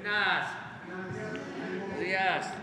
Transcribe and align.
Buenas. 0.00 0.46
Buenos 0.86 1.98
días. 1.98 2.54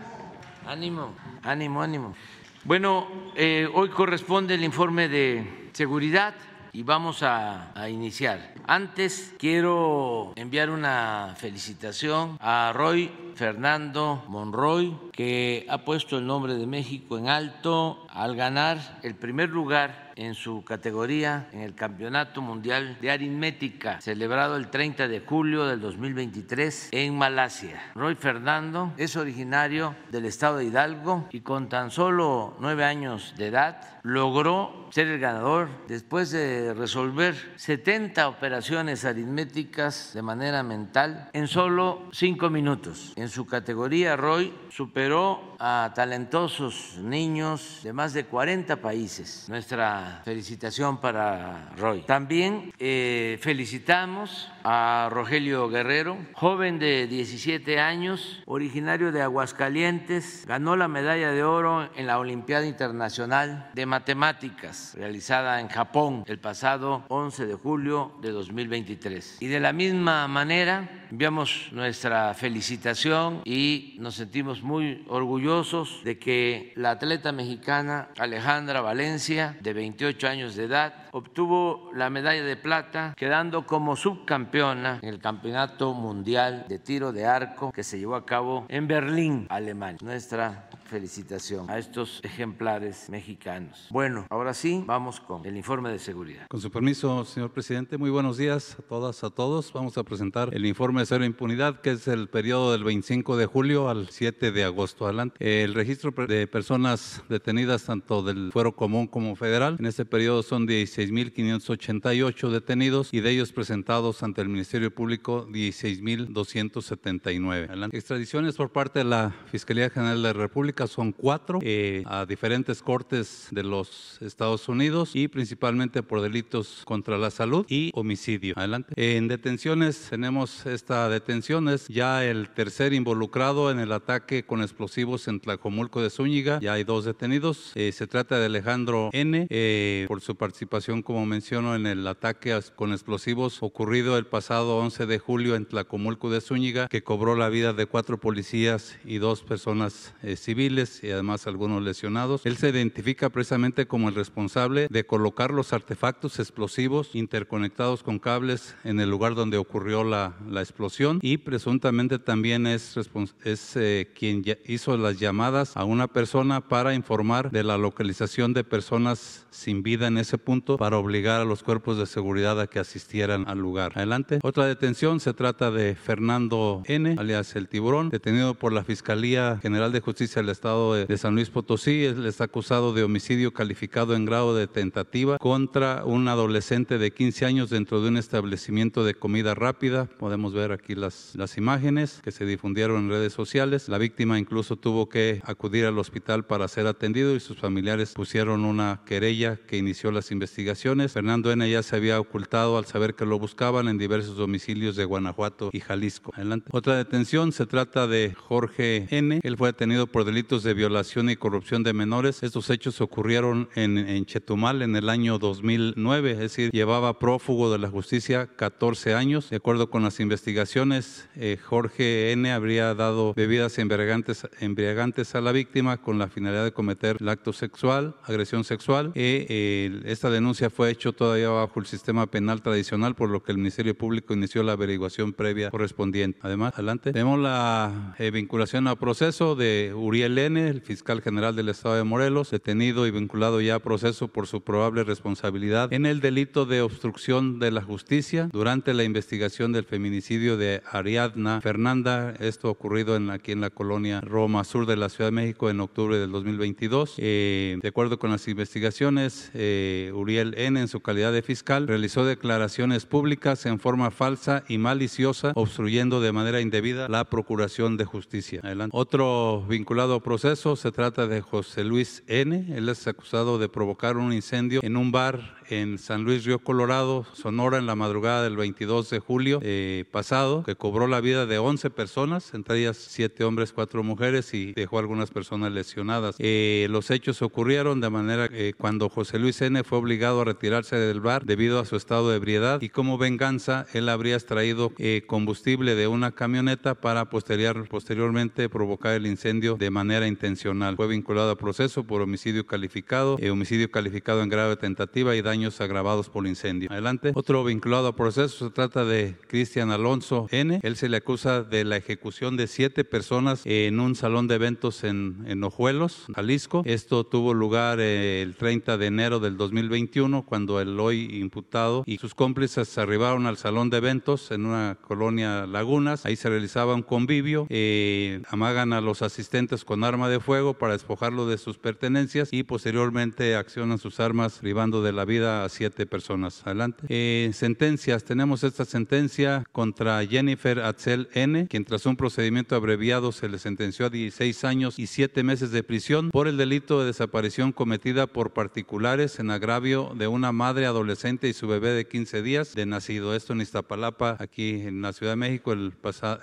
Ánimo, 0.65 1.13
ánimo, 1.43 1.81
ánimo. 1.81 2.15
Bueno, 2.63 3.07
eh, 3.35 3.67
hoy 3.73 3.89
corresponde 3.89 4.53
el 4.53 4.63
informe 4.63 5.09
de 5.09 5.69
seguridad 5.73 6.33
y 6.71 6.83
vamos 6.83 7.23
a, 7.23 7.77
a, 7.77 7.89
iniciar. 7.89 8.53
Antes 8.65 9.35
quiero 9.37 10.31
enviar 10.37 10.69
una 10.69 11.35
felicitación 11.37 12.37
a 12.39 12.71
Roy 12.73 13.11
Fernando 13.35 14.23
Monroy, 14.29 14.95
que 15.11 15.65
ha 15.69 15.79
puesto 15.79 16.17
el 16.17 16.25
nombre 16.25 16.53
de 16.53 16.65
México 16.67 17.17
en 17.17 17.27
alto 17.27 18.07
al 18.11 18.37
ganar 18.37 18.99
el 19.03 19.15
primer 19.15 19.49
lugar 19.49 20.04
en 20.15 20.33
su 20.33 20.63
categoría 20.63 21.47
en 21.51 21.61
el 21.61 21.75
Campeonato 21.75 22.41
Mundial 22.41 22.97
de 23.01 23.11
Aritmética, 23.11 24.01
celebrado 24.01 24.55
el 24.55 24.69
30 24.69 25.07
de 25.07 25.19
julio 25.19 25.65
del 25.65 25.81
2023 25.81 26.89
en 26.91 27.17
Malasia. 27.17 27.91
Roy 27.95 28.15
Fernando 28.15 28.93
es 28.97 29.15
originario 29.15 29.95
del 30.11 30.25
estado 30.25 30.57
de 30.57 30.65
Hidalgo 30.65 31.27
y 31.31 31.41
con 31.41 31.69
tan 31.69 31.91
solo 31.91 32.55
nueve 32.59 32.83
años 32.83 33.33
de 33.37 33.47
edad 33.47 33.99
logró 34.03 34.87
ser 34.91 35.07
el 35.07 35.19
ganador 35.19 35.67
después 35.87 36.31
de 36.31 36.73
resolver 36.73 37.35
70 37.55 38.27
operaciones 38.29 39.03
aritméticas 39.03 40.11
de 40.13 40.21
manera 40.21 40.63
mental 40.63 41.29
en 41.33 41.47
solo 41.47 42.07
cinco 42.11 42.49
minutos. 42.49 43.13
En 43.15 43.29
su 43.29 43.45
categoría, 43.45 44.15
Roy 44.15 44.53
superó 44.69 45.55
a 45.59 45.91
talentosos 45.95 46.97
niños 47.01 47.81
de 47.83 47.93
más 47.93 48.13
de 48.13 48.25
40 48.25 48.77
países. 48.77 49.47
Nuestra 49.49 50.04
felicitación 50.23 50.99
para 50.99 51.69
Roy. 51.77 52.01
También 52.01 52.73
eh, 52.79 53.37
felicitamos 53.41 54.49
a 54.67 55.09
Rogelio 55.11 55.69
Guerrero, 55.69 56.17
joven 56.33 56.79
de 56.79 57.05
17 57.05 57.79
años, 57.79 58.41
originario 58.47 59.11
de 59.11 59.21
Aguascalientes, 59.21 60.43
ganó 60.47 60.75
la 60.75 60.87
medalla 60.87 61.31
de 61.31 61.43
oro 61.43 61.87
en 61.95 62.07
la 62.07 62.17
Olimpiada 62.17 62.65
Internacional 62.65 63.69
de 63.75 63.85
Matemáticas 63.85 64.95
realizada 64.97 65.59
en 65.59 65.67
Japón 65.67 66.23
el 66.25 66.39
pasado 66.39 67.05
11 67.09 67.45
de 67.45 67.53
julio 67.53 68.13
de 68.21 68.31
2023. 68.31 69.37
Y 69.39 69.47
de 69.47 69.59
la 69.59 69.71
misma 69.71 70.27
manera 70.27 71.05
enviamos 71.11 71.69
nuestra 71.71 72.33
felicitación 72.33 73.41
y 73.45 73.97
nos 73.99 74.15
sentimos 74.15 74.63
muy 74.63 75.05
orgullosos 75.07 76.01
de 76.03 76.17
que 76.17 76.73
la 76.75 76.91
atleta 76.91 77.31
mexicana 77.31 78.09
Alejandra 78.17 78.81
Valencia, 78.81 79.57
de 79.61 79.73
28 79.73 80.27
años 80.27 80.55
de 80.55 80.63
edad, 80.63 81.04
obtuvo 81.15 81.91
la 81.93 82.09
medalla 82.09 82.43
de 82.43 82.57
plata, 82.57 83.13
quedando 83.15 83.65
como 83.65 83.95
subcampeona 83.95 84.99
en 85.01 85.07
el 85.07 85.19
Campeonato 85.19 85.93
Mundial 85.93 86.65
de 86.67 86.77
Tiro 86.77 87.13
de 87.13 87.25
Arco 87.25 87.71
que 87.71 87.83
se 87.83 87.97
llevó 87.97 88.15
a 88.15 88.25
cabo 88.25 88.65
en 88.67 88.85
Berlín, 88.87 89.47
Alemania. 89.49 89.99
Nuestra 90.01 90.69
felicitación 90.85 91.69
a 91.69 91.77
estos 91.77 92.21
ejemplares 92.23 93.09
mexicanos. 93.09 93.87
Bueno, 93.89 94.25
ahora 94.29 94.53
sí, 94.53 94.81
vamos 94.85 95.19
con 95.19 95.45
el 95.45 95.57
informe 95.57 95.89
de 95.89 95.99
seguridad. 95.99 96.47
Con 96.47 96.61
su 96.61 96.71
permiso, 96.71 97.25
señor 97.25 97.51
presidente, 97.51 97.97
muy 97.97 98.09
buenos 98.09 98.37
días 98.37 98.77
a 98.79 98.83
todas, 98.83 99.21
a 99.23 99.29
todos. 99.29 99.73
Vamos 99.73 99.97
a 99.97 100.03
presentar 100.03 100.53
el 100.53 100.65
informe 100.65 101.01
de 101.01 101.07
cero 101.07 101.25
impunidad, 101.25 101.81
que 101.81 101.91
es 101.91 102.07
el 102.07 102.29
periodo 102.29 102.71
del 102.71 102.83
25 102.83 103.37
de 103.37 103.45
julio 103.45 103.89
al 103.89 104.09
7 104.09 104.51
de 104.51 104.63
agosto. 104.63 105.05
Adelante. 105.05 105.63
El 105.63 105.73
registro 105.73 106.11
de 106.11 106.47
personas 106.47 107.23
detenidas, 107.29 107.85
tanto 107.85 108.21
del 108.21 108.51
fuero 108.51 108.75
común 108.75 109.07
como 109.07 109.35
federal, 109.35 109.77
en 109.79 109.87
este 109.87 110.05
periodo 110.05 110.43
son 110.43 110.67
16.588 110.67 112.49
detenidos 112.49 113.11
y 113.13 113.21
de 113.21 113.31
ellos 113.31 113.51
presentados 113.51 114.21
ante 114.23 114.41
el 114.41 114.49
Ministerio 114.49 114.93
Público 114.93 115.47
16.279. 115.47 117.67
Adelante. 117.67 117.97
Extradiciones 117.97 118.55
por 118.55 118.71
parte 118.71 118.99
de 118.99 119.05
la 119.05 119.33
Fiscalía 119.51 119.89
General 119.89 120.21
de 120.21 120.21
la 120.21 120.33
República 120.33 120.74
son 120.85 121.11
cuatro 121.13 121.59
eh, 121.61 122.03
a 122.05 122.25
diferentes 122.25 122.81
cortes 122.81 123.47
de 123.51 123.63
los 123.63 124.19
Estados 124.21 124.67
Unidos 124.67 125.11
y 125.13 125.27
principalmente 125.27 126.03
por 126.03 126.21
delitos 126.21 126.81
contra 126.85 127.17
la 127.17 127.31
salud 127.31 127.65
y 127.69 127.91
homicidio. 127.93 128.53
Adelante. 128.57 128.93
En 128.97 129.27
detenciones 129.27 130.07
tenemos 130.09 130.65
esta 130.65 131.07
detención, 131.09 131.69
es 131.69 131.87
ya 131.87 132.25
el 132.25 132.49
tercer 132.49 132.93
involucrado 132.93 133.71
en 133.71 133.79
el 133.79 133.91
ataque 133.91 134.45
con 134.45 134.61
explosivos 134.61 135.27
en 135.27 135.39
Tlacomulco 135.39 136.01
de 136.01 136.09
Zúñiga. 136.09 136.59
Ya 136.59 136.73
hay 136.73 136.83
dos 136.83 137.05
detenidos. 137.05 137.71
Eh, 137.75 137.91
se 137.91 138.07
trata 138.07 138.37
de 138.37 138.47
Alejandro 138.47 139.09
N. 139.13 139.47
Eh, 139.49 140.05
por 140.07 140.21
su 140.21 140.35
participación, 140.35 141.01
como 141.01 141.25
menciono, 141.25 141.75
en 141.75 141.87
el 141.87 142.05
ataque 142.07 142.59
con 142.75 142.91
explosivos 142.91 143.63
ocurrido 143.63 144.17
el 144.17 144.25
pasado 144.25 144.77
11 144.77 145.05
de 145.05 145.19
julio 145.19 145.55
en 145.55 145.65
Tlacomulco 145.65 146.29
de 146.29 146.41
Zúñiga, 146.41 146.87
que 146.87 147.03
cobró 147.03 147.35
la 147.35 147.49
vida 147.49 147.73
de 147.73 147.85
cuatro 147.85 148.19
policías 148.19 148.97
y 149.05 149.17
dos 149.17 149.41
personas 149.41 150.13
civiles 150.35 150.64
y 150.65 151.11
además 151.11 151.45
algunos 151.47 151.83
lesionados. 151.83 152.45
Él 152.45 152.57
se 152.57 152.69
identifica 152.69 153.29
precisamente 153.29 153.85
como 153.87 154.09
el 154.09 154.15
responsable 154.15 154.87
de 154.89 155.05
colocar 155.05 155.51
los 155.51 155.73
artefactos 155.73 156.39
explosivos 156.39 157.11
interconectados 157.13 158.01
con 158.01 158.19
cables 158.19 158.75
en 158.83 158.99
el 158.99 159.09
lugar 159.09 159.35
donde 159.35 159.57
ocurrió 159.57 160.03
la, 160.03 160.35
la 160.49 160.61
explosión 160.61 161.19
y 161.21 161.37
presuntamente 161.37 162.17
también 162.17 162.65
es, 162.65 162.97
es 163.43 163.75
eh, 163.75 164.11
quien 164.17 164.43
hizo 164.65 164.97
las 164.97 165.19
llamadas 165.19 165.77
a 165.77 165.83
una 165.83 166.07
persona 166.07 166.61
para 166.61 166.95
informar 166.95 167.51
de 167.51 167.63
la 167.63 167.77
localización 167.77 168.53
de 168.53 168.63
personas 168.63 169.45
sin 169.51 169.83
vida 169.83 170.07
en 170.07 170.17
ese 170.17 170.37
punto 170.37 170.77
para 170.77 170.97
obligar 170.97 171.41
a 171.41 171.45
los 171.45 171.63
cuerpos 171.63 171.97
de 171.97 172.05
seguridad 172.05 172.59
a 172.59 172.67
que 172.67 172.79
asistieran 172.79 173.47
al 173.47 173.59
lugar. 173.59 173.93
Adelante. 173.95 174.39
Otra 174.41 174.65
detención 174.65 175.19
se 175.19 175.33
trata 175.33 175.71
de 175.71 175.95
Fernando 175.95 176.81
N., 176.85 177.15
alias 177.17 177.55
el 177.55 177.67
tiburón, 177.67 178.09
detenido 178.09 178.55
por 178.55 178.73
la 178.73 178.83
Fiscalía 178.83 179.59
General 179.61 179.91
de 179.91 180.01
Justicia 180.01 180.41
del 180.41 180.49
Estado 180.55 180.93
de, 180.93 181.17
San 181.17 181.35
Luis 181.35 181.49
Potosí. 181.49 182.05
Él 182.05 182.25
está 182.25 182.45
acusado 182.45 182.93
de 182.93 183.03
homicidio 183.03 183.53
calificado 183.53 184.15
en 184.15 184.25
grado 184.25 184.55
de 184.55 184.67
tentativa 184.67 185.37
contra 185.37 186.05
un 186.05 186.27
adolescente 186.29 186.97
de 186.97 187.11
15 187.11 187.45
años 187.45 187.69
dentro 187.69 188.01
de 188.01 188.07
un 188.07 188.17
establecimiento 188.17 189.03
de 189.03 189.15
comida 189.15 189.53
rápida. 189.53 190.05
Podemos 190.05 190.53
ver 190.53 190.71
aquí 190.71 190.95
las, 190.95 191.33
las 191.35 191.57
imágenes 191.57 192.21
que 192.23 192.31
se 192.31 192.45
difundieron 192.45 193.03
en 193.03 193.09
redes 193.09 193.33
sociales. 193.33 193.89
La 193.89 193.97
víctima 193.97 194.39
incluso 194.39 194.77
tuvo 194.77 195.09
que 195.09 195.41
acudir 195.43 195.85
al 195.85 195.99
hospital 195.99 196.45
para 196.45 196.67
ser 196.69 196.87
atendido 196.87 197.35
y 197.35 197.41
sus 197.41 197.57
familiares 197.57 198.13
pusieron 198.13 198.63
una 198.63 199.01
querella 199.05 199.57
que 199.57 199.77
inició 199.77 200.11
las 200.11 200.31
investigaciones. 200.31 201.11
Fernando 201.11 201.51
N. 201.51 201.69
ya 201.69 201.83
se 201.83 201.97
había 201.97 202.19
ocultado 202.19 202.77
al 202.77 202.85
saber 202.85 203.15
que 203.15 203.25
lo 203.25 203.37
buscaban 203.39 203.89
en 203.89 203.97
diversos 203.97 204.37
domicilios 204.37 204.95
de 204.95 205.03
Guanajuato 205.03 205.69
y 205.73 205.81
Jalisco. 205.81 206.31
Adelante. 206.33 206.69
Otra 206.71 206.95
detención 206.95 207.51
se 207.51 207.65
trata 207.65 208.07
de 208.07 208.33
Jorge 208.33 209.07
N. 209.09 209.41
Él 209.43 209.57
fue 209.57 209.69
detenido 209.69 210.07
por 210.07 210.23
delitos 210.45 210.61
de 210.61 210.75
violación 210.75 211.31
y 211.31 211.37
corrupción 211.37 211.81
de 211.81 211.91
menores. 211.93 212.43
Estos 212.43 212.69
hechos 212.69 213.01
ocurrieron 213.01 213.67
en, 213.73 214.25
Chetumal 214.27 214.83
en 214.83 214.95
el 214.95 215.09
año 215.09 215.39
2009, 215.39 216.31
es 216.31 216.37
decir, 216.37 216.69
llevaba 216.69 217.17
prófugo 217.17 217.71
de 217.71 217.79
la 217.79 217.89
justicia 217.89 218.45
14 218.55 219.15
años. 219.15 219.49
De 219.49 219.55
acuerdo 219.55 219.89
con 219.89 220.03
las 220.03 220.19
investigaciones, 220.19 221.27
eh, 221.35 221.57
Jorge 221.63 222.31
N. 222.31 222.51
habría 222.51 222.93
dado 222.93 223.33
bebidas 223.33 223.79
embriagantes, 223.79 224.47
embriagantes 224.59 225.33
a 225.33 225.41
la 225.41 225.51
víctima 225.51 225.97
con 225.97 226.19
la 226.19 226.27
finalidad 226.27 226.63
de 226.63 226.73
cometer 226.73 227.17
el 227.19 227.29
acto 227.29 227.51
sexual, 227.51 228.15
agresión 228.23 228.63
sexual. 228.63 229.13
Eh, 229.15 229.99
esta 230.05 230.29
denuncia 230.29 230.69
fue 230.69 230.91
hecha 230.91 231.11
todavía 231.11 231.49
bajo 231.49 231.79
el 231.79 231.87
sistema 231.87 232.27
penal 232.27 232.61
tradicional, 232.61 233.15
por 233.15 233.31
lo 233.31 233.41
que 233.41 233.51
el 233.51 233.57
Ministerio 233.57 233.97
Público 233.97 234.35
inició 234.35 234.61
la 234.61 234.73
averiguación 234.73 235.33
previa 235.33 235.71
correspondiente. 235.71 236.37
Además, 236.43 236.75
adelante, 236.75 237.13
tenemos 237.13 237.39
la 237.39 238.15
eh, 238.19 238.29
vinculación 238.29 238.87
a 238.87 238.95
proceso 238.95 239.55
de 239.55 239.91
Uriel 239.95 240.34
el 240.37 240.81
fiscal 240.81 241.21
general 241.21 241.55
del 241.55 241.69
estado 241.69 241.95
de 241.95 242.03
Morelos, 242.03 242.51
detenido 242.51 243.07
y 243.07 243.11
vinculado 243.11 243.61
ya 243.61 243.75
a 243.75 243.79
proceso 243.79 244.27
por 244.27 244.47
su 244.47 244.61
probable 244.61 245.05
responsabilidad 245.05 245.93
en 245.93 246.05
el 246.05 246.19
delito 246.19 246.65
de 246.65 246.81
obstrucción 246.81 247.57
de 247.57 247.71
la 247.71 247.81
justicia 247.81 248.49
durante 248.51 248.93
la 248.93 249.05
investigación 249.05 249.71
del 249.71 249.85
feminicidio 249.85 250.57
de 250.57 250.81
Ariadna 250.91 251.61
Fernanda, 251.61 252.33
esto 252.39 252.69
ocurrido 252.69 253.15
en, 253.15 253.29
aquí 253.29 253.53
en 253.53 253.61
la 253.61 253.69
colonia 253.69 254.19
Roma 254.19 254.65
Sur 254.65 254.85
de 254.85 254.97
la 254.97 255.07
Ciudad 255.07 255.29
de 255.29 255.35
México 255.35 255.69
en 255.69 255.79
octubre 255.79 256.17
del 256.17 256.31
2022. 256.31 257.15
Eh, 257.17 257.77
de 257.81 257.87
acuerdo 257.87 258.19
con 258.19 258.31
las 258.31 258.45
investigaciones, 258.49 259.51
eh, 259.53 260.11
Uriel 260.13 260.53
N. 260.57 260.77
en 260.77 260.89
su 260.89 260.99
calidad 260.99 261.31
de 261.31 261.43
fiscal 261.43 261.87
realizó 261.87 262.25
declaraciones 262.25 263.05
públicas 263.05 263.65
en 263.65 263.79
forma 263.79 264.11
falsa 264.11 264.65
y 264.67 264.79
maliciosa, 264.79 265.53
obstruyendo 265.55 266.19
de 266.19 266.33
manera 266.33 266.59
indebida 266.59 267.07
la 267.07 267.23
procuración 267.23 267.95
de 267.95 268.03
justicia. 268.03 268.59
Adelante. 268.63 268.97
Otro 268.97 269.65
vinculado 269.69 270.24
proceso 270.25 270.75
se 270.75 270.91
trata 270.91 271.27
de 271.27 271.39
José 271.39 271.83
Luis 271.83 272.23
N. 272.25 272.75
Él 272.75 272.89
es 272.89 273.05
acusado 273.05 273.59
de 273.59 273.69
provocar 273.69 274.17
un 274.17 274.33
incendio 274.33 274.79
en 274.81 274.97
un 274.97 275.11
bar 275.11 275.55
en 275.69 275.97
San 275.97 276.23
Luis 276.23 276.45
Río 276.45 276.59
Colorado, 276.59 277.25
Sonora, 277.33 277.77
en 277.77 277.85
la 277.85 277.95
madrugada 277.95 278.43
del 278.43 278.55
22 278.55 279.09
de 279.09 279.19
julio 279.19 279.59
eh, 279.61 280.05
pasado, 280.11 280.63
que 280.63 280.75
cobró 280.75 281.07
la 281.07 281.21
vida 281.21 281.45
de 281.45 281.57
11 281.57 281.89
personas, 281.89 282.53
entre 282.53 282.79
ellas 282.79 282.97
7 282.97 283.43
hombres, 283.43 283.73
4 283.73 284.03
mujeres 284.03 284.53
y 284.53 284.73
dejó 284.73 284.99
algunas 284.99 285.31
personas 285.31 285.71
lesionadas. 285.71 286.35
Eh, 286.39 286.87
los 286.89 287.11
hechos 287.11 287.41
ocurrieron 287.41 288.01
de 288.01 288.09
manera 288.09 288.47
que 288.47 288.73
cuando 288.73 289.09
José 289.09 289.39
Luis 289.39 289.61
N. 289.61 289.83
fue 289.83 289.97
obligado 289.97 290.41
a 290.41 290.45
retirarse 290.45 290.95
del 290.95 291.21
bar 291.21 291.45
debido 291.45 291.79
a 291.79 291.85
su 291.85 291.95
estado 291.95 292.29
de 292.29 292.37
ebriedad 292.37 292.81
y 292.81 292.89
como 292.89 293.17
venganza 293.17 293.85
él 293.93 294.09
habría 294.09 294.35
extraído 294.35 294.91
eh, 294.97 295.23
combustible 295.25 295.95
de 295.95 296.07
una 296.07 296.31
camioneta 296.31 296.95
para 296.95 297.29
posterior, 297.29 297.87
posteriormente 297.87 298.69
provocar 298.69 299.13
el 299.13 299.27
incendio 299.27 299.75
de 299.75 299.89
manera 299.89 300.27
intencional. 300.27 300.95
Fue 300.95 301.07
vinculado 301.07 301.51
a 301.51 301.57
proceso 301.57 302.03
por 302.03 302.21
homicidio 302.21 302.65
calificado, 302.65 303.37
eh, 303.39 303.49
homicidio 303.49 303.89
calificado 303.91 304.41
en 304.41 304.49
grave 304.49 304.75
tentativa 304.75 305.35
y 305.35 305.41
daños 305.55 305.79
agravados 305.79 306.27
por 306.27 306.47
incendio. 306.47 306.91
Adelante. 306.91 307.31
Otro 307.33 307.63
vinculado 307.63 308.09
a 308.09 308.15
proceso 308.17 308.65
se 308.65 308.71
trata 308.71 309.05
de 309.05 309.37
Cristian 309.47 309.89
Alonso 309.89 310.47
N. 310.51 310.81
Él 310.83 310.97
se 310.97 311.07
le 311.07 311.15
acusa 311.15 311.63
de 311.63 311.85
la 311.85 311.95
ejecución 311.95 312.57
de 312.57 312.67
siete 312.67 313.05
personas 313.05 313.61
en 313.63 314.01
un 314.01 314.15
salón 314.15 314.49
de 314.49 314.55
eventos 314.55 315.05
en, 315.05 315.45
en 315.47 315.63
Ojuelos, 315.63 316.25
Jalisco. 316.35 316.81
Esto 316.85 317.23
tuvo 317.23 317.53
lugar 317.53 318.01
eh, 318.01 318.41
el 318.41 318.57
30 318.57 318.97
de 318.97 319.05
enero 319.05 319.39
del 319.39 319.55
2021 319.55 320.43
cuando 320.43 320.81
el 320.81 320.99
hoy 320.99 321.39
imputado 321.39 322.03
y 322.05 322.17
sus 322.17 322.35
cómplices 322.35 322.97
arribaron 322.97 323.45
al 323.45 323.55
salón 323.55 323.89
de 323.89 323.97
eventos 323.97 324.51
en 324.51 324.65
una 324.65 324.97
colonia 324.99 325.65
Lagunas. 325.65 326.25
Ahí 326.25 326.35
se 326.35 326.49
realizaba 326.49 326.95
un 326.95 327.03
convivio. 327.03 327.65
Eh, 327.69 328.41
amagan 328.49 328.91
a 328.91 328.99
los 328.99 329.21
asistentes 329.21 329.85
con 329.85 330.03
arma 330.03 330.27
de 330.27 330.41
fuego 330.41 330.73
para 330.73 330.91
despojarlo 330.91 331.47
de 331.47 331.57
sus 331.57 331.77
pertenencias 331.77 332.49
y 332.51 332.63
posteriormente 332.63 333.55
accionan 333.55 333.99
sus 333.99 334.19
armas 334.19 334.59
privando 334.59 335.01
de 335.01 335.13
la 335.13 335.23
vida 335.23 335.44
a 335.45 335.67
siete 335.69 336.05
personas. 336.05 336.61
Adelante. 336.65 337.05
Eh, 337.09 337.51
sentencias. 337.53 338.23
Tenemos 338.23 338.63
esta 338.63 338.85
sentencia 338.85 339.63
contra 339.71 340.25
Jennifer 340.25 340.79
Atzel 340.79 341.29
N., 341.33 341.67
quien 341.67 341.85
tras 341.85 342.05
un 342.05 342.15
procedimiento 342.15 342.75
abreviado 342.75 343.31
se 343.31 343.49
le 343.49 343.59
sentenció 343.59 344.07
a 344.07 344.09
16 344.09 344.63
años 344.63 344.99
y 344.99 345.07
7 345.07 345.43
meses 345.43 345.71
de 345.71 345.83
prisión 345.83 346.29
por 346.31 346.47
el 346.47 346.57
delito 346.57 346.99
de 346.99 347.07
desaparición 347.07 347.71
cometida 347.71 348.27
por 348.27 348.53
particulares 348.53 349.39
en 349.39 349.51
agravio 349.51 350.13
de 350.15 350.27
una 350.27 350.51
madre 350.51 350.85
adolescente 350.85 351.47
y 351.47 351.53
su 351.53 351.67
bebé 351.67 351.91
de 351.91 352.07
15 352.07 352.41
días 352.41 352.73
de 352.75 352.85
nacido. 352.85 353.35
Esto 353.35 353.53
en 353.53 353.61
Iztapalapa, 353.61 354.37
aquí 354.39 354.81
en 354.81 355.01
la 355.01 355.13
Ciudad 355.13 355.33
de 355.33 355.37
México, 355.37 355.73
el 355.73 355.93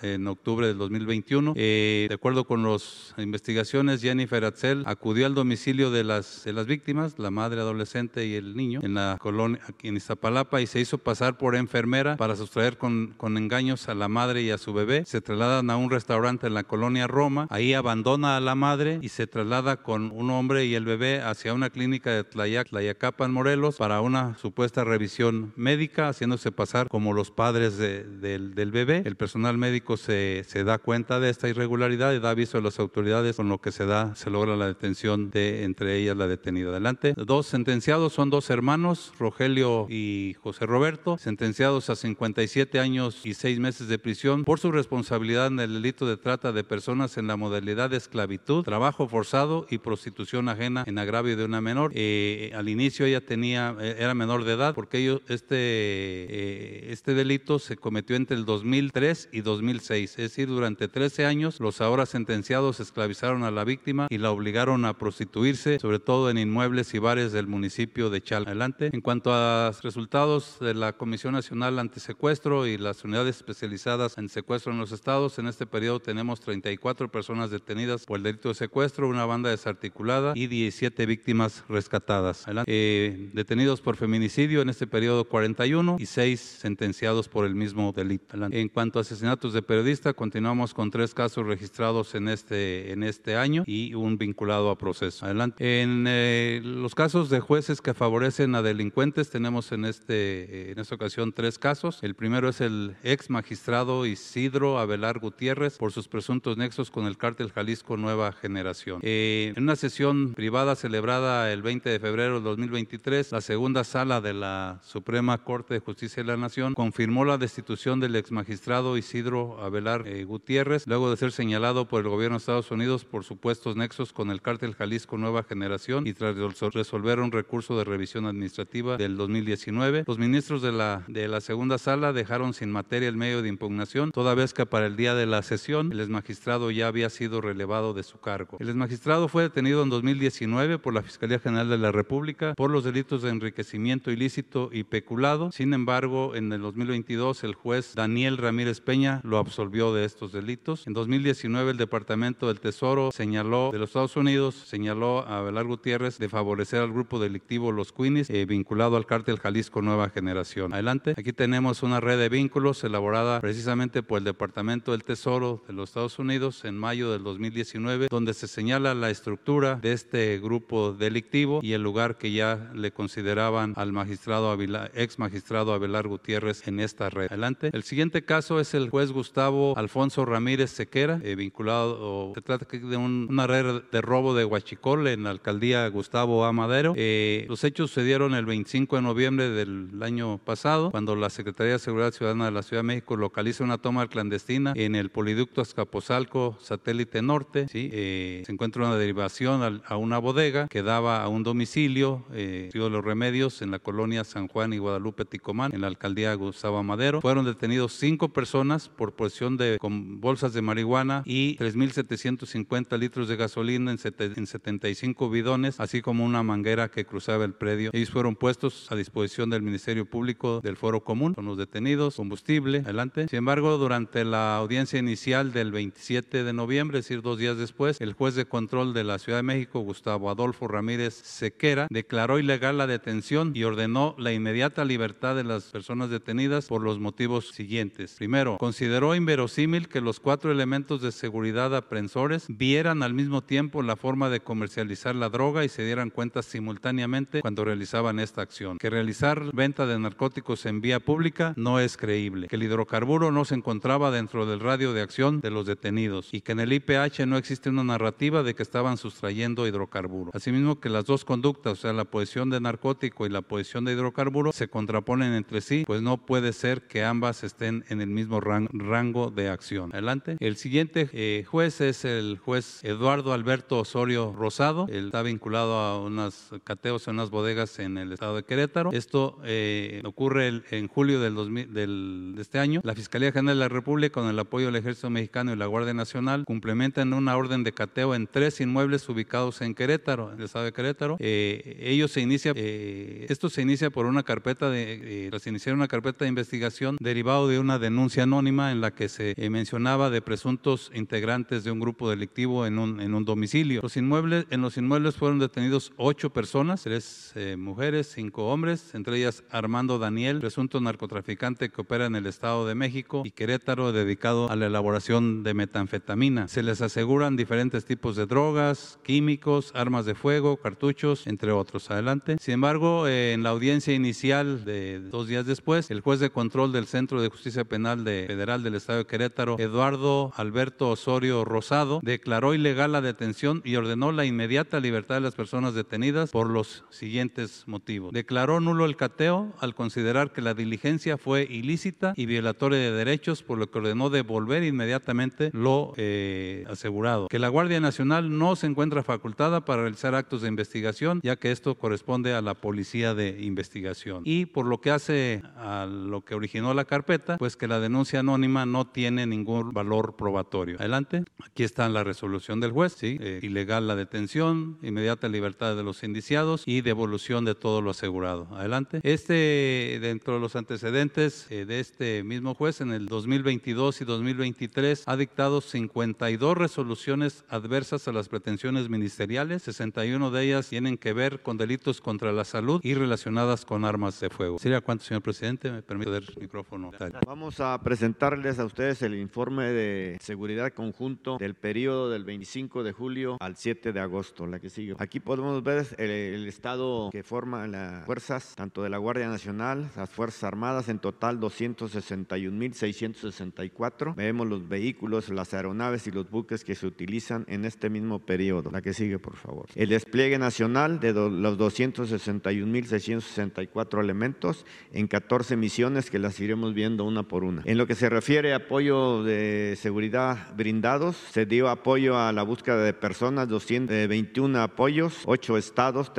en 0.03 0.27
octubre 0.27 0.67
del 0.67 0.79
2021. 0.79 1.55
Eh, 1.57 2.07
de 2.09 2.15
acuerdo 2.15 2.45
con 2.45 2.63
las 2.63 3.15
investigaciones, 3.17 4.03
Jennifer 4.03 4.45
Atzel 4.45 4.83
acudió 4.87 5.27
al 5.27 5.35
domicilio 5.35 5.91
de 5.91 6.05
las, 6.05 6.45
de 6.45 6.53
las 6.53 6.67
víctimas, 6.67 7.19
la 7.19 7.31
madre 7.31 7.61
adolescente 7.61 8.27
y 8.27 8.35
el 8.35 8.57
niño, 8.57 8.81
en 8.83 8.92
la 8.95 9.17
colonia, 9.21 9.61
aquí 9.69 9.89
en 9.89 9.97
Iztapalapa, 9.97 10.61
y 10.61 10.67
se 10.67 10.81
hizo 10.81 10.99
pasar 10.99 11.39
por 11.39 11.57
enfermera 11.57 12.17
para 12.17 12.37
sustraer 12.37 12.79
con, 12.79 13.15
con 13.17 13.37
engaños 13.37 13.89
a 13.89 13.95
la 13.95 14.09
madre 14.09 14.43
y 14.43 14.51
a 14.51 14.59
su 14.59 14.73
bebé. 14.73 15.05
Se 15.07 15.21
trasladan 15.21 15.71
a 15.71 15.77
un 15.77 15.91
restaurante 15.91 16.47
en 16.47 16.55
la 16.55 16.65
colonia 16.65 17.07
Roma, 17.07 17.47
ahí 17.51 17.75
abandona 17.75 18.37
a 18.37 18.41
la 18.41 18.55
madre 18.55 18.99
y 19.03 19.09
se 19.09 19.27
traslada 19.27 19.77
con 19.77 20.11
un 20.13 20.31
hombre 20.31 20.65
y 20.65 20.75
el 20.75 20.85
bebé 20.85 21.21
hacia 21.23 21.55
una 21.55 21.71
clínica 21.71 22.11
de 22.11 22.25
Tlayac, 22.25 22.69
Tlayacapan, 22.69 23.33
Morelos, 23.33 23.77
para 23.77 24.01
una 24.01 24.37
supuesta 24.39 24.85
revisión 24.85 25.53
médica, 25.57 26.09
haciéndose 26.09 26.53
pasar 26.53 26.89
como 26.89 27.13
los 27.13 27.31
padres 27.31 27.77
de, 27.77 28.05
del, 28.05 28.55
del 28.55 28.71
bebé. 28.73 29.03
El 29.05 29.17
personal 29.17 29.59
médico 29.59 29.97
se, 29.97 30.45
se 30.47 30.65
da 30.65 30.79
cuenta 30.79 31.21
de 31.21 31.31
esta 31.31 31.49
irregularidad 31.49 32.13
y 32.13 32.19
da 32.19 32.31
aviso 32.31 32.59
a 32.59 32.61
las 32.61 32.79
autoridades, 32.79 33.37
con 33.37 33.49
lo 33.49 33.61
que 33.61 33.73
se 33.73 33.87
da, 33.87 34.15
se 34.15 34.31
logra 34.31 34.57
la 34.57 34.67
detención 34.67 35.31
de 35.31 35.65
entre 35.65 35.97
ellas 35.97 36.17
la 36.17 36.27
detenida. 36.27 36.71
Adelante. 36.71 37.15
Dos 37.17 37.47
sentenciados 37.47 38.13
son 38.13 38.31
dos 38.31 38.51
hermanos, 38.51 38.82
Rogelio 39.19 39.87
y 39.89 40.35
José 40.43 40.67
Roberto, 40.67 41.17
sentenciados 41.19 41.89
a 41.89 41.97
57 41.97 42.81
años 42.81 43.21
y 43.25 43.35
6 43.35 43.61
meses 43.61 43.89
de 43.89 43.99
prisión 43.99 44.45
por 44.45 44.59
su 44.59 44.73
responsabilidad 44.73 45.47
en 45.47 45.61
el 45.61 45.75
delito 45.75 46.07
de 46.07 46.17
trata 46.17 46.53
de 46.53 46.65
personas 46.65 47.17
en 47.17 47.27
la 47.29 47.37
modalidad 47.37 47.91
de 47.91 47.97
esclavitud, 47.97 48.65
trabajo 48.65 49.09
forzado 49.09 49.67
y 49.71 49.79
prostitución 49.79 50.49
ajena 50.49 50.85
en 50.87 50.99
agravio 50.99 51.37
de 51.37 51.45
una 51.45 51.61
menor. 51.61 51.93
Eh, 51.95 52.51
al 52.55 52.69
inicio 52.69 53.07
ella 53.07 53.25
tenía, 53.25 53.77
eh, 53.81 53.97
era 53.99 54.15
menor 54.15 54.45
de 54.45 54.55
edad 54.55 54.75
porque 54.75 54.99
ellos, 54.99 55.21
este, 55.29 55.57
eh, 55.57 56.87
este 56.91 57.15
delito 57.15 57.59
se 57.59 57.77
cometió 57.77 58.17
entre 58.17 58.37
el 58.37 58.45
2003 58.45 59.29
y 59.33 59.43
2006, 59.43 60.11
es 60.11 60.17
decir, 60.17 60.49
durante 60.49 60.89
13 60.89 61.25
años 61.25 61.61
los 61.61 61.81
ahora 61.81 62.07
sentenciados 62.07 62.81
esclavizaron 62.81 63.45
a 63.45 63.51
la 63.51 63.65
víctima 63.65 64.09
y 64.11 64.19
la 64.19 64.31
obligaron 64.31 64.85
a 64.85 64.99
prostituirse, 64.99 65.79
sobre 65.79 66.01
todo 66.01 66.31
en 66.31 66.39
inmuebles 66.39 66.93
y 66.95 66.99
bares 66.99 67.33
del 67.33 67.47
municipio 67.47 68.11
de 68.11 68.23
Chal. 68.23 68.45
Adelante. 68.47 68.72
En 68.81 69.01
cuanto 69.01 69.33
a 69.33 69.73
resultados 69.83 70.59
de 70.61 70.75
la 70.75 70.93
Comisión 70.93 71.35
Nacional 71.35 71.79
Antisecuestro 71.79 72.67
y 72.67 72.79
las 72.79 73.05
unidades 73.05 73.37
especializadas 73.37 74.19
en 74.19 74.29
secuestro 74.29 74.73
en 74.73 74.79
los 74.79 74.93
estados, 74.93 75.39
en 75.39 75.47
este 75.47 75.67
periodo 75.67 76.01
tenemos 76.01 76.41
34 76.41 77.11
personas 77.11 77.51
detenidas 77.51 78.05
por 78.05 78.19
el 78.19 78.23
delito 78.23 78.49
de 78.49 78.55
secuestro, 78.55 79.09
una 79.09 79.27
banda 79.27 79.51
desarticulada 79.51 80.33
y 80.35 80.47
17 80.47 81.07
víctimas 81.07 81.65
rescatadas. 81.69 82.47
Eh, 82.67 83.31
detenidos 83.33 83.81
por 83.81 83.97
feminicidio 83.97 84.63
en 84.63 84.69
este 84.69 84.87
periodo 84.87 85.25
41 85.25 85.97
y 85.99 86.07
6 86.07 86.41
sentenciados 86.41 87.29
por 87.29 87.45
el 87.45 87.55
mismo 87.55 87.93
delito. 87.93 88.27
Adelante. 88.31 88.61
En 88.61 88.69
cuanto 88.69 88.99
a 88.99 89.03
asesinatos 89.03 89.53
de 89.53 89.63
periodista, 89.63 90.13
continuamos 90.13 90.75
con 90.75 90.91
tres 90.91 91.15
casos 91.15 91.47
registrados 91.47 92.15
en 92.15 92.29
este, 92.29 92.93
en 92.93 93.03
este 93.03 93.37
año 93.37 93.65
y 93.67 93.95
un 93.95 94.19
vinculado 94.19 94.71
a 94.71 94.79
proceso. 94.79 95.25
Adelante. 95.25 95.83
En 95.83 96.05
eh, 96.09 96.61
los 96.63 96.95
casos 96.95 97.31
de 97.31 97.41
jueces 97.41 97.81
que 97.81 97.95
favorecen 97.95 98.55
a 98.55 98.62
delincuentes, 98.63 99.31
tenemos 99.31 99.73
en, 99.73 99.85
este, 99.85 100.73
en 100.73 100.79
esta 100.79 100.95
ocasión 100.95 101.33
tres 101.33 101.59
casos. 101.59 101.99
El 102.03 102.15
primero 102.15 102.49
es 102.49 102.61
el 102.61 102.95
ex 103.03 103.31
magistrado 103.31 104.07
Isidro 104.07 104.79
Abelar 104.79 105.19
Gutiérrez 105.19 105.79
por 105.79 105.93
sus 105.93 106.09
presuntos 106.09 106.57
nexos 106.57 106.91
con 106.91 107.07
el 107.07 107.17
cártel 107.17 107.51
Jalisco 107.51 107.97
Nueva 107.97 108.33
Generación. 108.33 109.01
Eh, 109.03 109.53
en 109.57 109.63
una 109.65 109.77
sesión 109.77 110.35
privada 110.35 110.77
celebrada 110.77 111.53
el 111.53 111.63
20 111.63 111.91
de 111.91 111.99
febrero 111.99 112.39
de 112.39 112.45
2023, 112.45 113.33
la 113.33 113.41
segunda 113.41 113.85
sala 113.85 114.21
de 114.21 114.35
la 114.35 114.81
Suprema 114.85 115.39
Corte 115.39 115.75
de 115.75 115.81
Justicia 115.81 116.23
de 116.23 116.29
la 116.29 116.37
Nación 116.37 116.75
confirmó 116.75 117.25
la 117.25 117.39
destitución 117.39 118.01
del 118.01 118.17
ex 118.17 118.31
magistrado 118.31 118.97
Isidro 118.97 119.61
Abelar 119.63 120.07
eh, 120.07 120.25
Gutiérrez, 120.25 120.87
luego 120.87 121.11
de 121.11 121.17
ser 121.17 121.33
señalado 121.33 121.89
por 121.89 122.03
el 122.03 122.09
gobierno 122.09 122.37
de 122.37 122.43
Estados 122.43 122.71
Unidos 122.71 123.05
por 123.05 123.25
supuestos 123.25 123.77
nexos 123.77 124.13
con 124.13 124.31
el 124.31 124.43
cártel 124.43 124.75
Jalisco 124.75 125.19
Nueva 125.19 125.43
Generación 125.43 126.07
y 126.07 126.15
tras 126.15 126.37
resolver 126.71 127.21
un 127.21 127.33
recurso 127.33 127.77
de 127.77 127.85
revisión 127.85 128.27
administrativa 128.27 128.52
del 128.99 129.17
2019. 129.17 130.05
Los 130.07 130.19
ministros 130.19 130.63
de 130.63 130.73
la, 130.73 131.05
de 131.09 131.27
la 131.29 131.41
segunda 131.41 131.79
sala 131.79 132.13
dejaron 132.13 132.55
sin 132.55 132.71
materia 132.71 133.09
el 133.09 133.17
medio 133.17 133.43
de 133.43 133.49
impugnación, 133.49 134.13
toda 134.13 134.35
vez 134.35 134.53
que 134.53 134.67
para 134.67 134.87
el 134.87 134.97
día 134.97 135.15
de 135.15 135.27
la 135.27 135.43
sesión 135.43 135.91
el 135.93 136.01
exmagistrado 136.01 136.71
ya 136.71 136.89
había 136.89 137.09
sido 137.11 137.41
relevado 137.41 137.95
de 137.95 138.03
su 138.03 138.21
cargo. 138.21 138.59
El 138.61 138.69
exmagistrado 138.69 139.29
fue 139.29 139.45
detenido 139.45 139.83
en 139.83 139.91
2019 139.91 140.79
por 140.79 140.95
la 140.95 141.03
Fiscalía 141.03 141.39
General 141.39 141.69
de 141.69 141.79
la 141.79 141.93
República 141.93 142.55
por 142.55 142.71
los 142.71 142.85
delitos 142.85 143.23
de 143.23 143.31
enriquecimiento 143.31 144.11
ilícito 144.11 144.71
y 144.73 144.85
peculado. 144.85 145.51
Sin 145.53 145.73
embargo, 145.73 146.35
en 146.35 146.53
el 146.53 146.61
2022 146.61 147.45
el 147.45 147.55
juez 147.55 147.95
Daniel 147.95 148.37
Ramírez 148.37 148.81
Peña 148.81 149.21
lo 149.25 149.39
absolvió 149.39 149.95
de 149.95 150.05
estos 150.05 150.33
delitos. 150.33 150.87
En 150.87 150.93
2019 150.93 151.71
el 151.71 151.77
Departamento 151.79 152.49
del 152.49 152.61
Tesoro 152.61 153.11
señaló 153.13 153.71
de 153.73 153.79
los 153.79 153.91
Estados 153.91 154.17
Unidos 154.17 154.55
señaló 154.55 155.21
a 155.21 155.39
Abelar 155.39 155.65
Gutiérrez 155.65 156.19
de 156.19 156.29
favorecer 156.29 156.81
al 156.81 156.93
grupo 156.93 157.19
delictivo 157.19 157.73
Los 157.73 157.93
Queenies 157.93 158.31
eh, 158.31 158.42
vinculado 158.45 158.97
al 158.97 159.07
cártel 159.07 159.39
Jalisco 159.39 159.83
Nueva 159.83 160.09
Generación. 160.11 160.73
Adelante. 160.73 161.15
Aquí 161.17 161.33
tenemos 161.33 161.83
una 161.83 162.01
red 162.01 162.19
de 162.19 162.29
vínculos 162.29 162.85
elaborada 162.85 163.41
precisamente 163.41 164.03
por 164.03 164.19
el 164.19 164.25
Departamento 164.25 164.93
del 164.93 165.05
Tesoro 165.05 165.63
de 165.67 165.73
los 165.73 165.91
Estados 165.91 166.19
Unidos 166.19 166.65
en 166.65 166.77
mayo 166.77 167.13
del 167.13 167.23
2019, 167.23 168.09
donde 168.11 168.35
se 168.35 168.49
señala 168.49 168.95
la 168.95 169.11
estructura 169.11 169.77
de 169.77 169.93
este 169.93 170.39
grupo 170.39 170.93
delictivo 170.93 171.61
y 171.63 171.73
el 171.73 171.83
lugar 171.83 172.19
que 172.19 172.33
ya 172.33 172.71
le 172.75 172.93
consideraban 172.93 173.75
al 173.77 173.93
magistrado 173.93 174.57
ex 174.95 175.19
magistrado 175.19 175.73
Abelar 175.73 176.09
Gutiérrez 176.09 176.67
en 176.69 176.81
esta 176.81 177.11
red. 177.11 177.27
Adelante. 177.27 177.71
El 177.73 177.83
siguiente 177.83 178.25
caso 178.25 178.61
es 178.61 178.75
el 178.75 178.91
juez 178.91 179.13
Gustavo 179.13 179.75
Alfonso 179.77 180.25
Ramírez 180.25 180.71
Sequera, 180.71 181.21
eh, 181.23 181.35
vinculado, 181.35 182.33
se 182.35 182.43
trata 182.43 182.67
de 182.77 182.97
un, 182.97 183.27
una 183.29 183.47
red 183.47 183.83
de 183.91 184.01
robo 184.01 184.35
de 184.35 184.45
Huachicol 184.45 185.07
en 185.09 185.25
la 185.25 185.31
alcaldía 185.31 185.89
Gustavo 185.89 186.45
A. 186.45 186.53
Madero. 186.53 186.95
Eh, 186.97 187.47
los 187.49 187.65
hechos 187.65 187.91
sucedieron 187.91 188.22
el 188.27 188.47
25 188.47 188.97
de 188.97 189.03
noviembre 189.03 189.51
del 189.51 190.03
año 190.03 190.39
pasado, 190.39 190.91
cuando 190.91 191.17
la 191.17 191.31
Secretaría 191.31 191.75
de 191.75 191.79
Seguridad 191.79 192.13
Ciudadana 192.13 192.47
de 192.47 192.51
la 192.53 192.63
Ciudad 192.63 192.83
de 192.83 192.87
México 192.87 193.17
localiza 193.17 193.65
una 193.65 193.79
toma 193.79 194.07
clandestina 194.09 194.73
en 194.77 194.95
el 194.95 195.11
poliducto 195.11 195.61
Azcapotzalco 195.61 196.57
satélite 196.61 197.23
norte. 197.23 197.69
¿sí? 197.69 197.91
Eh, 197.93 198.43
se 198.47 198.53
encuentra 198.53 198.87
una 198.87 198.97
derivación 198.97 199.83
a, 199.87 199.97
una 199.97 200.19
bodega 200.19 200.69
que 200.69 200.83
daba 200.83 201.23
a 201.23 201.29
un 201.29 201.43
domicilio, 201.43 202.25
eh, 202.33 202.71
de 202.73 202.91
los 202.91 203.05
remedios, 203.05 203.63
en 203.63 203.71
la 203.71 203.79
colonia 203.79 204.25
San 204.25 204.49
Juan 204.49 204.73
y 204.73 204.79
Guadalupe 204.79 205.25
Ticomán, 205.25 205.75
en 205.75 205.81
la 205.81 205.87
alcaldía 205.87 206.35
Gustavo 206.35 206.83
Madero. 206.83 207.21
Fueron 207.21 207.45
detenidos 207.45 207.93
cinco 207.93 208.33
personas 208.33 208.89
por 208.89 209.15
posesión 209.15 209.57
de 209.57 209.79
con 209.79 210.21
bolsas 210.21 210.53
de 210.53 210.63
marihuana 210.63 211.23
y 211.25 211.57
3.750 211.59 212.99
litros 212.99 213.29
de 213.29 213.37
gasolina 213.37 213.93
en, 213.93 213.99
en 214.19 214.47
75 214.47 215.31
bidones, 215.31 215.81
así 215.81 216.03
como 216.03 216.25
una 216.25 216.43
manguera 216.43 216.89
que 216.89 217.05
cruzaba 217.05 217.45
el 217.45 217.55
predio. 217.55 217.91
Ellos 217.93 218.11
fueron 218.13 218.37
puestos 218.37 218.93
a 218.93 218.95
disposición 218.95 219.49
del 219.49 219.63
Ministerio 219.63 220.05
Público 220.05 220.61
del 220.61 220.77
Foro 220.77 221.03
Común 221.03 221.33
con 221.33 221.47
los 221.47 221.57
detenidos, 221.57 222.17
combustible, 222.17 222.79
adelante. 222.79 223.27
Sin 223.29 223.39
embargo, 223.39 223.79
durante 223.79 224.25
la 224.25 224.57
audiencia 224.57 224.99
inicial 224.99 225.53
del 225.53 225.73
27 225.73 226.45
de 226.45 226.53
noviembre, 226.53 226.99
es 226.99 227.07
decir, 227.07 227.23
dos 227.23 227.39
días 227.39 227.57
después, 227.57 228.01
el 228.01 228.13
juez 228.13 228.35
de 228.35 228.45
control 228.45 228.93
de 228.93 229.05
la 229.05 229.19
Ciudad 229.19 229.39
de 229.39 229.45
México, 229.45 229.81
Gustavo 229.81 230.31
Adolfo 230.31 230.69
Ramírez 230.69 231.15
Sequera, 231.15 231.87
declaró 231.91 232.39
ilegal 232.39 232.77
la 232.77 232.87
detención 232.87 233.53
y 233.55 233.65
ordenó 233.65 234.15
la 234.19 234.33
inmediata 234.33 234.85
libertad 234.85 235.35
de 235.35 235.45
las 235.45 235.65
personas 235.65 236.11
detenidas 236.11 236.67
por 236.67 236.83
los 236.83 236.99
motivos 236.99 237.49
siguientes. 237.49 238.17
Primero, 238.19 238.59
consideró 238.59 239.15
inverosímil 239.15 239.89
que 239.89 240.03
los 240.03 240.21
cuatro 240.21 240.53
elementos 240.53 241.01
de 241.01 241.13
seguridad 241.13 241.75
aprensores 241.75 242.45
vieran 242.49 243.03
al 243.03 243.15
mismo 243.15 243.43
tiempo 243.43 243.83
la 243.83 243.97
forma 243.97 244.29
de 244.29 244.41
comercializar 244.41 245.15
la 245.15 245.31
droga 245.31 245.65
y 245.65 245.71
se 245.71 245.85
dieran 245.85 246.11
cuenta 246.11 246.43
simultáneamente 246.43 247.41
cuando 247.41 247.65
realizaban 247.65 248.02
esta 248.11 248.43
acción. 248.43 248.79
Que 248.79 248.91
realizar 248.91 249.55
venta 249.55 249.87
de 249.87 249.99
narcóticos 249.99 250.67
en 250.67 250.81
vía 250.81 251.01
pública 251.01 251.55
no 251.57 251.79
es 251.79 251.97
creíble. 251.97 252.49
Que 252.49 252.57
el 252.57 252.63
hidrocarburo 252.65 253.31
no 253.31 253.45
se 253.45 253.55
encontraba 253.55 254.11
dentro 254.11 254.45
del 254.45 254.61
radio 254.61 254.93
de 254.93 255.01
acción 255.01 255.41
de 255.41 255.51
los 255.51 255.67
detenidos 255.67 256.29
y 256.33 256.41
que 256.41 256.53
en 256.53 256.61
el 256.61 256.73
IPH 256.73 257.27
no 257.27 257.37
existe 257.37 257.71
una 257.71 257.85
narrativa 257.85 258.43
de 258.43 258.55
que 258.55 258.63
estaban 258.63 258.97
sustrayendo 258.97 259.67
hidrocarburo. 259.67 260.33
Asimismo 260.35 260.81
que 260.81 260.89
las 260.89 261.05
dos 261.05 261.25
conductas, 261.25 261.73
o 261.73 261.77
sea, 261.77 261.93
la 261.93 262.05
posesión 262.05 262.51
de 262.51 262.61
narcótico 262.61 263.25
y 263.25 263.31
la 263.31 263.43
posesión 263.43 263.85
de 263.85 263.93
hidrocarburo, 263.93 264.53
se 264.53 264.69
contraponen 264.69 265.33
entre 265.33 265.61
sí, 265.61 265.85
pues 265.87 266.03
no 266.03 266.19
puede 266.19 266.53
ser 266.53 266.87
que 266.89 267.05
ambas 267.05 267.45
estén 267.45 267.85
en 267.89 268.01
el 268.01 268.09
mismo 268.09 268.41
rango 268.41 269.31
de 269.31 269.49
acción. 269.49 269.91
Adelante. 269.93 270.37
El 270.41 270.57
siguiente 270.57 271.09
eh, 271.13 271.45
juez 271.49 271.81
es 271.81 272.05
el 272.05 272.39
juez 272.39 272.83
Eduardo 272.83 273.33
Alberto 273.33 273.79
Osorio 273.79 274.33
Rosado. 274.37 274.87
Él 274.89 275.07
está 275.07 275.23
vinculado 275.23 275.75
a 275.77 276.01
unos 276.01 276.51
cateos 276.65 277.07
en 277.09 277.15
unas 277.15 277.31
bodegas 277.31 277.79
en 277.79 277.92
el 277.99 278.13
estado 278.13 278.37
de 278.37 278.45
Querétaro. 278.45 278.91
Esto 278.93 279.39
eh, 279.45 280.03
ocurre 280.05 280.63
en 280.71 280.89
julio 280.89 281.21
del, 281.21 281.35
2000, 281.35 281.73
del, 281.73 282.33
de 282.37 282.43
este 282.43 282.59
año. 282.59 282.81
La 282.85 282.95
Fiscalía 282.95 283.33
General 283.33 283.57
de 283.57 283.61
la 283.61 283.69
República, 283.69 284.13
con 284.13 284.29
el 284.29 284.39
apoyo 284.39 284.67
del 284.67 284.77
Ejército 284.77 285.11
Mexicano 285.11 285.53
y 285.53 285.57
la 285.57 285.67
Guardia 285.67 285.95
Nacional, 285.95 286.45
complementan 286.47 287.13
una 287.13 287.37
orden 287.37 287.65
de 287.65 287.73
cateo 287.73 288.15
en 288.15 288.27
tres 288.27 288.61
inmuebles 288.61 289.09
ubicados 289.09 289.61
en 289.63 289.75
Querétaro, 289.75 290.33
en 290.33 290.39
el 290.39 290.45
estado 290.45 290.65
de 290.65 290.73
Querétaro. 290.73 291.17
Eh, 291.21 291.79
ellos 291.81 292.11
se 292.11 292.21
inicia, 292.21 292.53
eh, 292.55 293.27
esto 293.29 293.49
se 293.49 293.63
inicia 293.63 293.91
por 293.91 294.07
una 294.07 294.23
carpeta 294.23 294.71
de, 294.71 295.29
tras 295.31 295.47
iniciar 295.47 295.75
una 295.75 295.89
carpeta 295.89 296.25
de 296.25 296.29
investigación 296.29 296.97
derivado 297.01 297.49
de 297.49 297.59
una 297.59 297.79
denuncia 297.79 298.25
anónima 298.25 298.73
en 298.73 298.81
la 298.81 298.93
que 298.93 299.09
se 299.09 299.35
mencionaba 299.51 300.11
de 300.11 300.23
presuntos 300.23 300.91
integrantes 300.95 301.65
de 301.65 301.71
un 301.71 301.81
grupo 301.81 302.11
delictivo 302.11 302.67
en 302.67 302.79
un, 302.79 303.01
en 303.01 303.15
un 303.15 303.25
domicilio. 303.25 303.81
Los 303.83 303.97
inmuebles, 303.97 304.47
en 304.51 304.63
los 304.63 304.77
inmuebles 304.77 305.17
fueron 305.17 305.39
detenidos 305.39 305.93
ocho 305.97 306.31
personas, 306.31 306.83
tres 306.83 307.33
eh, 307.35 307.57
mujeres, 307.83 308.13
cinco 308.15 308.47
hombres, 308.47 308.95
entre 308.95 309.17
ellas 309.17 309.43
Armando 309.51 309.99
Daniel, 309.99 310.39
presunto 310.39 310.81
narcotraficante 310.81 311.69
que 311.69 311.81
opera 311.81 312.07
en 312.07 312.15
el 312.15 312.27
Estado 312.27 312.65
de 312.65 312.77
México 312.77 313.23
y 313.25 313.33
Querétaro, 313.33 313.91
dedicado 313.91 314.49
a 314.49 314.55
la 314.55 314.67
elaboración 314.67 315.43
de 315.43 315.53
metanfetamina. 315.53 316.47
Se 316.47 316.63
les 316.63 316.81
aseguran 316.81 317.35
diferentes 317.35 317.85
tipos 317.85 318.15
de 318.15 318.27
drogas, 318.27 319.01
químicos, 319.03 319.73
armas 319.75 320.07
de 320.07 320.15
fuego, 320.15 320.59
cartuchos, 320.59 321.27
entre 321.27 321.51
otros. 321.51 321.91
Adelante. 321.91 322.37
Sin 322.39 322.55
embargo, 322.55 323.09
en 323.09 323.43
la 323.43 323.51
audiencia 323.51 323.93
inicial 323.93 324.65
de 324.65 325.01
dos 325.01 325.27
días 325.27 325.45
después, 325.45 325.91
el 325.91 326.03
juez 326.03 326.21
de 326.21 326.31
control 326.31 326.71
del 326.71 326.87
Centro 326.87 327.21
de 327.21 327.31
Justicia 327.31 327.65
Penal 327.65 328.05
de 328.05 328.27
Federal 328.29 328.63
del 328.63 328.77
Estado 328.77 329.01
de 329.01 329.07
Querétaro, 329.07 329.59
Eduardo 329.59 330.33
Alberto 330.37 330.91
Osorio 330.91 331.45
Rosado, 331.45 331.99
declaró 332.05 332.55
ilegal 332.55 332.93
la 332.93 333.01
detención 333.01 333.61
y 333.65 333.75
ordenó 333.75 334.13
la 334.13 334.25
inmediata 334.25 334.79
libertad 334.79 335.17
de 335.17 335.23
las 335.23 335.35
personas 335.35 335.75
detenidas 335.75 336.31
por 336.31 336.49
los 336.49 336.85
siguientes. 336.91 337.65
Declaró 338.13 338.61
nulo 338.61 338.85
el 338.85 338.97
cateo 338.97 339.53
al 339.59 339.75
considerar 339.75 340.33
que 340.33 340.43
la 340.43 340.55
diligencia 340.55 341.19
fue 341.19 341.47
ilícita 341.49 342.13
y 342.17 342.27
violatoria 342.27 342.79
de 342.79 342.93
derechos, 342.93 343.43
por 343.43 343.59
lo 343.59 343.71
que 343.71 343.79
ordenó 343.79 344.11
devolver 344.11 344.63
inmediatamente 344.63 345.51
lo 345.53 345.93
eh, 345.97 346.65
asegurado. 346.69 347.29
Que 347.29 347.39
la 347.39 347.49
Guardia 347.49 347.81
Nacional 347.81 348.37
no 348.39 348.57
se 348.57 348.67
encuentra 348.67 349.03
facultada 349.03 349.65
para 349.65 349.83
realizar 349.83 350.15
actos 350.15 350.43
de 350.43 350.49
investigación, 350.49 351.21
ya 351.23 351.37
que 351.37 351.53
esto 351.53 351.77
corresponde 351.77 352.35
a 352.35 352.43
la 352.43 352.55
Policía 352.55 353.15
de 353.15 353.43
Investigación. 353.43 354.23
Y 354.25 354.47
por 354.47 354.67
lo 354.67 354.81
que 354.81 354.91
hace 354.91 355.43
a 355.57 355.87
lo 355.87 356.23
que 356.23 356.35
originó 356.35 356.75
la 356.75 356.85
carpeta, 356.85 357.39
pues 357.39 357.57
que 357.57 357.69
la 357.69 357.81
denuncia 357.81 358.21
anónima 358.21 358.67
no 358.67 358.87
tiene 358.87 359.27
ningún 359.27 359.71
valor 359.71 360.17
probatorio. 360.17 360.77
Adelante. 360.79 361.25
Aquí 361.45 361.65
está 361.65 361.89
la 361.89 362.05
resolución 362.05 362.61
del 362.61 362.73
juez, 362.73 362.95
¿sí? 362.97 363.19
Eh, 363.21 363.41
ilegal 363.43 363.87
la 363.87 363.97
detención, 363.97 364.79
inmediata 364.83 365.29
libertad 365.29 365.77
de 365.77 365.83
los 365.83 366.03
indiciados 366.03 366.63
y 366.67 366.81
devolución 366.81 367.45
de 367.45 367.55
todo 367.63 367.81
lo 367.81 367.93
asegurado. 367.93 368.49
Adelante. 368.51 368.99
Este, 369.05 370.01
dentro 370.03 370.35
de 370.35 370.41
los 370.41 370.57
antecedentes 370.57 371.47
eh, 371.49 371.65
de 371.65 371.79
este 371.79 372.25
mismo 372.25 372.55
juez, 372.55 372.81
en 372.81 372.91
el 372.91 373.07
2022 373.07 374.01
y 374.01 374.05
2023, 374.05 375.05
ha 375.07 375.17
dictado 375.17 375.61
52 375.61 376.57
resoluciones 376.57 377.45
adversas 377.49 378.09
a 378.09 378.13
las 378.13 378.29
pretensiones 378.29 378.89
ministeriales, 378.89 379.63
61 379.63 380.33
de 380.33 380.43
ellas 380.43 380.71
tienen 380.71 380.99
que 380.99 381.13
ver 381.13 381.41
con 381.41 381.57
delitos 381.57 382.01
contra 382.01 382.33
la 382.33 382.45
salud 382.45 382.81
y 382.83 382.95
relacionadas 382.95 383.65
con 383.65 383.85
armas 383.85 384.19
de 384.19 384.29
fuego. 384.29 384.59
¿Sería 384.59 384.81
cuánto, 384.81 385.05
señor 385.05 385.23
presidente? 385.23 385.71
Me 385.71 385.83
permite 385.83 386.11
dar 386.11 386.25
el 386.25 386.43
micrófono. 386.43 386.91
Vamos 387.25 387.61
a 387.61 387.81
presentarles 387.81 388.59
a 388.59 388.65
ustedes 388.65 389.03
el 389.03 389.15
informe 389.15 389.67
de 389.67 390.19
seguridad 390.21 390.73
conjunto 390.73 391.39
del 391.39 391.55
periodo 391.55 392.11
del 392.11 392.25
25 392.25 392.83
de 392.83 392.91
julio 392.91 393.37
al 393.39 393.55
7 393.55 393.93
de 393.93 394.01
agosto, 394.01 394.49
la 394.49 394.59
que 394.59 394.69
sigue. 394.69 394.97
Aquí 394.99 395.21
podemos 395.21 395.63
ver 395.63 395.87
el, 395.99 396.49
estado 396.49 397.11
que 397.13 397.23
las 397.53 398.05
fuerzas, 398.05 398.55
tanto 398.57 398.83
de 398.83 398.91
la 398.91 398.99
Guardia 398.99 399.29
Nacional, 399.29 399.89
las 399.97 400.11
Fuerzas 400.11 400.43
Armadas, 400.45 400.89
en 400.89 400.99
total 400.99 401.39
261.664. 401.41 404.17
Vemos 404.17 404.47
los 404.47 404.69
vehículos, 404.69 405.29
las 405.29 405.55
aeronaves 405.55 406.07
y 406.07 406.11
los 406.11 406.31
buques 406.31 406.65
que 406.65 406.75
se 406.75 406.87
utilizan 406.87 407.45
en 407.49 407.65
este 407.65 407.89
mismo 407.91 408.19
periodo. 408.21 408.71
La 408.73 408.83
que 408.83 408.95
sigue, 408.95 409.19
por 409.19 409.37
favor. 409.37 409.67
El 409.75 409.91
despliegue 409.91 410.39
nacional 410.39 411.01
de 411.01 411.13
los 411.13 411.59
261.664 411.59 414.01
elementos 414.01 414.65
en 414.93 415.09
14 415.09 415.57
misiones 415.57 416.11
que 416.11 416.19
las 416.19 416.41
iremos 416.41 416.73
viendo 416.75 417.05
una 417.05 417.23
por 417.23 417.45
una. 417.45 417.63
En 417.65 417.79
lo 417.79 417.87
que 417.87 417.95
se 417.95 418.09
refiere 418.09 418.55
a 418.55 418.63
apoyo 418.63 419.23
de 419.23 419.77
seguridad 419.79 420.55
brindados, 420.57 421.17
se 421.17 421.45
dio 421.47 421.69
apoyo 421.69 422.19
a 422.19 422.33
la 422.33 422.43
búsqueda 422.43 422.83
de 422.83 422.95
personas, 422.95 423.49
221 423.49 424.61
apoyos, 424.61 425.23
8 425.27 425.59
estados, 425.59 426.13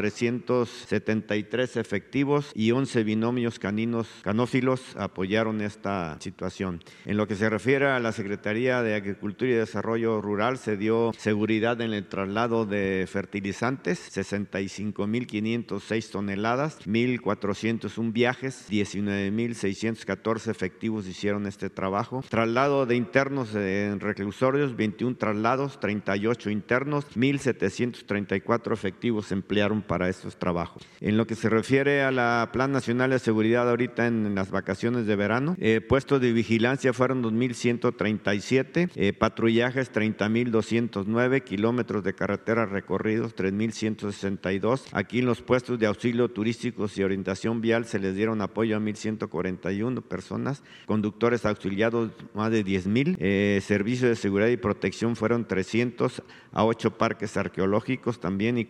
373 1.21 1.77
efectivos 1.77 2.51
y 2.55 2.71
11 2.71 3.03
binomios 3.03 3.59
caninos 3.59 4.07
canófilos 4.23 4.95
apoyaron 4.97 5.61
esta 5.61 6.17
situación. 6.19 6.83
En 7.05 7.17
lo 7.17 7.27
que 7.27 7.35
se 7.35 7.49
refiere 7.49 7.87
a 7.87 7.99
la 7.99 8.11
Secretaría 8.11 8.81
de 8.81 8.95
Agricultura 8.95 9.51
y 9.51 9.53
Desarrollo 9.53 10.21
Rural, 10.21 10.57
se 10.57 10.77
dio 10.77 11.11
seguridad 11.17 11.79
en 11.81 11.93
el 11.93 12.07
traslado 12.07 12.65
de 12.65 13.05
fertilizantes, 13.09 14.11
65.506 14.15 16.11
toneladas, 16.11 16.79
1.401 16.87 18.11
viajes, 18.11 18.67
19.614 18.69 20.49
efectivos 20.49 21.07
hicieron 21.07 21.45
este 21.47 21.69
trabajo. 21.69 22.23
Traslado 22.29 22.85
de 22.85 22.95
internos 22.95 23.53
en 23.55 23.99
reclusorios, 23.99 24.75
21 24.75 25.17
traslados, 25.17 25.79
38 25.79 26.49
internos, 26.49 27.05
1.734 27.15 28.73
efectivos 28.73 29.31
emplearon 29.31 29.81
para 29.81 30.09
estos 30.09 30.37
trabajos. 30.37 30.83
En 31.03 31.17
lo 31.17 31.27
que 31.27 31.35
se 31.35 31.49
refiere 31.49 32.01
a 32.01 32.11
la 32.11 32.49
Plan 32.53 32.71
Nacional 32.71 33.09
de 33.09 33.19
Seguridad 33.19 33.69
ahorita 33.69 34.07
en 34.07 34.35
las 34.35 34.51
vacaciones 34.51 35.05
de 35.05 35.17
verano, 35.17 35.57
eh, 35.59 35.81
puestos 35.81 36.21
de 36.21 36.31
vigilancia 36.31 36.93
fueron 36.93 37.21
2.137, 37.21 38.89
eh, 38.95 39.11
patrullajes 39.11 39.91
30.209, 39.91 41.43
kilómetros 41.43 42.05
de 42.05 42.15
carretera 42.15 42.65
recorridos 42.65 43.35
3.162. 43.35 44.85
Aquí 44.93 45.19
en 45.19 45.25
los 45.25 45.41
puestos 45.41 45.77
de 45.77 45.87
auxilio 45.87 46.29
turísticos 46.29 46.97
y 46.97 47.03
orientación 47.03 47.59
vial 47.59 47.83
se 47.83 47.99
les 47.99 48.15
dieron 48.15 48.39
apoyo 48.39 48.77
a 48.77 48.79
1.141 48.79 50.03
personas, 50.03 50.63
conductores 50.85 51.45
auxiliados 51.45 52.11
más 52.33 52.49
de 52.49 52.63
10.000, 52.63 53.17
eh, 53.19 53.59
servicios 53.61 54.09
de 54.09 54.15
seguridad 54.15 54.47
y 54.47 54.55
protección 54.55 55.17
fueron 55.17 55.49
300 55.49 56.23
a 56.53 56.63
8 56.63 56.97
parques 56.97 57.35
arqueológicos 57.35 58.21
también 58.21 58.57
y 58.57 58.63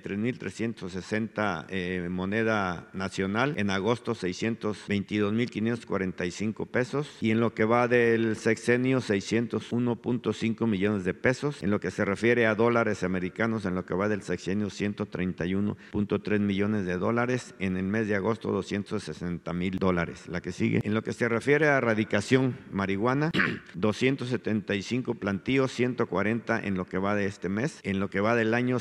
1.973.360 0.03 1.67
eh, 1.69 2.09
moneda 2.11 2.89
nacional. 2.93 3.55
En 3.57 3.71
agosto, 3.71 4.15
622.545 4.15 6.67
pesos. 6.67 7.09
Y 7.21 7.31
en 7.31 7.39
lo 7.41 7.55
que 7.55 7.65
va 7.65 7.89
del 7.89 8.37
sexenio, 8.37 9.01
601.5 9.01 10.67
millones 10.67 11.05
de 11.05 11.15
pesos. 11.15 11.63
En 11.63 11.71
lo 11.71 11.81
que 11.81 11.91
se 11.91 12.05
refiere 12.05 12.45
a 12.47 12.55
dólares 12.55 13.03
americanos, 13.03 13.65
en 13.65 13.75
lo 13.75 13.87
que 13.87 13.95
va 13.95 14.09
del 14.09 14.23
sexenio, 14.23 14.69
131.3 14.69 16.41
millones 16.41 16.85
de 16.87 16.99
dólares. 16.99 17.55
En 17.59 17.77
el 17.77 17.85
mes 17.85 18.09
de 18.09 18.17
agosto, 18.17 18.51
260 18.53 19.53
mil 19.53 19.79
dólares. 19.79 20.29
La 20.29 20.41
que 20.41 20.53
sigue. 20.53 20.81
En 20.85 20.95
lo 20.95 21.03
que 21.03 21.13
se 21.13 21.29
refiere 21.29 21.69
a 21.69 21.79
erradicación 21.79 22.57
marihuana, 22.71 23.33
275 23.75 25.15
plantíos, 25.15 25.73
140 25.73 26.61
en 26.61 26.77
lo 26.77 26.85
que 26.87 26.99
va 26.99 27.15
de 27.15 27.25
este 27.27 27.49
mes. 27.49 27.81
En 27.83 28.01
lo 28.01 28.11
que 28.11 28.21
va 28.21 28.35
del 28.35 28.55
año, 28.55 28.79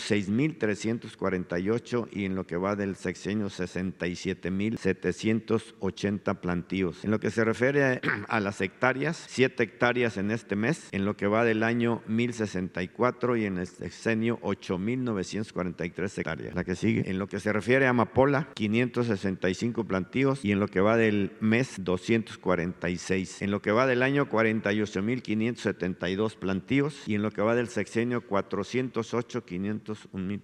6.348 1.01 2.07
y 2.11 2.25
en 2.25 2.35
lo 2.35 2.45
que 2.45 2.57
va 2.57 2.75
del 2.75 2.95
sexenio, 2.95 3.47
67.780 3.47 6.39
plantíos. 6.39 7.03
En 7.03 7.09
lo 7.11 7.19
que 7.19 7.29
se 7.31 7.43
refiere 7.43 7.99
a 8.27 8.39
las 8.39 8.61
hectáreas, 8.61 9.25
7 9.27 9.63
hectáreas 9.63 10.17
en 10.17 10.29
este 10.31 10.55
mes. 10.55 10.87
En 10.91 11.05
lo 11.05 11.17
que 11.17 11.25
va 11.27 11.43
del 11.43 11.63
año, 11.63 12.03
1.064 12.07 13.39
y 13.39 13.45
en 13.45 13.57
el 13.57 13.65
sexenio, 13.67 14.39
8.943 14.41 16.19
hectáreas. 16.19 16.55
La 16.55 16.63
que 16.63 16.75
sigue. 16.75 17.09
En 17.09 17.17
lo 17.19 17.27
que 17.27 17.39
se 17.39 17.53
refiere 17.53 17.87
a 17.87 17.91
amapola, 17.91 18.49
565 18.53 19.85
plantíos 19.85 20.45
y 20.45 20.51
en 20.51 20.59
lo 20.59 20.67
que 20.67 20.81
va 20.81 20.97
del 20.97 21.31
mes, 21.39 21.77
246. 21.79 23.41
En 23.41 23.49
lo 23.51 23.61
que 23.61 23.71
va 23.71 23.87
del 23.87 24.03
año, 24.03 24.29
48.572 24.29 26.35
plantíos 26.35 27.07
y 27.07 27.15
en 27.15 27.21
lo 27.21 27.31
que 27.31 27.41
va 27.41 27.55
del 27.55 27.69
sexenio, 27.69 28.19
408, 28.21 29.45
501 29.45 30.41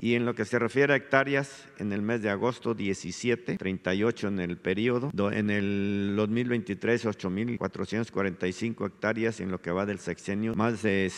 Y 0.00 0.14
en 0.14 0.24
lo 0.24 0.34
que 0.34 0.44
se 0.44 0.58
refiere 0.58 0.92
a 0.92 0.96
hectáreas, 0.96 1.66
en 1.78 1.92
el 1.92 2.02
mes 2.02 2.22
de 2.22 2.30
agosto, 2.30 2.74
17, 2.74 3.56
38 3.56 4.28
en 4.28 4.40
el 4.40 4.56
periodo. 4.56 5.10
En 5.32 5.50
el 5.50 6.14
2023, 6.16 7.06
8.445 7.06 8.86
hectáreas 8.86 9.40
y 9.40 9.42
en 9.42 9.50
lo 9.50 9.60
que 9.60 9.70
va 9.70 9.86
del 9.86 9.98
sexenio, 9.98 10.54
más 10.54 10.82
de 10.82 11.10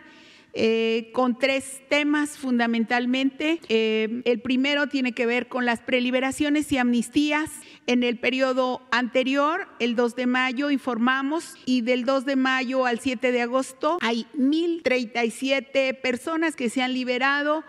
Eh, 0.56 1.10
con 1.14 1.40
tres 1.40 1.82
temas 1.90 2.38
fundamentalmente. 2.38 3.60
Eh, 3.70 4.22
el 4.26 4.40
primero 4.40 4.86
tiene 4.86 5.14
que 5.14 5.26
ver 5.26 5.48
con 5.48 5.66
las 5.66 5.80
preliberaciones 5.80 6.72
y 6.72 6.78
amnistías. 6.78 7.50
En 7.88 8.04
el 8.04 8.20
periodo 8.20 8.82
anterior, 8.92 9.68
el 9.80 9.96
2 9.96 10.16
de 10.16 10.28
mayo, 10.28 10.70
informamos 10.70 11.56
y 11.66 11.82
del 11.82 12.06
2 12.06 12.26
de 12.26 12.36
mayo 12.36 12.86
al 12.86 13.00
7 13.00 13.32
de 13.32 13.42
agosto 13.42 13.98
hay 14.00 14.28
1.037 14.38 16.00
personas 16.00 16.56
que 16.56 16.70
se 16.70 16.84
han 16.84 16.94
liberado 16.94 17.64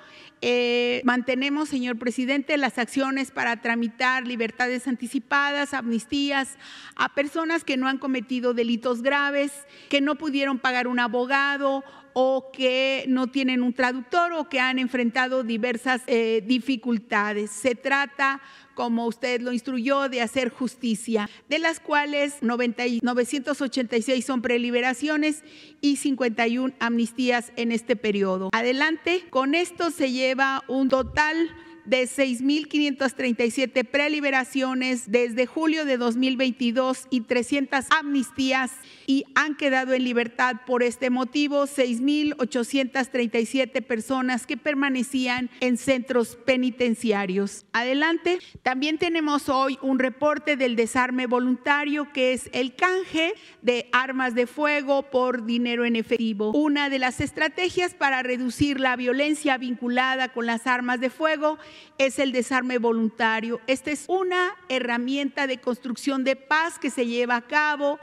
eh, 0.46 1.00
mantenemos, 1.04 1.70
señor 1.70 1.96
presidente, 1.96 2.59
las 2.59 2.76
acciones 2.76 3.30
para 3.30 3.62
tramitar 3.62 4.26
libertades 4.26 4.87
anticipadas, 4.87 5.72
amnistías 5.72 6.59
a 6.96 7.14
personas 7.14 7.64
que 7.64 7.78
no 7.78 7.88
han 7.88 7.96
cometido 7.96 8.52
delitos 8.52 9.00
graves, 9.00 9.52
que 9.88 10.02
no 10.02 10.16
pudieron 10.16 10.59
pagar 10.59 10.87
un 10.87 11.00
abogado 11.00 11.83
o 12.12 12.50
que 12.52 13.07
no 13.09 13.28
tienen 13.28 13.62
un 13.62 13.72
traductor 13.72 14.35
o 14.35 14.50
que 14.50 14.61
han 14.61 14.78
enfrentado 14.78 15.44
diversas 15.44 16.02
eh, 16.07 16.44
dificultades. 16.46 17.50
Se 17.50 17.74
trata 17.74 18.42
como 18.74 19.06
usted 19.06 19.40
lo 19.40 19.52
instruyó, 19.52 20.08
de 20.08 20.20
hacer 20.20 20.50
justicia, 20.50 21.30
de 21.48 21.58
las 21.58 21.80
cuales 21.80 22.37
986 22.42 24.24
son 24.24 24.42
preliberaciones 24.42 25.42
y 25.80 25.96
51 25.96 26.74
amnistías 26.80 27.52
en 27.56 27.72
este 27.72 27.96
periodo. 27.96 28.50
Adelante, 28.52 29.24
con 29.30 29.54
esto 29.54 29.90
se 29.90 30.12
lleva 30.12 30.62
un 30.68 30.88
total 30.88 31.50
de 31.85 32.05
6.537 32.05 33.85
preliberaciones 33.85 35.11
desde 35.11 35.47
julio 35.47 35.85
de 35.85 35.97
2022 35.97 37.09
y 37.11 37.23
300 37.23 37.87
amnistías 37.90 38.70
y 39.07 39.25
han 39.35 39.57
quedado 39.57 39.92
en 39.92 40.05
libertad 40.05 40.57
por 40.66 40.83
este 40.83 41.11
motivo 41.11 41.66
6.837 41.66 43.83
personas 43.83 44.47
que 44.47 44.57
permanecían 44.57 45.51
en 45.61 45.77
centros 45.77 46.37
penitenciarios. 46.37 47.66
Adelante, 47.73 48.38
también 48.62 48.97
tenemos 48.99 49.49
hoy 49.49 49.79
un 49.83 49.99
reporte 49.99 50.57
del 50.57 50.77
desarme 50.77 51.27
voluntario 51.27 52.12
que 52.12 52.33
es 52.33 52.49
el 52.53 52.75
canje 52.75 53.35
de 53.62 53.88
armas 53.92 54.35
de 54.35 54.47
fuego 54.47 55.11
por 55.11 55.44
dinero 55.44 55.85
en 55.85 55.97
efectivo. 55.97 56.53
Una 56.53 56.88
de 56.88 56.99
las 56.99 57.20
estrategias 57.20 57.94
para 57.94 58.23
reducir 58.23 58.81
la 58.81 58.97
violencia 58.97 59.59
vinculada 59.59 60.33
con 60.33 60.47
las 60.47 60.66
armas 60.66 61.01
de 61.01 61.11
fuego 61.11 61.59
es 61.98 62.18
el 62.18 62.32
desarme 62.32 62.78
voluntario. 62.78 63.60
Esta 63.66 63.90
es 63.90 64.04
una 64.08 64.56
herramienta 64.68 65.46
de 65.46 65.60
construcción 65.60 66.24
de 66.24 66.37
paz 66.37 66.78
que 66.78 66.90
se 66.90 67.06
lleva 67.06 67.37
a 67.37 67.46
cabo 67.46 67.98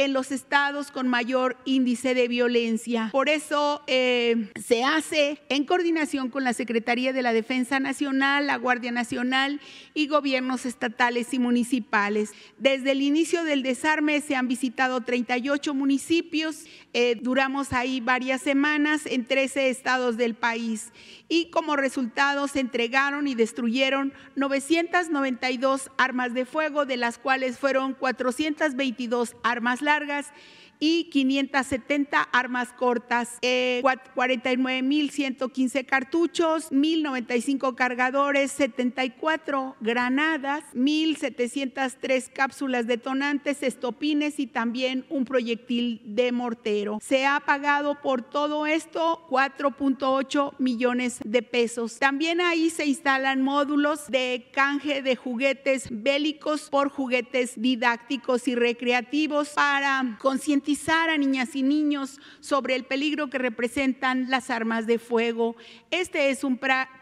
en 0.00 0.14
los 0.14 0.32
estados 0.32 0.90
con 0.90 1.08
mayor 1.08 1.58
índice 1.66 2.14
de 2.14 2.26
violencia. 2.26 3.10
Por 3.12 3.28
eso 3.28 3.82
eh, 3.86 4.50
se 4.58 4.82
hace 4.82 5.42
en 5.50 5.66
coordinación 5.66 6.30
con 6.30 6.42
la 6.42 6.54
Secretaría 6.54 7.12
de 7.12 7.20
la 7.20 7.34
Defensa 7.34 7.80
Nacional, 7.80 8.46
la 8.46 8.56
Guardia 8.56 8.92
Nacional 8.92 9.60
y 9.92 10.06
gobiernos 10.06 10.64
estatales 10.64 11.34
y 11.34 11.38
municipales. 11.38 12.32
Desde 12.56 12.92
el 12.92 13.02
inicio 13.02 13.44
del 13.44 13.62
desarme 13.62 14.22
se 14.22 14.36
han 14.36 14.48
visitado 14.48 15.02
38 15.02 15.74
municipios, 15.74 16.64
eh, 16.94 17.18
duramos 17.20 17.74
ahí 17.74 18.00
varias 18.00 18.40
semanas 18.40 19.02
en 19.04 19.26
13 19.26 19.68
estados 19.68 20.16
del 20.16 20.34
país 20.34 20.92
y 21.28 21.50
como 21.50 21.76
resultado 21.76 22.48
se 22.48 22.60
entregaron 22.60 23.28
y 23.28 23.34
destruyeron 23.34 24.12
992 24.34 25.90
armas 25.98 26.34
de 26.34 26.44
fuego, 26.44 26.86
de 26.86 26.96
las 26.96 27.18
cuales 27.18 27.58
fueron 27.58 27.94
422 27.94 29.36
armas 29.44 29.82
largas 29.90 30.32
y 30.80 31.04
570 31.10 32.22
armas 32.22 32.72
cortas, 32.72 33.38
49.115 33.42 35.76
eh, 35.76 35.84
cartuchos, 35.84 36.72
1.095 36.72 37.74
cargadores, 37.74 38.50
74 38.52 39.76
granadas, 39.80 40.64
1.703 40.74 42.32
cápsulas 42.32 42.86
detonantes, 42.86 43.62
estopines 43.62 44.40
y 44.40 44.46
también 44.46 45.04
un 45.10 45.26
proyectil 45.26 46.00
de 46.04 46.32
mortero. 46.32 46.98
Se 47.02 47.26
ha 47.26 47.40
pagado 47.40 48.00
por 48.00 48.22
todo 48.22 48.66
esto 48.66 49.26
4.8 49.28 50.54
millones 50.58 51.18
de 51.22 51.42
pesos. 51.42 51.98
También 51.98 52.40
ahí 52.40 52.70
se 52.70 52.86
instalan 52.86 53.42
módulos 53.42 54.06
de 54.08 54.48
canje 54.52 55.02
de 55.02 55.14
juguetes 55.14 55.88
bélicos 55.90 56.70
por 56.70 56.88
juguetes 56.88 57.60
didácticos 57.60 58.48
y 58.48 58.54
recreativos 58.54 59.50
para 59.50 59.79
concientizar 60.18 61.10
a 61.10 61.18
niñas 61.18 61.54
y 61.56 61.62
niños 61.62 62.20
sobre 62.40 62.74
el 62.74 62.84
peligro 62.84 63.30
que 63.30 63.38
representan 63.38 64.30
las 64.30 64.50
armas 64.50 64.86
de 64.86 64.98
fuego. 64.98 65.56
Este 65.90 66.30
es 66.30 66.44
un 66.44 66.58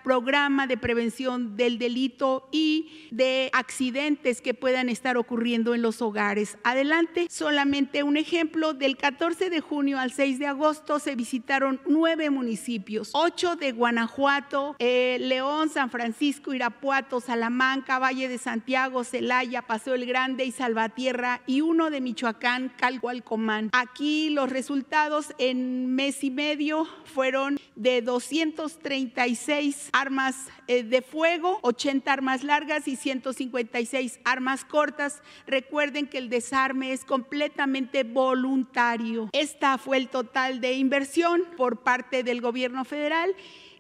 programa 0.09 0.67
de 0.67 0.79
prevención 0.79 1.55
del 1.55 1.79
delito 1.79 2.49
y 2.51 3.09
de 3.11 3.51
accidentes 3.53 4.41
que 4.41 4.55
puedan 4.55 4.89
estar 4.89 5.19
ocurriendo 5.19 5.75
en 5.75 5.83
los 5.83 6.01
hogares. 6.01 6.57
Adelante, 6.65 7.27
solamente 7.29 8.03
un 8.03 8.17
ejemplo, 8.17 8.73
del 8.73 8.97
14 8.97 9.51
de 9.51 9.61
junio 9.61 9.99
al 9.99 10.11
6 10.11 10.39
de 10.39 10.47
agosto 10.47 10.99
se 10.99 11.15
visitaron 11.15 11.83
nueve 11.87 12.31
municipios, 12.31 13.11
ocho 13.13 13.57
de 13.57 13.73
Guanajuato, 13.73 14.77
eh, 14.79 15.19
León, 15.21 15.69
San 15.69 15.91
Francisco, 15.91 16.55
Irapuato, 16.55 17.21
Salamanca, 17.21 17.99
Valle 17.99 18.29
de 18.29 18.39
Santiago, 18.39 19.05
Celaya, 19.05 19.61
Paseo 19.61 19.93
el 19.93 20.07
Grande 20.07 20.47
y 20.47 20.53
Salvatierra 20.53 21.43
y 21.47 21.61
uno 21.61 21.91
de 21.91 22.01
Michoacán, 22.01 22.73
Calcualcomán. 22.79 23.69
Aquí 23.75 24.31
los 24.31 24.49
resultados 24.49 25.35
en 25.37 25.95
mes 25.95 26.25
y 26.25 26.31
medio 26.31 26.87
fueron 27.05 27.59
de 27.77 28.01
236 28.01 29.91
armas 30.01 30.37
eh, 30.67 30.83
de 30.83 31.03
fuego, 31.03 31.59
80 31.63 32.13
armas 32.13 32.45
largas 32.45 32.87
y 32.87 32.97
156 32.97 34.21
armas 34.25 34.65
cortas. 34.65 35.23
Recuerden 35.47 36.07
que 36.07 36.19
el 36.19 36.29
desarme 36.29 36.93
es 36.93 37.05
completamente 37.05 38.05
voluntario. 38.05 39.29
Esta 39.33 39.79
fue 39.79 39.97
el 39.97 40.09
total 40.09 40.61
de 40.61 40.75
inversión 40.75 41.43
por 41.57 41.81
parte 41.81 42.23
del 42.23 42.41
gobierno 42.41 42.85
federal 42.85 43.35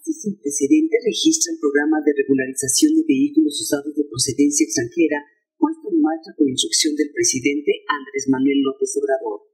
Avances 0.02 0.18
sin 0.18 0.34
precedente 0.42 0.98
registra 1.06 1.54
el 1.54 1.62
programa 1.62 2.02
de 2.02 2.10
regularización 2.18 2.98
de 2.98 3.06
vehículos 3.06 3.54
usados 3.54 3.94
de 3.94 4.10
procedencia 4.10 4.66
extranjera 4.66 5.22
puesto 5.62 5.94
en 5.94 6.02
marcha 6.02 6.34
por 6.34 6.50
instrucción 6.50 6.98
del 6.98 7.14
presidente 7.14 7.86
Andrés 7.86 8.26
Manuel 8.34 8.66
López 8.66 8.98
Obrador. 8.98 9.46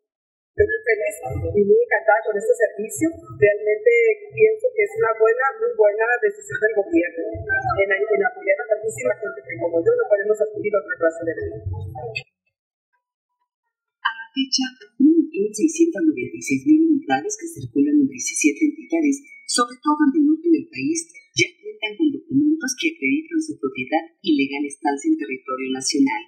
Estoy 0.55 0.81
feliz 0.87 1.15
y 1.51 1.61
muy 1.67 1.79
encantada 1.83 2.19
con 2.23 2.39
este 2.39 2.55
servicio. 2.63 3.11
Realmente 3.11 3.91
pienso 4.31 4.71
que 4.71 4.87
es 4.87 4.91
una 4.95 5.11
buena, 5.19 5.45
muy 5.59 5.71
buena 5.75 6.07
decisión 6.23 6.59
del 6.63 6.79
gobierno 6.79 7.23
en, 7.83 7.89
en 7.91 8.21
apoyar 8.23 8.57
a 8.63 8.71
tantísima 8.71 9.19
gente 9.19 9.39
que 9.43 9.55
como 9.59 9.83
yo 9.83 9.91
no 9.99 10.05
podemos 10.07 10.37
adquirir 10.39 10.71
otra 10.79 10.95
clase 10.95 11.21
de 11.27 11.33
vida 11.43 11.59
fecha, 14.37 14.65
1.696.000 15.01 16.93
unidades 16.93 17.33
que 17.41 17.47
circulan 17.49 17.97
en 17.97 18.07
17 18.07 18.53
entidades, 18.69 19.17
sobre 19.47 19.79
todo 19.79 19.95
en 19.95 20.11
el 20.11 20.23
norte 20.27 20.51
del 20.51 20.67
país, 20.67 21.07
ya 21.31 21.47
cuentan 21.55 21.95
con 21.95 22.11
documentos 22.11 22.71
que 22.75 22.91
acreditan 22.91 23.39
su 23.39 23.55
propiedad 23.55 24.03
y 24.19 24.35
legal 24.35 24.63
estancia 24.67 25.07
en 25.07 25.15
territorio 25.15 25.71
nacional. 25.71 26.23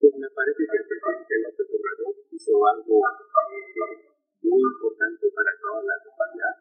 Pues 0.00 0.12
me 0.16 0.30
parece 0.32 0.62
que 0.64 0.76
el 0.80 0.86
presidente 0.88 1.34
López 1.44 1.68
Obrador 1.68 2.14
hizo 2.32 2.52
algo 2.64 2.96
muy 4.40 4.62
importante 4.72 5.24
para 5.36 5.52
toda 5.60 5.80
la 5.84 5.96
comunidad, 6.00 6.56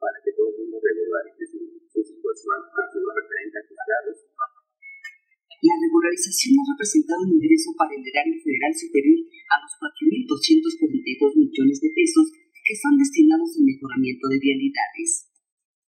para 0.00 0.16
que 0.24 0.32
todo 0.40 0.48
el 0.50 0.56
mundo 0.56 0.80
regularice 0.80 1.44
su, 1.52 1.60
su 1.92 2.00
situación, 2.00 2.58
su 2.72 2.98
referente 3.12 3.60
a 3.60 3.62
juzgados 3.68 4.18
la 5.62 5.78
regularización 5.78 6.58
ha 6.58 6.74
representado 6.74 7.22
un 7.22 7.38
ingreso 7.38 7.70
para 7.78 7.94
el 7.94 8.02
erario 8.02 8.34
federal 8.42 8.74
superior 8.74 9.20
a 9.46 9.62
los 9.62 9.72
4.242 9.78 11.38
millones 11.38 11.78
de 11.78 11.90
pesos 11.94 12.26
que 12.62 12.74
son 12.78 12.94
destinados 12.94 13.58
al 13.58 13.66
mejoramiento 13.66 14.30
de 14.30 14.38
vialidades. 14.38 15.28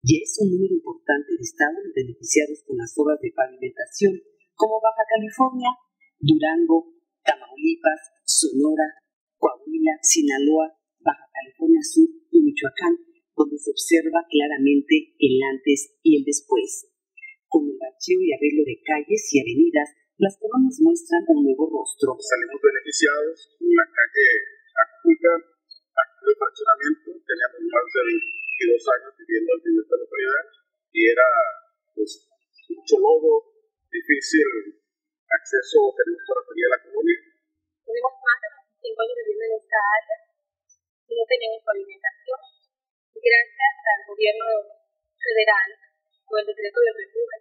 Y 0.02 0.18
es 0.18 0.34
un 0.42 0.50
número 0.50 0.74
importante 0.74 1.30
de 1.36 1.44
estados 1.44 1.84
beneficiados 1.94 2.64
con 2.66 2.74
las 2.80 2.90
obras 2.98 3.20
de 3.22 3.30
pavimentación, 3.30 4.18
como 4.56 4.80
Baja 4.82 5.04
California, 5.06 5.70
Durango, 6.18 6.90
Tamaulipas, 7.22 8.00
Sonora, 8.26 8.88
Coahuila, 9.38 9.94
Sinaloa, 10.02 10.74
Baja 10.98 11.26
California 11.30 11.82
Sur 11.86 12.08
y 12.08 12.38
Michoacán, 12.42 12.98
donde 13.36 13.58
se 13.58 13.70
observa 13.70 14.26
claramente 14.26 15.14
el 15.18 15.38
antes 15.54 15.94
y 16.02 16.18
el 16.18 16.24
después. 16.24 16.88
Con 17.46 17.68
el 17.68 17.78
archivo 17.78 18.22
y 18.26 18.32
arreglo 18.32 18.64
de 18.64 18.80
calles 18.82 19.22
y 19.30 19.38
avenidas, 19.38 19.88
las 20.18 20.34
colonias 20.40 20.80
muestran 20.80 21.22
un 21.28 21.44
nuevo 21.44 21.68
rostro. 21.70 22.16
Salimos 22.18 22.58
beneficiados. 22.58 23.54
La 23.60 23.86
calle 23.86 24.26
Acuca, 26.02 26.26
de 26.26 26.34
fraccionamiento, 26.34 27.08
teníamos 27.22 27.62
más 27.70 27.86
de 27.86 28.02
22 28.02 28.92
años 28.92 29.12
viviendo 29.22 29.50
en 29.62 29.74
esta 29.82 29.96
localidad 30.02 30.44
y 30.92 31.00
era 31.08 31.28
pues, 31.94 32.10
mucho 32.74 32.96
lodo, 32.98 33.32
difícil 33.86 34.48
acceso, 35.30 35.78
tenemos 35.94 36.22
para 36.26 36.42
salir 36.42 36.64
a 36.66 36.72
la 36.74 36.80
colonia. 36.82 37.18
Tenemos 37.86 38.14
más 38.18 38.38
de 38.42 38.48
25 38.82 39.02
años 39.02 39.16
viviendo 39.22 39.44
en 39.46 39.54
esta 39.62 39.78
área 39.78 40.16
y 41.06 41.12
no 41.14 41.24
tenemos 41.30 41.58
pavimentación. 41.62 42.40
Gracias 43.22 43.74
al 43.86 44.02
gobierno 44.10 44.48
federal 45.22 45.68
o 46.26 46.32
el 46.36 46.46
decreto 46.50 46.78
de 46.82 46.90
apertura 46.90 47.36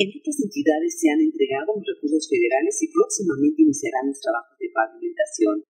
en 0.00 0.08
estas 0.16 0.40
entidades 0.40 0.96
se 0.96 1.12
han 1.12 1.20
entregado 1.20 1.76
los 1.76 1.84
recursos 1.84 2.24
federales 2.24 2.72
y 2.80 2.88
próximamente 2.88 3.60
iniciarán 3.60 4.08
los 4.08 4.20
trabajos 4.20 4.56
de 4.56 4.72
pavimentación. 4.72 5.60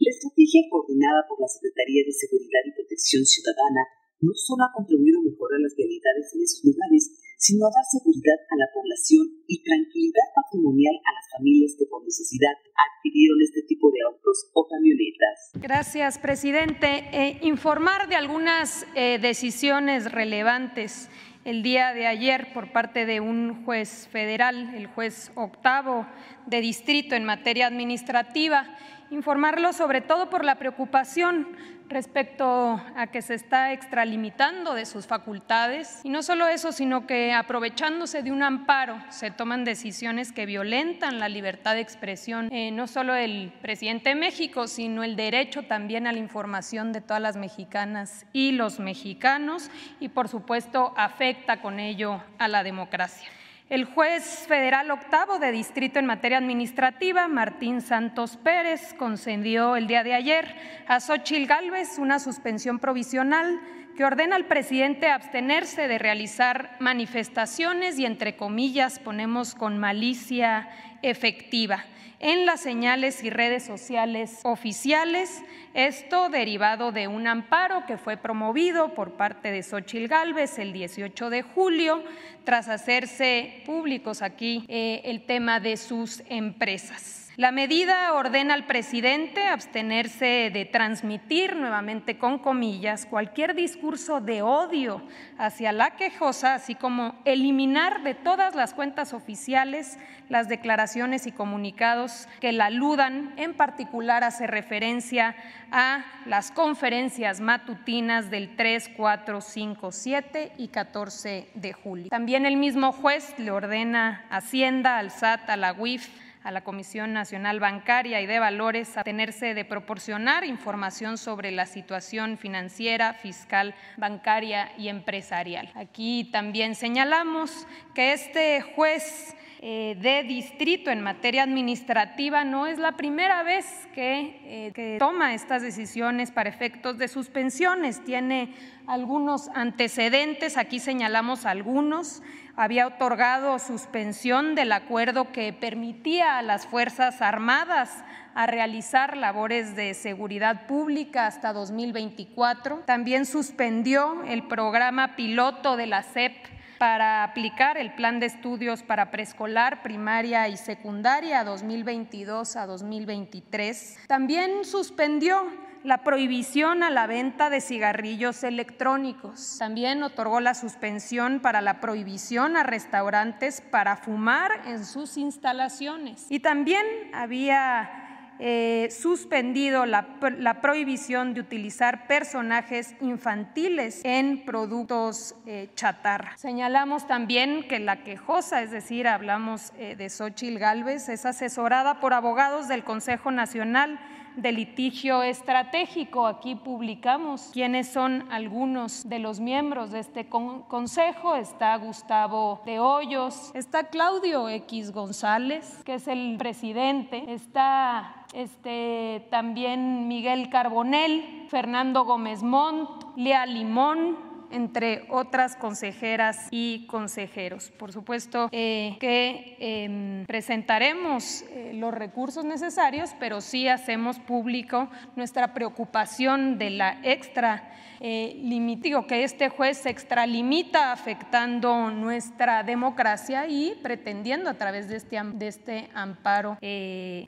La 0.00 0.16
estrategia 0.16 0.64
coordinada 0.72 1.28
por 1.28 1.36
la 1.44 1.48
Secretaría 1.52 2.00
de 2.08 2.16
Seguridad 2.16 2.64
y 2.64 2.72
Protección 2.72 3.20
Ciudadana 3.20 3.84
no 4.24 4.32
solo 4.32 4.64
ha 4.64 4.72
contribuido 4.72 5.20
a 5.20 5.28
mejorar 5.28 5.60
las 5.60 5.76
realidades 5.76 6.32
en 6.32 6.40
esos 6.40 6.64
lugares, 6.64 7.20
sino 7.36 7.68
a 7.68 7.72
dar 7.72 7.84
seguridad 7.84 8.40
a 8.48 8.56
la 8.56 8.68
población 8.72 9.28
y 9.44 9.60
tranquilidad 9.60 10.24
patrimonial 10.32 10.96
a 11.04 11.12
las 11.12 11.28
familias 11.36 11.76
que 11.76 11.84
por 11.84 12.00
necesidad 12.00 12.56
adquirieron 12.72 13.44
este 13.44 13.60
tipo 13.68 13.92
de 13.92 14.00
autos 14.08 14.48
o 14.56 14.64
camionetas. 14.72 15.36
Gracias, 15.60 16.18
presidente. 16.18 17.04
Eh, 17.12 17.36
informar 17.44 18.08
de 18.08 18.16
algunas 18.16 18.86
eh, 18.96 19.18
decisiones 19.20 20.12
relevantes 20.12 21.10
el 21.44 21.62
día 21.62 21.92
de 21.92 22.06
ayer 22.06 22.52
por 22.52 22.72
parte 22.72 23.04
de 23.04 23.20
un 23.20 23.64
juez 23.64 24.08
federal, 24.08 24.74
el 24.74 24.86
juez 24.86 25.30
octavo 25.34 26.06
de 26.46 26.60
distrito 26.60 27.14
en 27.14 27.24
materia 27.24 27.66
administrativa, 27.66 28.76
informarlo 29.10 29.72
sobre 29.72 30.00
todo 30.00 30.30
por 30.30 30.44
la 30.44 30.56
preocupación 30.56 31.48
respecto 31.90 32.80
a 32.96 33.08
que 33.08 33.20
se 33.20 33.34
está 33.34 33.72
extralimitando 33.72 34.74
de 34.74 34.86
sus 34.86 35.06
facultades. 35.06 36.00
Y 36.04 36.08
no 36.08 36.22
solo 36.22 36.46
eso, 36.46 36.70
sino 36.70 37.06
que 37.06 37.32
aprovechándose 37.32 38.22
de 38.22 38.30
un 38.30 38.42
amparo 38.42 38.96
se 39.10 39.32
toman 39.32 39.64
decisiones 39.64 40.30
que 40.30 40.46
violentan 40.46 41.18
la 41.18 41.28
libertad 41.28 41.74
de 41.74 41.80
expresión, 41.80 42.48
eh, 42.52 42.70
no 42.70 42.86
solo 42.86 43.16
el 43.16 43.52
presidente 43.60 44.10
de 44.10 44.14
México, 44.14 44.68
sino 44.68 45.02
el 45.02 45.16
derecho 45.16 45.64
también 45.64 46.06
a 46.06 46.12
la 46.12 46.18
información 46.18 46.92
de 46.92 47.00
todas 47.00 47.20
las 47.20 47.36
mexicanas 47.36 48.24
y 48.32 48.52
los 48.52 48.78
mexicanos 48.78 49.70
y 49.98 50.08
por 50.08 50.28
supuesto 50.28 50.94
afecta 50.96 51.60
con 51.60 51.80
ello 51.80 52.22
a 52.38 52.46
la 52.46 52.62
democracia. 52.62 53.28
El 53.70 53.84
juez 53.84 54.48
federal 54.48 54.90
octavo 54.90 55.38
de 55.38 55.52
distrito 55.52 56.00
en 56.00 56.06
materia 56.06 56.38
administrativa, 56.38 57.28
Martín 57.28 57.82
Santos 57.82 58.36
Pérez, 58.36 58.94
concedió 58.94 59.76
el 59.76 59.86
día 59.86 60.02
de 60.02 60.12
ayer 60.12 60.56
a 60.88 60.98
Xochil 60.98 61.46
Gálvez 61.46 61.96
una 61.96 62.18
suspensión 62.18 62.80
provisional 62.80 63.60
que 63.96 64.04
ordena 64.04 64.34
al 64.34 64.46
presidente 64.46 65.08
abstenerse 65.08 65.86
de 65.86 65.98
realizar 65.98 66.76
manifestaciones 66.80 67.96
y, 67.96 68.06
entre 68.06 68.36
comillas, 68.36 68.98
ponemos 68.98 69.54
con 69.54 69.78
malicia 69.78 70.68
efectiva 71.02 71.84
en 72.20 72.44
las 72.44 72.60
señales 72.60 73.24
y 73.24 73.30
redes 73.30 73.64
sociales 73.64 74.40
oficiales, 74.44 75.42
esto 75.72 76.28
derivado 76.28 76.92
de 76.92 77.08
un 77.08 77.26
amparo 77.26 77.86
que 77.86 77.96
fue 77.96 78.18
promovido 78.18 78.94
por 78.94 79.12
parte 79.12 79.50
de 79.50 79.62
Xochil 79.62 80.06
Gálvez 80.06 80.58
el 80.58 80.72
18 80.72 81.30
de 81.30 81.42
julio, 81.42 82.04
tras 82.44 82.68
hacerse 82.68 83.62
públicos 83.64 84.20
aquí 84.20 84.66
eh, 84.68 85.00
el 85.04 85.24
tema 85.24 85.60
de 85.60 85.76
sus 85.76 86.22
empresas. 86.28 87.19
La 87.40 87.52
medida 87.52 88.12
ordena 88.12 88.52
al 88.52 88.66
presidente 88.66 89.46
abstenerse 89.46 90.50
de 90.52 90.66
transmitir, 90.66 91.56
nuevamente 91.56 92.18
con 92.18 92.38
comillas, 92.38 93.06
cualquier 93.06 93.54
discurso 93.54 94.20
de 94.20 94.42
odio 94.42 95.00
hacia 95.38 95.72
la 95.72 95.96
quejosa, 95.96 96.52
así 96.52 96.74
como 96.74 97.18
eliminar 97.24 98.02
de 98.02 98.12
todas 98.12 98.54
las 98.54 98.74
cuentas 98.74 99.14
oficiales 99.14 99.98
las 100.28 100.50
declaraciones 100.50 101.26
y 101.26 101.32
comunicados 101.32 102.28
que 102.40 102.52
la 102.52 102.66
aludan, 102.66 103.32
en 103.38 103.54
particular 103.54 104.22
hace 104.22 104.46
referencia 104.46 105.34
a 105.72 106.04
las 106.26 106.50
conferencias 106.50 107.40
matutinas 107.40 108.30
del 108.30 108.54
3, 108.54 108.90
4, 108.94 109.40
5, 109.40 109.92
7 109.92 110.52
y 110.58 110.68
14 110.68 111.48
de 111.54 111.72
julio. 111.72 112.08
También 112.10 112.44
el 112.44 112.58
mismo 112.58 112.92
juez 112.92 113.32
le 113.38 113.50
ordena 113.50 114.26
a 114.28 114.36
Hacienda, 114.36 114.98
al 114.98 115.10
SAT, 115.10 115.48
a 115.48 115.56
la 115.56 115.72
UIF, 115.72 116.06
a 116.42 116.50
la 116.50 116.62
Comisión 116.62 117.12
Nacional 117.12 117.60
Bancaria 117.60 118.20
y 118.20 118.26
de 118.26 118.38
Valores 118.38 118.96
a 118.96 119.04
tenerse 119.04 119.54
de 119.54 119.64
proporcionar 119.64 120.44
información 120.44 121.18
sobre 121.18 121.50
la 121.50 121.66
situación 121.66 122.38
financiera, 122.38 123.14
fiscal, 123.14 123.74
bancaria 123.96 124.72
y 124.78 124.88
empresarial. 124.88 125.70
Aquí 125.74 126.24
también 126.32 126.74
señalamos 126.74 127.66
que 127.94 128.12
este 128.12 128.60
juez 128.62 129.36
de 129.62 130.24
distrito 130.26 130.90
en 130.90 131.02
materia 131.02 131.42
administrativa 131.42 132.44
no 132.44 132.66
es 132.66 132.78
la 132.78 132.92
primera 132.92 133.42
vez 133.42 133.66
que, 133.94 134.40
eh, 134.44 134.72
que 134.74 134.96
toma 134.98 135.34
estas 135.34 135.60
decisiones 135.60 136.30
para 136.30 136.48
efectos 136.48 136.96
de 136.96 137.08
suspensiones. 137.08 138.02
Tiene 138.04 138.54
algunos 138.86 139.48
antecedentes, 139.54 140.56
aquí 140.56 140.78
señalamos 140.78 141.44
algunos 141.44 142.22
había 142.56 142.86
otorgado 142.86 143.58
suspensión 143.58 144.54
del 144.54 144.72
acuerdo 144.72 145.32
que 145.32 145.52
permitía 145.54 146.36
a 146.36 146.42
las 146.42 146.66
Fuerzas 146.66 147.22
Armadas 147.22 148.04
a 148.34 148.46
realizar 148.46 149.16
labores 149.16 149.74
de 149.76 149.94
seguridad 149.94 150.66
pública 150.66 151.26
hasta 151.26 151.54
2024. 151.54 152.82
También 152.86 153.24
suspendió 153.24 154.24
el 154.24 154.42
programa 154.42 155.16
piloto 155.16 155.78
de 155.78 155.86
la 155.86 156.02
CEP 156.02 156.34
para 156.80 157.24
aplicar 157.24 157.76
el 157.76 157.92
plan 157.92 158.20
de 158.20 158.26
estudios 158.26 158.82
para 158.82 159.10
preescolar, 159.10 159.82
primaria 159.82 160.48
y 160.48 160.56
secundaria 160.56 161.44
2022 161.44 162.56
a 162.56 162.64
2023. 162.64 163.98
También 164.06 164.64
suspendió 164.64 165.42
la 165.84 165.98
prohibición 165.98 166.82
a 166.82 166.88
la 166.88 167.06
venta 167.06 167.50
de 167.50 167.60
cigarrillos 167.60 168.44
electrónicos. 168.44 169.56
También 169.58 170.02
otorgó 170.02 170.40
la 170.40 170.54
suspensión 170.54 171.40
para 171.40 171.60
la 171.60 171.80
prohibición 171.80 172.56
a 172.56 172.62
restaurantes 172.62 173.60
para 173.60 173.96
fumar 173.96 174.62
en 174.64 174.86
sus 174.86 175.18
instalaciones. 175.18 176.28
Y 176.30 176.40
también 176.40 176.86
había 177.12 178.09
eh, 178.42 178.88
suspendido 178.90 179.84
la, 179.84 180.16
prohibición 180.62 181.34
de 181.34 181.42
utilizar 181.42 182.06
personajes 182.06 182.94
infantiles 183.02 184.00
en 184.04 184.46
productos 184.46 185.34
eh, 185.46 185.68
chatarra. 185.74 186.36
Señalamos 186.38 187.06
también 187.06 187.68
que 187.68 187.78
la 187.78 188.02
quejosa, 188.02 188.62
es 188.62 188.70
decir, 188.70 189.06
hablamos 189.06 189.72
eh, 189.76 189.94
de 189.94 190.08
Xochil 190.08 190.58
Gálvez, 190.58 191.10
es 191.10 191.26
asesorada 191.26 192.00
por 192.00 192.14
abogados 192.14 192.66
del 192.66 192.82
Consejo 192.82 193.30
Nacional 193.30 194.00
de 194.36 194.52
litigio 194.52 195.22
estratégico. 195.22 196.26
Aquí 196.26 196.54
publicamos 196.54 197.50
quiénes 197.52 197.88
son 197.88 198.26
algunos 198.30 199.08
de 199.08 199.18
los 199.18 199.40
miembros 199.40 199.90
de 199.90 200.00
este 200.00 200.28
consejo. 200.28 201.36
Está 201.36 201.76
Gustavo 201.76 202.62
de 202.64 202.80
Hoyos, 202.80 203.50
está 203.54 203.84
Claudio 203.84 204.48
X 204.48 204.92
González, 204.92 205.82
que 205.84 205.94
es 205.94 206.08
el 206.08 206.36
presidente, 206.38 207.24
está 207.32 208.26
este, 208.32 209.26
también 209.30 210.08
Miguel 210.08 210.50
Carbonel, 210.50 211.46
Fernando 211.48 212.04
Gómez 212.04 212.42
Montt, 212.42 213.04
Lea 213.16 213.46
Limón, 213.46 214.29
entre 214.50 215.06
otras 215.08 215.56
consejeras 215.56 216.48
y 216.50 216.86
consejeros. 216.86 217.70
Por 217.70 217.92
supuesto 217.92 218.48
eh, 218.52 218.96
que 219.00 219.56
em, 219.58 220.26
presentaremos 220.26 221.42
eh, 221.42 221.72
los 221.74 221.92
recursos 221.92 222.44
necesarios, 222.44 223.10
pero 223.18 223.40
sí 223.40 223.68
hacemos 223.68 224.18
público 224.18 224.88
nuestra 225.16 225.54
preocupación 225.54 226.58
de 226.58 226.70
la 226.70 227.00
extra 227.02 227.74
eh, 228.02 228.40
limitigo, 228.42 229.06
que 229.06 229.24
este 229.24 229.50
juez 229.50 229.76
se 229.76 229.90
extralimita 229.90 230.90
afectando 230.90 231.90
nuestra 231.90 232.62
democracia 232.62 233.46
y 233.46 233.78
pretendiendo 233.82 234.48
a 234.48 234.54
través 234.54 234.88
de 234.88 234.96
este, 234.96 235.20
de 235.22 235.48
este 235.48 235.90
amparo 235.92 236.56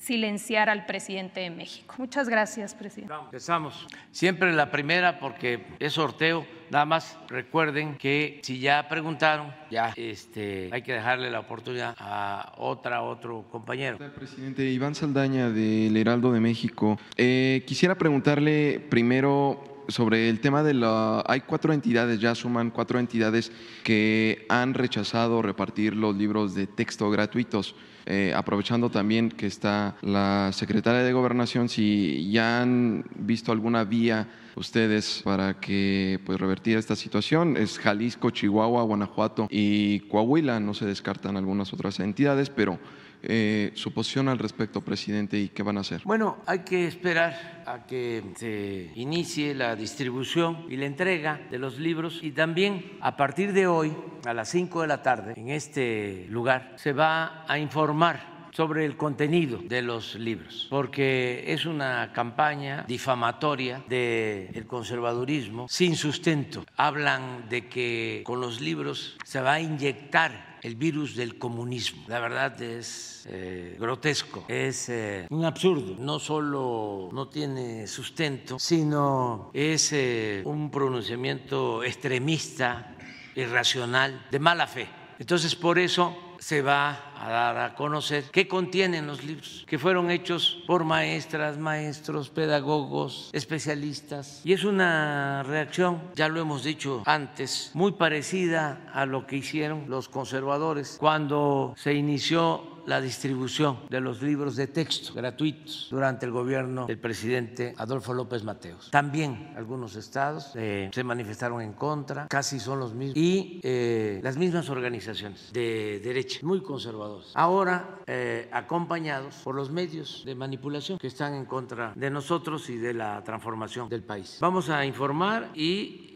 silenciar 0.00 0.70
al 0.70 0.86
presidente 0.86 1.40
de 1.40 1.50
México. 1.50 1.94
Muchas 1.98 2.26
gracias, 2.26 2.74
presidente. 2.74 3.14
Empezamos. 3.14 3.86
Siempre 4.10 4.50
la 4.52 4.70
primera 4.70 5.18
porque 5.18 5.66
es 5.78 5.92
sorteo 5.92 6.46
Nada 6.72 6.86
más 6.86 7.18
recuerden 7.28 7.96
que 7.96 8.40
si 8.42 8.58
ya 8.58 8.88
preguntaron, 8.88 9.52
ya 9.70 9.92
este, 9.94 10.70
hay 10.72 10.80
que 10.80 10.94
dejarle 10.94 11.30
la 11.30 11.40
oportunidad 11.40 11.94
a 11.98 12.54
otra, 12.56 13.02
otro 13.02 13.44
compañero. 13.52 13.98
Presidente 14.14 14.64
Iván 14.64 14.94
Saldaña 14.94 15.50
del 15.50 15.94
Heraldo 15.94 16.32
de 16.32 16.40
México. 16.40 16.98
Eh, 17.18 17.62
quisiera 17.66 17.94
preguntarle 17.96 18.80
primero 18.88 19.84
sobre 19.88 20.30
el 20.30 20.40
tema 20.40 20.62
de 20.62 20.72
la... 20.72 21.22
Hay 21.26 21.42
cuatro 21.42 21.74
entidades, 21.74 22.18
ya 22.20 22.34
suman 22.34 22.70
cuatro 22.70 22.98
entidades 22.98 23.52
que 23.84 24.46
han 24.48 24.72
rechazado 24.72 25.42
repartir 25.42 25.94
los 25.94 26.16
libros 26.16 26.54
de 26.54 26.66
texto 26.66 27.10
gratuitos. 27.10 27.74
Eh, 28.06 28.32
aprovechando 28.34 28.90
también 28.90 29.30
que 29.30 29.46
está 29.46 29.96
la 30.02 30.50
secretaria 30.52 31.02
de 31.02 31.12
Gobernación, 31.12 31.68
si 31.68 32.30
ya 32.30 32.62
han 32.62 33.04
visto 33.14 33.52
alguna 33.52 33.84
vía 33.84 34.28
ustedes 34.56 35.22
para 35.24 35.54
que 35.60 36.20
pues 36.24 36.38
revertir 36.38 36.76
esta 36.76 36.96
situación. 36.96 37.56
Es 37.56 37.78
Jalisco, 37.78 38.30
Chihuahua, 38.30 38.82
Guanajuato 38.82 39.46
y 39.50 40.00
Coahuila. 40.00 40.60
No 40.60 40.74
se 40.74 40.86
descartan 40.86 41.36
algunas 41.36 41.72
otras 41.72 42.00
entidades, 42.00 42.50
pero 42.50 42.78
eh, 43.22 43.72
su 43.74 43.92
posición 43.92 44.28
al 44.28 44.38
respecto, 44.38 44.80
presidente, 44.80 45.38
y 45.38 45.48
qué 45.48 45.62
van 45.62 45.78
a 45.78 45.80
hacer. 45.80 46.02
Bueno, 46.04 46.38
hay 46.46 46.60
que 46.60 46.86
esperar 46.86 47.62
a 47.66 47.86
que 47.86 48.22
se 48.36 48.90
inicie 48.96 49.54
la 49.54 49.76
distribución 49.76 50.66
y 50.68 50.76
la 50.76 50.86
entrega 50.86 51.40
de 51.50 51.58
los 51.58 51.78
libros 51.78 52.20
y 52.22 52.32
también 52.32 52.98
a 53.00 53.16
partir 53.16 53.52
de 53.52 53.66
hoy, 53.66 53.92
a 54.24 54.34
las 54.34 54.48
5 54.50 54.82
de 54.82 54.86
la 54.88 55.02
tarde, 55.02 55.34
en 55.36 55.50
este 55.50 56.26
lugar, 56.28 56.74
se 56.76 56.92
va 56.92 57.44
a 57.46 57.58
informar 57.58 58.32
sobre 58.52 58.84
el 58.84 58.96
contenido 58.96 59.58
de 59.64 59.82
los 59.82 60.14
libros, 60.14 60.66
porque 60.68 61.44
es 61.46 61.64
una 61.64 62.12
campaña 62.12 62.84
difamatoria 62.86 63.82
del 63.88 64.66
conservadurismo 64.66 65.66
sin 65.68 65.96
sustento. 65.96 66.64
Hablan 66.76 67.48
de 67.48 67.68
que 67.68 68.22
con 68.24 68.40
los 68.40 68.60
libros 68.60 69.16
se 69.24 69.40
va 69.40 69.54
a 69.54 69.60
inyectar 69.60 70.51
el 70.62 70.76
virus 70.76 71.16
del 71.16 71.38
comunismo. 71.38 72.04
La 72.06 72.20
verdad 72.20 72.60
es 72.62 73.26
eh, 73.28 73.76
grotesco, 73.78 74.44
es 74.48 74.88
eh, 74.88 75.26
un 75.28 75.44
absurdo. 75.44 75.96
No 75.98 76.20
solo 76.20 77.08
no 77.12 77.28
tiene 77.28 77.86
sustento, 77.88 78.58
sino 78.58 79.50
es 79.52 79.92
eh, 79.92 80.42
un 80.44 80.70
pronunciamiento 80.70 81.82
extremista, 81.82 82.96
irracional, 83.34 84.26
de 84.30 84.38
mala 84.38 84.66
fe. 84.66 84.88
Entonces, 85.18 85.56
por 85.56 85.78
eso 85.78 86.31
se 86.42 86.60
va 86.60 86.98
a 87.20 87.30
dar 87.30 87.56
a 87.58 87.74
conocer 87.76 88.24
qué 88.32 88.48
contienen 88.48 89.06
los 89.06 89.22
libros, 89.22 89.64
que 89.68 89.78
fueron 89.78 90.10
hechos 90.10 90.58
por 90.66 90.82
maestras, 90.82 91.56
maestros, 91.56 92.30
pedagogos, 92.30 93.30
especialistas. 93.32 94.40
Y 94.42 94.52
es 94.52 94.64
una 94.64 95.44
reacción, 95.44 96.02
ya 96.16 96.26
lo 96.26 96.40
hemos 96.40 96.64
dicho 96.64 97.04
antes, 97.06 97.70
muy 97.74 97.92
parecida 97.92 98.90
a 98.92 99.06
lo 99.06 99.24
que 99.24 99.36
hicieron 99.36 99.84
los 99.86 100.08
conservadores 100.08 100.96
cuando 100.98 101.74
se 101.76 101.94
inició 101.94 102.71
la 102.86 103.00
distribución 103.00 103.78
de 103.88 104.00
los 104.00 104.22
libros 104.22 104.56
de 104.56 104.66
texto 104.66 105.14
gratuitos 105.14 105.88
durante 105.90 106.26
el 106.26 106.32
gobierno 106.32 106.86
del 106.86 106.98
presidente 106.98 107.74
Adolfo 107.76 108.12
López 108.12 108.42
Mateos. 108.44 108.90
También 108.90 109.52
algunos 109.56 109.96
estados 109.96 110.52
eh, 110.54 110.90
se 110.92 111.04
manifestaron 111.04 111.62
en 111.62 111.72
contra, 111.74 112.26
casi 112.28 112.58
son 112.58 112.80
los 112.80 112.94
mismos, 112.94 113.16
y 113.16 113.60
eh, 113.62 114.20
las 114.22 114.36
mismas 114.36 114.68
organizaciones 114.68 115.52
de 115.52 116.00
derecha, 116.02 116.40
muy 116.42 116.60
conservadores. 116.60 117.30
Ahora, 117.34 117.98
eh, 118.06 118.48
acompañados 118.52 119.36
por 119.44 119.54
los 119.54 119.70
medios 119.70 120.22
de 120.24 120.34
manipulación 120.34 120.98
que 120.98 121.06
están 121.06 121.34
en 121.34 121.44
contra 121.44 121.92
de 121.94 122.10
nosotros 122.10 122.68
y 122.70 122.76
de 122.76 122.94
la 122.94 123.22
transformación 123.22 123.88
del 123.88 124.02
país. 124.02 124.38
Vamos 124.40 124.68
a 124.68 124.84
informar 124.84 125.50
y 125.54 126.08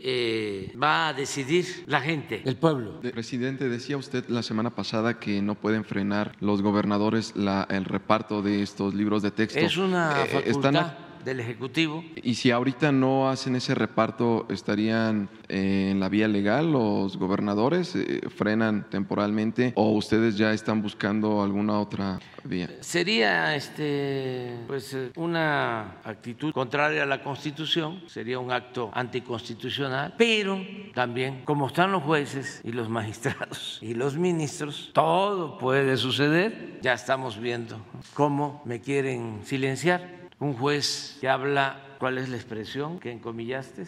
va 0.80 1.08
a 1.08 1.14
decidir 1.14 1.66
la 1.86 2.00
gente, 2.00 2.42
el 2.44 2.56
pueblo. 2.56 3.00
Presidente, 3.00 3.68
decía 3.68 3.96
usted 3.96 4.28
la 4.28 4.42
semana 4.42 4.70
pasada 4.74 5.18
que 5.18 5.42
no 5.42 5.56
pueden 5.56 5.84
frenar 5.84 6.36
los 6.40 6.55
gobernadores 6.62 7.34
la, 7.36 7.66
el 7.70 7.84
reparto 7.84 8.42
de 8.42 8.62
estos 8.62 8.94
libros 8.94 9.22
de 9.22 9.30
texto. 9.30 9.58
Es 9.58 9.76
una 9.76 10.24
eh, 10.24 10.26
facultad 10.26 11.05
del 11.26 11.40
Ejecutivo. 11.40 12.04
Y 12.22 12.36
si 12.36 12.52
ahorita 12.52 12.92
no 12.92 13.28
hacen 13.28 13.56
ese 13.56 13.74
reparto, 13.74 14.46
¿estarían 14.48 15.28
eh, 15.48 15.88
en 15.90 15.98
la 15.98 16.08
vía 16.08 16.28
legal 16.28 16.70
los 16.70 17.16
gobernadores? 17.16 17.96
Eh, 17.96 18.20
¿Frenan 18.28 18.88
temporalmente 18.88 19.72
o 19.74 19.90
ustedes 19.90 20.38
ya 20.38 20.52
están 20.52 20.80
buscando 20.82 21.42
alguna 21.42 21.80
otra 21.80 22.20
vía? 22.44 22.70
Sería 22.80 23.56
este, 23.56 24.54
pues, 24.68 24.94
eh, 24.94 25.10
una 25.16 25.98
actitud 26.04 26.52
contraria 26.52 27.02
a 27.02 27.06
la 27.06 27.20
Constitución, 27.22 28.02
sería 28.06 28.38
un 28.38 28.52
acto 28.52 28.90
anticonstitucional, 28.94 30.14
pero 30.16 30.64
también, 30.94 31.42
como 31.44 31.66
están 31.66 31.90
los 31.90 32.04
jueces 32.04 32.60
y 32.62 32.70
los 32.70 32.88
magistrados 32.88 33.80
y 33.82 33.94
los 33.94 34.16
ministros, 34.16 34.90
todo 34.94 35.58
puede 35.58 35.96
suceder. 35.96 36.78
Ya 36.82 36.92
estamos 36.92 37.40
viendo 37.40 37.84
cómo 38.14 38.62
me 38.64 38.80
quieren 38.80 39.40
silenciar. 39.42 40.15
Un 40.38 40.54
juez 40.54 41.16
que 41.20 41.28
habla, 41.28 41.96
¿cuál 41.98 42.18
es 42.18 42.28
la 42.28 42.36
expresión 42.36 42.98
que 42.98 43.10
encomillaste? 43.10 43.84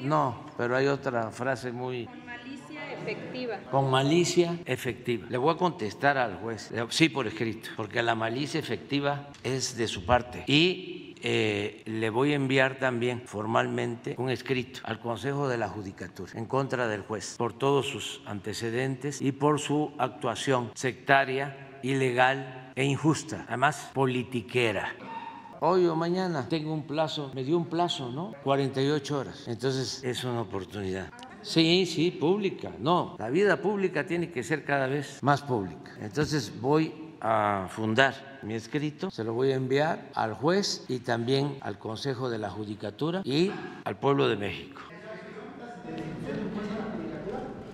No, 0.00 0.46
pero 0.56 0.76
hay 0.76 0.88
otra 0.88 1.30
frase 1.30 1.70
muy... 1.70 2.06
Con 2.06 2.24
malicia 2.26 2.92
efectiva. 2.92 3.58
Con 3.70 3.90
malicia 3.90 4.58
efectiva. 4.64 5.26
Le 5.30 5.38
voy 5.38 5.54
a 5.54 5.56
contestar 5.56 6.18
al 6.18 6.38
juez, 6.38 6.72
sí 6.88 7.08
por 7.08 7.28
escrito, 7.28 7.70
porque 7.76 8.02
la 8.02 8.16
malicia 8.16 8.58
efectiva 8.58 9.28
es 9.44 9.76
de 9.76 9.86
su 9.86 10.04
parte. 10.04 10.42
Y 10.48 11.14
eh, 11.22 11.82
le 11.86 12.10
voy 12.10 12.32
a 12.32 12.34
enviar 12.34 12.80
también 12.80 13.22
formalmente 13.24 14.16
un 14.18 14.30
escrito 14.30 14.80
al 14.82 14.98
Consejo 14.98 15.48
de 15.48 15.56
la 15.56 15.68
Judicatura 15.68 16.32
en 16.34 16.46
contra 16.46 16.88
del 16.88 17.02
juez 17.02 17.36
por 17.38 17.56
todos 17.56 17.86
sus 17.86 18.20
antecedentes 18.26 19.22
y 19.22 19.32
por 19.32 19.60
su 19.60 19.92
actuación 19.98 20.72
sectaria, 20.74 21.78
ilegal 21.82 22.72
e 22.74 22.84
injusta, 22.84 23.46
además 23.48 23.90
politiquera 23.94 24.94
hoy 25.66 25.86
o 25.86 25.96
mañana 25.96 26.46
tengo 26.48 26.74
un 26.74 26.82
plazo, 26.82 27.30
me 27.34 27.42
dio 27.42 27.56
un 27.56 27.64
plazo, 27.66 28.10
¿no? 28.10 28.34
48 28.44 29.18
horas. 29.18 29.48
Entonces 29.48 30.04
es 30.04 30.22
una 30.24 30.42
oportunidad. 30.42 31.08
Sí, 31.40 31.86
sí, 31.86 32.10
pública. 32.10 32.70
No, 32.78 33.16
la 33.18 33.30
vida 33.30 33.56
pública 33.56 34.06
tiene 34.06 34.30
que 34.30 34.42
ser 34.42 34.64
cada 34.64 34.86
vez 34.86 35.22
más 35.22 35.42
pública. 35.42 35.92
Entonces 36.00 36.52
voy 36.60 36.92
a 37.20 37.66
fundar 37.70 38.38
mi 38.42 38.54
escrito, 38.54 39.10
se 39.10 39.24
lo 39.24 39.32
voy 39.32 39.52
a 39.52 39.54
enviar 39.54 40.10
al 40.14 40.34
juez 40.34 40.84
y 40.88 40.98
también 40.98 41.56
al 41.62 41.78
Consejo 41.78 42.28
de 42.28 42.38
la 42.38 42.50
Judicatura 42.50 43.22
y 43.24 43.50
al 43.84 43.96
pueblo 43.96 44.28
de 44.28 44.36
México. 44.36 44.82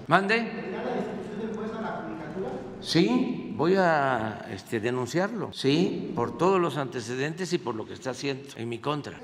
¿Mande? 0.07 0.70
Sí, 2.81 3.53
voy 3.57 3.75
a 3.77 4.47
este, 4.51 4.81
denunciarlo, 4.81 5.53
sí, 5.53 6.13
por 6.15 6.39
todos 6.39 6.61
los 6.61 6.77
antecedentes 6.77 7.53
y 7.53 7.59
por 7.59 7.75
lo 7.75 7.87
que 7.87 7.95
está 7.95 8.11
haciendo 8.11 8.49
en 8.57 8.69
mi 8.69 8.79
contra. 8.79 9.21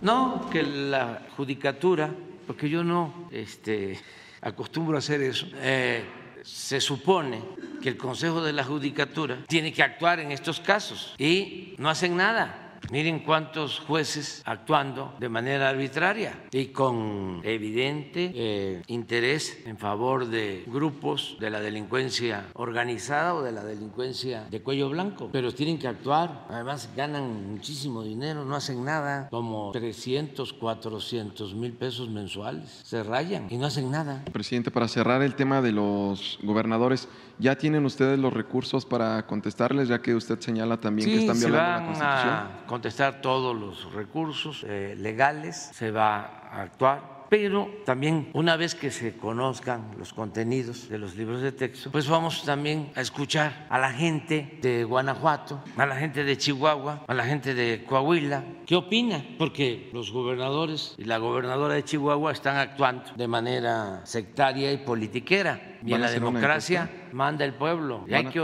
No, 0.00 0.48
que 0.50 0.62
la 0.62 1.26
judicatura, 1.36 2.10
porque 2.46 2.70
yo 2.70 2.82
no 2.82 3.28
este, 3.30 3.98
acostumbro 4.40 4.96
a 4.96 5.00
hacer 5.00 5.20
eso, 5.20 5.46
eh, 5.56 6.04
se 6.42 6.80
supone 6.80 7.42
que 7.82 7.90
el 7.90 7.98
Consejo 7.98 8.42
de 8.42 8.54
la 8.54 8.64
Judicatura 8.64 9.44
tiene 9.46 9.72
que 9.72 9.82
actuar 9.82 10.20
en 10.20 10.32
estos 10.32 10.60
casos 10.60 11.14
y 11.18 11.74
no 11.78 11.90
hacen 11.90 12.16
nada. 12.16 12.69
Miren 12.90 13.20
cuántos 13.20 13.78
jueces 13.78 14.42
actuando 14.44 15.14
de 15.20 15.28
manera 15.28 15.68
arbitraria 15.68 16.42
y 16.50 16.66
con 16.66 17.40
evidente 17.44 18.32
eh, 18.34 18.82
interés 18.88 19.62
en 19.66 19.78
favor 19.78 20.26
de 20.26 20.64
grupos 20.66 21.36
de 21.38 21.50
la 21.50 21.60
delincuencia 21.60 22.46
organizada 22.54 23.34
o 23.34 23.42
de 23.42 23.52
la 23.52 23.62
delincuencia 23.62 24.46
de 24.50 24.62
cuello 24.62 24.88
blanco. 24.88 25.28
Pero 25.32 25.52
tienen 25.52 25.78
que 25.78 25.86
actuar. 25.86 26.46
Además 26.48 26.90
ganan 26.96 27.52
muchísimo 27.52 28.02
dinero, 28.02 28.44
no 28.44 28.56
hacen 28.56 28.84
nada, 28.84 29.28
como 29.30 29.70
300, 29.72 30.52
400 30.54 31.54
mil 31.54 31.72
pesos 31.72 32.08
mensuales. 32.08 32.80
Se 32.82 33.02
rayan 33.02 33.46
y 33.50 33.56
no 33.56 33.66
hacen 33.66 33.90
nada. 33.90 34.24
Presidente, 34.32 34.70
para 34.70 34.88
cerrar 34.88 35.22
el 35.22 35.34
tema 35.34 35.62
de 35.62 35.72
los 35.72 36.38
gobernadores, 36.42 37.08
¿Ya 37.40 37.56
tienen 37.56 37.86
ustedes 37.86 38.18
los 38.18 38.34
recursos 38.34 38.84
para 38.84 39.26
contestarles, 39.26 39.88
ya 39.88 40.00
que 40.02 40.14
usted 40.14 40.38
señala 40.40 40.76
también 40.76 41.08
que 41.08 41.20
están 41.20 41.38
violando 41.38 41.80
la 41.80 41.86
Constitución? 41.86 42.34
A 42.34 42.66
contestar 42.66 43.22
todos 43.22 43.56
los 43.56 43.92
recursos 43.94 44.62
eh, 44.68 44.94
legales, 44.98 45.56
se 45.72 45.90
va 45.90 46.48
a 46.52 46.60
actuar 46.60 47.19
pero 47.30 47.70
también 47.86 48.28
una 48.34 48.56
vez 48.56 48.74
que 48.74 48.90
se 48.90 49.16
conozcan 49.16 49.92
los 49.96 50.12
contenidos 50.12 50.88
de 50.88 50.98
los 50.98 51.14
libros 51.16 51.40
de 51.40 51.52
texto, 51.52 51.90
pues 51.92 52.08
vamos 52.08 52.42
también 52.44 52.90
a 52.96 53.00
escuchar 53.00 53.66
a 53.70 53.78
la 53.78 53.92
gente 53.92 54.58
de 54.60 54.82
Guanajuato, 54.84 55.62
a 55.76 55.86
la 55.86 55.96
gente 55.96 56.24
de 56.24 56.36
Chihuahua, 56.36 57.04
a 57.06 57.14
la 57.14 57.24
gente 57.24 57.54
de 57.54 57.84
Coahuila, 57.84 58.44
qué 58.66 58.74
opina, 58.74 59.24
porque 59.38 59.90
los 59.92 60.10
gobernadores 60.10 60.96
y 60.98 61.04
la 61.04 61.18
gobernadora 61.18 61.74
de 61.74 61.84
Chihuahua 61.84 62.32
están 62.32 62.56
actuando 62.56 63.04
de 63.14 63.28
manera 63.28 64.00
sectaria 64.04 64.72
y 64.72 64.78
politiquera. 64.78 65.78
Y 65.86 65.94
en 65.94 66.02
la 66.02 66.10
democracia 66.10 66.90
manda 67.12 67.44
el 67.44 67.54
pueblo. 67.54 68.04
Y 68.08 68.14
hay 68.14 68.26
que, 68.26 68.42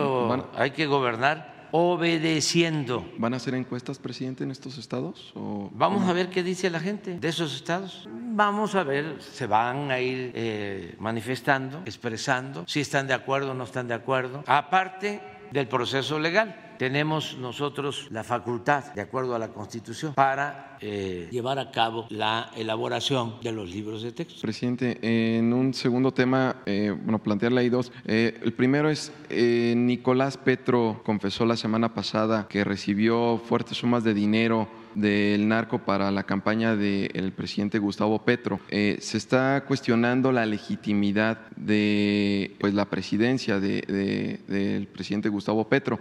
hay 0.54 0.70
que 0.70 0.86
gobernar 0.86 1.55
obedeciendo. 1.72 3.10
¿Van 3.18 3.34
a 3.34 3.38
hacer 3.38 3.54
encuestas, 3.54 3.98
presidente, 3.98 4.44
en 4.44 4.50
estos 4.50 4.78
estados? 4.78 5.32
Vamos 5.34 6.08
a 6.08 6.12
ver 6.12 6.30
qué 6.30 6.42
dice 6.42 6.70
la 6.70 6.80
gente 6.80 7.18
de 7.18 7.28
esos 7.28 7.54
estados. 7.54 8.08
Vamos 8.12 8.74
a 8.74 8.82
ver, 8.82 9.16
se 9.20 9.46
van 9.46 9.90
a 9.90 10.00
ir 10.00 10.32
eh, 10.34 10.94
manifestando, 10.98 11.82
expresando, 11.86 12.64
si 12.66 12.80
están 12.80 13.06
de 13.06 13.14
acuerdo 13.14 13.52
o 13.52 13.54
no 13.54 13.64
están 13.64 13.88
de 13.88 13.94
acuerdo. 13.94 14.44
Aparte 14.46 15.20
del 15.52 15.68
proceso 15.68 16.18
legal 16.18 16.65
tenemos 16.78 17.36
nosotros 17.38 18.08
la 18.10 18.24
facultad, 18.24 18.92
de 18.94 19.00
acuerdo 19.00 19.34
a 19.34 19.38
la 19.38 19.48
Constitución, 19.48 20.14
para 20.14 20.78
eh, 20.80 21.28
llevar 21.30 21.58
a 21.58 21.70
cabo 21.70 22.06
la 22.10 22.50
elaboración 22.56 23.36
de 23.42 23.52
los 23.52 23.70
libros 23.70 24.02
de 24.02 24.12
texto. 24.12 24.40
Presidente, 24.42 24.98
en 25.38 25.52
un 25.52 25.74
segundo 25.74 26.12
tema, 26.12 26.62
eh, 26.66 26.94
bueno, 27.02 27.22
plantearle 27.22 27.60
ahí 27.62 27.68
dos. 27.68 27.92
Eh, 28.04 28.38
el 28.42 28.52
primero 28.52 28.90
es, 28.90 29.12
Nicolás 29.30 30.36
Petro 30.36 31.02
confesó 31.04 31.46
la 31.46 31.56
semana 31.56 31.94
pasada 31.94 32.46
que 32.48 32.64
recibió 32.64 33.38
fuertes 33.38 33.78
sumas 33.78 34.04
de 34.04 34.14
dinero 34.14 34.68
del 34.96 35.46
narco 35.46 35.78
para 35.78 36.10
la 36.10 36.24
campaña 36.24 36.74
del 36.74 37.32
presidente 37.32 37.78
Gustavo 37.78 38.24
Petro. 38.24 38.60
se 38.68 39.16
está 39.16 39.64
cuestionando 39.66 40.32
la 40.32 40.46
legitimidad 40.46 41.38
de 41.56 42.56
pues, 42.58 42.74
la 42.74 42.86
presidencia 42.86 43.60
del 43.60 44.88
presidente 44.92 45.28
Gustavo 45.28 45.68
Petro 45.68 46.00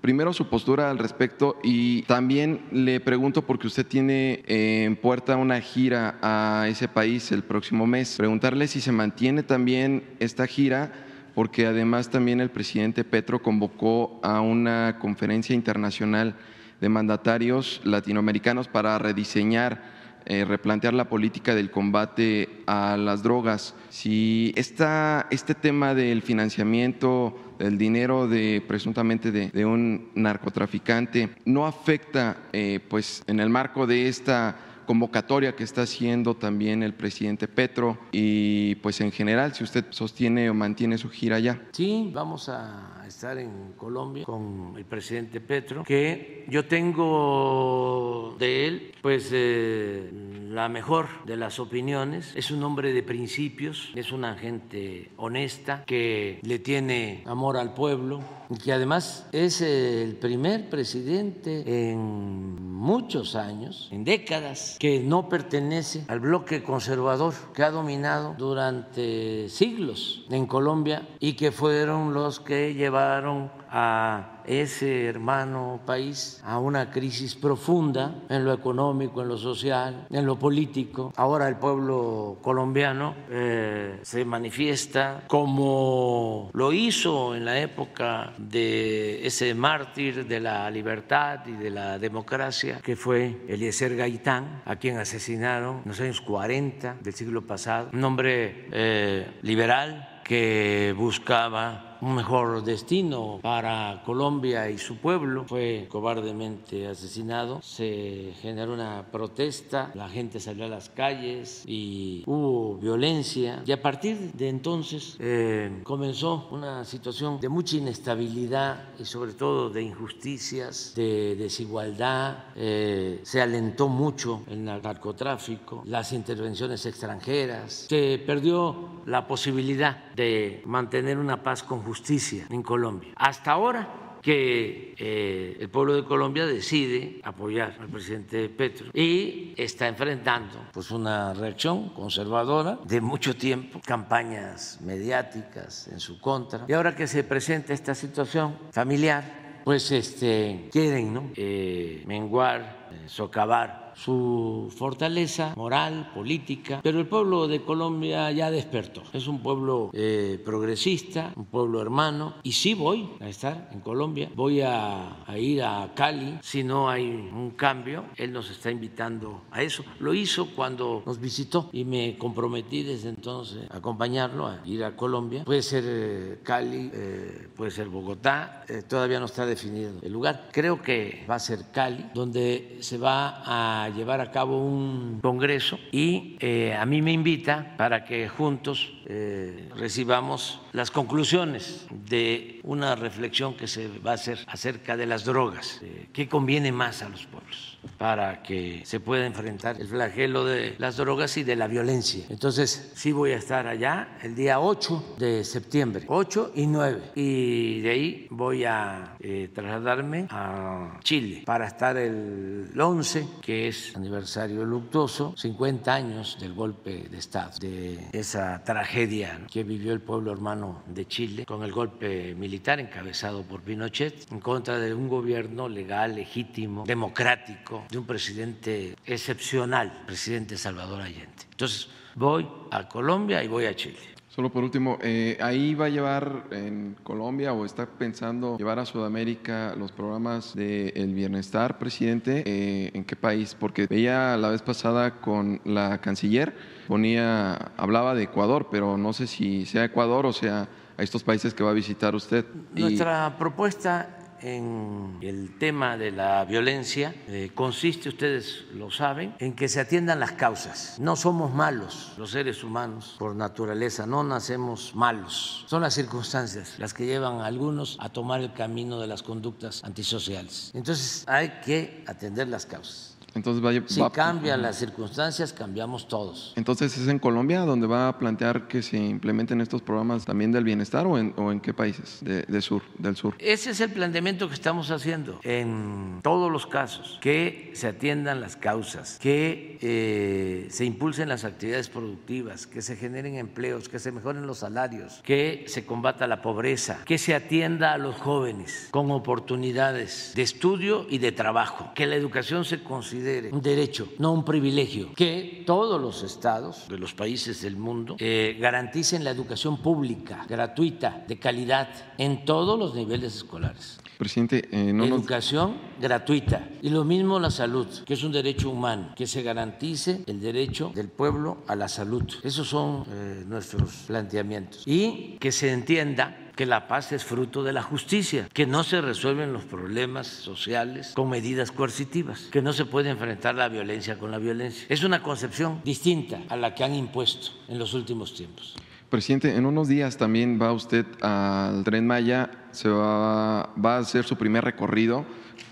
primero 0.00 0.32
su 0.32 0.48
postura 0.48 0.90
al 0.90 0.98
respecto 0.98 1.58
y 1.62 2.02
también 2.02 2.62
le 2.72 3.00
pregunto 3.00 3.42
porque 3.42 3.66
usted 3.66 3.86
tiene 3.86 4.42
eh, 4.46 4.84
en 4.84 4.96
puerta 4.96 5.36
una 5.36 5.60
gira 5.60 6.18
a 6.22 6.66
ese 6.68 6.88
país 6.88 7.32
el 7.32 7.42
próximo 7.42 7.86
mes. 7.86 8.16
Preguntarle 8.16 8.66
si 8.66 8.80
se 8.80 8.92
mantiene 8.92 9.42
también 9.42 10.04
esta 10.18 10.46
gira 10.46 10.92
porque 11.34 11.66
además 11.66 12.10
también 12.10 12.40
el 12.40 12.50
presidente 12.50 13.04
Petro 13.04 13.42
convocó 13.42 14.20
a 14.22 14.40
una 14.40 14.98
conferencia 14.98 15.54
internacional 15.54 16.34
de 16.82 16.88
mandatarios 16.90 17.80
latinoamericanos 17.84 18.68
para 18.68 18.98
rediseñar 18.98 20.02
eh, 20.24 20.44
replantear 20.44 20.94
la 20.94 21.08
política 21.08 21.54
del 21.54 21.70
combate 21.70 22.62
a 22.66 22.96
las 22.96 23.24
drogas. 23.24 23.74
Si 23.88 24.52
esta, 24.54 25.26
este 25.30 25.54
tema 25.54 25.94
del 25.94 26.22
financiamiento 26.22 27.56
del 27.58 27.76
dinero 27.76 28.28
de 28.28 28.62
presuntamente 28.66 29.32
de, 29.32 29.66
un 29.66 30.10
narcotraficante 30.14 31.30
no 31.44 31.66
afecta, 31.66 32.36
eh, 32.52 32.78
pues, 32.88 33.24
en 33.26 33.40
el 33.40 33.48
marco 33.48 33.86
de 33.88 34.06
esta 34.06 34.56
convocatoria 34.86 35.54
que 35.54 35.64
está 35.64 35.82
haciendo 35.82 36.34
también 36.34 36.82
el 36.82 36.94
presidente 36.94 37.48
Petro 37.48 37.98
y 38.12 38.76
pues 38.76 39.00
en 39.00 39.12
general 39.12 39.54
si 39.54 39.64
usted 39.64 39.86
sostiene 39.90 40.50
o 40.50 40.54
mantiene 40.54 40.98
su 40.98 41.08
gira 41.08 41.36
allá. 41.36 41.60
Sí, 41.72 42.10
vamos 42.12 42.48
a 42.48 43.04
estar 43.06 43.38
en 43.38 43.72
Colombia 43.76 44.24
con 44.24 44.74
el 44.76 44.84
presidente 44.84 45.40
Petro, 45.40 45.84
que 45.84 46.46
yo 46.48 46.66
tengo 46.66 48.36
de 48.38 48.66
él 48.66 48.92
pues 49.02 49.30
eh, 49.32 50.10
la 50.48 50.68
mejor 50.68 51.08
de 51.26 51.36
las 51.36 51.58
opiniones, 51.58 52.32
es 52.36 52.50
un 52.50 52.62
hombre 52.62 52.92
de 52.92 53.02
principios, 53.02 53.90
es 53.94 54.12
una 54.12 54.36
gente 54.36 55.10
honesta 55.16 55.84
que 55.86 56.40
le 56.42 56.58
tiene 56.58 57.22
amor 57.26 57.56
al 57.56 57.74
pueblo 57.74 58.20
y 58.50 58.58
que 58.58 58.72
además 58.72 59.26
es 59.32 59.60
el 59.60 60.16
primer 60.16 60.68
presidente 60.68 61.90
en 61.90 62.70
muchos 62.72 63.34
años, 63.34 63.88
en 63.92 64.04
décadas, 64.04 64.71
que 64.78 65.00
no 65.00 65.28
pertenece 65.28 66.04
al 66.08 66.20
bloque 66.20 66.62
conservador 66.62 67.34
que 67.54 67.62
ha 67.62 67.70
dominado 67.70 68.34
durante 68.38 69.48
siglos 69.48 70.24
en 70.30 70.46
Colombia 70.46 71.08
y 71.20 71.34
que 71.34 71.52
fueron 71.52 72.14
los 72.14 72.40
que 72.40 72.74
llevaron 72.74 73.50
a 73.72 74.42
ese 74.46 75.06
hermano 75.06 75.80
país 75.86 76.40
a 76.44 76.58
una 76.58 76.90
crisis 76.90 77.34
profunda 77.34 78.22
en 78.28 78.44
lo 78.44 78.52
económico, 78.52 79.22
en 79.22 79.28
lo 79.28 79.38
social, 79.38 80.06
en 80.10 80.26
lo 80.26 80.38
político. 80.38 81.12
Ahora 81.16 81.48
el 81.48 81.56
pueblo 81.56 82.38
colombiano 82.42 83.14
eh, 83.30 84.00
se 84.02 84.24
manifiesta 84.24 85.24
como 85.26 86.50
lo 86.52 86.72
hizo 86.72 87.34
en 87.34 87.44
la 87.46 87.58
época 87.60 88.34
de 88.36 89.26
ese 89.26 89.54
mártir 89.54 90.26
de 90.26 90.40
la 90.40 90.70
libertad 90.70 91.46
y 91.46 91.52
de 91.52 91.70
la 91.70 91.98
democracia, 91.98 92.80
que 92.82 92.96
fue 92.96 93.44
Eliezer 93.48 93.96
Gaitán, 93.96 94.62
a 94.66 94.76
quien 94.76 94.98
asesinaron 94.98 95.78
en 95.84 95.88
los 95.88 96.00
años 96.00 96.20
40 96.20 96.98
del 97.00 97.14
siglo 97.14 97.46
pasado, 97.46 97.88
un 97.92 98.04
hombre 98.04 98.68
eh, 98.72 99.38
liberal 99.42 100.20
que 100.24 100.94
buscaba 100.96 101.91
un 102.02 102.16
mejor 102.16 102.64
destino 102.64 103.38
para 103.40 104.02
Colombia 104.04 104.68
y 104.68 104.76
su 104.76 104.96
pueblo. 104.96 105.44
Fue 105.46 105.86
cobardemente 105.88 106.88
asesinado. 106.88 107.62
Se 107.62 108.34
generó 108.42 108.74
una 108.74 109.06
protesta, 109.10 109.92
la 109.94 110.08
gente 110.08 110.40
salió 110.40 110.64
a 110.64 110.68
las 110.68 110.90
calles 110.90 111.62
y 111.64 112.24
hubo 112.26 112.76
violencia. 112.76 113.62
Y 113.64 113.70
a 113.70 113.80
partir 113.80 114.32
de 114.32 114.48
entonces 114.48 115.16
eh, 115.20 115.80
comenzó 115.84 116.48
una 116.50 116.84
situación 116.84 117.40
de 117.40 117.48
mucha 117.48 117.76
inestabilidad 117.76 118.88
y 118.98 119.04
sobre 119.04 119.32
todo 119.32 119.70
de 119.70 119.82
injusticias, 119.82 120.94
de 120.96 121.36
desigualdad. 121.36 122.46
Eh, 122.56 123.20
se 123.22 123.40
alentó 123.40 123.86
mucho 123.86 124.42
el 124.48 124.64
narcotráfico, 124.64 125.82
las 125.86 126.12
intervenciones 126.12 126.84
extranjeras. 126.84 127.86
Se 127.88 128.20
perdió 128.26 128.90
la 129.06 129.28
posibilidad 129.28 130.12
de 130.14 130.62
mantener 130.66 131.18
una 131.18 131.42
paz 131.42 131.62
con 131.62 131.82
justicia 131.92 132.46
en 132.48 132.62
Colombia. 132.62 133.12
Hasta 133.16 133.52
ahora 133.52 134.18
que 134.22 134.94
eh, 134.96 135.58
el 135.60 135.68
pueblo 135.68 135.94
de 135.94 136.04
Colombia 136.04 136.46
decide 136.46 137.20
apoyar 137.22 137.76
al 137.78 137.88
presidente 137.88 138.48
Petro 138.48 138.86
y 138.94 139.52
está 139.58 139.88
enfrentando 139.88 140.68
pues 140.72 140.90
una 140.90 141.34
reacción 141.34 141.90
conservadora 141.90 142.78
de 142.86 143.00
mucho 143.02 143.36
tiempo, 143.36 143.80
campañas 143.84 144.78
mediáticas 144.80 145.88
en 145.88 146.00
su 146.00 146.18
contra 146.18 146.64
y 146.66 146.72
ahora 146.72 146.94
que 146.94 147.06
se 147.06 147.24
presenta 147.24 147.74
esta 147.74 147.94
situación 147.94 148.56
familiar 148.70 149.60
pues 149.64 149.90
este 149.90 150.68
quieren 150.72 151.12
¿no? 151.12 151.30
Eh, 151.36 152.02
menguar, 152.06 152.88
eh, 152.92 153.08
socavar 153.08 153.81
su 153.94 154.72
fortaleza 154.76 155.54
moral, 155.56 156.10
política, 156.14 156.80
pero 156.82 156.98
el 156.98 157.06
pueblo 157.06 157.48
de 157.48 157.62
Colombia 157.62 158.30
ya 158.32 158.50
despertó. 158.50 159.02
Es 159.12 159.26
un 159.26 159.40
pueblo 159.40 159.90
eh, 159.92 160.40
progresista, 160.44 161.32
un 161.36 161.46
pueblo 161.46 161.80
hermano, 161.80 162.34
y 162.42 162.52
sí 162.52 162.74
voy 162.74 163.10
a 163.20 163.28
estar 163.28 163.70
en 163.72 163.80
Colombia, 163.80 164.30
voy 164.34 164.60
a, 164.60 165.24
ir 165.36 165.62
a 165.62 165.92
Cali 165.94 166.38
si 166.42 166.62
no 166.62 166.88
hay 166.88 167.04
un 167.04 167.52
cambio, 167.56 168.04
él 168.16 168.32
nos 168.32 168.50
está 168.50 168.70
invitando 168.70 169.42
a 169.50 169.62
eso. 169.62 169.84
Lo 170.00 170.14
hizo 170.14 170.48
cuando 170.54 171.02
nos 171.06 171.20
visitó 171.20 171.68
y 171.72 171.84
me 171.84 172.16
comprometí 172.18 172.82
desde 172.82 173.08
entonces 173.08 173.70
a 173.70 173.78
acompañarlo, 173.78 174.46
a 174.46 174.60
ir 174.64 174.84
a 174.84 174.96
Colombia. 174.96 175.44
Puede 175.44 175.62
ser 175.62 175.84
eh, 175.86 176.40
Cali, 176.42 176.90
eh, 176.92 177.48
puede 177.56 177.70
ser 177.70 177.88
Bogotá, 177.88 178.64
todavía 178.88 179.18
no 179.18 179.26
está 179.26 179.46
definido 179.46 179.92
el 180.02 180.12
lugar. 180.12 180.48
Creo 180.52 180.80
que 180.82 181.24
va 181.28 181.36
a 181.36 181.38
ser 181.38 181.70
Cali, 181.72 182.06
donde 182.14 182.78
se 182.80 182.98
va 182.98 183.42
a 183.44 183.81
llevar 183.88 184.20
a 184.20 184.30
cabo 184.30 184.64
un 184.64 185.20
congreso 185.20 185.78
y 185.90 186.36
eh, 186.40 186.74
a 186.74 186.84
mí 186.86 187.02
me 187.02 187.12
invita 187.12 187.74
para 187.76 188.04
que 188.04 188.28
juntos 188.28 188.92
eh, 189.06 189.68
recibamos 189.76 190.60
las 190.72 190.90
conclusiones 190.90 191.86
de 191.90 192.60
una 192.64 192.94
reflexión 192.94 193.54
que 193.54 193.66
se 193.66 193.88
va 193.98 194.12
a 194.12 194.14
hacer 194.14 194.38
acerca 194.46 194.96
de 194.96 195.06
las 195.06 195.24
drogas, 195.24 195.80
eh, 195.82 196.08
qué 196.12 196.28
conviene 196.28 196.72
más 196.72 197.02
a 197.02 197.08
los 197.08 197.26
pueblos 197.26 197.71
para 197.98 198.42
que 198.42 198.82
se 198.84 199.00
pueda 199.00 199.26
enfrentar 199.26 199.80
el 199.80 199.88
flagelo 199.88 200.44
de 200.44 200.74
las 200.78 200.96
drogas 200.96 201.36
y 201.36 201.44
de 201.44 201.56
la 201.56 201.66
violencia. 201.66 202.24
Entonces, 202.28 202.92
sí 202.94 203.12
voy 203.12 203.32
a 203.32 203.36
estar 203.36 203.66
allá 203.66 204.18
el 204.22 204.34
día 204.34 204.60
8 204.60 205.16
de 205.18 205.44
septiembre, 205.44 206.04
8 206.08 206.52
y 206.54 206.66
9, 206.66 207.02
y 207.14 207.80
de 207.80 207.90
ahí 207.90 208.26
voy 208.30 208.64
a 208.64 209.16
trasladarme 209.54 210.26
a 210.30 210.98
Chile 211.02 211.42
para 211.44 211.66
estar 211.66 211.96
el 211.96 212.70
11, 212.78 213.26
que 213.40 213.68
es 213.68 213.96
aniversario 213.96 214.64
luctuoso, 214.64 215.34
50 215.36 215.94
años 215.94 216.38
del 216.40 216.54
golpe 216.54 217.08
de 217.10 217.18
Estado, 217.18 217.52
de 217.60 218.08
esa 218.12 218.62
tragedia 218.64 219.40
que 219.50 219.62
vivió 219.64 219.92
el 219.92 220.00
pueblo 220.00 220.32
hermano 220.32 220.82
de 220.86 221.06
Chile 221.06 221.46
con 221.46 221.62
el 221.62 221.72
golpe 221.72 222.34
militar 222.34 222.80
encabezado 222.80 223.42
por 223.42 223.62
Pinochet 223.62 224.30
en 224.30 224.40
contra 224.40 224.78
de 224.78 224.94
un 224.94 225.08
gobierno 225.08 225.68
legal, 225.68 226.14
legítimo, 226.14 226.84
democrático, 226.84 227.71
de 227.90 227.98
un 227.98 228.06
presidente 228.06 228.96
excepcional, 229.06 230.02
presidente 230.06 230.56
Salvador 230.56 231.02
Allende. 231.02 231.44
Entonces, 231.50 231.88
voy 232.14 232.46
a 232.70 232.88
Colombia 232.88 233.42
y 233.42 233.48
voy 233.48 233.66
a 233.66 233.74
Chile. 233.74 233.98
Solo 234.34 234.50
por 234.50 234.64
último, 234.64 234.96
eh, 235.02 235.36
¿ahí 235.42 235.74
va 235.74 235.86
a 235.86 235.88
llevar 235.90 236.44
en 236.52 236.96
Colombia 237.02 237.52
o 237.52 237.66
está 237.66 237.84
pensando 237.84 238.56
llevar 238.56 238.78
a 238.78 238.86
Sudamérica 238.86 239.74
los 239.76 239.92
programas 239.92 240.54
del 240.54 241.12
bienestar, 241.12 241.78
presidente? 241.78 242.42
Eh, 242.46 242.90
¿En 242.94 243.04
qué 243.04 243.14
país? 243.14 243.54
Porque 243.54 243.86
veía 243.86 244.38
la 244.38 244.48
vez 244.48 244.62
pasada 244.62 245.20
con 245.20 245.60
la 245.66 246.00
canciller, 246.00 246.56
ponía, 246.88 247.72
hablaba 247.76 248.14
de 248.14 248.22
Ecuador, 248.22 248.68
pero 248.70 248.96
no 248.96 249.12
sé 249.12 249.26
si 249.26 249.66
sea 249.66 249.84
Ecuador 249.84 250.24
o 250.24 250.32
sea 250.32 250.66
a 250.96 251.02
estos 251.02 251.22
países 251.22 251.52
que 251.52 251.62
va 251.62 251.72
a 251.72 251.74
visitar 251.74 252.14
usted. 252.14 252.46
Nuestra 252.72 253.36
propuesta 253.38 254.21
en 254.42 255.18
el 255.22 255.56
tema 255.58 255.96
de 255.96 256.10
la 256.10 256.44
violencia 256.44 257.14
eh, 257.28 257.50
consiste, 257.54 258.08
ustedes 258.08 258.64
lo 258.74 258.90
saben, 258.90 259.34
en 259.38 259.54
que 259.54 259.68
se 259.68 259.80
atiendan 259.80 260.20
las 260.20 260.32
causas. 260.32 260.96
No 260.98 261.16
somos 261.16 261.52
malos 261.54 262.12
los 262.18 262.30
seres 262.30 262.62
humanos 262.64 263.16
por 263.18 263.34
naturaleza, 263.34 264.06
no 264.06 264.22
nacemos 264.24 264.94
malos. 264.94 265.64
Son 265.68 265.82
las 265.82 265.94
circunstancias 265.94 266.78
las 266.78 266.94
que 266.94 267.06
llevan 267.06 267.40
a 267.40 267.46
algunos 267.46 267.96
a 268.00 268.08
tomar 268.08 268.40
el 268.40 268.52
camino 268.52 269.00
de 269.00 269.06
las 269.06 269.22
conductas 269.22 269.82
antisociales. 269.84 270.70
Entonces 270.74 271.24
hay 271.26 271.60
que 271.64 272.04
atender 272.06 272.48
las 272.48 272.66
causas. 272.66 273.11
Entonces 273.34 273.82
si 273.86 274.02
cambian 274.10 274.62
las 274.62 274.76
circunstancias, 274.76 275.52
cambiamos 275.52 276.08
todos. 276.08 276.52
Entonces, 276.56 276.96
¿es 276.96 277.08
en 277.08 277.18
Colombia 277.18 277.60
donde 277.60 277.86
va 277.86 278.08
a 278.08 278.18
plantear 278.18 278.68
que 278.68 278.82
se 278.82 278.98
implementen 278.98 279.60
estos 279.60 279.82
programas 279.82 280.24
también 280.24 280.52
del 280.52 280.64
bienestar 280.64 281.06
o 281.06 281.18
en, 281.18 281.34
o 281.36 281.50
en 281.50 281.60
qué 281.60 281.72
países 281.72 282.18
de, 282.20 282.60
sur, 282.60 282.82
del 282.98 283.16
sur? 283.16 283.34
Ese 283.38 283.70
es 283.70 283.80
el 283.80 283.90
planteamiento 283.90 284.48
que 284.48 284.54
estamos 284.54 284.90
haciendo 284.90 285.40
en 285.42 286.20
todos 286.22 286.50
los 286.50 286.66
casos, 286.66 287.18
que 287.20 287.72
se 287.74 287.88
atiendan 287.88 288.40
las 288.40 288.56
causas, 288.56 289.18
que 289.20 289.78
eh, 289.80 290.66
se 290.70 290.84
impulsen 290.84 291.28
las 291.28 291.44
actividades 291.44 291.88
productivas, 291.88 292.66
que 292.66 292.82
se 292.82 292.96
generen 292.96 293.36
empleos, 293.36 293.88
que 293.88 293.98
se 293.98 294.12
mejoren 294.12 294.46
los 294.46 294.58
salarios, 294.58 295.20
que 295.24 295.64
se 295.68 295.84
combata 295.86 296.26
la 296.26 296.42
pobreza, 296.42 297.00
que 297.04 297.18
se 297.18 297.34
atienda 297.34 297.92
a 297.92 297.98
los 297.98 298.16
jóvenes 298.16 298.88
con 298.90 299.10
oportunidades 299.10 300.32
de 300.34 300.42
estudio 300.42 301.06
y 301.08 301.18
de 301.18 301.32
trabajo, 301.32 301.92
que 301.94 302.06
la 302.06 302.16
educación 302.16 302.64
se 302.64 302.82
considere 303.22 303.52
un 303.52 303.62
derecho, 303.62 304.08
no 304.18 304.32
un 304.32 304.44
privilegio, 304.44 305.12
que 305.14 305.62
todos 305.66 306.00
los 306.00 306.22
estados 306.22 306.88
de 306.88 306.98
los 306.98 307.14
países 307.14 307.62
del 307.62 307.76
mundo 307.76 308.16
eh, 308.18 308.56
garanticen 308.60 309.22
la 309.22 309.30
educación 309.30 309.78
pública, 309.78 310.44
gratuita, 310.48 311.24
de 311.28 311.38
calidad, 311.38 311.88
en 312.18 312.44
todos 312.44 312.78
los 312.78 312.94
niveles 312.94 313.36
escolares. 313.36 313.98
Presidente, 314.18 314.68
eh, 314.70 314.92
no 314.92 315.04
educación 315.04 315.76
gratuita 316.00 316.68
y 316.80 316.90
lo 316.90 317.04
mismo 317.04 317.40
la 317.40 317.50
salud, 317.50 317.86
que 318.04 318.14
es 318.14 318.22
un 318.22 318.32
derecho 318.32 318.70
humano, 318.70 319.14
que 319.16 319.26
se 319.26 319.42
garantice 319.42 320.22
el 320.26 320.40
derecho 320.40 320.92
del 320.94 321.08
pueblo 321.08 321.58
a 321.66 321.74
la 321.74 321.88
salud. 321.88 322.22
Esos 322.42 322.68
son 322.68 323.04
eh, 323.08 323.44
nuestros 323.46 324.04
planteamientos 324.06 324.82
y 324.86 325.38
que 325.40 325.50
se 325.50 325.72
entienda 325.72 326.51
que 326.62 326.66
la 326.66 326.86
paz 326.86 327.10
es 327.10 327.24
fruto 327.24 327.64
de 327.64 327.72
la 327.72 327.82
justicia, 327.82 328.48
que 328.52 328.68
no 328.68 328.84
se 328.84 329.00
resuelven 329.00 329.52
los 329.52 329.64
problemas 329.64 330.28
sociales 330.28 331.10
con 331.16 331.28
medidas 331.28 331.72
coercitivas, 331.72 332.42
que 332.52 332.62
no 332.62 332.72
se 332.72 332.84
puede 332.84 333.10
enfrentar 333.10 333.56
la 333.56 333.68
violencia 333.68 334.16
con 334.16 334.30
la 334.30 334.38
violencia. 334.38 334.86
Es 334.88 335.02
una 335.02 335.24
concepción 335.24 335.80
distinta 335.84 336.38
a 336.48 336.54
la 336.54 336.72
que 336.72 336.84
han 336.84 336.94
impuesto 336.94 337.48
en 337.66 337.80
los 337.80 337.94
últimos 337.94 338.36
tiempos. 338.36 338.76
Presidente, 339.10 339.56
en 339.56 339.66
unos 339.66 339.88
días 339.88 340.16
también 340.16 340.56
va 340.62 340.72
usted 340.72 341.04
al 341.20 341.82
Tren 341.82 342.06
Maya, 342.06 342.48
se 342.70 342.88
va, 342.88 343.74
va 343.74 343.96
a 343.96 343.98
hacer 343.98 344.24
su 344.24 344.36
primer 344.36 344.62
recorrido, 344.62 345.24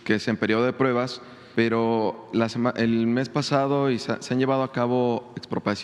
que 0.02 0.16
es 0.16 0.26
en 0.26 0.38
periodo 0.38 0.64
de 0.64 0.72
pruebas 0.72 1.22
pero 1.54 2.30
el 2.76 3.06
mes 3.06 3.28
pasado 3.28 3.88
se, 3.98 4.12
han 4.12 4.38
llevado 4.38 4.62
a 4.62 4.72
cabo 4.72 5.34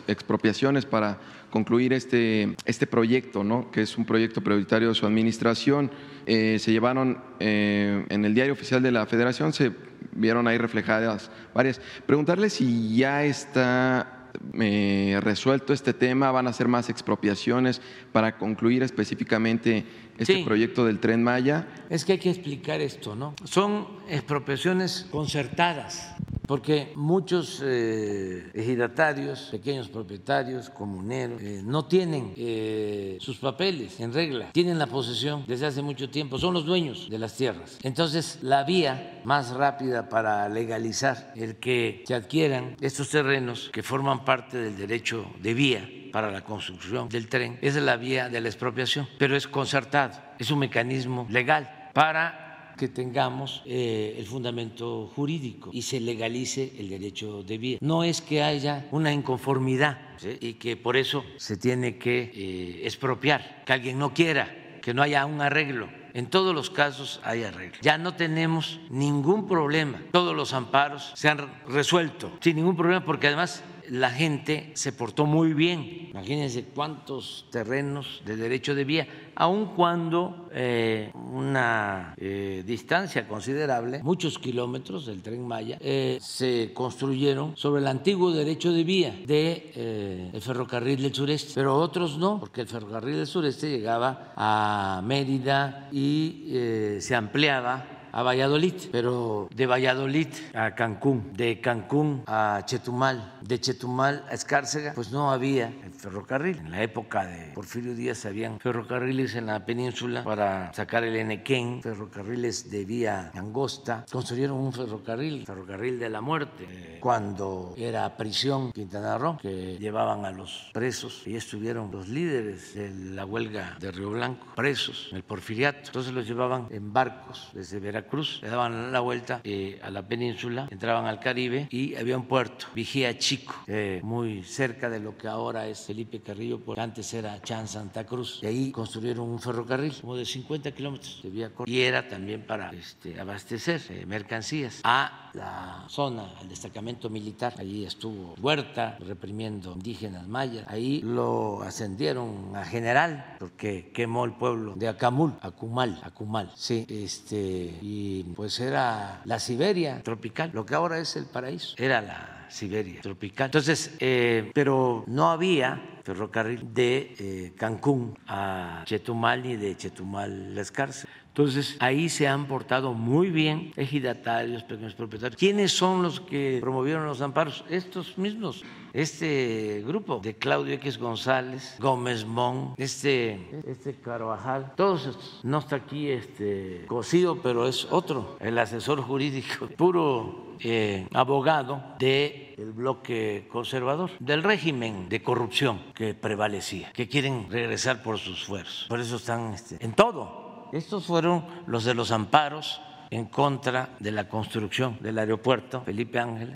expropiaciones 0.07 0.87
para 0.87 1.19
concluir 1.51 1.93
este, 1.93 2.55
este 2.65 2.87
proyecto, 2.87 3.45
¿no? 3.45 3.71
que 3.71 3.83
es 3.83 3.97
un 3.99 4.05
proyecto 4.05 4.41
prioritario 4.43 4.89
de 4.89 4.95
su 4.95 5.07
administración. 5.07 5.91
Eh, 6.27 6.59
se 6.59 6.73
llevaron 6.73 7.19
eh, 7.41 8.05
en 8.09 8.25
el 8.25 8.35
diario 8.35 8.53
oficial 8.53 8.83
de 8.83 8.93
la 8.93 9.07
Federación, 9.07 9.53
se 9.53 9.73
vieron 10.13 10.49
ahí 10.49 10.59
reflejadas 10.59 11.31
varias. 11.55 11.81
Preguntarle 12.07 12.51
si 12.51 12.97
ya 12.97 13.25
está 13.25 14.13
eh, 14.59 15.19
resuelto 15.23 15.73
este 15.73 15.95
tema? 15.95 16.31
¿Van 16.31 16.47
a 16.47 16.51
hacer 16.51 16.69
más 16.69 16.91
expropiaciones 16.91 17.81
para 18.13 18.37
concluir 18.37 18.83
específicamente 18.83 19.85
este 20.19 20.35
Sí. 20.35 20.43
proyecto 20.45 20.85
del 20.85 20.99
tren 20.99 21.23
Maya? 21.23 21.67
Es 21.91 22.05
que 22.05 22.13
hay 22.13 22.19
que 22.19 22.31
explicar 22.31 22.81
esto, 22.81 23.17
¿no? 23.17 23.35
Son 23.45 23.87
expropiaciones 24.09 25.07
concertadas, 25.11 26.15
porque 26.47 26.93
muchos 26.95 27.63
eh, 27.65 28.51
ejidatarios, 28.55 29.49
pequeños 29.51 29.89
propietarios, 29.89 30.71
comuneros, 30.71 31.43
eh, 31.43 31.61
no 31.65 31.87
tienen 31.87 32.33
eh, 32.37 33.19
sus 33.21 33.39
papeles 33.39 34.01
en 34.01 34.13
regla, 34.13 34.53
tienen 34.53 34.79
la 34.79 34.87
posesión 34.87 35.45
desde 35.47 35.67
hace 35.67 35.83
mucho 35.83 36.09
tiempo, 36.11 36.39
son 36.39 36.55
los 36.55 36.65
dueños 36.65 37.09
de 37.11 37.19
las 37.19 37.37
tierras. 37.37 37.79
Entonces, 37.83 38.39
la 38.43 38.65
vía 38.65 39.21
más 39.25 39.51
rápida 39.51 40.09
para 40.09 40.49
legalizar 40.49 41.33
el 41.37 41.57
que 41.57 42.05
se 42.07 42.15
adquieran 42.15 42.77
estos 42.81 43.11
terrenos 43.11 43.71
que 43.73 43.83
forman 43.83 44.25
parte 44.25 44.59
del 44.59 44.77
derecho 44.77 45.27
de 45.43 45.55
vía 45.55 45.91
para 46.13 46.31
la 46.31 46.43
construcción 46.43 47.09
del 47.09 47.29
tren 47.29 47.59
es 47.61 47.77
la 47.77 47.97
vía 47.97 48.29
de 48.29 48.41
la 48.41 48.49
expropiación, 48.49 49.09
pero 49.19 49.37
es 49.37 49.47
concertado, 49.47 50.19
es 50.39 50.51
un 50.51 50.61
mecanismo 50.61 51.27
legal 51.29 51.91
para 51.93 52.46
que 52.77 52.89
tengamos 52.89 53.63
eh, 53.65 54.15
el 54.19 54.27
fundamento 54.27 55.11
jurídico 55.15 55.71
y 55.73 55.83
se 55.83 56.01
legalice 56.01 56.75
el 56.79 56.89
derecho 56.89 57.43
de 57.43 57.59
vía. 57.59 57.79
No 57.81 58.05
es 58.05 58.21
que 58.21 58.43
haya 58.43 58.87
una 58.91 59.13
inconformidad 59.13 59.99
y 60.41 60.55
que 60.55 60.77
por 60.77 60.97
eso 60.97 61.25
se 61.37 61.57
tiene 61.57 61.99
que 61.99 62.31
eh, 62.35 62.81
expropiar, 62.85 63.63
que 63.65 63.73
alguien 63.73 63.99
no 63.99 64.13
quiera, 64.13 64.79
que 64.83 64.95
no 64.95 65.03
haya 65.03 65.27
un 65.27 65.41
arreglo. 65.41 65.89
En 66.15 66.29
todos 66.31 66.55
los 66.55 66.71
casos 66.71 67.21
hay 67.25 67.45
arreglo. 67.45 67.77
Ya 67.83 67.99
no 67.99 68.15
tenemos 68.15 68.81
ningún 68.89 69.47
problema. 69.47 70.01
Todos 70.13 70.35
los 70.35 70.55
amparos 70.55 71.13
se 71.15 71.29
han 71.29 71.47
resuelto 71.69 72.33
sin 72.41 72.57
ningún 72.57 72.75
problema 72.75 73.05
porque 73.05 73.27
además 73.27 73.63
la 73.91 74.11
gente 74.11 74.71
se 74.75 74.93
portó 74.93 75.27
muy 75.27 75.53
bien. 75.53 76.09
Imagínense 76.11 76.65
cuántos 76.65 77.47
terrenos 77.51 78.23
de 78.25 78.37
derecho 78.37 78.75
de 78.75 78.85
vía, 78.85 79.09
aun 79.35 79.75
cuando 79.75 80.49
eh, 80.53 81.11
una 81.15 82.15
eh, 82.17 82.63
distancia 82.67 83.29
considerable, 83.29 84.03
muchos 84.03 84.39
kilómetros 84.39 85.07
del 85.07 85.23
tren 85.23 85.47
Maya, 85.47 85.79
eh, 85.81 86.19
se 86.21 86.73
construyeron 86.73 87.57
sobre 87.57 87.83
el 87.83 87.89
antiguo 87.89 88.31
derecho 88.33 88.73
de 88.73 88.85
vía 88.85 89.11
del 89.11 89.27
de, 89.27 90.31
el 90.33 90.41
ferrocarril 90.41 91.03
del 91.03 91.15
sureste, 91.15 91.53
pero 91.55 91.77
otros 91.77 92.19
no, 92.19 92.41
porque 92.41 92.63
el 92.63 92.69
ferrocarril 92.69 93.17
del 93.17 93.27
sureste 93.27 93.71
llegaba 93.71 94.33
a 94.37 95.03
Mérida 95.05 95.89
y 95.93 96.97
se 97.01 97.15
ampliaba 97.15 97.96
a 98.17 98.23
Valladolid, 98.23 98.73
pero 98.91 99.47
de 99.55 99.67
Valladolid 99.67 100.29
a 100.55 100.75
Cancún, 100.75 101.35
de 101.35 101.61
Cancún 101.61 102.23
a 102.27 102.63
Chetumal, 102.65 103.35
de 103.43 103.61
Chetumal 103.61 104.25
a 104.31 104.35
Escárcega, 104.35 104.95
pues 104.95 105.11
no 105.13 105.31
había 105.31 105.71
ferrocarril. 106.07 106.59
En 106.59 106.71
la 106.71 106.83
época 106.83 107.27
de 107.27 107.53
Porfirio 107.53 107.95
Díaz 107.95 108.25
habían 108.27 108.61
ferrocarriles 108.61 109.35
en 109.35 109.47
la 109.47 109.67
península 109.67 110.23
para 110.23 110.73
sacar 110.73 111.03
el 111.03 111.17
Enequén, 111.17 111.83
ferrocarriles 111.83 112.71
de 112.71 112.85
vía 112.85 113.33
angosta. 113.35 114.07
Construyeron 114.11 114.57
un 114.57 114.73
ferrocarril, 114.73 115.45
ferrocarril 115.45 115.99
de 115.99 116.09
la 116.09 116.21
muerte, 116.21 116.65
eh, 116.71 116.99
cuando 117.01 117.75
era 117.77 118.17
prisión 118.17 118.71
Quintana 118.71 119.19
Roo, 119.19 119.39
que 119.39 119.79
llevaban 119.79 120.25
a 120.25 120.31
los 120.31 120.71
presos 120.73 121.27
y 121.27 121.35
estuvieron 121.35 121.91
los 121.91 122.09
líderes 122.09 122.75
de 122.75 122.91
la 123.15 123.25
huelga 123.25 123.77
de 123.81 123.91
Río 123.91 124.11
Blanco, 124.11 124.47
presos 124.55 125.09
en 125.11 125.17
el 125.17 125.25
porfiriato. 125.25 125.87
Entonces 125.87 126.13
los 126.13 126.27
llevaban 126.27 126.69
en 126.71 126.93
barcos 126.93 127.51
desde 127.53 127.81
Veracruz 127.81 128.07
Cruz, 128.07 128.41
le 128.43 128.51
daban 128.51 128.93
la 128.93 129.01
vuelta 129.01 129.41
eh, 129.43 129.81
a 129.83 129.91
la 129.91 130.07
península, 130.07 130.69
entraban 130.71 131.07
al 131.07 131.19
Caribe 131.19 131.67
y 131.71 131.97
había 131.97 132.17
un 132.17 132.27
puerto, 132.27 132.67
Vigía 132.75 133.19
Chico, 133.19 133.55
eh, 133.67 134.01
muy 134.05 134.45
cerca 134.45 134.89
de 134.89 135.01
lo 135.01 135.17
que 135.17 135.27
ahora 135.27 135.67
es 135.67 135.91
Felipe 135.97 136.21
Carrillo, 136.21 136.61
porque 136.61 136.83
antes 136.83 137.15
era 137.15 137.41
Chan 137.41 137.67
Santa 137.67 138.05
Cruz. 138.05 138.41
Y 138.43 138.47
ahí 138.47 138.71
construyeron 138.71 139.31
un 139.31 139.41
ferrocarril 139.41 139.95
como 139.99 140.15
de 140.15 140.27
50 140.27 140.71
kilómetros 140.73 141.23
de 141.23 141.31
vía 141.31 141.49
corta 141.49 141.73
y 141.73 141.81
era 141.81 142.07
también 142.07 142.43
para 142.43 142.69
este, 142.73 143.19
abastecer 143.19 143.81
eh, 143.89 144.05
mercancías 144.05 144.81
a 144.85 145.31
la 145.33 145.87
zona, 145.89 146.35
al 146.39 146.51
destacamento 146.51 147.09
militar. 147.09 147.55
Allí 147.57 147.87
estuvo 147.87 148.35
Huerta 148.39 148.99
reprimiendo 149.01 149.73
indígenas 149.73 150.29
mayas. 150.29 150.67
Ahí 150.69 151.01
lo 151.01 151.63
ascendieron 151.63 152.55
a 152.55 152.67
general 152.67 153.37
porque 153.39 153.91
quemó 153.95 154.27
el 154.27 154.33
pueblo 154.33 154.75
de 154.77 154.89
Acamul, 154.89 155.33
Acumal, 155.41 155.99
Acumal. 156.03 156.53
Sí, 156.57 156.85
este 156.91 157.79
y 157.81 158.23
pues 158.35 158.61
era 158.61 159.23
la 159.25 159.39
Siberia 159.39 160.03
tropical, 160.03 160.51
lo 160.53 160.67
que 160.67 160.75
ahora 160.75 160.99
es 160.99 161.17
el 161.17 161.25
paraíso, 161.25 161.75
era 161.79 162.03
la 162.03 162.36
Siberia 162.49 163.01
tropical. 163.01 163.47
Entonces, 163.47 163.97
eh, 163.99 164.51
pero 164.55 165.05
no 165.07 165.31
había 165.31 165.81
ferrocarril 166.03 166.73
de 166.73 167.15
eh, 167.19 167.53
Cancún 167.57 168.17
a 168.27 168.83
Chetumal 168.85 169.43
ni 169.43 169.57
de 169.57 169.77
Chetumal 169.77 170.57
a 170.57 170.61
Escárcega. 170.61 171.13
Entonces, 171.37 171.77
ahí 171.81 172.09
se 172.09 172.27
han 172.27 172.47
portado 172.47 172.95
muy 172.95 173.29
bien 173.29 173.71
ejidatarios, 173.77 174.63
pequeños 174.63 174.95
propietarios. 174.95 175.39
¿Quiénes 175.39 175.71
son 175.71 176.03
los 176.03 176.19
que 176.19 176.57
promovieron 176.63 177.05
los 177.05 177.21
amparos? 177.21 177.63
Estos 177.69 178.17
mismos. 178.17 178.65
Este 178.95 179.85
grupo 179.87 180.21
de 180.25 180.37
Claudio 180.37 180.73
X 180.77 180.97
González, 180.97 181.77
Gómez 181.79 182.25
Mon, 182.25 182.73
este, 182.79 183.39
este 183.67 183.97
Carvajal, 183.97 184.73
todos 184.77 185.09
estos. 185.09 185.41
No 185.43 185.59
está 185.59 185.77
aquí 185.77 186.09
este 186.09 186.87
Cosío, 186.89 187.43
pero 187.43 187.69
es 187.69 187.87
otro, 187.91 188.39
el 188.41 188.57
asesor 188.57 189.03
jurídico, 189.03 189.67
puro 189.77 190.57
eh, 190.61 191.07
abogado 191.13 191.85
del 191.99 192.55
el 192.57 192.73
bloque 192.73 193.47
conservador, 193.53 194.11
del 194.21 194.43
régimen 194.43 195.11
de 195.11 195.23
corrupción 195.23 195.83
que 195.95 196.15
prevalecía, 196.15 196.91
que 196.93 197.07
quieren 197.07 197.49
regresar 197.51 198.03
por 198.03 198.17
sus 198.17 198.43
fuerzas. 198.43 198.87
Por 198.89 199.01
eso 199.01 199.17
están 199.17 199.53
este, 199.53 199.77
en 199.85 199.93
todo. 199.93 200.46
Estos 200.77 201.07
fueron 201.07 201.43
los 201.67 201.85
de 201.85 201.95
los 201.95 202.11
amparos 202.11 202.83
en 203.09 203.25
contra 203.25 203.97
de 203.99 204.13
la 204.13 204.29
construcción 204.29 204.99
del 205.01 205.19
aeropuerto 205.19 205.81
Felipe 205.81 206.19
Ángel. 206.19 206.55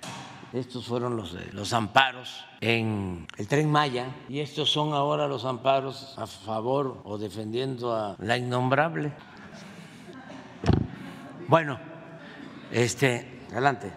Estos 0.52 0.84
fueron 0.84 1.16
los 1.16 1.32
de 1.32 1.50
los 1.54 1.72
amparos 1.72 2.44
en 2.60 3.26
el 3.38 3.48
tren 3.48 3.70
Maya 3.70 4.08
y 4.28 4.40
estos 4.40 4.70
son 4.70 4.92
ahora 4.92 5.26
los 5.26 5.46
amparos 5.46 6.18
a 6.18 6.26
favor 6.26 7.00
o 7.04 7.16
defendiendo 7.16 7.96
a 7.96 8.14
la 8.18 8.36
innombrable. 8.36 9.10
Bueno, 11.48 11.78
este, 12.70 13.46
adelante. 13.52 13.90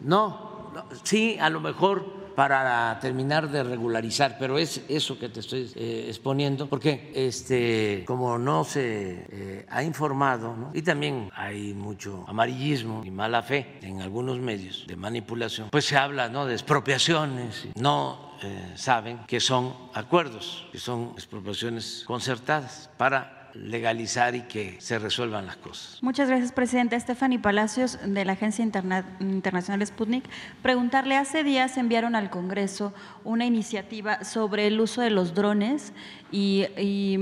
No, 0.00 0.72
no, 0.74 0.84
sí, 1.04 1.38
a 1.38 1.48
lo 1.48 1.60
mejor 1.60 2.23
para 2.34 2.98
terminar 3.00 3.48
de 3.50 3.62
regularizar, 3.62 4.36
pero 4.38 4.58
es 4.58 4.82
eso 4.88 5.18
que 5.18 5.28
te 5.28 5.40
estoy 5.40 5.70
eh, 5.74 6.06
exponiendo, 6.08 6.66
porque 6.66 7.12
este, 7.14 8.04
como 8.06 8.38
no 8.38 8.64
se 8.64 9.26
eh, 9.30 9.66
ha 9.68 9.82
informado, 9.82 10.70
y 10.74 10.82
también 10.82 11.30
hay 11.34 11.74
mucho 11.74 12.24
amarillismo 12.26 13.02
y 13.04 13.10
mala 13.10 13.42
fe 13.42 13.78
en 13.82 14.02
algunos 14.02 14.38
medios 14.38 14.86
de 14.86 14.96
manipulación, 14.96 15.68
pues 15.70 15.84
se 15.84 15.96
habla 15.96 16.28
¿no? 16.28 16.46
de 16.46 16.54
expropiaciones, 16.54 17.68
no 17.76 18.34
eh, 18.42 18.72
saben 18.76 19.20
que 19.26 19.40
son 19.40 19.74
acuerdos, 19.94 20.66
que 20.72 20.78
son 20.78 21.12
expropiaciones 21.14 22.04
concertadas 22.06 22.90
para 22.98 23.33
legalizar 23.54 24.34
y 24.34 24.42
que 24.42 24.76
se 24.80 24.98
resuelvan 24.98 25.46
las 25.46 25.56
cosas. 25.56 25.98
Muchas 26.02 26.28
gracias, 26.28 26.52
presidente. 26.52 26.98
Stephanie 26.98 27.38
Palacios, 27.38 27.98
de 28.04 28.24
la 28.24 28.32
Agencia 28.32 28.64
Interna 28.64 29.04
Internacional 29.20 29.86
Sputnik. 29.86 30.24
Preguntarle, 30.62 31.16
hace 31.16 31.44
días 31.44 31.76
enviaron 31.76 32.16
al 32.16 32.30
Congreso 32.30 32.92
una 33.24 33.46
iniciativa 33.46 34.24
sobre 34.24 34.66
el 34.66 34.80
uso 34.80 35.00
de 35.02 35.10
los 35.10 35.34
drones 35.34 35.92
y, 36.30 36.66
y 36.76 37.16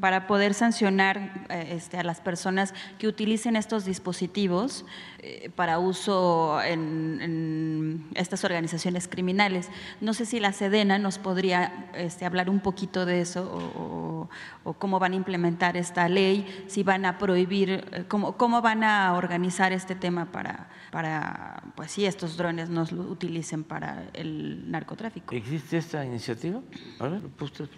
para 0.00 0.26
poder 0.26 0.54
sancionar 0.54 1.46
eh, 1.50 1.72
este, 1.72 1.98
a 1.98 2.02
las 2.02 2.20
personas 2.20 2.72
que 2.98 3.06
utilicen 3.06 3.56
estos 3.56 3.84
dispositivos 3.84 4.86
eh, 5.18 5.50
para 5.54 5.78
uso 5.78 6.62
en, 6.62 7.20
en, 7.20 8.06
estas 8.14 8.42
organizaciones 8.44 9.06
criminales. 9.06 9.68
No 10.00 10.14
sé 10.14 10.24
si 10.24 10.40
la 10.40 10.52
Sedena 10.52 10.98
nos 10.98 11.18
podría 11.18 11.90
este, 11.94 12.24
hablar 12.24 12.48
un 12.48 12.60
poquito 12.60 13.04
de 13.04 13.20
eso 13.20 14.28
o 14.64 14.72
cómo 14.74 14.98
van 14.98 15.12
a 15.12 15.16
implementar 15.16 15.73
esta 15.76 16.08
ley, 16.08 16.46
si 16.66 16.82
van 16.82 17.04
a 17.04 17.18
prohibir, 17.18 18.06
cómo, 18.08 18.36
cómo 18.36 18.62
van 18.62 18.84
a 18.84 19.14
organizar 19.14 19.72
este 19.72 19.94
tema 19.94 20.32
para, 20.32 20.68
para, 20.90 21.62
pues 21.74 21.90
sí, 21.90 22.06
estos 22.06 22.36
drones 22.36 22.70
no 22.70 22.84
lo 22.90 23.02
utilicen 23.02 23.64
para 23.64 24.08
el 24.12 24.70
narcotráfico. 24.70 25.34
¿Existe 25.34 25.78
esta 25.78 26.04
iniciativa? 26.04 26.60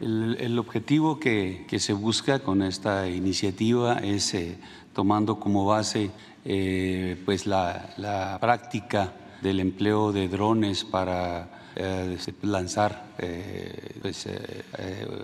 El, 0.00 0.36
el, 0.40 0.58
objetivo 0.58 1.18
que, 1.18 1.64
que, 1.68 1.78
se 1.78 1.92
busca 1.92 2.40
con 2.40 2.62
esta 2.62 3.08
iniciativa 3.08 3.98
es, 3.98 4.34
eh, 4.34 4.58
tomando 4.92 5.38
como 5.38 5.66
base 5.66 6.10
eh, 6.44 7.20
pues 7.24 7.46
la, 7.46 7.90
la 7.96 8.38
práctica 8.40 9.12
del 9.42 9.60
empleo 9.60 10.12
de 10.12 10.28
drones 10.28 10.84
para 10.84 11.55
eh, 11.78 12.16
lanzar 12.40 13.12
eh, 13.18 13.98
pues, 14.00 14.24
eh, 14.24 14.64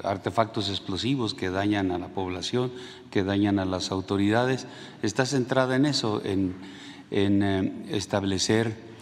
artefactos 0.05 0.69
explosivos 0.69 1.33
que 1.33 1.49
dañan 1.49 1.91
a 1.93 1.99
la 1.99 2.09
población, 2.09 2.71
que 3.11 3.25
dañan 3.25 3.59
a 3.59 3.65
las 3.65 3.91
autoridades, 3.91 4.67
está 5.03 5.25
centrada 5.25 5.77
en 5.77 5.87
eso, 5.87 6.21
en, 6.23 6.83
establecer 7.91 8.93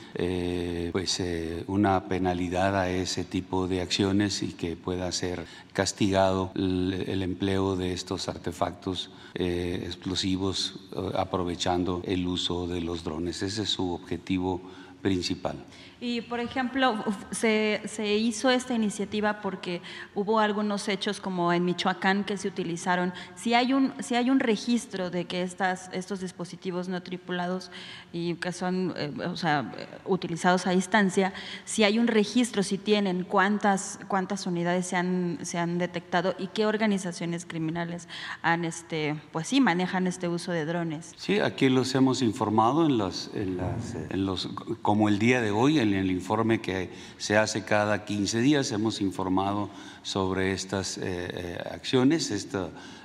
pues 0.92 1.22
una 1.68 2.08
penalidad 2.08 2.76
a 2.76 2.90
ese 2.90 3.22
tipo 3.22 3.68
de 3.68 3.80
acciones 3.80 4.42
y 4.42 4.48
que 4.48 4.74
pueda 4.74 5.12
ser 5.12 5.44
castigado 5.72 6.50
el, 6.56 7.22
empleo 7.22 7.76
de 7.76 7.92
estos 7.92 8.28
artefactos 8.28 9.10
explosivos 9.34 10.80
aprovechando 11.14 12.02
el 12.04 12.26
uso 12.26 12.66
de 12.66 12.80
los 12.80 13.04
drones. 13.04 13.42
Ese 13.42 13.62
es 13.62 13.70
su 13.70 13.92
objetivo 13.92 14.60
principal. 15.02 15.56
Y, 16.02 16.22
por 16.22 16.40
ejemplo, 16.40 17.04
se, 17.30 17.82
se, 17.84 18.16
hizo 18.16 18.48
esta 18.48 18.74
iniciativa 18.74 19.42
porque 19.42 19.82
hubo 20.14 20.40
algunos 20.40 20.88
hechos 20.88 21.20
como 21.20 21.52
en 21.52 21.66
Michoacán 21.66 22.24
que 22.24 22.38
se 22.38 22.48
utilizaron. 22.48 23.12
Si 23.34 23.52
hay 23.52 23.74
un, 23.74 23.92
si 23.98 24.14
hay 24.14 24.30
un 24.30 24.40
registro 24.40 25.10
de 25.10 25.26
que 25.26 25.42
estas, 25.42 25.90
estos 25.92 26.20
dispositivos 26.20 26.88
no 26.88 27.02
tripulados 27.02 27.70
y 28.14 28.34
que 28.36 28.50
son 28.52 28.94
eh, 28.96 29.12
o 29.26 29.36
sea, 29.36 29.72
utilizados 30.06 30.66
a 30.66 30.70
distancia, 30.70 31.34
si 31.66 31.84
hay 31.84 31.98
un 31.98 32.06
registro, 32.06 32.62
si 32.62 32.78
tienen 32.78 33.24
cuántas, 33.24 34.00
cuántas 34.08 34.46
unidades 34.46 34.86
se 34.86 34.96
han, 34.96 35.38
se 35.42 35.58
han 35.58 35.76
detectado 35.76 36.34
y 36.38 36.46
qué 36.46 36.64
organizaciones 36.64 37.44
criminales 37.44 38.08
han, 38.40 38.64
este, 38.64 39.20
pues 39.32 39.48
sí, 39.48 39.60
manejan 39.60 40.06
este 40.06 40.28
uso 40.28 40.50
de 40.50 40.64
drones. 40.64 41.12
Sí, 41.18 41.40
aquí 41.40 41.68
los 41.68 41.94
hemos 41.94 42.22
informado 42.22 42.86
en 42.86 42.96
las, 42.96 43.30
en 43.34 44.24
los 44.24 44.48
como 44.90 45.08
el 45.08 45.20
día 45.20 45.40
de 45.40 45.52
hoy, 45.52 45.78
en 45.78 45.94
el 45.94 46.10
informe 46.10 46.60
que 46.60 46.90
se 47.16 47.36
hace 47.36 47.62
cada 47.64 48.04
15 48.04 48.40
días 48.40 48.72
hemos 48.72 49.00
informado 49.00 49.70
sobre 50.02 50.50
estas 50.50 50.98
eh, 50.98 51.02
eh, 51.04 51.58
acciones, 51.70 52.32
este 52.32 52.58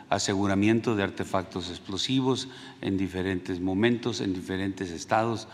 aseguramiento 0.10 0.96
de 0.96 1.04
artefactos 1.04 1.70
explosivos 1.70 2.48
en 2.82 2.98
diferentes 2.98 3.60
momentos, 3.60 4.22
en 4.22 4.34
diferentes 4.34 4.90
estados, 4.90 5.48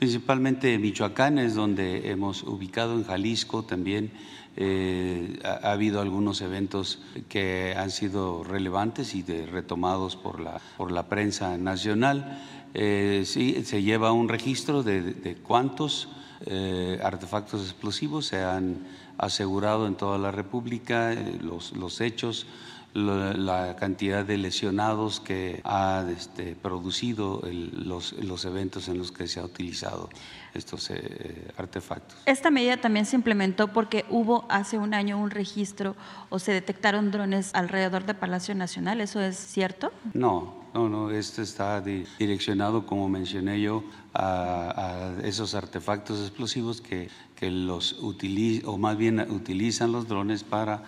principalmente 0.00 0.74
en 0.74 0.80
Michoacán 0.80 1.38
es 1.38 1.54
donde 1.54 2.10
hemos 2.10 2.42
ubicado, 2.42 2.94
en 2.94 3.04
Jalisco 3.04 3.62
también. 3.62 4.10
Eh, 4.58 5.38
ha, 5.44 5.70
habido 5.70 6.00
algunos 6.00 6.40
eventos 6.40 6.98
que 7.28 7.74
han 7.76 7.90
sido 7.90 8.42
relevantes 8.42 9.14
y 9.14 9.22
retomados 9.22 10.16
por 10.16 10.40
la, 10.40 10.60
por 10.78 10.90
la 10.90 11.08
prensa 11.08 11.58
nacional. 11.58 12.42
Sí, 12.76 13.62
se 13.64 13.82
lleva 13.82 14.12
un 14.12 14.28
registro 14.28 14.82
de, 14.82 15.02
de 15.02 15.34
cuántos 15.36 16.08
eh, 16.44 17.00
artefactos 17.02 17.62
explosivos, 17.62 18.26
se 18.26 18.42
han 18.42 18.86
asegurado 19.16 19.86
en 19.86 19.94
toda 19.94 20.18
la 20.18 20.30
República 20.30 21.12
eh, 21.12 21.38
los, 21.40 21.72
los, 21.72 22.02
hechos, 22.02 22.46
la, 22.92 23.74
cantidad 23.76 24.22
de 24.22 24.36
lesionados 24.36 25.20
que 25.20 25.62
ha 25.64 26.04
este, 26.14 26.54
producido 26.54 27.42
los, 27.72 28.12
los, 28.12 28.44
eventos 28.44 28.88
en 28.88 28.98
los 28.98 29.12
que 29.12 29.28
se 29.28 29.40
ha 29.40 29.44
utilizado 29.44 30.10
estos 30.52 30.90
eh, 30.90 31.50
artefactos. 31.56 32.18
Esta 32.26 32.50
medida 32.50 32.76
también 32.76 33.06
se 33.06 33.16
implementó 33.16 33.68
porque 33.68 34.04
hubo 34.10 34.44
hace 34.50 34.76
un 34.76 34.92
año 34.92 35.18
un 35.18 35.30
registro 35.30 35.96
o 36.28 36.38
se 36.38 36.52
detectaron 36.52 37.10
drones 37.10 37.54
alrededor 37.54 38.04
de 38.04 38.12
Palacio 38.12 38.54
Nacional, 38.54 39.00
¿eso 39.00 39.20
es 39.22 39.36
cierto? 39.36 39.90
No, 40.12 40.65
no, 40.76 40.90
no, 40.90 41.10
esto 41.10 41.40
está 41.40 41.80
direccionado, 41.80 42.84
como 42.84 43.08
mencioné 43.08 43.62
yo, 43.62 43.82
a, 44.12 45.14
esos 45.24 45.54
artefactos 45.54 46.20
explosivos 46.20 46.82
que, 46.82 47.08
que 47.34 47.50
los 47.50 47.94
utilizan, 48.02 48.68
o 48.68 48.76
más 48.76 48.98
bien 48.98 49.20
utilizan 49.20 49.90
los 49.90 50.06
drones 50.06 50.44
para 50.44 50.82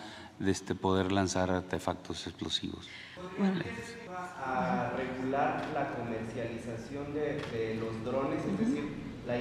este, 0.45 0.75
poder 0.75 1.11
lanzar 1.11 1.51
artefactos 1.51 2.27
explosivos. 2.27 2.87
Bueno. 3.39 3.61
A 4.45 4.93
regular 4.95 5.67
la 5.73 5.95
comercialización 5.95 7.15
de, 7.15 7.41
de 7.53 7.77
los 7.77 8.05
drones, 8.05 8.45
es 8.45 8.59
decir, 8.59 9.08
la, 9.29 9.37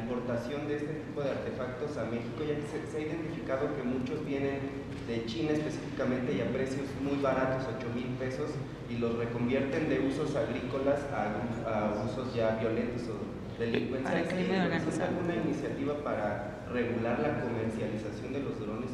importación 0.00 0.66
de 0.66 0.76
este 0.76 0.94
tipo 1.04 1.20
de 1.20 1.30
artefactos 1.30 1.98
a 1.98 2.04
México, 2.04 2.40
ya 2.40 2.56
que 2.56 2.64
se, 2.64 2.96
ha 2.96 3.00
identificado 3.00 3.76
que 3.76 3.82
muchos 3.82 4.24
vienen 4.24 4.88
de 5.06 5.26
China 5.26 5.52
específicamente 5.52 6.32
y 6.32 6.40
a 6.40 6.48
precios 6.48 6.88
muy 7.04 7.20
baratos, 7.20 7.68
8 7.76 7.86
mil 7.94 8.08
pesos, 8.16 8.50
y 8.88 8.96
los 8.96 9.16
reconvierten 9.16 9.90
de 9.90 10.00
usos 10.00 10.34
agrícolas 10.34 11.00
a, 11.12 11.92
usos 12.08 12.34
ya 12.34 12.56
violentos 12.56 13.02
o 13.08 13.60
delincuencia. 13.60 14.10
¿Hay 14.10 14.24
alguna 14.24 15.36
iniciativa 15.44 15.94
para 16.02 16.64
regular 16.72 17.20
la 17.20 17.40
comercialización 17.42 18.32
de 18.32 18.40
los 18.40 18.58
drones 18.58 18.90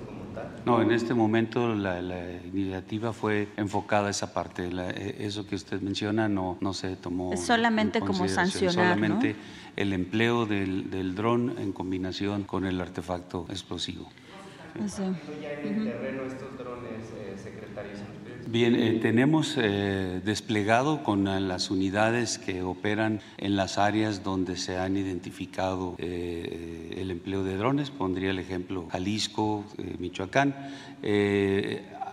No, 0.65 0.81
en 0.81 0.91
este 0.93 1.15
momento 1.15 1.75
la, 1.75 2.01
iniciativa 2.45 3.13
fue 3.13 3.49
enfocada 3.57 4.09
a 4.09 4.11
esa 4.11 4.33
parte. 4.33 4.69
E, 4.69 5.27
eso 5.27 5.47
que 5.47 5.55
usted 5.55 5.81
menciona 5.81 6.29
no, 6.29 6.59
no 6.61 6.73
se 6.73 6.97
tomó. 6.97 7.33
Es 7.33 7.45
solamente 7.45 8.01
como 8.01 8.29
sancionar. 8.29 8.75
Solamente 8.75 9.37
el 9.77 9.93
empleo 9.93 10.47
del, 10.47 10.91
del 10.91 11.15
dron 11.15 11.55
en 11.59 11.73
combinación 11.73 12.45
con 12.45 12.65
el 12.65 12.81
artefacto 12.81 13.47
explosivo. 13.51 14.09
ya 14.75 15.53
en 15.53 15.81
el 15.81 15.85
terreno 15.85 16.23
estos 16.23 16.59
drones, 16.59 17.13
eh, 17.17 17.37
secretarios? 17.37 18.01
Bien, 18.55 18.77
eh, 18.77 19.01
tenemos 19.03 19.57
eh, 19.59 20.21
desplegado 20.25 21.03
con 21.03 21.25
las 21.25 21.73
unidades 21.73 22.39
que 22.39 22.63
operan 22.63 23.21
en 23.37 23.57
las 23.57 23.79
áreas 23.79 24.23
donde 24.23 24.57
se 24.57 24.79
han 24.79 24.97
identificado 24.97 25.97
el 25.99 27.11
empleo 27.11 27.43
de 27.43 27.57
drones. 27.57 27.91
Pondría 27.91 28.31
el 28.31 28.39
ejemplo 28.39 28.87
Jalisco, 28.93 29.65
Michoacán. 29.99 30.55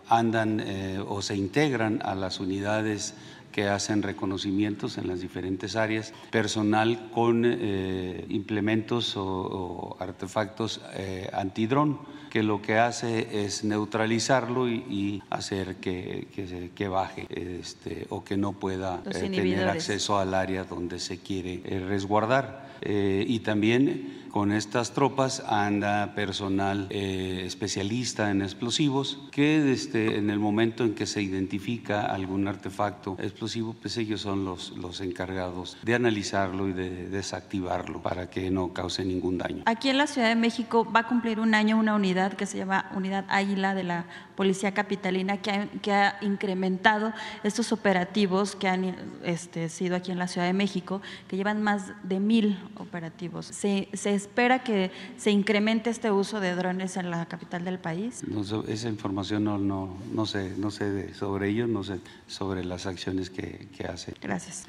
andan 0.10 0.64
o 1.08 1.22
se 1.22 1.36
integran 1.36 2.02
a 2.04 2.16
las 2.16 2.40
unidades 2.40 3.14
que 3.52 3.68
hacen 3.68 4.02
reconocimientos 4.02 4.98
en 4.98 5.08
las 5.08 5.22
diferentes 5.22 5.76
áreas, 5.76 6.14
personal 6.32 7.10
con 7.14 7.44
eh, 7.46 8.26
implementos 8.30 9.16
o, 9.18 9.98
artefactos 10.00 10.82
eh, 10.94 11.30
antidrón, 11.34 12.00
que 12.30 12.44
lo 12.44 12.62
que 12.62 12.78
hace 12.78 13.46
es 13.46 13.64
neutralizarlo 13.64 14.70
y, 14.70 15.22
hacer 15.30 15.76
que, 15.76 16.28
que, 16.74 16.88
baje 16.88 17.28
este, 17.30 18.08
o 18.10 18.24
que 18.24 18.38
no 18.38 18.54
pueda 18.54 19.02
eh, 19.06 19.30
tener 19.30 19.68
acceso 19.68 20.18
al 20.18 20.34
área 20.34 20.64
donde 20.64 21.00
se 21.00 21.20
quiere 21.20 21.62
resguardar. 21.88 22.72
y 22.84 23.40
también 23.40 24.21
con 24.32 24.52
estas 24.54 24.94
tropas 24.94 25.44
anda 25.46 26.16
personal 26.16 26.88
eh, 26.90 27.44
especialista 27.46 28.32
en 28.32 28.42
explosivos 28.42 29.20
que 29.32 29.72
este, 29.72 30.18
en 30.18 30.30
el 30.30 30.40
momento 30.40 30.86
en 30.86 30.96
que 30.96 31.06
se 31.06 31.22
identifica 31.22 32.06
algún 32.06 32.48
artefacto 32.48 33.18
explosivo, 33.20 33.74
pues 33.74 33.98
ellos 33.98 34.22
son 34.22 34.46
los, 34.46 34.72
los 34.78 35.02
encargados 35.02 35.78
de 35.84 35.96
analizarlo 35.96 36.70
y 36.70 36.74
de 36.74 37.10
desactivarlo 37.10 38.02
para 38.02 38.30
que 38.30 38.50
no 38.50 38.74
cause 38.74 39.04
ningún 39.04 39.38
daño. 39.38 39.64
Aquí 39.66 39.90
en 39.90 39.98
la 39.98 40.08
Ciudad 40.08 40.30
de 40.30 40.36
México 40.36 40.90
va 40.90 41.02
a 41.02 41.08
cumplir 41.08 41.40
un 41.40 41.54
año 41.54 41.78
una 41.78 41.94
unidad 41.94 42.34
que 42.34 42.46
se 42.46 42.58
llama 42.58 42.90
Unidad 42.96 43.26
Águila 43.28 43.76
de 43.76 43.84
la 43.84 44.06
Policía 44.36 44.74
Capitalina 44.74 45.38
que 45.38 45.52
ha, 45.52 45.68
que 45.82 45.92
ha 45.92 46.18
incrementado 46.22 47.14
estos 47.44 47.72
operativos 47.72 48.56
que 48.56 48.68
han 48.68 48.96
este, 49.24 49.70
sido 49.70 49.96
aquí 49.96 50.12
en 50.12 50.20
la 50.20 50.28
Ciudad 50.28 50.48
de 50.48 50.54
México, 50.54 51.02
que 51.28 51.36
llevan 51.36 51.62
más 51.62 51.92
de 52.04 52.20
mil 52.20 52.58
operativos. 52.78 53.46
Se, 53.48 53.90
se 53.94 54.21
espera 54.22 54.64
que 54.64 54.92
se 55.18 55.32
incremente 55.32 55.90
este 55.90 56.12
uso 56.12 56.40
de 56.40 56.56
drones 56.56 56.98
en 56.98 57.10
la 57.12 57.26
capital 57.26 57.64
del 57.64 57.80
país? 57.80 58.24
esa 58.68 58.90
información 58.90 59.44
no, 59.44 59.58
no, 59.58 59.98
no 60.14 60.26
sé, 60.26 60.54
no 60.58 60.72
sé 60.72 61.14
sobre 61.14 61.50
ello, 61.50 61.68
no 61.68 61.84
sé 61.84 62.00
sobre 62.28 62.64
las 62.64 62.86
acciones 62.86 63.30
que, 63.30 63.68
que 63.76 63.86
hace. 63.86 64.14
Gracias. 64.22 64.66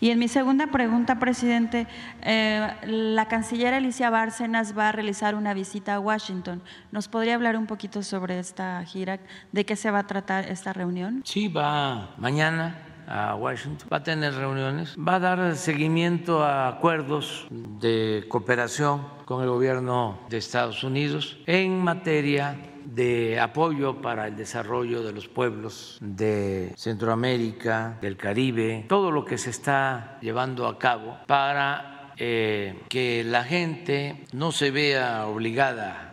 Y 0.00 0.10
en 0.10 0.18
mi 0.18 0.28
segunda 0.28 0.66
pregunta, 0.66 1.18
presidente, 1.18 1.86
eh, 2.22 2.68
la 2.84 3.28
canciller 3.28 3.72
Alicia 3.72 4.10
Bárcenas 4.10 4.76
va 4.76 4.90
a 4.90 4.92
realizar 4.92 5.34
una 5.34 5.54
visita 5.54 5.94
a 5.94 6.00
Washington. 6.00 6.62
¿Nos 6.92 7.08
podría 7.08 7.34
hablar 7.34 7.56
un 7.56 7.66
poquito 7.66 8.02
sobre 8.02 8.38
esta 8.38 8.84
gira? 8.84 9.18
¿De 9.52 9.64
qué 9.64 9.74
se 9.74 9.90
va 9.90 10.00
a 10.00 10.06
tratar 10.06 10.50
esta 10.50 10.74
reunión? 10.74 11.22
Sí, 11.24 11.48
va 11.48 12.14
mañana 12.18 12.85
a 13.06 13.34
Washington, 13.34 13.88
va 13.92 13.98
a 13.98 14.02
tener 14.02 14.34
reuniones, 14.34 14.96
va 14.96 15.16
a 15.16 15.20
dar 15.20 15.56
seguimiento 15.56 16.42
a 16.42 16.68
acuerdos 16.68 17.46
de 17.50 18.24
cooperación 18.28 19.06
con 19.24 19.42
el 19.42 19.48
gobierno 19.48 20.18
de 20.28 20.38
Estados 20.38 20.84
Unidos 20.84 21.38
en 21.46 21.78
materia 21.82 22.56
de 22.84 23.40
apoyo 23.40 24.00
para 24.00 24.28
el 24.28 24.36
desarrollo 24.36 25.02
de 25.02 25.12
los 25.12 25.28
pueblos 25.28 25.98
de 26.00 26.72
Centroamérica, 26.76 27.98
del 28.00 28.16
Caribe, 28.16 28.86
todo 28.88 29.10
lo 29.10 29.24
que 29.24 29.38
se 29.38 29.50
está 29.50 30.18
llevando 30.20 30.66
a 30.66 30.78
cabo 30.78 31.18
para 31.26 32.12
eh, 32.16 32.82
que 32.88 33.24
la 33.24 33.44
gente 33.44 34.24
no 34.32 34.52
se 34.52 34.70
vea 34.70 35.26
obligada 35.26 36.05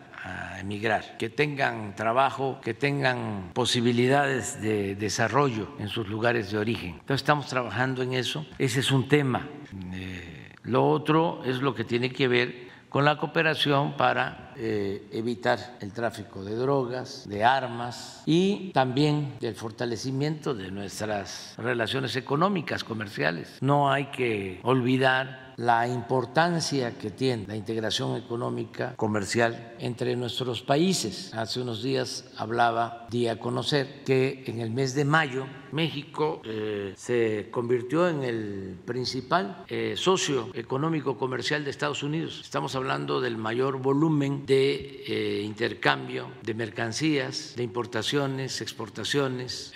emigrar, 0.64 1.18
que 1.18 1.30
tengan 1.30 1.94
trabajo, 1.96 2.60
que 2.62 2.74
tengan 2.74 3.52
posibilidades 3.54 4.62
de 4.62 4.96
desarrollo 4.96 5.68
en 5.78 5.90
sus 5.90 6.08
lugares 6.08 6.52
de 6.52 6.58
origen. 6.58 6.92
Entonces 6.92 7.22
estamos 7.22 7.48
trabajando 7.48 8.02
en 8.02 8.14
eso. 8.14 8.46
Ese 8.58 8.80
es 8.80 8.92
un 8.92 9.08
tema. 9.08 9.48
Eh, 9.94 10.54
lo 10.64 10.90
otro 10.90 11.44
es 11.46 11.62
lo 11.62 11.76
que 11.76 11.84
tiene 11.84 12.12
que 12.12 12.28
ver 12.28 12.74
con 12.88 13.06
la 13.06 13.18
cooperación 13.18 13.98
para 13.98 14.54
eh, 14.56 15.08
evitar 15.12 15.78
el 15.82 15.92
tráfico 15.92 16.44
de 16.44 16.56
drogas, 16.56 17.28
de 17.28 17.44
armas 17.44 18.22
y 18.28 18.72
también 18.72 19.34
el 19.42 19.56
fortalecimiento 19.56 20.54
de 20.54 20.70
nuestras 20.70 21.56
relaciones 21.58 22.16
económicas, 22.16 22.84
comerciales. 22.84 23.58
No 23.62 23.92
hay 23.92 24.06
que 24.12 24.60
olvidar 24.62 25.43
la 25.58 25.88
importancia 25.88 26.98
que 26.98 27.12
tiene 27.12 27.48
la 27.48 27.56
integración 27.56 28.18
económica 28.18 28.96
comercial 28.96 29.76
entre 29.80 30.16
nuestros 30.16 30.62
países. 30.62 31.34
Hace 31.34 31.62
unos 31.62 31.84
días 31.84 32.26
hablaba, 32.38 33.08
di 33.10 33.28
a 33.28 33.40
conocer 33.40 34.04
que 34.04 34.44
en 34.48 34.60
el 34.60 34.72
mes 34.72 34.96
de 34.96 35.06
mayo 35.06 35.46
México 35.72 36.42
eh, 36.46 36.94
se 36.96 37.48
convirtió 37.50 38.08
en 38.08 38.24
el 38.24 38.78
principal 38.86 39.66
eh, 39.68 39.96
socio 39.98 40.50
económico 40.54 41.18
comercial 41.18 41.64
de 41.64 41.72
Estados 41.72 42.04
Unidos. 42.04 42.40
Estamos 42.42 42.76
hablando 42.76 43.20
del 43.20 43.38
mayor 43.38 43.82
volumen 43.82 44.46
de 44.46 45.04
eh, 45.08 45.42
intercambio 45.44 46.28
de 46.44 46.54
mercancías, 46.54 47.54
de 47.56 47.64
importaciones, 47.64 48.62
exportaciones, 48.62 49.74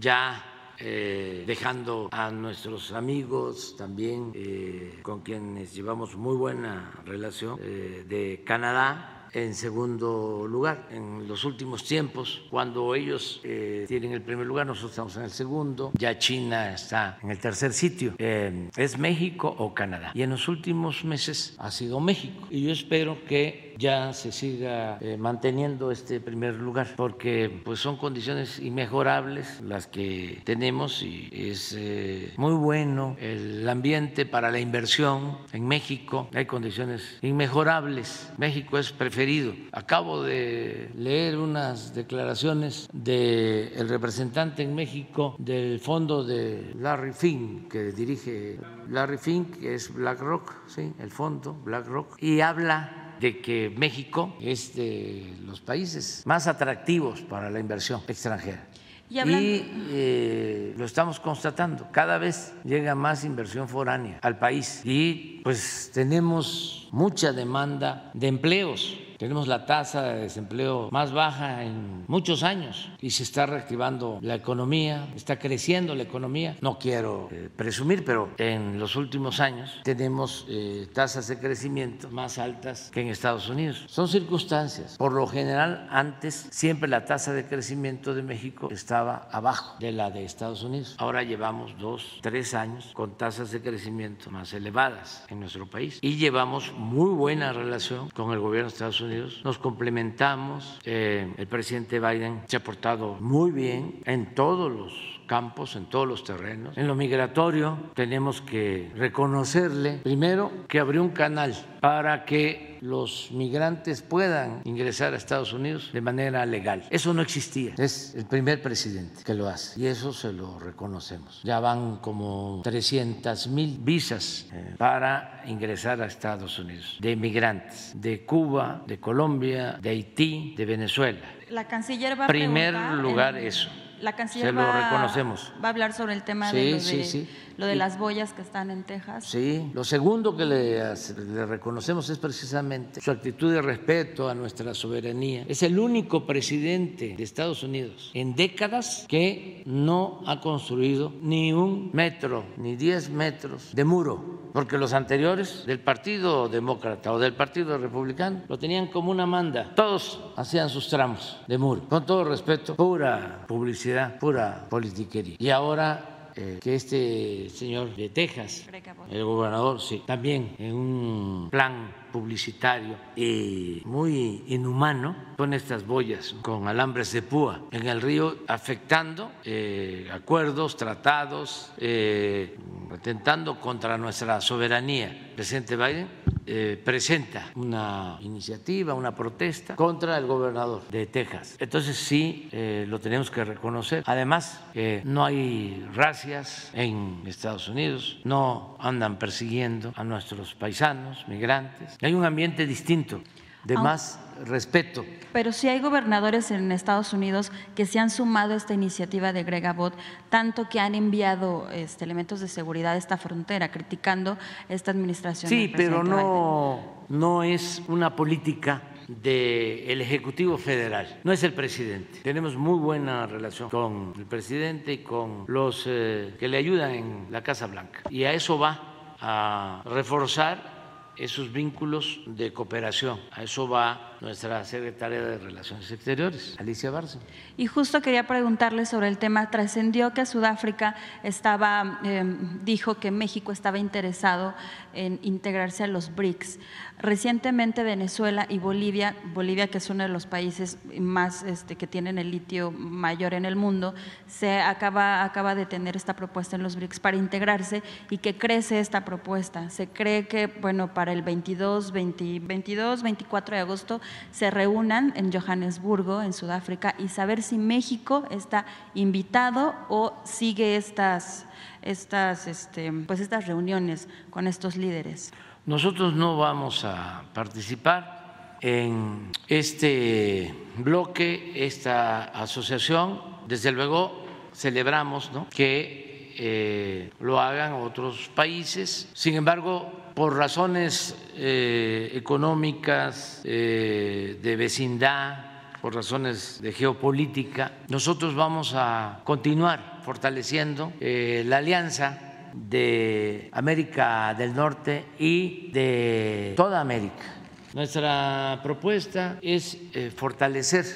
ya 0.00 0.53
eh, 0.78 1.44
dejando 1.46 2.08
a 2.10 2.30
nuestros 2.30 2.92
amigos 2.92 3.76
también 3.76 4.32
eh, 4.34 4.98
con 5.02 5.20
quienes 5.20 5.74
llevamos 5.74 6.16
muy 6.16 6.36
buena 6.36 6.92
relación 7.04 7.58
eh, 7.60 8.04
de 8.08 8.42
Canadá 8.44 9.28
en 9.32 9.54
segundo 9.54 10.46
lugar. 10.48 10.88
En 10.90 11.26
los 11.26 11.44
últimos 11.44 11.84
tiempos, 11.84 12.42
cuando 12.50 12.94
ellos 12.94 13.40
tienen 13.42 14.12
el 14.12 14.22
primer 14.22 14.46
lugar, 14.46 14.64
nosotros 14.64 14.92
estamos 14.92 15.16
en 15.16 15.24
el 15.24 15.30
segundo, 15.30 15.90
ya 15.94 16.16
China 16.16 16.72
está 16.72 17.18
en 17.20 17.30
el 17.30 17.38
tercer 17.38 17.72
sitio. 17.72 18.14
es 18.18 18.96
México 18.96 19.52
o 19.58 19.74
Canadá. 19.74 20.12
Y 20.14 20.22
en 20.22 20.30
los 20.30 20.46
últimos 20.46 21.04
meses 21.04 21.56
ha 21.58 21.72
sido 21.72 21.98
México. 21.98 22.46
Y 22.48 22.62
yo 22.62 22.70
espero 22.70 23.24
que 23.26 23.73
ya 23.78 24.12
se 24.12 24.32
siga 24.32 24.98
eh, 25.00 25.16
manteniendo 25.16 25.90
este 25.90 26.20
primer 26.20 26.54
lugar, 26.54 26.94
porque 26.96 27.60
pues 27.64 27.80
son 27.80 27.96
condiciones 27.96 28.58
inmejorables 28.58 29.60
las 29.60 29.86
que 29.86 30.42
tenemos 30.44 31.02
y 31.02 31.30
es 31.32 31.74
eh, 31.76 32.32
muy 32.36 32.54
bueno 32.54 33.16
el 33.20 33.68
ambiente 33.68 34.26
para 34.26 34.50
la 34.50 34.60
inversión 34.60 35.38
en 35.52 35.66
México. 35.66 36.28
Hay 36.34 36.46
condiciones 36.46 37.18
inmejorables. 37.22 38.32
México 38.38 38.78
es 38.78 38.92
preferido. 38.92 39.54
Acabo 39.72 40.22
de 40.22 40.90
leer 40.96 41.38
unas 41.38 41.94
declaraciones 41.94 42.88
del 42.92 43.88
representante 43.88 44.62
en 44.62 44.74
México 44.74 45.36
del 45.38 45.80
fondo 45.80 46.24
de 46.24 46.72
Larry 46.78 47.12
Fink, 47.12 47.68
que 47.70 47.92
dirige 47.92 48.58
Larry 48.90 49.18
Fink, 49.18 49.58
que 49.58 49.74
es 49.74 49.92
BlackRock, 49.92 50.52
¿sí? 50.66 50.92
el 50.98 51.10
fondo 51.10 51.54
BlackRock, 51.64 52.16
y 52.22 52.40
habla 52.40 53.03
de 53.24 53.40
que 53.40 53.72
México 53.74 54.36
es 54.38 54.76
de 54.76 55.34
los 55.46 55.58
países 55.58 56.22
más 56.26 56.46
atractivos 56.46 57.22
para 57.22 57.48
la 57.48 57.58
inversión 57.58 58.02
extranjera. 58.06 58.66
Y, 59.08 59.18
eh, 59.22 60.74
lo 60.76 60.84
estamos 60.84 61.20
constatando, 61.20 61.88
cada 61.90 62.18
vez 62.18 62.52
llega 62.64 62.94
más 62.94 63.24
inversión 63.24 63.66
foránea 63.66 64.18
al 64.20 64.38
país. 64.38 64.82
Y 64.84 65.40
pues 65.42 65.90
tenemos 65.94 66.88
mucha 66.92 67.32
demanda 67.32 68.10
de 68.12 68.28
empleos 68.28 68.98
tenemos 69.24 69.48
la 69.48 69.64
tasa 69.64 70.02
de 70.02 70.20
desempleo 70.20 70.90
más 70.90 71.10
baja 71.10 71.64
en 71.64 72.04
muchos 72.08 72.42
años 72.42 72.90
y 73.00 73.08
se 73.08 73.22
está 73.22 73.46
reactivando 73.46 74.18
la 74.20 74.34
economía, 74.34 75.08
está 75.16 75.38
creciendo 75.38 75.94
la 75.94 76.02
economía. 76.02 76.56
No 76.60 76.78
quiero 76.78 77.30
eh, 77.32 77.48
presumir, 77.56 78.04
pero 78.04 78.28
en 78.36 78.78
los 78.78 78.96
últimos 78.96 79.40
años 79.40 79.80
tenemos 79.82 80.44
eh, 80.50 80.88
tasas 80.92 81.26
de 81.28 81.38
crecimiento 81.38 82.10
más 82.10 82.36
altas 82.36 82.90
que 82.92 83.00
en 83.00 83.08
Estados 83.08 83.48
Unidos. 83.48 83.84
Son 83.86 84.08
circunstancias. 84.08 84.98
Por 84.98 85.14
lo 85.14 85.26
general, 85.26 85.88
antes 85.90 86.46
siempre 86.50 86.86
la 86.86 87.06
tasa 87.06 87.32
de 87.32 87.46
crecimiento 87.46 88.14
de 88.14 88.22
México 88.22 88.68
estaba 88.70 89.26
abajo 89.32 89.78
de 89.80 89.92
la 89.92 90.10
de 90.10 90.26
Estados 90.26 90.62
Unidos. 90.62 90.96
Ahora 90.98 91.22
llevamos 91.22 91.78
dos, 91.78 92.18
tres 92.20 92.52
años 92.52 92.90
con 92.92 93.16
tasas 93.16 93.52
de 93.52 93.62
crecimiento 93.62 94.30
más 94.30 94.52
elevadas 94.52 95.24
en 95.30 95.40
nuestro 95.40 95.66
país 95.66 95.98
y 96.02 96.16
llevamos 96.16 96.74
muy 96.76 97.08
buena 97.14 97.54
relación 97.54 98.10
con 98.10 98.30
el 98.30 98.38
gobierno 98.38 98.68
de 98.68 98.74
Estados 98.74 99.00
Unidos 99.00 99.13
nos 99.44 99.58
complementamos. 99.58 100.80
Eh, 100.84 101.32
el 101.36 101.46
presidente 101.46 102.00
Biden 102.00 102.42
se 102.46 102.56
ha 102.56 102.64
portado 102.64 103.14
muy 103.20 103.50
bien 103.50 104.02
en 104.04 104.34
todos 104.34 104.70
los 104.70 105.13
campos, 105.26 105.76
en 105.76 105.86
todos 105.86 106.06
los 106.06 106.24
terrenos. 106.24 106.76
En 106.76 106.86
lo 106.86 106.94
migratorio 106.94 107.78
tenemos 107.94 108.40
que 108.40 108.90
reconocerle, 108.94 110.00
primero, 110.02 110.50
que 110.68 110.78
abrió 110.78 111.02
un 111.02 111.10
canal 111.10 111.54
para 111.80 112.24
que 112.24 112.78
los 112.80 113.30
migrantes 113.32 114.02
puedan 114.02 114.60
ingresar 114.64 115.14
a 115.14 115.16
Estados 115.16 115.52
Unidos 115.52 115.90
de 115.92 116.00
manera 116.00 116.44
legal. 116.44 116.84
Eso 116.90 117.14
no 117.14 117.22
existía. 117.22 117.74
Es 117.78 118.14
el 118.14 118.26
primer 118.26 118.60
presidente 118.60 119.22
que 119.24 119.34
lo 119.34 119.48
hace 119.48 119.80
y 119.80 119.86
eso 119.86 120.12
se 120.12 120.32
lo 120.32 120.58
reconocemos. 120.58 121.40
Ya 121.44 121.60
van 121.60 121.96
como 121.96 122.60
300 122.62 123.48
mil 123.48 123.78
visas 123.80 124.46
eh, 124.52 124.74
para 124.76 125.42
ingresar 125.46 126.02
a 126.02 126.06
Estados 126.06 126.58
Unidos 126.58 126.98
de 127.00 127.16
migrantes 127.16 127.92
de 127.94 128.24
Cuba, 128.26 128.82
de 128.86 129.00
Colombia, 129.00 129.78
de 129.80 129.90
Haití, 129.90 130.54
de 130.56 130.66
Venezuela. 130.66 131.20
La 131.48 131.66
canciller 131.66 132.18
va 132.18 132.24
a 132.24 132.28
Primer 132.28 132.74
lugar 132.74 133.36
eso 133.36 133.70
la 134.04 134.12
canciller 134.12 134.48
Se 134.48 134.52
lo 134.52 134.62
va, 134.62 134.90
reconocemos. 134.90 135.52
va 135.62 135.68
a 135.68 135.70
hablar 135.70 135.92
sobre 135.92 136.12
el 136.14 136.22
tema 136.22 136.52
de, 136.52 137.26
lo 137.56 137.66
de 137.66 137.76
las 137.76 137.98
boyas 137.98 138.32
que 138.32 138.42
están 138.42 138.70
en 138.70 138.84
Texas. 138.84 139.24
Sí, 139.24 139.70
lo 139.74 139.84
segundo 139.84 140.36
que 140.36 140.44
le, 140.44 140.78
le, 140.78 141.46
reconocemos 141.46 142.08
es 142.10 142.18
precisamente 142.18 143.00
su 143.00 143.10
actitud 143.10 143.52
de 143.52 143.62
respeto 143.62 144.28
a 144.28 144.34
nuestra 144.34 144.74
soberanía. 144.74 145.44
Es 145.48 145.62
el 145.62 145.78
único 145.78 146.26
presidente 146.26 147.14
de 147.16 147.22
Estados 147.22 147.62
Unidos 147.62 148.10
en 148.14 148.34
décadas 148.34 149.06
que 149.08 149.62
no 149.66 150.22
ha 150.26 150.40
construido 150.40 151.12
ni 151.22 151.52
un 151.52 151.90
metro, 151.92 152.44
ni 152.56 152.76
diez 152.76 153.10
metros 153.10 153.70
de 153.72 153.84
muro, 153.84 154.50
porque 154.52 154.78
los 154.78 154.92
anteriores 154.92 155.64
del 155.66 155.80
Partido 155.80 156.48
Demócrata 156.48 157.12
o 157.12 157.18
del 157.18 157.34
Partido 157.34 157.78
Republicano 157.78 158.42
lo 158.48 158.58
tenían 158.58 158.88
como 158.88 159.10
una 159.10 159.26
manda. 159.26 159.74
Todos 159.74 160.20
hacían 160.36 160.68
sus 160.68 160.88
tramos 160.88 161.38
de 161.46 161.58
muro. 161.58 161.82
Con 161.88 162.06
todo 162.06 162.24
respeto, 162.24 162.76
pura 162.76 163.44
publicidad 163.46 164.18
pura 164.18 164.66
politiquería. 164.68 165.36
Y 165.38 165.50
ahora 165.50 166.13
eh, 166.36 166.58
que 166.60 166.74
este 166.74 167.48
señor 167.48 167.94
de 167.94 168.08
Texas, 168.08 168.66
el 169.10 169.24
gobernador, 169.24 169.80
sí, 169.80 170.02
también 170.06 170.54
en 170.58 170.74
un 170.74 171.48
plan 171.50 172.03
publicitario 172.14 172.94
y 173.16 173.82
muy 173.84 174.44
inhumano, 174.46 175.16
pone 175.36 175.56
estas 175.56 175.84
boyas 175.84 176.36
con 176.42 176.68
alambres 176.68 177.10
de 177.10 177.22
púa 177.22 177.62
en 177.72 177.88
el 177.88 178.00
río, 178.00 178.36
afectando 178.46 179.32
eh, 179.42 180.08
acuerdos, 180.12 180.76
tratados, 180.76 181.72
eh, 181.78 182.56
atentando 182.92 183.58
contra 183.58 183.98
nuestra 183.98 184.40
soberanía. 184.40 185.32
Presidente 185.34 185.74
Biden 185.74 186.08
eh, 186.46 186.80
presenta 186.84 187.50
una 187.56 188.18
iniciativa, 188.20 188.94
una 188.94 189.12
protesta 189.12 189.74
contra 189.74 190.16
el 190.16 190.26
gobernador 190.26 190.86
de 190.92 191.06
Texas. 191.06 191.56
Entonces 191.58 191.96
sí, 191.96 192.48
eh, 192.52 192.86
lo 192.88 193.00
tenemos 193.00 193.32
que 193.32 193.44
reconocer. 193.44 194.04
Además, 194.06 194.60
no 195.02 195.24
hay 195.24 195.84
racias 195.92 196.70
en 196.74 197.22
Estados 197.26 197.68
Unidos, 197.68 198.20
no 198.22 198.76
andan 198.78 199.18
persiguiendo 199.18 199.92
a 199.96 200.04
nuestros 200.04 200.54
paisanos, 200.54 201.26
migrantes. 201.26 201.96
Hay 202.04 202.12
un 202.12 202.24
ambiente 202.24 202.66
distinto 202.66 203.22
de 203.64 203.76
más 203.76 204.20
respeto. 204.44 205.06
Pero 205.32 205.52
sí 205.52 205.68
hay 205.68 205.80
gobernadores 205.80 206.50
en 206.50 206.70
Estados 206.70 207.14
Unidos 207.14 207.50
que 207.74 207.86
se 207.86 207.98
han 207.98 208.10
sumado 208.10 208.52
a 208.52 208.56
esta 208.56 208.74
iniciativa 208.74 209.32
de 209.32 209.42
Greg 209.42 209.64
Abbott, 209.66 209.94
tanto 210.28 210.68
que 210.68 210.80
han 210.80 210.94
enviado 210.94 211.68
este, 211.70 212.04
elementos 212.04 212.40
de 212.40 212.48
seguridad 212.48 212.92
a 212.92 212.96
esta 212.96 213.16
frontera, 213.16 213.70
criticando 213.70 214.36
esta 214.68 214.90
administración. 214.90 215.48
Sí, 215.48 215.72
pero 215.74 216.04
no, 216.04 217.06
no 217.08 217.42
es 217.42 217.82
una 217.88 218.14
política 218.14 218.82
del 219.08 220.00
Ejecutivo 220.02 220.58
Federal, 220.58 221.20
no 221.24 221.32
es 221.32 221.42
el 221.42 221.54
presidente. 221.54 222.20
Tenemos 222.22 222.54
muy 222.54 222.78
buena 222.78 223.26
relación 223.26 223.70
con 223.70 224.12
el 224.18 224.26
presidente 224.26 224.92
y 224.92 224.98
con 224.98 225.44
los 225.48 225.84
eh, 225.86 226.36
que 226.38 226.48
le 226.48 226.58
ayudan 226.58 226.90
en 226.90 227.26
la 227.30 227.42
Casa 227.42 227.66
Blanca. 227.66 228.02
Y 228.10 228.24
a 228.24 228.32
eso 228.34 228.58
va 228.58 229.16
a 229.20 229.82
reforzar 229.86 230.73
esos 231.16 231.52
vínculos 231.52 232.20
de 232.26 232.52
cooperación. 232.52 233.20
A 233.30 233.42
eso 233.42 233.68
va 233.68 234.13
nuestra 234.20 234.64
secretaria 234.64 235.20
de 235.20 235.38
Relaciones 235.38 235.90
Exteriores, 235.90 236.56
Alicia 236.58 236.90
Barça. 236.90 237.18
Y 237.56 237.66
justo 237.66 238.00
quería 238.00 238.26
preguntarle 238.26 238.86
sobre 238.86 239.08
el 239.08 239.18
tema. 239.18 239.50
Trascendió 239.50 240.12
que 240.12 240.26
Sudáfrica 240.26 240.94
estaba, 241.22 242.00
em, 242.04 242.64
dijo 242.64 242.96
que 242.96 243.10
México 243.10 243.52
estaba 243.52 243.78
interesado 243.78 244.54
en 244.94 245.18
integrarse 245.22 245.84
a 245.84 245.86
los 245.86 246.14
BRICS. 246.14 246.58
Recientemente 246.98 247.82
Venezuela 247.82 248.46
y 248.48 248.58
Bolivia, 248.58 249.16
Bolivia 249.34 249.68
que 249.68 249.78
es 249.78 249.90
uno 249.90 250.04
de 250.04 250.08
los 250.08 250.26
países 250.26 250.78
más 250.98 251.42
este, 251.42 251.76
que 251.76 251.86
tienen 251.86 252.18
el 252.18 252.30
litio 252.30 252.70
mayor 252.70 253.34
en 253.34 253.44
el 253.44 253.56
mundo, 253.56 253.94
se 254.26 254.60
acaba, 254.60 255.24
acaba 255.24 255.54
de 255.54 255.66
tener 255.66 255.96
esta 255.96 256.14
propuesta 256.14 256.56
en 256.56 256.62
los 256.62 256.76
BRICS 256.76 257.00
para 257.00 257.16
integrarse 257.16 257.82
y 258.10 258.18
que 258.18 258.36
crece 258.38 258.80
esta 258.80 259.04
propuesta. 259.04 259.70
Se 259.70 259.88
cree 259.88 260.28
que, 260.28 260.46
bueno, 260.46 260.94
para 260.94 261.12
el 261.12 261.22
22, 261.22 261.92
22, 261.92 263.02
24 263.02 263.56
de 263.56 263.60
agosto 263.60 264.00
se 264.32 264.50
reúnan 264.50 265.12
en 265.16 265.32
Johannesburgo, 265.32 266.22
en 266.22 266.32
Sudáfrica, 266.32 266.94
y 266.98 267.08
saber 267.08 267.42
si 267.42 267.58
México 267.58 268.24
está 268.30 268.66
invitado 268.94 269.74
o 269.88 270.12
sigue 270.24 270.76
estas, 270.76 271.46
estas, 271.82 272.46
este, 272.46 272.92
pues 273.06 273.20
estas 273.20 273.46
reuniones 273.46 274.08
con 274.30 274.46
estos 274.46 274.76
líderes. 274.76 275.32
Nosotros 275.66 276.14
no 276.14 276.36
vamos 276.36 276.84
a 276.84 277.24
participar 277.32 278.58
en 278.60 279.30
este 279.48 280.54
bloque, 280.78 281.52
esta 281.66 282.24
asociación. 282.24 283.20
Desde 283.46 283.72
luego 283.72 284.24
celebramos 284.52 285.30
que 285.50 286.34
eh, 286.38 287.10
lo 287.20 287.40
hagan 287.40 287.74
otros 287.74 288.30
países. 288.34 289.08
Sin 289.12 289.34
embargo, 289.34 290.03
por 290.14 290.36
razones 290.36 291.16
eh, 291.36 292.12
económicas, 292.14 293.40
eh, 293.44 294.38
de 294.40 294.56
vecindad, 294.56 295.52
por 295.82 295.94
razones 295.94 296.62
de 296.62 296.72
geopolítica, 296.72 297.72
nosotros 297.88 298.34
vamos 298.34 298.72
a 298.74 299.20
continuar 299.24 300.00
fortaleciendo 300.02 300.92
la 301.00 301.58
alianza 301.58 302.50
de 302.54 303.50
América 303.52 304.34
del 304.34 304.54
Norte 304.54 305.04
y 305.18 305.70
de 305.72 306.54
toda 306.56 306.80
América. 306.80 307.34
Nuestra 307.74 308.60
propuesta 308.62 309.38
es 309.42 309.76
fortalecer 310.16 310.86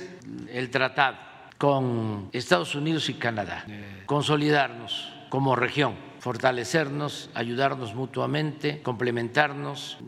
el 0.51 0.71
tratado 0.71 1.19
con 1.59 2.31
Estados 2.33 2.75
Unidos 2.75 3.11
y 3.11 3.15
Canadá, 3.15 3.67
consolidarnos 4.07 5.13
como 5.29 5.55
región, 5.55 5.95
fortalecernos, 6.19 7.31
ayudarnos 7.35 7.95
mutuamente, 7.95 8.83
complementarnos, 8.83 9.99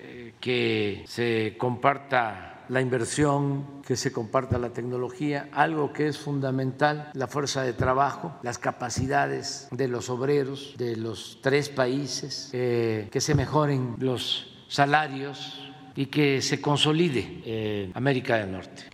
eh, 0.00 0.34
que 0.40 1.04
se 1.06 1.56
comparta 1.58 2.64
la 2.68 2.80
inversión, 2.80 3.82
que 3.84 3.96
se 3.96 4.12
comparta 4.12 4.56
la 4.56 4.70
tecnología, 4.70 5.48
algo 5.52 5.92
que 5.92 6.06
es 6.06 6.18
fundamental, 6.18 7.10
la 7.14 7.26
fuerza 7.26 7.62
de 7.62 7.72
trabajo, 7.72 8.38
las 8.42 8.58
capacidades 8.58 9.68
de 9.72 9.88
los 9.88 10.08
obreros 10.08 10.74
de 10.78 10.96
los 10.96 11.38
tres 11.42 11.68
países, 11.68 12.50
eh, 12.52 13.08
que 13.10 13.20
se 13.20 13.34
mejoren 13.34 13.96
los 13.98 14.64
salarios 14.68 15.68
y 15.96 16.06
que 16.06 16.40
se 16.40 16.60
consolide 16.60 17.42
eh, 17.44 17.90
América 17.94 18.36
del 18.36 18.52
Norte. 18.52 18.84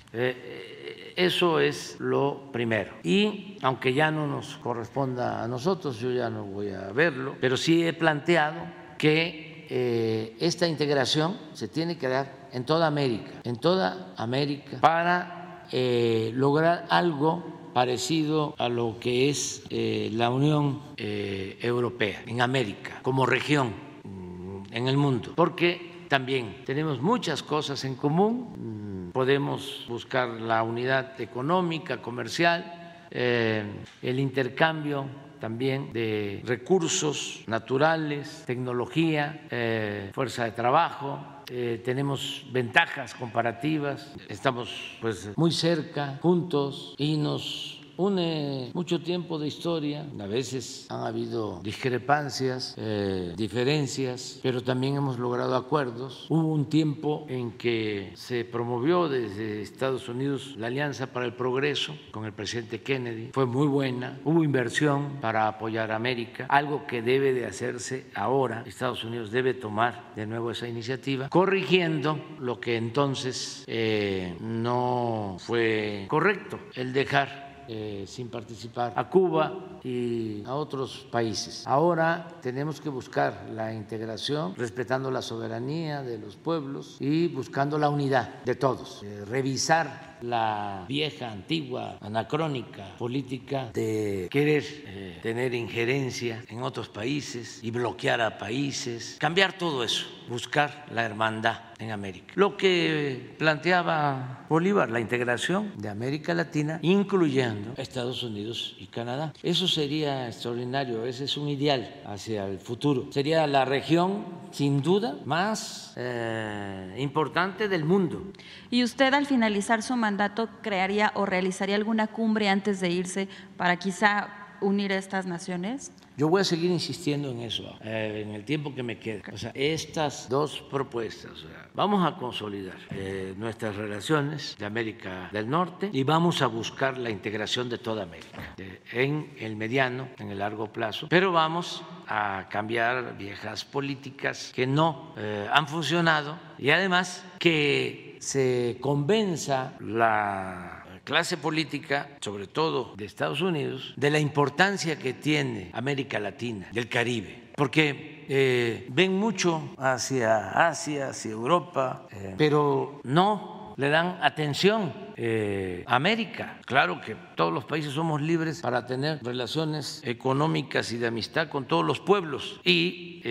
Eso 1.16 1.60
es 1.60 1.96
lo 1.98 2.52
primero. 2.52 2.92
Y 3.02 3.56
aunque 3.62 3.94
ya 3.94 4.10
no 4.10 4.26
nos 4.26 4.58
corresponda 4.58 5.42
a 5.42 5.48
nosotros, 5.48 5.98
yo 5.98 6.12
ya 6.12 6.28
no 6.28 6.44
voy 6.44 6.68
a 6.68 6.92
verlo, 6.92 7.36
pero 7.40 7.56
sí 7.56 7.86
he 7.86 7.94
planteado 7.94 8.60
que 8.98 9.66
eh, 9.70 10.36
esta 10.38 10.68
integración 10.68 11.38
se 11.54 11.68
tiene 11.68 11.96
que 11.96 12.08
dar 12.08 12.48
en 12.52 12.64
toda 12.64 12.86
América, 12.86 13.32
en 13.44 13.56
toda 13.56 14.12
América, 14.18 14.78
para 14.80 15.64
eh, 15.72 16.32
lograr 16.34 16.86
algo 16.90 17.70
parecido 17.72 18.54
a 18.58 18.68
lo 18.68 18.98
que 19.00 19.30
es 19.30 19.64
eh, 19.70 20.10
la 20.12 20.28
Unión 20.28 20.82
Europea 20.98 22.22
en 22.26 22.42
América, 22.42 23.00
como 23.02 23.24
región 23.24 23.72
mm, 24.04 24.74
en 24.74 24.88
el 24.88 24.96
mundo, 24.98 25.32
porque 25.34 26.04
también 26.08 26.62
tenemos 26.64 27.00
muchas 27.00 27.42
cosas 27.42 27.84
en 27.84 27.96
común 27.96 28.85
podemos 29.16 29.86
buscar 29.88 30.28
la 30.28 30.62
unidad 30.62 31.18
económica, 31.18 32.02
comercial, 32.02 33.06
eh, 33.10 33.64
el 34.02 34.20
intercambio 34.20 35.06
también 35.40 35.90
de 35.90 36.42
recursos 36.44 37.42
naturales, 37.46 38.44
tecnología, 38.46 39.46
eh, 39.50 40.10
fuerza 40.12 40.44
de 40.44 40.50
trabajo. 40.50 41.18
Eh, 41.48 41.80
tenemos 41.82 42.44
ventajas 42.52 43.14
comparativas, 43.14 44.12
estamos 44.28 44.98
pues 45.00 45.30
muy 45.34 45.50
cerca, 45.50 46.18
juntos 46.20 46.94
y 46.98 47.16
nos 47.16 47.75
une 47.98 48.70
mucho 48.74 49.00
tiempo 49.00 49.38
de 49.38 49.48
historia, 49.48 50.06
a 50.18 50.26
veces 50.26 50.86
han 50.90 51.04
habido 51.04 51.60
discrepancias, 51.62 52.74
eh, 52.76 53.32
diferencias, 53.36 54.38
pero 54.42 54.62
también 54.62 54.96
hemos 54.96 55.18
logrado 55.18 55.56
acuerdos. 55.56 56.26
Hubo 56.28 56.48
un 56.52 56.66
tiempo 56.68 57.26
en 57.28 57.52
que 57.52 58.12
se 58.14 58.44
promovió 58.44 59.08
desde 59.08 59.62
Estados 59.62 60.08
Unidos 60.08 60.54
la 60.56 60.66
Alianza 60.66 61.06
para 61.08 61.26
el 61.26 61.34
Progreso 61.34 61.96
con 62.10 62.24
el 62.24 62.32
presidente 62.32 62.82
Kennedy, 62.82 63.30
fue 63.32 63.46
muy 63.46 63.66
buena, 63.66 64.20
hubo 64.24 64.44
inversión 64.44 65.18
para 65.20 65.48
apoyar 65.48 65.90
a 65.90 65.96
América, 65.96 66.46
algo 66.48 66.86
que 66.86 67.02
debe 67.02 67.32
de 67.32 67.46
hacerse 67.46 68.06
ahora, 68.14 68.62
Estados 68.66 69.04
Unidos 69.04 69.30
debe 69.30 69.54
tomar 69.54 70.12
de 70.14 70.26
nuevo 70.26 70.50
esa 70.50 70.68
iniciativa, 70.68 71.28
corrigiendo 71.28 72.18
lo 72.40 72.60
que 72.60 72.76
entonces 72.76 73.64
eh, 73.66 74.36
no 74.40 75.36
fue 75.38 76.06
correcto, 76.08 76.58
el 76.74 76.92
dejar 76.92 77.45
eh, 77.68 78.04
sin 78.06 78.28
participar 78.28 78.92
a 78.96 79.08
Cuba 79.08 79.78
y 79.82 80.42
a 80.46 80.54
otros 80.54 81.06
países. 81.10 81.66
Ahora 81.66 82.28
tenemos 82.40 82.80
que 82.80 82.88
buscar 82.88 83.48
la 83.52 83.72
integración 83.72 84.54
respetando 84.56 85.10
la 85.10 85.22
soberanía 85.22 86.02
de 86.02 86.18
los 86.18 86.36
pueblos 86.36 86.96
y 87.00 87.28
buscando 87.28 87.78
la 87.78 87.88
unidad 87.88 88.42
de 88.44 88.54
todos, 88.54 89.02
eh, 89.02 89.24
revisar 89.24 90.15
la 90.22 90.84
vieja, 90.88 91.30
antigua, 91.30 91.98
anacrónica 92.00 92.96
política 92.98 93.70
de 93.72 94.28
querer 94.30 94.64
eh, 94.66 95.18
tener 95.22 95.54
injerencia 95.54 96.42
en 96.48 96.62
otros 96.62 96.88
países 96.88 97.60
y 97.62 97.70
bloquear 97.70 98.20
a 98.20 98.38
países, 98.38 99.16
cambiar 99.18 99.52
todo 99.58 99.84
eso, 99.84 100.06
buscar 100.28 100.86
la 100.92 101.04
hermandad 101.04 101.66
en 101.78 101.90
América. 101.90 102.32
Lo 102.36 102.56
que 102.56 103.34
planteaba 103.38 104.46
Bolívar, 104.48 104.90
la 104.90 105.00
integración 105.00 105.72
de 105.76 105.88
América 105.88 106.32
Latina, 106.34 106.78
incluyendo 106.82 107.74
Estados 107.76 108.22
Unidos 108.22 108.76
y 108.78 108.86
Canadá. 108.86 109.32
Eso 109.42 109.68
sería 109.68 110.28
extraordinario, 110.28 111.04
ese 111.04 111.24
es 111.24 111.36
un 111.36 111.48
ideal 111.48 112.02
hacia 112.06 112.46
el 112.46 112.58
futuro. 112.58 113.08
Sería 113.10 113.46
la 113.46 113.64
región, 113.64 114.24
sin 114.52 114.82
duda, 114.82 115.16
más 115.24 115.92
eh, 115.96 116.94
importante 116.98 117.68
del 117.68 117.84
mundo. 117.84 118.22
¿Y 118.70 118.82
usted 118.82 119.12
al 119.14 119.26
finalizar 119.26 119.82
su 119.82 119.96
mandato 120.06 120.48
crearía 120.62 121.10
o 121.14 121.26
realizaría 121.26 121.74
alguna 121.74 122.06
cumbre 122.06 122.48
antes 122.48 122.78
de 122.78 122.90
irse 122.90 123.28
para 123.56 123.74
quizá 123.76 124.28
unir 124.60 124.92
a 124.92 124.98
estas 124.98 125.26
naciones? 125.26 125.90
Yo 126.16 126.28
voy 126.28 126.40
a 126.40 126.44
seguir 126.44 126.70
insistiendo 126.70 127.30
en 127.30 127.40
eso 127.40 127.76
eh, 127.82 128.22
en 128.24 128.34
el 128.34 128.44
tiempo 128.44 128.74
que 128.74 128.82
me 128.82 128.98
queda. 128.98 129.22
O 129.32 129.36
sea, 129.36 129.50
estas 129.54 130.28
dos 130.30 130.62
propuestas, 130.70 131.44
vamos 131.74 132.06
a 132.06 132.16
consolidar 132.16 132.78
eh, 132.90 133.34
nuestras 133.36 133.76
relaciones 133.76 134.56
de 134.58 134.64
América 134.64 135.28
del 135.32 135.50
Norte 135.50 135.90
y 135.92 136.04
vamos 136.04 136.40
a 136.40 136.46
buscar 136.46 136.96
la 136.96 137.10
integración 137.10 137.68
de 137.68 137.78
toda 137.78 138.04
América 138.04 138.54
en 138.92 139.34
el 139.38 139.56
mediano, 139.56 140.08
en 140.18 140.30
el 140.30 140.38
largo 140.38 140.72
plazo, 140.72 141.08
pero 141.10 141.32
vamos 141.32 141.82
a 142.08 142.46
cambiar 142.48 143.18
viejas 143.18 143.64
políticas 143.64 144.52
que 144.54 144.66
no 144.66 145.12
eh, 145.18 145.46
han 145.52 145.66
funcionado 145.68 146.38
y 146.58 146.70
además 146.70 147.24
que 147.38 148.15
se 148.26 148.78
convenza 148.80 149.74
la 149.78 150.84
clase 151.04 151.36
política, 151.36 152.08
sobre 152.20 152.48
todo 152.48 152.92
de 152.96 153.04
Estados 153.04 153.40
Unidos, 153.40 153.94
de 153.96 154.10
la 154.10 154.18
importancia 154.18 154.98
que 154.98 155.12
tiene 155.12 155.70
América 155.72 156.18
Latina, 156.18 156.66
del 156.72 156.88
Caribe, 156.88 157.52
porque 157.54 158.26
eh, 158.28 158.88
ven 158.90 159.16
mucho 159.16 159.70
hacia 159.78 160.68
Asia, 160.68 161.10
hacia 161.10 161.30
Europa, 161.30 162.08
eh, 162.10 162.34
pero 162.36 163.00
no 163.04 163.74
le 163.76 163.90
dan 163.90 164.18
atención 164.20 164.92
eh, 165.14 165.84
a 165.86 165.94
América. 165.94 166.58
Claro 166.66 167.00
que 167.00 167.14
todos 167.36 167.52
los 167.52 167.64
países 167.64 167.92
somos 167.92 168.20
libres 168.20 168.60
para 168.60 168.86
tener 168.86 169.22
relaciones 169.22 170.02
económicas 170.04 170.90
y 170.90 170.98
de 170.98 171.06
amistad 171.06 171.48
con 171.48 171.66
todos 171.66 171.84
los 171.84 172.00
pueblos. 172.00 172.60
Y 172.64 173.22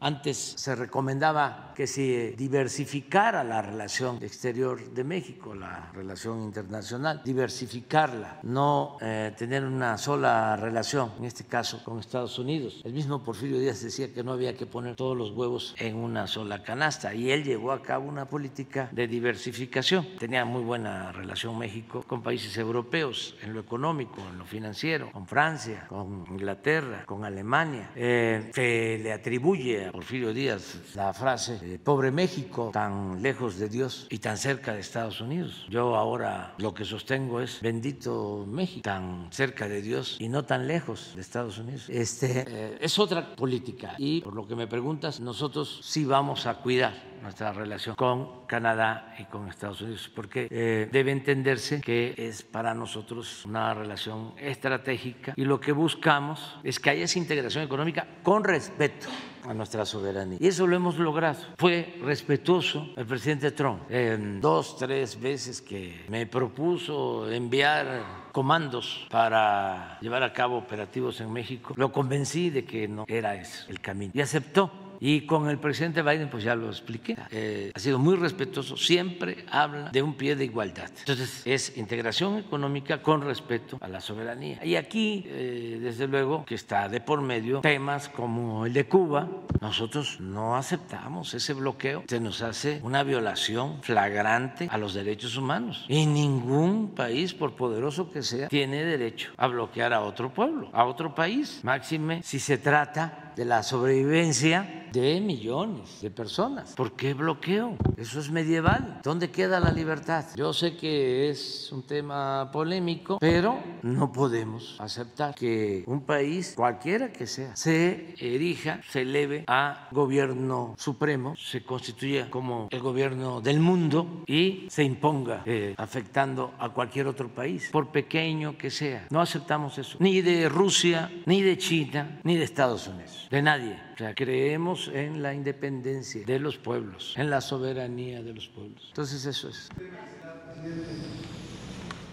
antes 0.00 0.36
se 0.56 0.74
recomendaba 0.74 1.65
que 1.76 1.86
se 1.86 2.34
diversificara 2.38 3.44
la 3.44 3.60
relación 3.60 4.16
exterior 4.22 4.82
de 4.94 5.04
México, 5.04 5.54
la 5.54 5.92
relación 5.92 6.42
internacional, 6.42 7.20
diversificarla, 7.22 8.40
no 8.44 8.96
eh, 9.02 9.34
tener 9.36 9.62
una 9.62 9.98
sola 9.98 10.56
relación, 10.56 11.12
en 11.18 11.26
este 11.26 11.44
caso 11.44 11.84
con 11.84 11.98
Estados 11.98 12.38
Unidos. 12.38 12.80
El 12.84 12.94
mismo 12.94 13.22
Porfirio 13.22 13.58
Díaz 13.58 13.82
decía 13.82 14.12
que 14.12 14.24
no 14.24 14.32
había 14.32 14.56
que 14.56 14.64
poner 14.64 14.96
todos 14.96 15.14
los 15.14 15.32
huevos 15.32 15.74
en 15.78 15.96
una 15.96 16.26
sola 16.26 16.62
canasta 16.62 17.14
y 17.14 17.30
él 17.30 17.44
llevó 17.44 17.72
a 17.72 17.82
cabo 17.82 18.08
una 18.08 18.24
política 18.24 18.88
de 18.92 19.06
diversificación. 19.06 20.06
Tenía 20.18 20.46
muy 20.46 20.62
buena 20.62 21.12
relación 21.12 21.58
México 21.58 22.04
con 22.06 22.22
países 22.22 22.56
europeos 22.56 23.36
en 23.42 23.52
lo 23.52 23.60
económico, 23.60 24.22
en 24.30 24.38
lo 24.38 24.46
financiero, 24.46 25.12
con 25.12 25.26
Francia, 25.26 25.84
con 25.88 26.24
Inglaterra, 26.30 27.04
con 27.04 27.26
Alemania. 27.26 27.90
Eh, 27.94 28.50
se 28.54 28.98
le 29.02 29.12
atribuye 29.12 29.88
a 29.88 29.92
Porfirio 29.92 30.32
Díaz 30.32 30.94
la 30.94 31.12
frase 31.12 31.65
eh, 31.66 31.80
pobre 31.82 32.12
México, 32.12 32.70
tan 32.72 33.20
lejos 33.20 33.58
de 33.58 33.68
Dios 33.68 34.06
y 34.08 34.18
tan 34.18 34.36
cerca 34.36 34.72
de 34.72 34.80
Estados 34.80 35.20
Unidos. 35.20 35.66
Yo 35.68 35.96
ahora 35.96 36.54
lo 36.58 36.72
que 36.72 36.84
sostengo 36.84 37.40
es 37.40 37.60
bendito 37.60 38.46
México, 38.46 38.82
tan 38.82 39.26
cerca 39.32 39.66
de 39.66 39.82
Dios 39.82 40.16
y 40.20 40.28
no 40.28 40.44
tan 40.44 40.68
lejos 40.68 41.12
de 41.16 41.22
Estados 41.22 41.58
Unidos. 41.58 41.86
Este 41.88 42.44
eh, 42.46 42.78
es 42.80 42.98
otra 43.00 43.34
política 43.34 43.94
y 43.98 44.20
por 44.20 44.34
lo 44.34 44.46
que 44.46 44.54
me 44.54 44.68
preguntas, 44.68 45.18
nosotros 45.18 45.80
sí 45.82 46.04
vamos 46.04 46.46
a 46.46 46.54
cuidar 46.54 46.94
nuestra 47.22 47.52
relación 47.52 47.96
con 47.96 48.46
Canadá 48.46 49.16
y 49.18 49.24
con 49.24 49.48
Estados 49.48 49.80
Unidos, 49.80 50.08
porque 50.14 50.46
eh, 50.48 50.88
debe 50.92 51.10
entenderse 51.10 51.80
que 51.80 52.14
es 52.16 52.42
para 52.42 52.74
nosotros 52.74 53.44
una 53.44 53.74
relación 53.74 54.34
estratégica 54.38 55.34
y 55.34 55.44
lo 55.44 55.58
que 55.58 55.72
buscamos 55.72 56.58
es 56.62 56.78
que 56.78 56.90
haya 56.90 57.04
esa 57.04 57.18
integración 57.18 57.64
económica 57.64 58.06
con 58.22 58.44
respeto 58.44 59.08
a 59.48 59.54
nuestra 59.54 59.84
soberanía. 59.84 60.38
Y 60.40 60.46
eso 60.48 60.66
lo 60.66 60.76
hemos 60.76 60.98
logrado. 60.98 61.38
Fue 61.58 61.94
respetuoso 62.02 62.88
el 62.96 63.06
presidente 63.06 63.50
Trump. 63.50 63.82
En 63.90 64.40
dos, 64.40 64.76
tres 64.76 65.20
veces 65.20 65.62
que 65.62 66.04
me 66.08 66.26
propuso 66.26 67.30
enviar 67.30 68.26
comandos 68.32 69.06
para 69.10 69.98
llevar 70.00 70.22
a 70.22 70.32
cabo 70.32 70.58
operativos 70.58 71.20
en 71.20 71.32
México, 71.32 71.74
lo 71.76 71.90
convencí 71.90 72.50
de 72.50 72.64
que 72.64 72.86
no 72.86 73.04
era 73.08 73.34
ese 73.34 73.70
el 73.70 73.80
camino 73.80 74.12
y 74.14 74.20
aceptó 74.20 74.70
y 75.00 75.22
con 75.22 75.48
el 75.48 75.58
presidente 75.58 76.02
Biden, 76.02 76.28
pues 76.28 76.44
ya 76.44 76.54
lo 76.54 76.68
expliqué, 76.68 77.16
eh, 77.30 77.72
ha 77.74 77.78
sido 77.78 77.98
muy 77.98 78.16
respetuoso, 78.16 78.76
siempre 78.76 79.44
habla 79.50 79.90
de 79.90 80.02
un 80.02 80.14
pie 80.14 80.36
de 80.36 80.44
igualdad. 80.44 80.90
Entonces, 80.98 81.42
es 81.44 81.76
integración 81.76 82.38
económica 82.38 83.02
con 83.02 83.22
respeto 83.22 83.78
a 83.80 83.88
la 83.88 84.00
soberanía. 84.00 84.64
Y 84.64 84.76
aquí, 84.76 85.24
eh, 85.26 85.78
desde 85.80 86.06
luego, 86.06 86.44
que 86.44 86.54
está 86.54 86.88
de 86.88 87.00
por 87.00 87.20
medio 87.20 87.60
temas 87.60 88.08
como 88.08 88.66
el 88.66 88.72
de 88.72 88.86
Cuba, 88.86 89.28
nosotros 89.60 90.20
no 90.20 90.56
aceptamos 90.56 91.34
ese 91.34 91.54
bloqueo, 91.54 92.04
se 92.06 92.20
nos 92.20 92.42
hace 92.42 92.80
una 92.82 93.02
violación 93.02 93.82
flagrante 93.82 94.68
a 94.70 94.78
los 94.78 94.94
derechos 94.94 95.36
humanos. 95.36 95.84
Y 95.88 96.06
ningún 96.06 96.94
país, 96.94 97.34
por 97.34 97.54
poderoso 97.54 98.10
que 98.10 98.22
sea, 98.22 98.48
tiene 98.48 98.84
derecho 98.84 99.32
a 99.36 99.46
bloquear 99.46 99.92
a 99.92 100.02
otro 100.02 100.32
pueblo, 100.32 100.70
a 100.72 100.84
otro 100.84 101.14
país, 101.14 101.60
máxime 101.62 102.22
si 102.22 102.38
se 102.38 102.58
trata 102.58 103.32
de 103.36 103.44
la 103.44 103.62
sobrevivencia 103.62 104.85
de 104.92 105.20
millones 105.20 106.00
de 106.00 106.10
personas. 106.10 106.74
¿Por 106.74 106.92
qué 106.92 107.14
bloqueo? 107.14 107.76
Eso 107.96 108.20
es 108.20 108.30
medieval. 108.30 109.00
¿Dónde 109.02 109.30
queda 109.30 109.60
la 109.60 109.70
libertad? 109.70 110.24
Yo 110.36 110.52
sé 110.52 110.76
que 110.76 111.30
es 111.30 111.70
un 111.72 111.82
tema 111.82 112.50
polémico, 112.52 113.18
pero 113.20 113.58
no 113.82 114.12
podemos 114.12 114.76
aceptar 114.80 115.34
que 115.34 115.84
un 115.86 116.02
país, 116.02 116.54
cualquiera 116.56 117.12
que 117.12 117.26
sea, 117.26 117.54
se 117.56 118.14
erija, 118.18 118.80
se 118.90 119.02
eleve 119.02 119.44
a 119.46 119.88
gobierno 119.92 120.74
supremo, 120.76 121.34
se 121.36 121.62
constituya 121.62 122.30
como 122.30 122.68
el 122.70 122.80
gobierno 122.80 123.40
del 123.40 123.60
mundo 123.60 124.24
y 124.26 124.66
se 124.68 124.82
imponga 124.82 125.42
eh, 125.46 125.74
afectando 125.76 126.54
a 126.58 126.70
cualquier 126.70 127.06
otro 127.06 127.28
país, 127.28 127.68
por 127.70 127.88
pequeño 127.88 128.56
que 128.56 128.70
sea. 128.70 129.06
No 129.10 129.20
aceptamos 129.20 129.78
eso, 129.78 129.96
ni 130.00 130.20
de 130.20 130.48
Rusia, 130.48 131.10
ni 131.26 131.42
de 131.42 131.58
China, 131.58 132.20
ni 132.24 132.36
de 132.36 132.44
Estados 132.44 132.86
Unidos 132.88 133.26
de 133.30 133.42
nadie. 133.42 133.85
O 133.96 133.98
sea, 133.98 134.14
creemos 134.14 134.90
en 134.92 135.22
la 135.22 135.32
independencia 135.32 136.22
de 136.26 136.38
los 136.38 136.58
pueblos, 136.58 137.14
en 137.16 137.30
la 137.30 137.40
soberanía 137.40 138.22
de 138.22 138.34
los 138.34 138.46
pueblos. 138.46 138.84
Entonces 138.88 139.24
eso 139.24 139.48
es. 139.48 139.70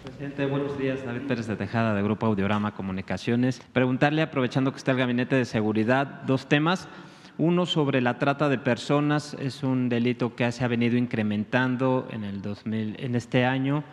Presidente, 0.02 0.46
buenos 0.46 0.78
días. 0.78 1.04
David 1.04 1.26
Pérez 1.28 1.46
de 1.46 1.56
Tejada, 1.56 1.92
de 1.94 2.02
Grupo 2.02 2.24
Audiorama 2.24 2.72
Comunicaciones. 2.74 3.60
Preguntarle, 3.74 4.22
aprovechando 4.22 4.72
que 4.72 4.78
está 4.78 4.92
el 4.92 4.96
Gabinete 4.96 5.36
de 5.36 5.44
Seguridad, 5.44 6.06
dos 6.06 6.48
temas. 6.48 6.88
Uno 7.36 7.66
sobre 7.66 8.00
la 8.00 8.18
trata 8.18 8.48
de 8.48 8.56
personas, 8.56 9.34
es 9.34 9.62
un 9.62 9.90
delito 9.90 10.34
que 10.34 10.50
se 10.52 10.64
ha 10.64 10.68
venido 10.68 10.96
incrementando 10.96 12.08
en, 12.10 12.24
el 12.24 12.40
2000, 12.40 12.96
en 12.98 13.14
este 13.14 13.44
año 13.44 13.84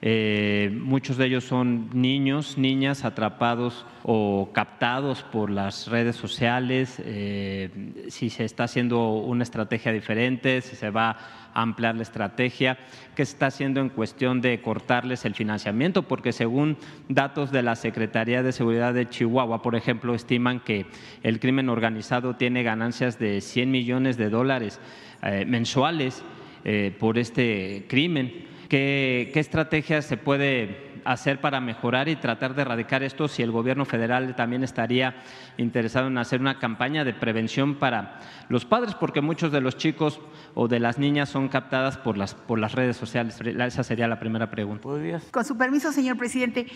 eh, 0.00 0.70
muchos 0.80 1.16
de 1.16 1.26
ellos 1.26 1.42
son 1.42 1.90
niños, 1.92 2.56
niñas 2.56 3.04
atrapados 3.04 3.84
o 4.04 4.50
captados 4.52 5.24
por 5.24 5.50
las 5.50 5.88
redes 5.88 6.14
sociales, 6.14 7.02
eh, 7.04 8.04
si 8.08 8.30
se 8.30 8.44
está 8.44 8.64
haciendo 8.64 9.14
una 9.14 9.42
estrategia 9.42 9.90
diferente, 9.90 10.60
si 10.60 10.76
se 10.76 10.90
va 10.90 11.18
a 11.52 11.62
ampliar 11.62 11.96
la 11.96 12.02
estrategia, 12.02 12.78
qué 13.16 13.24
se 13.24 13.32
está 13.32 13.46
haciendo 13.46 13.80
en 13.80 13.88
cuestión 13.88 14.40
de 14.40 14.62
cortarles 14.62 15.24
el 15.24 15.34
financiamiento, 15.34 16.04
porque 16.04 16.30
según 16.32 16.76
datos 17.08 17.50
de 17.50 17.64
la 17.64 17.74
Secretaría 17.74 18.44
de 18.44 18.52
Seguridad 18.52 18.94
de 18.94 19.08
Chihuahua, 19.08 19.62
por 19.62 19.74
ejemplo, 19.74 20.14
estiman 20.14 20.60
que 20.60 20.86
el 21.24 21.40
crimen 21.40 21.68
organizado 21.68 22.36
tiene 22.36 22.62
ganancias 22.62 23.18
de 23.18 23.40
100 23.40 23.68
millones 23.72 24.16
de 24.16 24.30
dólares 24.30 24.78
eh, 25.22 25.44
mensuales 25.44 26.22
por 26.98 27.16
este 27.16 27.86
crimen. 27.88 28.47
¿Qué, 28.68 29.32
estrategias 29.34 30.04
se 30.04 30.18
puede 30.18 30.88
hacer 31.04 31.40
para 31.40 31.58
mejorar 31.58 32.08
y 32.08 32.16
tratar 32.16 32.54
de 32.54 32.62
erradicar 32.62 33.02
esto 33.02 33.28
si 33.28 33.42
el 33.42 33.50
gobierno 33.50 33.86
federal 33.86 34.36
también 34.36 34.62
estaría 34.62 35.22
interesado 35.56 36.08
en 36.08 36.18
hacer 36.18 36.40
una 36.40 36.58
campaña 36.58 37.02
de 37.02 37.14
prevención 37.14 37.76
para 37.76 38.20
los 38.50 38.66
padres, 38.66 38.94
porque 38.94 39.22
muchos 39.22 39.52
de 39.52 39.62
los 39.62 39.78
chicos 39.78 40.20
o 40.54 40.68
de 40.68 40.80
las 40.80 40.98
niñas 40.98 41.30
son 41.30 41.48
captadas 41.48 41.96
por 41.96 42.18
las, 42.18 42.34
por 42.34 42.58
las 42.58 42.74
redes 42.74 42.98
sociales. 42.98 43.40
Esa 43.40 43.82
sería 43.82 44.06
la 44.06 44.20
primera 44.20 44.50
pregunta. 44.50 44.88
Con 45.30 45.44
su 45.46 45.56
permiso, 45.56 45.90
señor 45.90 46.18
presidente, 46.18 46.66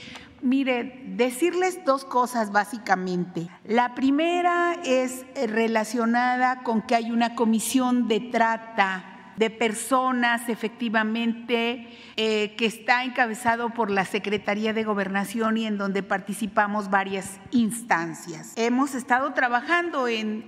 mire, 0.40 1.02
decirles 1.08 1.84
dos 1.84 2.06
cosas 2.06 2.52
básicamente. 2.52 3.48
La 3.64 3.94
primera 3.94 4.76
es 4.84 5.26
relacionada 5.46 6.62
con 6.62 6.80
que 6.80 6.94
hay 6.94 7.10
una 7.10 7.34
comisión 7.34 8.08
de 8.08 8.20
trata 8.20 9.11
de 9.42 9.50
personas 9.50 10.48
efectivamente 10.48 11.88
eh, 12.14 12.54
que 12.56 12.64
está 12.64 13.02
encabezado 13.02 13.70
por 13.70 13.90
la 13.90 14.04
Secretaría 14.04 14.72
de 14.72 14.84
Gobernación 14.84 15.56
y 15.56 15.66
en 15.66 15.78
donde 15.78 16.04
participamos 16.04 16.90
varias 16.90 17.40
instancias. 17.50 18.52
Hemos 18.54 18.94
estado 18.94 19.32
trabajando 19.32 20.06
en, 20.06 20.44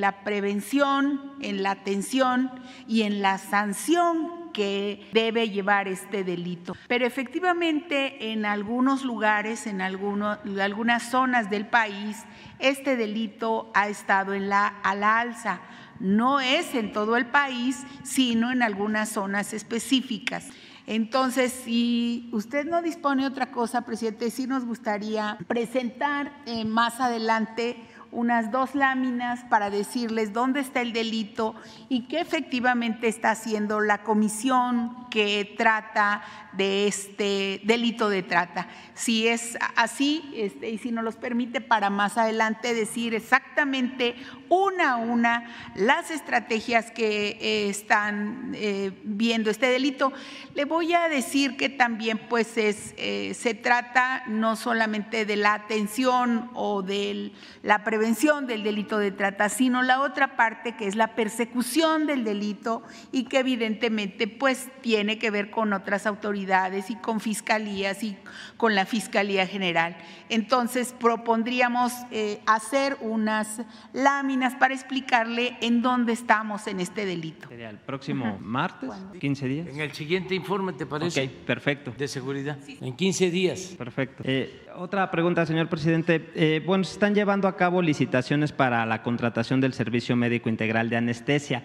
la 0.00 0.24
prevención, 0.24 1.34
en 1.42 1.62
la 1.62 1.72
atención 1.72 2.50
y 2.88 3.02
en 3.02 3.20
la 3.20 3.36
sanción 3.36 4.50
que 4.54 5.06
debe 5.12 5.50
llevar 5.50 5.86
este 5.86 6.24
delito. 6.24 6.74
Pero 6.88 7.04
efectivamente 7.04 8.32
en 8.32 8.46
algunos 8.46 9.04
lugares, 9.04 9.66
en 9.66 9.82
algunas 9.82 11.02
zonas 11.10 11.50
del 11.50 11.66
país, 11.66 12.24
este 12.58 12.96
delito 12.96 13.70
ha 13.74 13.88
estado 13.88 14.32
en 14.32 14.48
la, 14.48 14.66
a 14.66 14.94
la 14.94 15.18
alza 15.18 15.60
no 16.00 16.40
es 16.40 16.74
en 16.74 16.92
todo 16.92 17.16
el 17.16 17.26
país, 17.26 17.84
sino 18.02 18.50
en 18.50 18.62
algunas 18.62 19.08
zonas 19.08 19.52
específicas. 19.52 20.48
Entonces, 20.86 21.52
si 21.64 22.28
usted 22.32 22.66
no 22.66 22.82
dispone 22.82 23.26
otra 23.26 23.50
cosa, 23.50 23.82
presidente, 23.82 24.30
sí 24.30 24.46
nos 24.46 24.66
gustaría 24.66 25.38
presentar 25.48 26.32
eh, 26.44 26.64
más 26.66 27.00
adelante 27.00 27.76
unas 28.12 28.52
dos 28.52 28.74
láminas 28.74 29.44
para 29.44 29.70
decirles 29.70 30.32
dónde 30.32 30.60
está 30.60 30.80
el 30.82 30.92
delito 30.92 31.54
y 31.88 32.02
qué 32.06 32.20
efectivamente 32.20 33.08
está 33.08 33.32
haciendo 33.32 33.80
la 33.80 34.02
comisión 34.02 35.03
que 35.14 35.54
trata 35.56 36.22
de 36.54 36.88
este 36.88 37.60
delito 37.62 38.08
de 38.08 38.24
trata. 38.24 38.66
Si 38.94 39.28
es 39.28 39.56
así, 39.76 40.32
este, 40.34 40.70
y 40.70 40.78
si 40.78 40.90
nos 40.90 41.04
los 41.04 41.14
permite 41.14 41.60
para 41.60 41.88
más 41.88 42.18
adelante 42.18 42.74
decir 42.74 43.14
exactamente 43.14 44.16
una 44.48 44.92
a 44.92 44.96
una 44.96 45.72
las 45.76 46.10
estrategias 46.10 46.90
que 46.90 47.38
eh, 47.40 47.68
están 47.68 48.52
eh, 48.56 48.90
viendo 49.04 49.50
este 49.50 49.66
delito, 49.66 50.12
le 50.54 50.64
voy 50.64 50.94
a 50.94 51.08
decir 51.08 51.56
que 51.56 51.68
también 51.68 52.18
pues 52.28 52.56
es, 52.56 52.94
eh, 52.96 53.34
se 53.34 53.54
trata 53.54 54.24
no 54.26 54.56
solamente 54.56 55.26
de 55.26 55.36
la 55.36 55.54
atención 55.54 56.50
o 56.54 56.82
de 56.82 57.32
la 57.62 57.84
prevención, 57.84 58.48
del 58.48 58.64
delito 58.64 58.98
de 58.98 59.12
trata, 59.12 59.48
sino 59.48 59.82
la 59.82 60.00
otra 60.00 60.36
parte 60.36 60.76
que 60.76 60.88
es 60.88 60.96
la 60.96 61.14
persecución 61.14 62.06
del 62.06 62.24
delito 62.24 62.82
y 63.12 63.24
que 63.24 63.38
evidentemente 63.38 64.26
pues 64.26 64.68
tiene 64.80 65.03
que 65.18 65.30
ver 65.30 65.50
con 65.50 65.72
otras 65.72 66.06
autoridades 66.06 66.90
y 66.90 66.96
con 66.96 67.20
fiscalías 67.20 68.02
y 68.02 68.16
con 68.56 68.74
la 68.74 68.86
Fiscalía 68.86 69.46
General. 69.46 69.96
Entonces 70.28 70.94
propondríamos 70.98 71.92
eh, 72.10 72.40
hacer 72.46 72.96
unas 73.00 73.62
láminas 73.92 74.54
para 74.56 74.74
explicarle 74.74 75.56
en 75.60 75.82
dónde 75.82 76.12
estamos 76.12 76.66
en 76.66 76.80
este 76.80 77.06
delito. 77.06 77.48
Sería 77.48 77.70
el 77.70 77.78
próximo 77.78 78.38
martes, 78.40 78.90
15 79.20 79.46
días. 79.46 79.68
En 79.68 79.80
el 79.80 79.92
siguiente 79.92 80.34
informe, 80.34 80.72
¿te 80.72 80.86
parece? 80.86 81.24
Ok, 81.24 81.30
perfecto. 81.46 81.94
De 81.96 82.08
seguridad. 82.08 82.58
En 82.80 82.96
15 82.96 83.30
días. 83.30 83.74
Perfecto. 83.76 84.22
Eh, 84.26 84.66
otra 84.76 85.10
pregunta, 85.10 85.46
señor 85.46 85.68
presidente. 85.68 86.30
Eh, 86.34 86.62
bueno, 86.64 86.84
se 86.84 86.94
están 86.94 87.14
llevando 87.14 87.48
a 87.48 87.56
cabo 87.56 87.82
licitaciones 87.82 88.52
para 88.52 88.84
la 88.86 89.02
contratación 89.02 89.60
del 89.60 89.72
servicio 89.72 90.16
médico 90.16 90.48
integral 90.48 90.90
de 90.90 90.96
anestesia, 90.96 91.64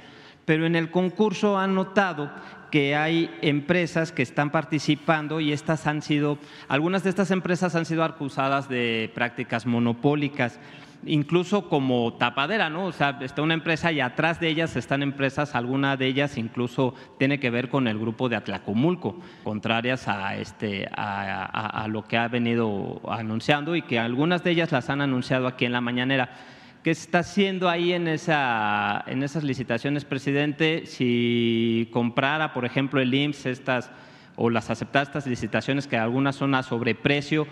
pero 0.49 0.65
en 0.65 0.75
el 0.75 0.89
concurso 0.89 1.59
han 1.59 1.75
notado 1.75 2.31
que 2.71 2.95
hay 2.95 3.29
empresas 3.43 4.11
que 4.11 4.23
están 4.23 4.49
participando 4.49 5.39
y 5.39 5.53
estas 5.53 5.85
han 5.85 6.01
sido, 6.01 6.39
algunas 6.67 7.03
de 7.03 7.11
estas 7.11 7.29
empresas 7.29 7.75
han 7.75 7.85
sido 7.85 8.03
acusadas 8.03 8.67
de 8.67 9.11
prácticas 9.13 9.67
monopólicas. 9.67 10.59
incluso 11.05 11.69
como 11.69 12.15
tapadera, 12.15 12.67
¿no? 12.71 12.85
O 12.85 12.91
sea, 12.91 13.19
está 13.21 13.43
una 13.43 13.53
empresa 13.53 13.91
y 13.91 13.99
atrás 13.99 14.39
de 14.39 14.47
ellas 14.47 14.75
están 14.75 15.03
empresas, 15.03 15.53
alguna 15.53 15.97
de 15.97 16.07
ellas 16.07 16.35
incluso 16.35 16.95
tiene 17.19 17.39
que 17.39 17.51
ver 17.51 17.69
con 17.69 17.87
el 17.87 17.99
grupo 17.99 18.27
de 18.27 18.35
Atlacomulco, 18.37 19.19
contrarias 19.43 20.07
a, 20.07 20.35
este, 20.35 20.89
a, 20.91 21.85
lo 21.87 22.05
que 22.05 22.17
ha 22.17 22.27
venido 22.27 23.01
anunciando 23.07 23.75
y 23.75 23.83
que 23.83 23.99
algunas 23.99 24.43
de 24.43 24.49
ellas 24.49 24.71
las 24.71 24.89
han 24.89 25.01
anunciado 25.01 25.45
aquí 25.45 25.65
en 25.65 25.73
la 25.73 25.81
mañanera. 25.81 26.31
¿Qué 26.83 26.91
está 26.91 27.19
haciendo 27.19 27.67
ahí 27.67 27.91
en, 27.93 28.07
esa, 28.07 29.03
en 29.07 29.21
esas 29.21 29.43
licitaciones, 29.43 30.05
presidente? 30.05 30.85
Si 30.85 31.89
comprara, 31.91 32.53
por 32.53 32.65
ejemplo, 32.65 33.01
el 33.01 33.13
IMSS 33.13 33.47
estas 33.47 33.91
o 34.37 34.49
las 34.49 34.69
aceptadas 34.69 35.09
estas 35.09 35.27
licitaciones 35.27 35.87
que 35.87 35.97
algunas 35.97 36.35
son 36.35 36.55
a 36.55 36.63
sobreprecio, 36.63 37.47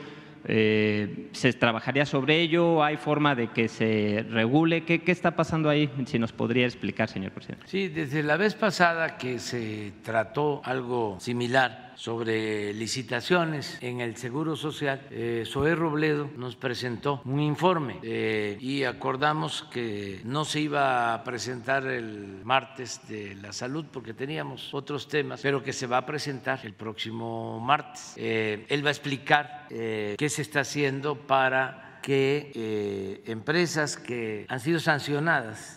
eh, 0.50 1.30
¿Se 1.34 1.52
trabajaría 1.52 2.06
sobre 2.06 2.40
ello? 2.40 2.82
¿Hay 2.82 2.96
forma 2.96 3.36
de 3.36 3.50
que 3.50 3.68
se 3.68 4.26
regule? 4.30 4.86
¿Qué, 4.86 5.02
¿Qué, 5.02 5.12
está 5.12 5.36
pasando 5.36 5.70
ahí? 5.70 5.90
Si 6.06 6.20
nos 6.20 6.32
podría 6.32 6.66
explicar, 6.66 7.10
señor 7.10 7.34
presidente. 7.34 7.66
Sí, 7.68 7.90
desde 7.90 8.24
la 8.24 8.38
vez 8.38 8.56
pasada 8.56 9.18
que 9.18 9.40
se 9.40 9.92
trató 10.04 10.62
algo 10.64 11.18
similar 11.20 11.87
sobre 11.98 12.74
licitaciones 12.74 13.80
en 13.82 14.02
el 14.02 14.16
Seguro 14.18 14.56
Social, 14.56 15.02
eh, 15.10 15.44
Robledo 15.54 16.30
nos 16.38 16.56
presentó 16.56 17.22
un 17.26 17.40
informe 17.40 18.00
eh, 18.04 18.56
y 18.62 18.84
acordamos 18.84 19.64
que 19.72 20.22
no 20.24 20.46
se 20.46 20.62
iba 20.62 21.16
a 21.16 21.24
presentar 21.24 21.88
el 21.88 22.42
martes 22.44 23.02
de 23.10 23.36
la 23.36 23.52
salud 23.52 23.86
porque 23.92 24.14
teníamos 24.14 24.74
otros 24.76 25.08
temas, 25.08 25.42
pero 25.42 25.64
que 25.64 25.74
se 25.74 25.88
va 25.88 25.98
a 25.98 26.06
presentar 26.06 26.60
el 26.64 26.74
próximo 26.74 27.60
martes. 27.60 28.14
Eh, 28.16 28.68
él 28.70 28.86
va 28.86 28.90
a 28.90 28.92
explicar 28.92 29.66
eh, 29.72 30.16
qué 30.20 30.30
se 30.30 30.44
está 30.44 30.60
haciendo 30.60 31.16
para 31.16 32.00
que 32.04 33.22
empresas 33.26 33.98
que 33.98 34.46
han 34.48 34.62
sido 34.62 34.80
sancionadas 34.80 35.76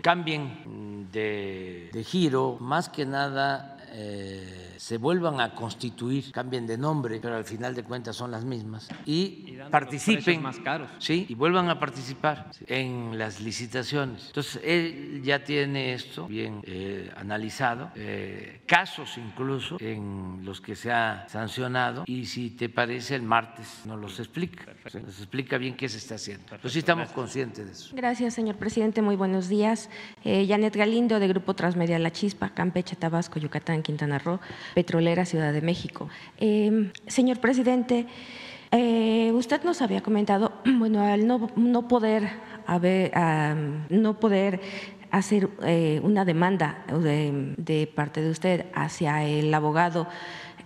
cambien 0.00 1.06
de, 1.12 1.90
giro, 2.06 2.56
más 2.60 2.88
que 2.88 3.04
nada 3.04 3.76
se 4.78 4.98
vuelvan 4.98 5.40
a 5.40 5.54
constituir, 5.54 6.30
cambien 6.32 6.66
de 6.66 6.78
nombre, 6.78 7.18
pero 7.20 7.36
al 7.36 7.44
final 7.44 7.74
de 7.74 7.82
cuentas 7.84 8.16
son 8.16 8.30
las 8.30 8.44
mismas, 8.44 8.88
y, 9.04 9.56
participen 9.70 10.42
más 10.42 10.58
caros. 10.60 10.90
Sí, 10.98 11.26
y 11.28 11.34
vuelvan 11.34 11.68
a 11.68 11.78
participar 11.78 12.50
en 12.66 13.18
las 13.18 13.40
licitaciones. 13.40 14.26
Entonces, 14.28 14.60
él 14.64 15.22
ya 15.24 15.44
tiene 15.44 15.94
esto 15.94 16.26
bien 16.26 16.60
eh, 16.64 17.10
analizado, 17.16 17.90
eh, 17.94 18.62
casos 18.66 19.18
incluso 19.18 19.76
en 19.80 20.40
los 20.42 20.60
que 20.60 20.76
se 20.76 20.92
ha 20.92 21.26
sancionado, 21.28 22.04
y 22.06 22.26
si 22.26 22.50
te 22.50 22.68
parece, 22.68 23.14
el 23.14 23.22
martes 23.22 23.82
nos 23.84 24.00
los 24.00 24.18
explica, 24.18 24.64
nos 24.84 25.18
explica 25.18 25.58
bien 25.58 25.76
qué 25.76 25.88
se 25.88 25.98
está 25.98 26.16
haciendo. 26.16 26.44
Entonces, 26.44 26.72
sí 26.72 26.78
estamos 26.80 27.10
conscientes 27.10 27.66
de 27.66 27.72
eso. 27.72 27.94
Gracias, 27.94 28.34
señor 28.34 28.56
presidente. 28.56 29.02
Muy 29.02 29.16
buenos 29.16 29.48
días. 29.48 29.88
Eh, 30.24 30.46
Janet 30.48 30.74
Galindo, 30.76 31.18
de 31.18 31.28
Grupo 31.28 31.54
Transmedia 31.54 31.98
La 31.98 32.12
Chispa, 32.12 32.50
Campeche, 32.50 32.96
Tabasco, 32.96 33.38
Yucatán, 33.38 33.82
Quintana 33.82 34.18
Roo. 34.18 34.40
Petrolera 34.74 35.24
Ciudad 35.24 35.52
de 35.52 35.60
México. 35.60 36.08
Em, 36.38 36.90
señor 37.06 37.38
presidente, 37.38 38.06
eh, 38.72 39.30
usted 39.32 39.62
nos 39.62 39.82
había 39.82 40.02
comentado, 40.02 40.52
bueno, 40.78 41.02
al 41.02 41.26
no, 41.26 41.88
poder 41.88 42.28
haber, 42.66 43.12
no 43.90 44.18
poder 44.18 44.60
hacer 45.10 45.48
eh, 45.62 46.00
una 46.02 46.24
demanda 46.24 46.84
de, 46.88 47.90
parte 47.94 48.22
de 48.22 48.30
usted 48.30 48.66
hacia 48.74 49.24
el 49.24 49.52
abogado 49.54 50.08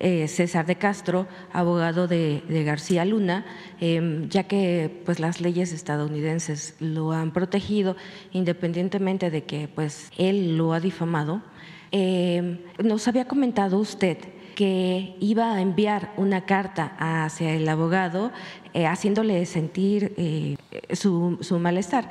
eh, 0.02 0.28
César 0.28 0.64
de 0.64 0.76
Castro, 0.76 1.28
abogado 1.52 2.08
de, 2.08 2.42
García 2.64 3.04
Luna, 3.04 3.44
em, 3.80 4.30
ya 4.30 4.44
que 4.44 5.02
pues 5.04 5.20
las 5.20 5.42
leyes 5.42 5.72
estadounidenses 5.72 6.74
lo 6.80 7.12
han 7.12 7.32
protegido, 7.32 7.96
independientemente 8.32 9.30
de 9.30 9.44
que 9.44 9.68
pues 9.68 10.10
él 10.16 10.56
lo 10.56 10.72
ha 10.72 10.80
difamado. 10.80 11.42
Eh, 11.92 12.58
nos 12.82 13.08
había 13.08 13.26
comentado 13.26 13.78
usted 13.78 14.18
que 14.54 15.16
iba 15.20 15.54
a 15.54 15.60
enviar 15.60 16.12
una 16.16 16.44
carta 16.44 16.94
hacia 16.98 17.54
el 17.54 17.68
abogado 17.68 18.30
eh, 18.74 18.86
haciéndole 18.86 19.44
sentir 19.46 20.12
eh, 20.16 20.56
su, 20.92 21.38
malestar. 21.58 22.10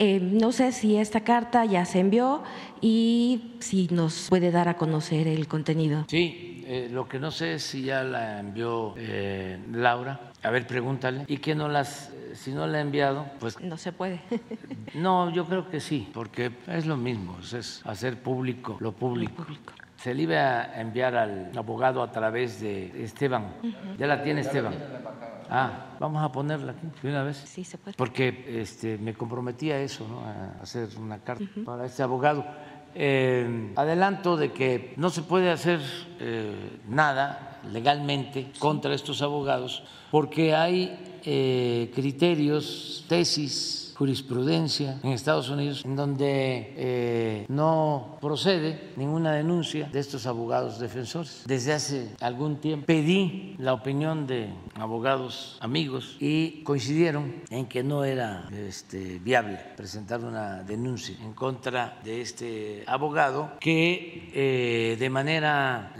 no 0.00 0.50
sé 0.50 0.72
si 0.72 0.96
esta 0.96 1.20
carta 1.20 1.64
ya 1.66 1.84
se 1.84 2.00
envió 2.00 2.42
y 2.80 3.56
si 3.60 3.88
nos 3.88 4.28
puede 4.28 4.50
dar 4.50 4.68
a 4.68 4.76
conocer 4.76 5.28
el 5.28 5.46
contenido. 5.46 6.06
Sí, 6.08 6.64
lo 6.90 7.06
que 7.08 7.18
no 7.18 7.30
sé 7.30 7.54
es 7.54 7.62
si 7.64 7.82
ya 7.82 8.02
la 8.02 8.40
envió 8.40 8.94
Laura. 9.72 10.29
A 10.42 10.50
ver, 10.50 10.66
pregúntale. 10.66 11.24
Y 11.28 11.38
que 11.38 11.54
no 11.54 11.68
las 11.68 12.10
si 12.34 12.52
no 12.52 12.66
la 12.66 12.78
ha 12.78 12.80
enviado, 12.80 13.26
pues... 13.38 13.60
No 13.60 13.76
se 13.76 13.92
puede. 13.92 14.20
no, 14.94 15.30
yo 15.30 15.44
creo 15.46 15.68
que 15.68 15.80
sí, 15.80 16.08
porque 16.12 16.52
es 16.66 16.86
lo 16.86 16.96
mismo, 16.96 17.38
es 17.40 17.82
hacer 17.84 18.22
público 18.22 18.76
lo 18.80 18.92
público. 18.92 19.44
Se 19.96 20.14
le 20.14 20.22
iba 20.22 20.62
a 20.62 20.80
enviar 20.80 21.14
al 21.14 21.50
abogado 21.56 22.02
a 22.02 22.10
través 22.10 22.60
de 22.60 23.04
Esteban. 23.04 23.52
Ya 23.98 24.06
la 24.06 24.22
tiene 24.22 24.40
Esteban. 24.40 24.74
Ah, 25.50 25.96
vamos 25.98 26.24
a 26.24 26.32
ponerla 26.32 26.72
aquí 26.72 26.88
de 27.02 27.10
una 27.10 27.22
vez. 27.22 27.36
Sí, 27.36 27.64
se 27.64 27.76
puede. 27.76 27.96
Porque 27.98 28.46
este, 28.62 28.96
me 28.96 29.12
comprometí 29.12 29.70
a 29.70 29.78
eso, 29.78 30.08
¿no? 30.08 30.20
a 30.20 30.62
hacer 30.62 30.88
una 30.98 31.18
carta 31.18 31.44
para 31.66 31.84
este 31.84 32.02
abogado. 32.02 32.46
Eh, 32.94 33.72
adelanto 33.76 34.36
de 34.36 34.52
que 34.52 34.94
no 34.96 35.10
se 35.10 35.22
puede 35.22 35.50
hacer 35.50 35.80
eh, 36.18 36.80
nada 36.88 37.49
legalmente 37.72 38.52
contra 38.58 38.94
estos 38.94 39.22
abogados 39.22 39.82
porque 40.10 40.54
hay 40.54 41.20
eh, 41.24 41.90
criterios, 41.94 43.04
tesis, 43.08 43.89
jurisprudencia 44.00 44.98
en 45.02 45.12
Estados 45.12 45.50
Unidos 45.50 45.82
en 45.84 45.94
donde 45.94 46.72
eh, 46.74 47.44
no 47.48 48.16
procede 48.18 48.92
ninguna 48.96 49.32
denuncia 49.32 49.90
de 49.92 50.00
estos 50.00 50.24
abogados 50.24 50.80
defensores. 50.80 51.42
Desde 51.44 51.74
hace 51.74 52.16
algún 52.20 52.56
tiempo 52.62 52.86
pedí 52.86 53.56
la 53.58 53.74
opinión 53.74 54.26
de 54.26 54.48
abogados 54.76 55.58
amigos 55.60 56.16
y 56.18 56.62
coincidieron 56.62 57.42
en 57.50 57.66
que 57.66 57.82
no 57.82 58.02
era 58.04 58.48
este, 58.50 59.18
viable 59.18 59.58
presentar 59.76 60.24
una 60.24 60.62
denuncia 60.62 61.14
en 61.20 61.34
contra 61.34 62.00
de 62.02 62.22
este 62.22 62.84
abogado 62.86 63.52
que 63.60 64.30
eh, 64.32 64.96
de 64.98 65.10
manera 65.10 65.94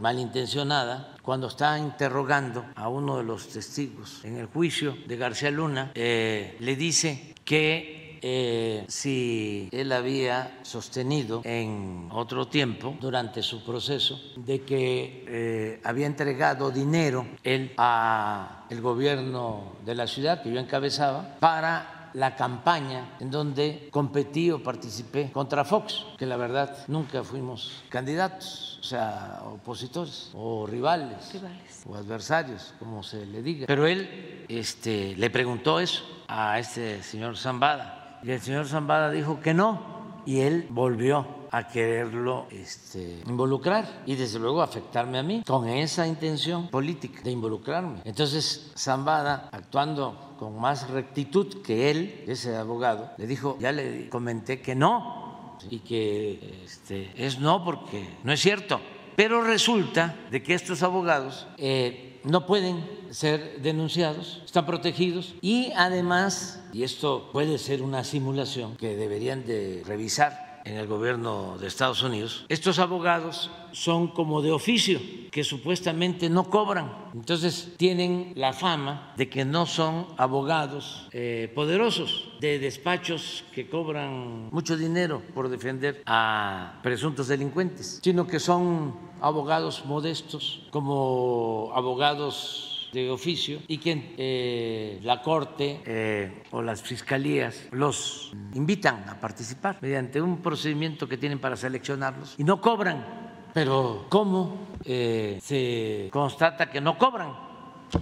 malintencionada 0.00 1.14
cuando 1.24 1.46
está 1.48 1.78
interrogando 1.78 2.66
a 2.74 2.88
uno 2.88 3.16
de 3.16 3.24
los 3.24 3.48
testigos 3.48 4.22
en 4.24 4.36
el 4.36 4.44
juicio 4.44 4.94
de 5.06 5.16
García 5.16 5.50
Luna, 5.50 5.90
eh, 5.94 6.54
le 6.60 6.76
dice 6.76 7.33
que 7.44 8.18
eh, 8.26 8.86
si 8.88 9.68
él 9.70 9.92
había 9.92 10.60
sostenido 10.62 11.42
en 11.44 12.08
otro 12.10 12.48
tiempo, 12.48 12.96
durante 12.98 13.42
su 13.42 13.62
proceso, 13.62 14.18
de 14.36 14.62
que 14.62 15.24
eh, 15.28 15.80
había 15.84 16.06
entregado 16.06 16.70
dinero 16.70 17.26
él 17.42 17.72
a 17.76 18.64
gobierno 18.80 19.74
de 19.84 19.94
la 19.94 20.06
ciudad 20.06 20.42
que 20.42 20.50
yo 20.50 20.58
encabezaba 20.58 21.36
para 21.38 21.93
la 22.14 22.34
campaña 22.34 23.16
en 23.20 23.30
donde 23.30 23.88
competí 23.90 24.50
o 24.50 24.62
participé 24.62 25.30
contra 25.30 25.64
Fox, 25.64 26.06
que 26.16 26.26
la 26.26 26.36
verdad 26.36 26.84
nunca 26.88 27.22
fuimos 27.22 27.84
candidatos 27.88 28.74
o 28.84 28.86
sea, 28.86 29.40
opositores 29.46 30.30
o 30.34 30.66
rivales, 30.66 31.40
o 31.88 31.94
adversarios, 31.94 32.74
como 32.78 33.02
se 33.02 33.24
le 33.24 33.40
diga. 33.40 33.66
Pero 33.66 33.86
él 33.86 34.44
este, 34.46 35.16
le 35.16 35.30
preguntó 35.30 35.80
eso 35.80 36.04
a 36.28 36.58
este 36.58 37.02
señor 37.02 37.38
Zambada. 37.38 38.20
Y 38.22 38.30
el 38.30 38.42
señor 38.42 38.66
Zambada 38.66 39.10
dijo 39.10 39.40
que 39.40 39.54
no 39.54 39.93
y 40.26 40.40
él 40.40 40.66
volvió 40.70 41.26
a 41.50 41.68
quererlo 41.68 42.46
este, 42.50 43.22
involucrar 43.26 44.02
y 44.06 44.16
desde 44.16 44.38
luego 44.38 44.62
afectarme 44.62 45.18
a 45.18 45.22
mí 45.22 45.42
con 45.46 45.68
esa 45.68 46.06
intención 46.06 46.68
política 46.68 47.20
de 47.22 47.30
involucrarme. 47.30 48.00
Entonces 48.04 48.72
Zambada, 48.76 49.48
actuando 49.52 50.34
con 50.38 50.58
más 50.58 50.90
rectitud 50.90 51.62
que 51.62 51.90
él, 51.90 52.24
ese 52.26 52.56
abogado, 52.56 53.12
le 53.18 53.26
dijo, 53.26 53.56
ya 53.60 53.70
le 53.70 54.08
comenté 54.08 54.60
que 54.60 54.74
no, 54.74 55.24
y 55.70 55.78
que 55.80 56.62
este, 56.64 57.12
es 57.16 57.38
no 57.38 57.64
porque 57.64 58.08
no 58.24 58.32
es 58.32 58.40
cierto. 58.40 58.80
Pero 59.16 59.42
resulta 59.42 60.16
de 60.30 60.42
que 60.42 60.54
estos 60.54 60.82
abogados 60.82 61.46
eh, 61.56 62.13
no 62.24 62.46
pueden 62.46 62.84
ser 63.10 63.60
denunciados, 63.62 64.42
están 64.44 64.66
protegidos 64.66 65.34
y 65.40 65.72
además, 65.76 66.60
y 66.72 66.82
esto 66.82 67.30
puede 67.32 67.58
ser 67.58 67.82
una 67.82 68.02
simulación 68.02 68.76
que 68.76 68.96
deberían 68.96 69.44
de 69.46 69.82
revisar 69.86 70.43
en 70.64 70.76
el 70.76 70.86
gobierno 70.86 71.56
de 71.58 71.66
Estados 71.66 72.02
Unidos, 72.02 72.46
estos 72.48 72.78
abogados 72.78 73.50
son 73.72 74.08
como 74.08 74.40
de 74.40 74.52
oficio, 74.52 75.00
que 75.30 75.44
supuestamente 75.44 76.30
no 76.30 76.44
cobran. 76.44 77.10
Entonces 77.12 77.74
tienen 77.76 78.32
la 78.36 78.52
fama 78.52 79.12
de 79.16 79.28
que 79.28 79.44
no 79.44 79.66
son 79.66 80.06
abogados 80.16 81.08
eh, 81.12 81.52
poderosos, 81.54 82.30
de 82.40 82.58
despachos 82.58 83.44
que 83.54 83.68
cobran 83.68 84.48
mucho 84.50 84.76
dinero 84.76 85.22
por 85.34 85.48
defender 85.48 86.02
a 86.06 86.80
presuntos 86.82 87.28
delincuentes, 87.28 88.00
sino 88.02 88.26
que 88.26 88.40
son 88.40 88.94
abogados 89.20 89.84
modestos, 89.86 90.66
como 90.70 91.72
abogados 91.74 92.73
de 92.94 93.10
oficio 93.10 93.60
y 93.68 93.78
que 93.78 94.14
eh, 94.16 95.00
la 95.02 95.20
Corte 95.20 95.82
eh, 95.84 96.42
o 96.52 96.62
las 96.62 96.80
fiscalías 96.80 97.68
los 97.72 98.32
invitan 98.54 99.04
a 99.08 99.20
participar 99.20 99.76
mediante 99.82 100.22
un 100.22 100.40
procedimiento 100.40 101.08
que 101.08 101.18
tienen 101.18 101.40
para 101.40 101.56
seleccionarlos 101.56 102.36
y 102.38 102.44
no 102.44 102.60
cobran. 102.60 103.24
Pero 103.52 104.06
¿cómo 104.08 104.68
eh, 104.84 105.38
se 105.42 106.08
constata 106.10 106.70
que 106.70 106.80
no 106.80 106.96
cobran? 106.96 107.32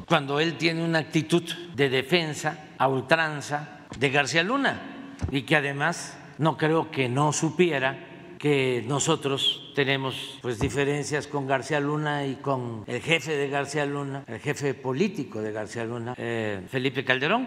Cuando 0.06 0.38
él 0.40 0.56
tiene 0.56 0.84
una 0.84 1.00
actitud 1.00 1.42
de 1.74 1.88
defensa 1.88 2.68
a 2.78 2.88
ultranza 2.88 3.86
de 3.98 4.10
García 4.10 4.42
Luna 4.42 5.16
y 5.30 5.42
que 5.42 5.56
además 5.56 6.16
no 6.38 6.56
creo 6.56 6.90
que 6.90 7.08
no 7.08 7.32
supiera 7.32 8.11
que 8.42 8.82
nosotros 8.88 9.70
tenemos 9.72 10.36
pues 10.42 10.58
diferencias 10.58 11.28
con 11.28 11.46
García 11.46 11.78
Luna 11.78 12.26
y 12.26 12.34
con 12.34 12.82
el 12.88 13.00
jefe 13.00 13.36
de 13.36 13.48
García 13.48 13.86
Luna, 13.86 14.24
el 14.26 14.40
jefe 14.40 14.74
político 14.74 15.40
de 15.40 15.52
García 15.52 15.84
Luna, 15.84 16.14
eh, 16.18 16.60
Felipe 16.68 17.04
Calderón. 17.04 17.46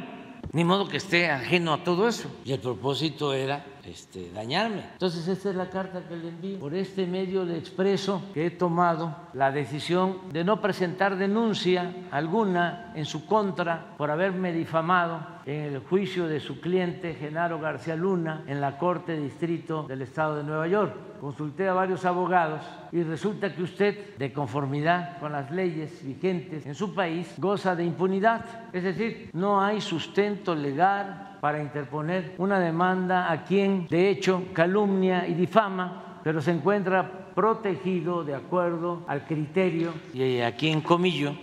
Ni 0.54 0.64
modo 0.64 0.88
que 0.88 0.96
esté 0.96 1.30
ajeno 1.30 1.74
a 1.74 1.84
todo 1.84 2.08
eso. 2.08 2.34
Y 2.46 2.54
el 2.54 2.62
propósito 2.62 3.34
era 3.34 3.66
este, 3.88 4.32
dañarme. 4.32 4.84
Entonces 4.94 5.28
esta 5.28 5.50
es 5.50 5.56
la 5.56 5.70
carta 5.70 6.04
que 6.08 6.16
le 6.16 6.30
envío. 6.30 6.60
Por 6.60 6.74
este 6.74 7.06
medio 7.06 7.44
le 7.44 7.58
expreso 7.58 8.22
que 8.34 8.48
he 8.48 8.52
tomado 8.52 9.16
la 9.34 9.52
decisión 9.52 10.18
de 10.32 10.44
no 10.44 10.62
presentar 10.62 11.18
denuncia 11.18 11.94
alguna 12.12 12.94
en 12.96 13.06
su 13.06 13.26
contra 13.26 13.96
por 13.98 14.12
haberme 14.12 14.54
difamado 14.54 15.36
en 15.46 15.76
el 15.76 15.80
juicio 15.80 16.28
de 16.28 16.40
su 16.40 16.60
cliente 16.60 17.14
Genaro 17.14 17.60
García 17.60 17.96
Luna 17.96 18.44
en 18.48 18.62
la 18.62 18.78
Corte 18.78 19.16
Distrito 19.18 19.84
del 19.84 20.02
Estado 20.02 20.38
de 20.38 20.44
Nueva 20.44 20.68
York. 20.68 21.20
Consulté 21.22 21.68
a 21.68 21.74
varios 21.74 22.06
abogados 22.06 22.62
y 22.92 23.04
resulta 23.04 23.54
que 23.54 23.64
usted, 23.64 24.16
de 24.18 24.34
conformidad 24.34 25.20
con 25.20 25.32
las 25.32 25.52
leyes 25.52 26.04
vigentes 26.04 26.66
en 26.66 26.76
su 26.76 26.94
país, 26.94 27.34
goza 27.38 27.76
de 27.76 27.86
impunidad. 27.86 28.46
Es 28.74 28.84
decir, 28.84 29.30
no 29.34 29.62
hay 29.62 29.82
sustento 29.82 30.56
legal 30.56 31.35
para 31.46 31.62
interponer 31.62 32.34
una 32.40 32.60
demanda 32.60 33.32
a 33.32 33.44
quien 33.44 33.86
de 33.88 34.10
hecho 34.10 34.46
calumnia 34.52 35.28
y 35.28 35.36
difama, 35.36 36.20
pero 36.24 36.42
se 36.42 36.50
encuentra 36.50 37.30
protegido 37.36 38.24
de 38.24 38.34
acuerdo 38.34 39.04
al 39.08 39.28
criterio, 39.28 39.94
y 40.12 40.40
aquí 40.40 40.70
en 40.70 40.82
comillo, 40.82 41.36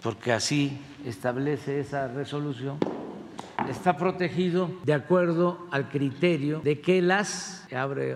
porque 0.00 0.32
así 0.32 0.78
establece 1.04 1.80
esa 1.80 2.06
resolución, 2.06 2.78
está 3.68 3.96
protegido 3.96 4.70
de 4.84 4.94
acuerdo 4.94 5.66
al 5.72 5.88
criterio 5.88 6.60
de 6.60 6.80
que 6.80 7.02
las, 7.02 7.66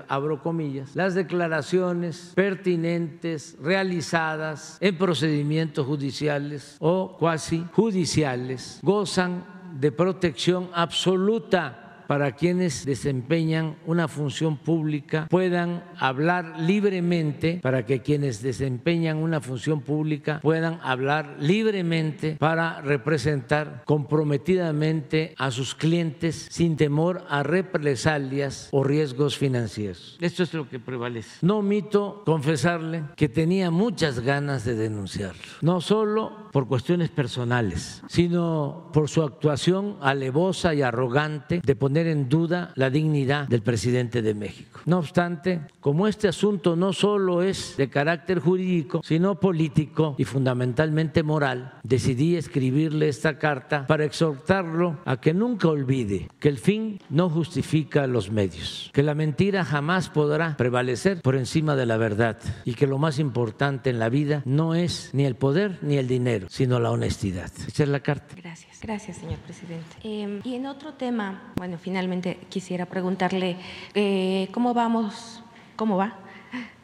abro 0.09 0.43
comillas, 0.45 0.95
las 0.95 1.17
declaraciones 1.17 2.35
pertinentes 2.37 3.57
realizadas 3.61 4.79
en 4.81 4.97
procedimientos 4.97 5.85
judiciales 5.89 6.77
o 6.79 7.17
cuasi 7.19 7.67
judiciales 7.73 8.79
gozan 8.81 9.61
de 9.83 9.91
protección 9.91 10.71
absoluta 10.75 12.05
para 12.07 12.33
quienes 12.33 12.85
desempeñan 12.85 13.77
una 13.85 14.07
función 14.07 14.59
pública 14.59 15.27
puedan 15.29 15.83
hablar 15.99 16.61
libremente, 16.61 17.59
para 17.61 17.85
que 17.85 18.01
quienes 18.01 18.43
desempeñan 18.43 19.17
una 19.17 19.41
función 19.41 19.81
pública 19.81 20.39
puedan 20.41 20.79
hablar 20.85 21.37
libremente 21.41 22.37
para 22.39 22.81
representar 22.83 23.83
comprometidamente 23.85 25.35
a 25.37 25.51
sus 25.51 25.75
clientes 25.75 26.47
sin 26.51 26.77
temor 26.77 27.25
a 27.29 27.43
represalias 27.43 28.69
o 28.71 28.85
riesgos 28.85 29.37
financieros. 29.37 30.17
Esto 30.21 30.45
es 30.45 30.55
lo 30.55 30.69
que 30.69 30.79
prevalece. 30.79 31.45
No 31.45 31.59
omito 31.59 32.23
confesarle 32.25 33.03
que 33.17 33.29
tenía 33.29 33.73
muchas 33.73 34.21
ganas 34.21 34.65
de 34.65 34.77
denunciarlo, 34.77 35.43
no 35.61 35.81
solo 35.81 36.42
por 36.53 36.69
cuestiones 36.69 37.09
personales, 37.11 38.03
sino 38.09 38.91
por 38.93 39.09
su 39.09 39.23
actuación 39.23 39.97
alevosa 40.01 40.75
y 40.75 40.83
arrogante 40.83 41.61
de 41.65 41.77
poner 41.77 42.07
en 42.07 42.29
duda 42.29 42.73
la 42.77 42.91
dignidad 42.91 43.49
del 43.49 43.63
presidente 43.63 44.23
de 44.23 44.35
México. 44.35 44.81
No 44.85 44.99
obstante, 44.99 45.63
como 45.81 46.07
este 46.07 46.29
asunto 46.29 46.77
no 46.77 46.93
solo 46.93 47.43
es 47.43 47.77
de 47.77 47.89
carácter 47.89 48.39
jurídico, 48.39 49.01
sino 49.05 49.41
político 49.41 50.15
y 50.19 50.25
fundamentalmente 50.25 51.23
moral, 51.23 51.75
decidí 51.83 52.37
escribirle 52.37 53.09
esta 53.09 53.39
carta 53.39 53.87
para 53.87 54.05
exhortarlo 54.05 54.99
a 55.05 55.21
que 55.21 55.35
nunca 55.35 55.69
olvide 55.69 56.29
que 56.39 56.49
el 56.49 56.59
fin 56.59 57.01
no 57.09 57.31
justifica 57.31 58.07
los 58.07 58.31
medios, 58.31 58.91
que 58.93 59.03
la 59.03 59.15
mentira 59.15 59.65
jamás 59.65 60.11
podrá 60.11 60.57
prevalecer 60.57 61.23
por 61.23 61.37
encima 61.37 61.77
de 61.77 61.87
la 61.87 61.97
verdad 61.97 62.39
y 62.65 62.75
que 62.75 62.87
lo 62.87 62.99
más 62.99 63.19
importante 63.19 63.91
en 63.91 63.99
la 63.99 64.09
vida 64.09 64.43
no 64.45 64.75
es 64.75 65.11
ni 65.13 65.25
el 65.25 65.37
poder 65.37 65.79
ni 65.83 65.97
el 65.97 66.09
dinero, 66.09 66.42
sino 66.49 66.79
la 66.79 66.91
honestidad. 66.91 67.51
Esa 67.67 67.83
es 67.83 67.89
la 67.89 68.01
carta. 68.01 68.35
Gracias, 68.37 68.81
gracias, 68.81 69.19
señor 69.19 69.39
presidente. 69.39 69.97
Eh, 70.03 70.41
y 70.45 70.55
en 70.55 70.67
otro 70.67 70.95
tema, 70.95 71.53
bueno, 71.57 71.79
finalmente 71.79 72.39
quisiera 72.49 72.87
preguntarle 72.87 73.57
eh, 73.95 74.49
cómo 74.53 74.75
vamos, 74.75 75.43
cómo 75.77 75.97
va 75.97 76.19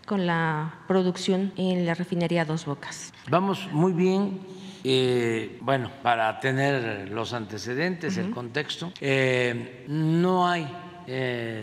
con 0.06 0.26
la 0.26 0.74
producción 0.88 1.52
en 1.56 1.84
la 1.84 1.94
refinería 1.94 2.44
Dos 2.44 2.64
Bocas. 2.64 3.12
Vamos 3.28 3.68
muy 3.72 3.92
bien. 3.92 4.40
Eh, 4.84 5.58
bueno, 5.60 5.90
para 6.02 6.40
tener 6.40 7.10
los 7.10 7.34
antecedentes, 7.34 8.16
el 8.16 8.30
contexto, 8.30 8.92
no 9.88 10.48
hay 10.48 10.66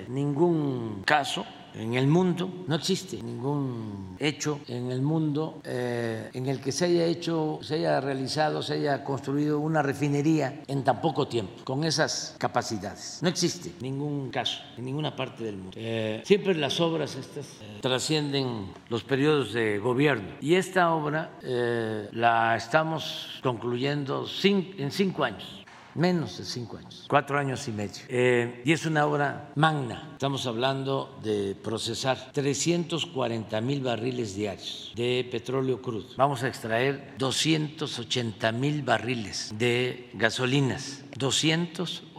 ningún 0.09 1.01
caso 1.05 1.45
en 1.77 1.93
el 1.93 2.07
mundo, 2.07 2.49
no 2.67 2.75
existe 2.75 3.21
ningún 3.21 4.15
hecho 4.19 4.59
en 4.67 4.91
el 4.91 5.01
mundo 5.01 5.61
eh, 5.63 6.29
en 6.33 6.47
el 6.47 6.61
que 6.61 6.71
se 6.71 6.85
haya 6.85 7.05
hecho, 7.05 7.59
se 7.61 7.75
haya 7.75 7.99
realizado, 7.99 8.61
se 8.61 8.75
haya 8.75 9.03
construido 9.03 9.59
una 9.59 9.81
refinería 9.81 10.61
en 10.67 10.83
tan 10.83 11.01
poco 11.01 11.27
tiempo, 11.27 11.63
con 11.63 11.83
esas 11.83 12.35
capacidades. 12.37 13.19
No 13.21 13.29
existe 13.29 13.71
ningún 13.81 14.29
caso 14.29 14.61
en 14.77 14.85
ninguna 14.85 15.15
parte 15.15 15.43
del 15.43 15.57
mundo. 15.57 15.71
Eh, 15.75 16.21
siempre 16.25 16.55
las 16.55 16.79
obras 16.79 17.15
estas 17.15 17.45
eh, 17.61 17.79
trascienden 17.81 18.71
los 18.89 19.03
periodos 19.03 19.53
de 19.53 19.77
gobierno 19.79 20.29
y 20.41 20.55
esta 20.55 20.93
obra 20.93 21.31
la 22.11 22.55
estamos 22.55 23.39
concluyendo 23.43 24.25
en 24.43 24.91
cinco 24.91 25.23
años 25.23 25.64
menos 25.95 26.37
de 26.37 26.45
cinco 26.45 26.77
años, 26.77 27.05
cuatro 27.09 27.39
años 27.39 27.67
y 27.67 27.71
medio. 27.71 28.03
Eh, 28.07 28.61
y 28.63 28.71
es 28.71 28.85
una 28.85 29.05
obra 29.05 29.51
magna. 29.55 30.09
Estamos 30.13 30.45
hablando 30.45 31.17
de 31.23 31.55
procesar 31.55 32.31
340 32.31 33.61
mil 33.61 33.81
barriles 33.81 34.35
diarios 34.35 34.91
de 34.95 35.27
petróleo 35.31 35.81
crudo. 35.81 36.07
Vamos 36.17 36.43
a 36.43 36.47
extraer 36.47 37.15
280 37.17 38.51
mil 38.51 38.83
barriles 38.83 39.53
de 39.57 40.09
gasolinas 40.13 41.05
280 41.17 42.14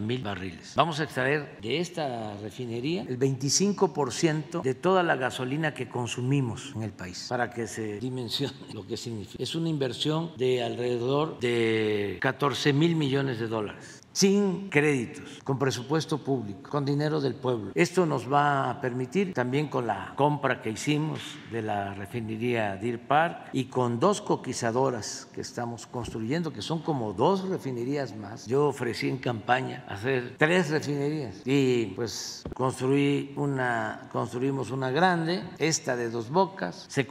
mil 0.00 0.22
barriles. 0.22 0.74
Vamos 0.76 1.00
a 1.00 1.04
extraer 1.04 1.58
de 1.60 1.78
esta 1.78 2.36
refinería 2.38 3.02
el 3.02 3.18
25% 3.18 4.62
de 4.62 4.74
toda 4.74 5.02
la 5.02 5.16
gasolina 5.16 5.74
que 5.74 5.88
consumimos 5.88 6.72
en 6.74 6.82
el 6.82 6.92
país, 6.92 7.26
para 7.28 7.50
que 7.50 7.66
se 7.66 8.00
dimensione 8.00 8.54
lo 8.72 8.86
que 8.86 8.96
significa. 8.96 9.42
Es 9.42 9.54
una 9.54 9.68
inversión 9.68 10.32
de 10.36 10.62
alrededor 10.62 11.38
de 11.40 12.18
14 12.20 12.72
mil 12.72 12.96
millones 12.96 13.38
de 13.38 13.48
dólares 13.48 14.03
sin 14.14 14.70
créditos, 14.70 15.40
con 15.42 15.58
presupuesto 15.58 16.18
público, 16.18 16.70
con 16.70 16.84
dinero 16.84 17.20
del 17.20 17.34
pueblo. 17.34 17.72
Esto 17.74 18.06
nos 18.06 18.32
va 18.32 18.70
a 18.70 18.80
permitir 18.80 19.34
también 19.34 19.66
con 19.66 19.88
la 19.88 20.14
compra 20.14 20.62
que 20.62 20.70
hicimos 20.70 21.18
de 21.50 21.62
la 21.62 21.94
refinería 21.94 22.76
Deer 22.76 23.00
Park 23.06 23.48
y 23.52 23.64
con 23.64 23.98
dos 23.98 24.20
coquizadoras 24.20 25.28
que 25.34 25.40
estamos 25.40 25.86
construyendo, 25.86 26.52
que 26.52 26.62
son 26.62 26.80
como 26.80 27.12
dos 27.12 27.48
refinerías 27.48 28.16
más. 28.16 28.46
Yo 28.46 28.68
ofrecí 28.68 29.08
en 29.08 29.18
campaña 29.18 29.84
hacer 29.88 30.36
tres 30.38 30.70
refinerías 30.70 31.42
y 31.44 31.86
pues 31.96 32.44
construí 32.54 33.34
una, 33.36 34.08
construimos 34.12 34.70
una 34.70 34.90
grande, 34.90 35.42
esta 35.58 35.96
de 35.96 36.08
dos 36.08 36.30
bocas, 36.30 36.86
se, 36.88 37.04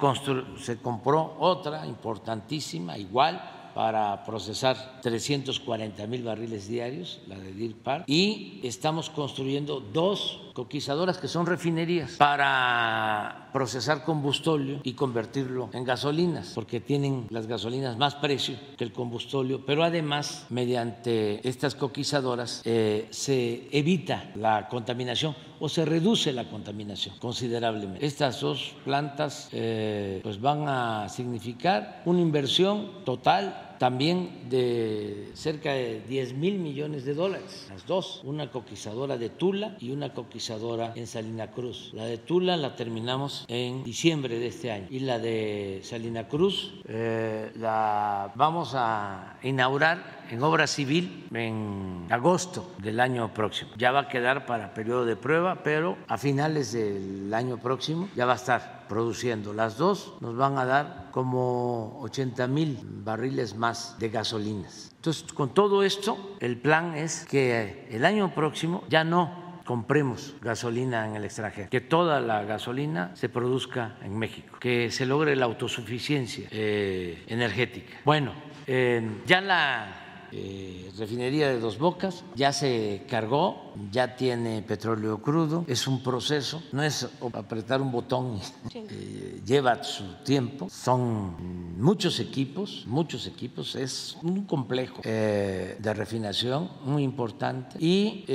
se 0.58 0.78
compró 0.78 1.36
otra 1.38 1.86
importantísima, 1.86 2.98
igual 2.98 3.63
para 3.74 4.24
procesar 4.24 5.02
340 5.02 6.08
mil 6.08 6.24
barriles 6.24 6.68
diarios, 6.68 7.22
la 7.28 7.38
de 7.38 7.54
Deer 7.54 7.76
Park, 7.76 8.04
y 8.08 8.60
estamos 8.64 9.10
construyendo 9.10 9.80
dos 9.80 10.42
coquizadoras 10.54 11.18
que 11.18 11.28
son 11.28 11.46
refinerías 11.46 12.14
para 12.14 13.43
procesar 13.54 14.04
combustóleo 14.04 14.80
y 14.84 14.94
convertirlo 14.94 15.70
en 15.72 15.84
gasolinas, 15.84 16.52
porque 16.56 16.82
tienen 16.82 17.28
las 17.30 17.48
gasolinas 17.48 17.98
más 17.98 18.16
precio 18.16 18.58
que 18.76 18.84
el 18.84 18.92
combustóleo, 18.92 19.66
pero 19.66 19.84
además 19.84 20.48
mediante 20.50 21.48
estas 21.48 21.76
coquizadoras 21.76 22.62
eh, 22.66 23.08
se 23.12 23.70
evita 23.72 24.32
la 24.36 24.68
contaminación 24.68 25.36
o 25.60 25.70
se 25.70 25.86
reduce 25.86 26.34
la 26.34 26.50
contaminación 26.50 27.16
considerablemente. 27.20 28.06
Estas 28.06 28.42
dos 28.42 28.74
plantas 28.84 29.48
eh, 29.54 30.20
pues 30.24 30.42
van 30.42 30.68
a 30.68 31.08
significar 31.08 32.02
una 32.06 32.20
inversión 32.20 33.06
total 33.06 33.73
también 33.80 34.50
de 34.50 35.32
cerca 35.34 35.74
de 35.74 36.02
10 36.08 36.34
mil 36.34 36.60
millones 36.60 37.06
de 37.06 37.14
dólares, 37.14 37.68
las 37.70 37.86
dos, 37.86 38.22
una 38.24 38.52
coquizadora 38.52 39.18
de 39.18 39.30
Tula 39.30 39.76
y 39.80 39.92
una 39.92 40.14
coquizadora 40.14 40.94
en 40.96 41.08
Salina 41.08 41.52
Cruz. 41.52 41.92
La 41.94 42.06
de 42.06 42.18
Tula 42.18 42.58
la 42.58 42.76
terminamos 42.76 43.46
en 43.48 43.84
diciembre 43.84 44.40
de 44.40 44.48
este 44.48 44.72
año 44.72 44.88
y 44.90 45.00
la 45.00 45.20
de 45.20 45.82
Salina 45.84 46.28
Cruz 46.28 46.74
eh, 46.88 47.52
la 47.56 48.32
vamos 48.36 48.74
a 48.76 49.38
inaugurar 49.44 50.24
en 50.30 50.42
obra 50.42 50.68
civil 50.68 51.28
en 51.34 52.08
agosto 52.10 52.74
del 52.80 53.00
año 53.00 53.34
próximo. 53.34 53.72
Ya 53.78 53.92
va 53.92 54.02
a 54.02 54.08
quedar 54.08 54.46
para 54.46 54.74
periodo 54.74 55.06
de 55.06 55.16
prueba, 55.16 55.64
pero 55.64 55.98
a 56.08 56.18
finales 56.18 56.74
del 56.74 57.34
año 57.34 57.58
próximo 57.58 58.10
ya 58.16 58.26
va 58.26 58.34
a 58.34 58.38
estar 58.38 58.83
produciendo. 58.88 59.54
Las 59.54 59.78
dos 59.78 60.16
nos 60.22 60.36
van 60.36 60.58
a 60.58 60.66
dar 60.66 61.10
como 61.12 62.00
80 62.02 62.48
mil 62.48 62.80
barriles 62.84 63.56
más 63.56 63.98
de 64.00 64.10
gasolinas. 64.10 64.92
Entonces, 64.96 65.32
con 65.34 65.54
todo 65.54 65.84
esto, 65.84 66.36
el 66.40 66.58
plan 66.58 66.96
es 66.96 67.26
que 67.26 67.88
el 67.90 68.06
año 68.06 68.34
próximo 68.34 68.84
ya 68.90 69.04
no 69.04 69.44
compremos 69.66 70.36
gasolina 70.42 71.08
en 71.08 71.16
el 71.16 71.26
extranjero, 71.26 71.70
que 71.70 71.82
toda 71.82 72.20
la 72.20 72.44
gasolina 72.44 73.16
se 73.16 73.30
produzca 73.30 73.98
en 74.02 74.18
México, 74.18 74.58
que 74.60 74.92
se 74.92 75.06
logre 75.06 75.36
la 75.36 75.46
autosuficiencia 75.46 76.48
eh, 76.52 77.24
energética. 77.28 77.94
Bueno, 78.04 78.34
eh, 78.68 79.22
ya 79.26 79.42
la 79.42 80.03
eh, 80.36 80.92
refinería 80.98 81.48
de 81.50 81.60
Dos 81.60 81.78
Bocas. 81.78 82.24
Ya 82.36 82.52
se 82.52 83.04
cargó, 83.08 83.74
ya 83.92 84.16
tiene 84.16 84.62
petróleo 84.62 85.22
crudo, 85.22 85.64
es 85.68 85.88
un 85.88 86.02
proceso, 86.02 86.64
no 86.72 86.84
es 86.84 87.08
apretar 87.34 87.82
un 87.82 87.92
botón, 87.92 88.40
eh, 88.74 89.42
lleva 89.46 89.84
su 89.84 90.04
tiempo, 90.24 90.70
son 90.70 91.78
muchos 91.80 92.20
equipos, 92.20 92.84
muchos 92.88 93.28
equipos, 93.28 93.76
es 93.76 94.18
un 94.24 94.46
complejo 94.46 95.02
eh, 95.04 95.78
de 95.80 95.94
refinación 95.94 96.70
muy 96.84 97.04
importante 97.04 97.78
y 97.80 98.26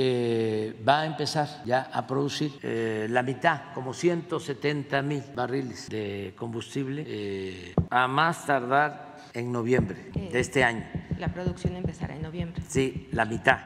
va 0.87 1.01
a 1.01 1.05
empezar 1.05 1.63
ya 1.65 1.89
a 1.93 2.07
producir 2.07 2.51
la 2.63 3.23
mitad, 3.23 3.73
como 3.73 3.93
170 3.93 5.01
mil 5.01 5.23
barriles 5.35 5.89
de 5.89 6.33
combustible, 6.37 7.75
a 7.89 8.07
más 8.07 8.45
tardar 8.45 9.09
en 9.33 9.51
noviembre 9.51 10.11
de 10.13 10.37
eh, 10.37 10.39
este 10.39 10.63
año. 10.63 10.85
La 11.19 11.27
producción 11.27 11.75
empezará 11.75 12.15
en 12.15 12.21
noviembre. 12.21 12.63
Sí, 12.67 13.09
la 13.11 13.25
mitad. 13.25 13.59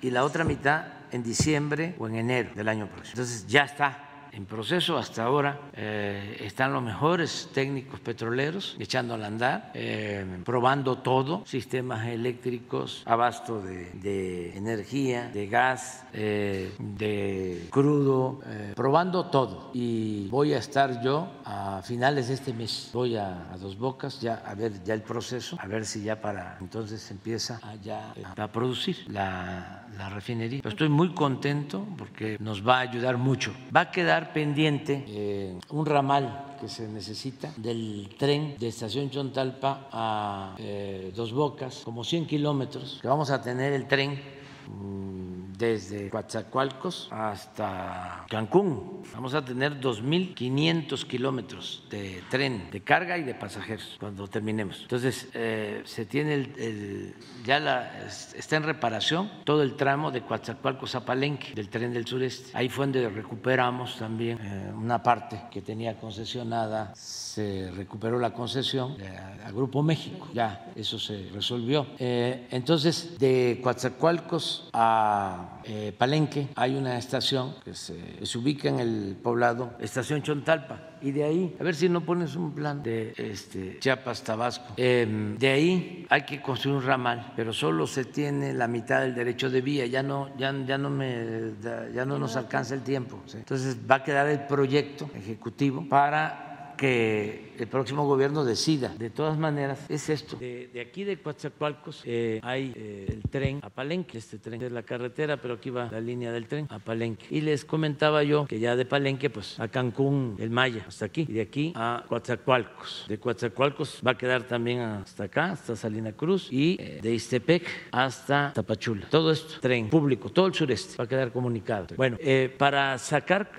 Y 0.00 0.10
la 0.10 0.24
otra 0.24 0.44
mitad 0.44 0.86
en 1.12 1.22
diciembre 1.22 1.94
o 1.98 2.08
en 2.08 2.16
enero 2.16 2.50
del 2.54 2.68
año 2.68 2.86
próximo. 2.88 3.12
Entonces 3.12 3.46
ya 3.46 3.64
está 3.64 4.07
en 4.32 4.46
proceso. 4.46 4.96
Hasta 4.96 5.24
ahora 5.24 5.70
eh, 5.74 6.38
están 6.40 6.72
los 6.72 6.82
mejores 6.82 7.50
técnicos 7.52 8.00
petroleros 8.00 8.76
echando 8.78 9.14
al 9.14 9.24
andar, 9.24 9.70
eh, 9.74 10.24
probando 10.44 10.98
todo, 10.98 11.42
sistemas 11.46 12.06
eléctricos, 12.08 13.02
abasto 13.06 13.60
de, 13.60 14.56
energía, 14.56 15.28
de 15.28 15.46
gas, 15.46 16.04
eh, 16.12 16.72
de 16.78 17.66
crudo, 17.70 18.40
probando 18.74 19.26
todo. 19.26 19.70
Y 19.74 20.28
voy 20.28 20.54
a 20.54 20.58
estar 20.58 21.02
yo 21.02 21.28
a 21.44 21.82
finales 21.82 22.28
de 22.28 22.34
este 22.34 22.52
mes, 22.52 22.90
voy 22.92 23.16
a, 23.16 23.56
Dos 23.58 23.76
Bocas 23.76 24.20
ya 24.20 24.42
a 24.46 24.54
ver 24.54 24.84
ya 24.84 24.94
el 24.94 25.02
proceso, 25.02 25.56
a 25.58 25.66
ver 25.66 25.84
si 25.84 26.02
ya 26.02 26.20
para 26.20 26.58
entonces 26.60 27.10
empieza 27.10 27.60
a, 27.62 27.74
ya, 27.76 28.14
a 28.36 28.48
producir 28.48 29.04
la, 29.08 29.86
la 29.96 30.08
refinería. 30.08 30.62
estoy 30.64 30.88
muy 30.88 31.12
contento 31.14 31.86
porque 31.96 32.36
nos 32.40 32.66
va 32.66 32.78
a 32.78 32.80
ayudar 32.80 33.16
mucho. 33.16 33.52
Va 33.74 33.80
a 33.80 33.90
quedar 33.90 34.27
pendiente 34.32 35.04
eh, 35.08 35.58
un 35.70 35.86
ramal 35.86 36.56
que 36.60 36.68
se 36.68 36.88
necesita 36.88 37.52
del 37.56 38.08
tren 38.18 38.56
de 38.58 38.68
Estación 38.68 39.10
Chontalpa 39.10 39.88
a 39.92 40.54
eh, 40.58 41.12
Dos 41.14 41.32
Bocas, 41.32 41.82
como 41.84 42.04
100 42.04 42.26
kilómetros, 42.26 42.98
que 43.00 43.08
vamos 43.08 43.30
a 43.30 43.40
tener 43.40 43.72
el 43.72 43.86
tren 43.86 44.20
mm, 44.66 45.37
desde 45.58 46.08
Coatzacoalcos 46.08 47.08
hasta 47.10 48.24
Cancún. 48.28 49.02
Vamos 49.12 49.34
a 49.34 49.44
tener 49.44 49.80
2.500 49.80 51.04
kilómetros 51.06 51.84
de 51.90 52.22
tren 52.30 52.70
de 52.70 52.80
carga 52.82 53.18
y 53.18 53.24
de 53.24 53.34
pasajeros 53.34 53.96
cuando 53.98 54.28
terminemos. 54.28 54.80
Entonces, 54.82 55.28
eh, 55.34 55.82
se 55.84 56.06
tiene 56.06 56.34
el, 56.34 57.14
ya 57.44 57.58
la, 57.58 58.06
está 58.06 58.56
en 58.56 58.62
reparación 58.62 59.30
todo 59.44 59.62
el 59.62 59.74
tramo 59.74 60.12
de 60.12 60.22
Coatzacoalcos 60.22 60.94
a 60.94 61.04
Palenque 61.04 61.52
del 61.54 61.68
tren 61.68 61.92
del 61.92 62.06
sureste. 62.06 62.50
Ahí 62.54 62.68
fue 62.68 62.86
donde 62.86 63.08
recuperamos 63.08 63.98
también 63.98 64.38
eh, 64.40 64.72
una 64.72 65.02
parte 65.02 65.42
que 65.50 65.60
tenía 65.60 65.98
concesionada. 65.98 66.94
Se 66.94 67.70
recuperó 67.74 68.18
la 68.18 68.32
concesión 68.32 68.96
al 69.44 69.52
Grupo 69.52 69.82
México. 69.82 70.28
Ya 70.32 70.70
eso 70.76 70.98
se 70.98 71.28
resolvió. 71.32 71.86
Eh, 71.98 72.46
entonces, 72.50 73.18
de 73.18 73.60
Coatzacoalcos 73.62 74.68
a 74.72 75.47
eh, 75.64 75.92
Palenque. 75.96 76.48
Hay 76.54 76.74
una 76.74 76.96
estación 76.96 77.54
que 77.64 77.74
se, 77.74 77.94
ubica 78.36 78.68
en 78.68 78.80
el 78.80 79.16
poblado, 79.22 79.72
Estación 79.80 80.22
Chontalpa, 80.22 80.96
y 81.00 81.10
de 81.10 81.24
ahí, 81.24 81.56
a 81.60 81.64
ver 81.64 81.74
si 81.74 81.88
no 81.88 82.00
pones 82.00 82.34
un 82.36 82.52
plan 82.52 82.82
de 82.82 83.12
este, 83.16 83.78
Chiapas, 83.78 84.22
Tabasco, 84.22 84.74
em, 84.76 85.36
de 85.36 85.48
ahí 85.48 86.06
hay 86.08 86.22
que 86.22 86.40
construir 86.40 86.78
un 86.78 86.84
ramal, 86.84 87.32
pero 87.36 87.52
solo 87.52 87.86
se 87.86 88.04
tiene 88.04 88.52
la 88.52 88.66
mitad 88.66 89.00
del 89.02 89.14
derecho 89.14 89.50
de 89.50 89.60
vía, 89.60 89.86
ya 89.86 90.02
no, 90.02 90.36
ya, 90.36 90.54
ya 90.66 90.78
no, 90.78 90.90
me, 90.90 91.52
ya 91.94 92.04
no 92.04 92.18
nos 92.18 92.36
alcanza 92.36 92.74
el 92.74 92.82
tiempo. 92.82 93.20
Entonces 93.34 93.76
va 93.88 93.96
a 93.96 94.04
quedar 94.04 94.28
el 94.28 94.40
proyecto 94.46 95.10
ejecutivo 95.14 95.86
para 95.88 96.74
que 96.76 97.47
el 97.64 97.68
próximo 97.68 98.06
gobierno 98.06 98.44
decida. 98.44 98.94
De 98.98 99.10
todas 99.10 99.38
maneras, 99.38 99.84
es 99.88 100.08
esto. 100.08 100.36
De, 100.36 100.70
aquí 100.80 101.04
de 101.04 101.18
Coatzacoalcos 101.18 102.02
eh, 102.04 102.40
hay 102.42 102.72
eh, 102.76 103.06
el 103.08 103.22
tren 103.30 103.60
a 103.62 103.70
Palenque, 103.70 104.18
este 104.18 104.38
tren 104.38 104.62
es 104.62 104.72
la 104.72 104.82
carretera, 104.82 105.36
pero 105.36 105.54
aquí 105.54 105.70
va 105.70 105.88
la 105.90 106.00
línea 106.00 106.32
del 106.32 106.46
tren 106.46 106.66
a 106.70 106.78
Palenque. 106.78 107.26
Y 107.30 107.40
les 107.40 107.64
comentaba 107.64 108.22
yo 108.22 108.46
que 108.46 108.58
ya 108.58 108.76
de 108.76 108.84
Palenque, 108.84 109.30
pues 109.30 109.58
a 109.58 109.68
Cancún, 109.68 110.36
el 110.38 110.50
Maya, 110.50 110.84
hasta 110.86 111.06
aquí, 111.06 111.26
y 111.28 111.32
de 111.32 111.40
aquí 111.40 111.72
a 111.74 112.04
Coatzacoalcos. 112.08 113.06
De 113.08 113.18
Coatzacoalcos 113.18 114.00
va 114.06 114.12
a 114.12 114.18
quedar 114.18 114.44
también 114.44 114.80
hasta 114.80 115.24
acá, 115.24 115.52
hasta 115.52 115.76
Salina 115.76 116.12
Cruz, 116.12 116.48
y 116.50 116.76
eh, 116.78 117.00
de 117.02 117.14
Istepec 117.14 117.66
hasta 117.92 118.52
Tapachula. 118.52 119.06
Todo 119.10 119.30
esto, 119.30 119.60
tren 119.60 119.88
público, 119.88 120.30
todo 120.30 120.46
el 120.46 120.54
sureste 120.54 120.96
va 120.96 121.04
a 121.04 121.08
quedar 121.08 121.32
comunicado. 121.32 121.86
Bueno, 121.96 122.16
para 122.56 122.98
sacar 122.98 123.52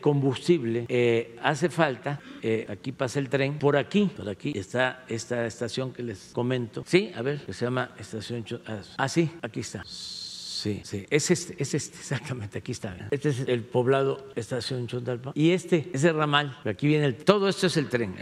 combustible 0.00 0.86
hace 1.42 1.68
falta 1.68 2.20
aquí 2.68 2.92
pasa 2.92 3.18
el 3.18 3.28
tren, 3.28 3.43
por 3.52 3.76
aquí, 3.76 4.10
por 4.16 4.28
aquí 4.28 4.52
está 4.54 5.04
esta 5.08 5.46
estación 5.46 5.92
que 5.92 6.02
les 6.02 6.30
comento. 6.32 6.84
Sí, 6.86 7.12
a 7.14 7.22
ver, 7.22 7.40
que 7.44 7.52
se 7.52 7.64
llama 7.64 7.90
Estación... 7.98 8.44
Ah, 8.96 9.08
sí, 9.08 9.30
aquí 9.42 9.60
está. 9.60 9.82
Sí, 10.64 10.80
sí, 10.82 11.04
es 11.10 11.30
este, 11.30 11.56
es 11.58 11.74
este, 11.74 11.98
exactamente, 12.00 12.56
aquí 12.60 12.72
está. 12.72 12.96
Este 13.10 13.28
es 13.28 13.40
el 13.46 13.64
poblado 13.64 14.28
Estación 14.34 14.86
Chontalpa. 14.86 15.32
Y 15.34 15.50
este 15.50 15.90
es 15.92 16.04
el 16.04 16.16
ramal, 16.16 16.56
aquí 16.64 16.86
viene 16.86 17.04
el, 17.04 17.16
todo 17.16 17.50
esto 17.50 17.66
es 17.66 17.76
el 17.76 17.90
tren. 17.90 18.14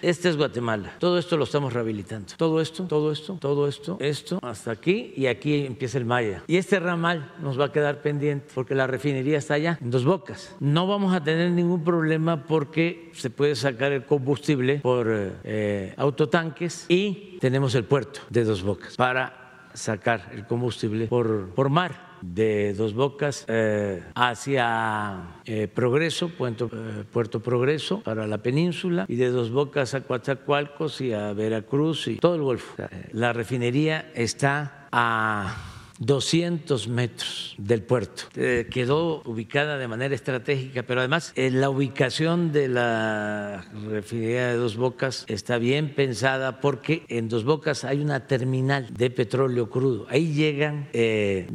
Este 0.00 0.30
es 0.30 0.38
Guatemala. 0.38 0.94
Todo 0.98 1.18
esto 1.18 1.36
lo 1.36 1.44
estamos 1.44 1.74
rehabilitando. 1.74 2.32
Todo 2.38 2.62
esto, 2.62 2.84
todo 2.84 3.12
esto, 3.12 3.36
todo 3.38 3.68
esto, 3.68 3.98
esto, 4.00 4.38
hasta 4.40 4.70
aquí 4.70 5.12
y 5.14 5.26
aquí 5.26 5.66
empieza 5.66 5.98
el 5.98 6.06
Maya. 6.06 6.42
Y 6.46 6.56
este 6.56 6.80
ramal 6.80 7.34
nos 7.42 7.60
va 7.60 7.66
a 7.66 7.72
quedar 7.72 8.00
pendiente 8.00 8.46
porque 8.54 8.74
la 8.74 8.86
refinería 8.86 9.36
está 9.36 9.52
allá, 9.52 9.78
en 9.82 9.90
dos 9.90 10.06
bocas. 10.06 10.56
No 10.58 10.86
vamos 10.86 11.12
a 11.14 11.22
tener 11.22 11.50
ningún 11.50 11.84
problema 11.84 12.46
porque 12.46 13.10
se 13.12 13.28
puede 13.28 13.54
sacar 13.56 13.92
el 13.92 14.06
combustible 14.06 14.78
por 14.78 15.06
eh, 15.44 15.92
autotanques 15.98 16.86
y 16.88 17.36
tenemos 17.40 17.74
el 17.74 17.84
puerto 17.84 18.20
de 18.30 18.44
dos 18.44 18.62
bocas 18.62 18.96
para 18.96 19.39
sacar 19.74 20.30
el 20.32 20.46
combustible 20.46 21.06
por, 21.06 21.50
por 21.50 21.68
mar 21.68 22.10
de 22.22 22.74
Dos 22.74 22.94
Bocas 22.94 23.44
eh, 23.48 24.02
hacia 24.14 25.40
eh, 25.44 25.68
Progreso, 25.68 26.28
Puerto, 26.28 26.70
eh, 26.72 27.04
Puerto, 27.10 27.40
Progreso 27.40 28.02
para 28.02 28.26
la 28.26 28.38
península 28.38 29.06
y 29.08 29.16
de 29.16 29.30
Dos 29.30 29.50
Bocas 29.50 29.94
a 29.94 30.02
Coatzacoalcos 30.02 31.00
y 31.00 31.12
a 31.12 31.32
Veracruz 31.32 32.08
y 32.08 32.16
todo 32.16 32.34
el 32.34 32.42
Golfo. 32.42 32.74
La 33.12 33.32
refinería 33.32 34.10
está 34.14 34.88
a 34.92 35.69
200 36.00 36.88
metros 36.88 37.54
del 37.58 37.82
puerto. 37.82 38.24
Eh, 38.34 38.66
quedó 38.70 39.22
ubicada 39.24 39.76
de 39.76 39.86
manera 39.86 40.14
estratégica, 40.14 40.82
pero 40.82 41.00
además 41.00 41.32
eh, 41.36 41.50
la 41.50 41.68
ubicación 41.68 42.52
de 42.52 42.68
la 42.68 43.66
refinería 43.88 44.48
de 44.48 44.54
Dos 44.56 44.76
Bocas 44.76 45.24
está 45.28 45.58
bien 45.58 45.94
pensada 45.94 46.60
porque 46.60 47.04
en 47.08 47.28
Dos 47.28 47.44
Bocas 47.44 47.84
hay 47.84 48.00
una 48.00 48.26
terminal 48.26 48.88
de 48.92 49.10
petróleo 49.10 49.68
crudo. 49.68 50.06
Ahí 50.08 50.32
llegan, 50.32 50.88
eh, 50.94 51.46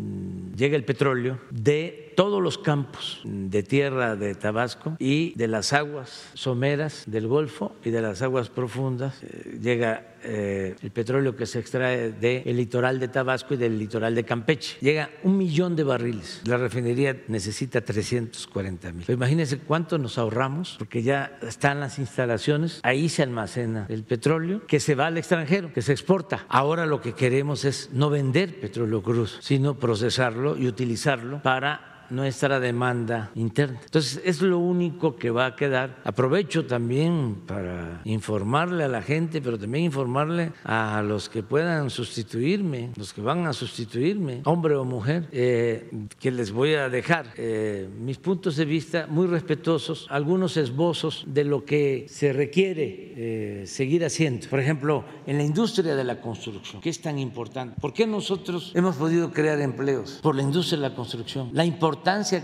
llega 0.56 0.76
el 0.76 0.86
petróleo 0.86 1.40
de 1.50 2.05
todos 2.16 2.42
los 2.42 2.58
campos 2.58 3.22
de 3.24 3.64
tierra 3.64 4.16
de 4.16 4.36
Tabasco 4.36 4.96
y 5.00 5.34
de 5.36 5.48
las 5.48 5.74
aguas 5.74 6.30
someras 6.34 7.04
del 7.08 7.28
Golfo 7.28 7.76
y 7.84 7.90
de 7.90 8.02
las 8.02 8.22
aguas 8.22 8.50
profundas. 8.50 9.22
Eh, 9.24 9.60
llega 9.62 10.16
eh, 10.24 10.76
el 10.82 10.92
petróleo 10.92 11.36
que 11.36 11.46
se 11.46 11.60
extrae 11.60 12.12
del 12.12 12.58
litoral 12.58 13.00
de 13.00 13.08
Tabasco 13.10 13.54
y 13.54 13.58
del 13.58 13.78
litoral 13.78 14.16
de 14.16 14.24
Campeche. 14.24 14.78
Llega 14.82 15.10
un 15.24 15.38
millón 15.38 15.76
de 15.76 15.84
barriles. 15.84 16.42
La 16.46 16.58
refinería 16.58 17.16
necesita 17.28 17.82
340 17.82 18.92
mil. 18.92 19.06
Imagínense 19.08 19.60
cuánto 19.60 19.98
nos 19.98 20.18
ahorramos, 20.18 20.76
porque 20.80 21.04
ya 21.04 21.38
están 21.42 21.80
las 21.80 22.00
instalaciones, 22.00 22.80
ahí 22.84 23.10
se 23.10 23.24
almacena 23.24 23.86
el 23.90 24.04
petróleo 24.04 24.66
que 24.66 24.80
se 24.80 24.96
va 24.96 25.08
al 25.08 25.18
extranjero, 25.18 25.74
que 25.74 25.82
se 25.82 25.92
exporta. 25.92 26.46
Ahora 26.50 26.86
lo 26.86 27.02
que 27.02 27.14
queremos 27.14 27.66
es 27.66 27.90
no 27.94 28.10
vender 28.10 28.60
petróleo 28.60 29.04
crudo, 29.04 29.28
sino 29.28 29.76
procesarlo 29.76 30.58
y 30.58 30.68
utilizarlo 30.68 31.42
para 31.42 31.95
nuestra 32.10 32.60
demanda 32.60 33.32
interna. 33.36 33.80
Entonces, 33.84 34.22
es 34.24 34.42
lo 34.42 34.60
único 34.60 35.16
que 35.16 35.30
va 35.32 35.48
a 35.48 35.56
quedar. 35.56 35.98
Aprovecho 36.04 36.66
también 36.66 37.44
para 37.46 38.02
informarle 38.06 38.84
a 38.84 38.88
la 38.88 39.02
gente, 39.02 39.42
pero 39.42 39.58
también 39.58 39.86
informarle 39.86 40.52
a 40.64 41.02
los 41.02 41.30
que 41.30 41.44
puedan 41.44 41.90
sustituirme, 41.90 42.92
los 42.96 43.14
que 43.14 43.22
van 43.22 43.46
a 43.46 43.54
sustituirme, 43.54 44.42
hombre 44.46 44.76
o 44.76 44.86
mujer, 44.86 45.28
eh, 45.32 45.90
que 46.20 46.32
les 46.32 46.52
voy 46.52 46.74
a 46.76 46.90
dejar 46.90 47.34
eh, 47.38 47.90
mis 48.00 48.18
puntos 48.18 48.56
de 48.56 48.66
vista 48.66 49.08
muy 49.08 49.28
respetuosos, 49.28 50.08
algunos 50.10 50.58
esbozos 50.58 51.24
de 51.28 51.44
lo 51.44 51.66
que 51.66 52.06
se 52.10 52.34
requiere 52.34 53.14
eh, 53.16 53.64
seguir 53.68 54.06
haciendo. 54.06 54.48
Por 54.50 54.60
ejemplo, 54.60 55.04
en 55.26 55.38
la 55.38 55.44
industria 55.44 55.96
de 55.96 56.04
la 56.04 56.22
construcción, 56.22 56.82
que 56.82 56.90
es 56.90 57.02
tan 57.02 57.20
importante. 57.20 57.80
¿Por 57.80 57.94
qué 57.94 58.08
nosotros 58.08 58.72
hemos 58.76 58.96
podido 58.96 59.32
crear 59.32 59.60
empleos? 59.62 60.20
Por 60.22 60.36
la 60.36 60.42
industria 60.42 60.80
de 60.80 60.90
la 60.90 60.96
construcción. 60.96 61.50
La 61.54 61.66
importancia 61.66 61.95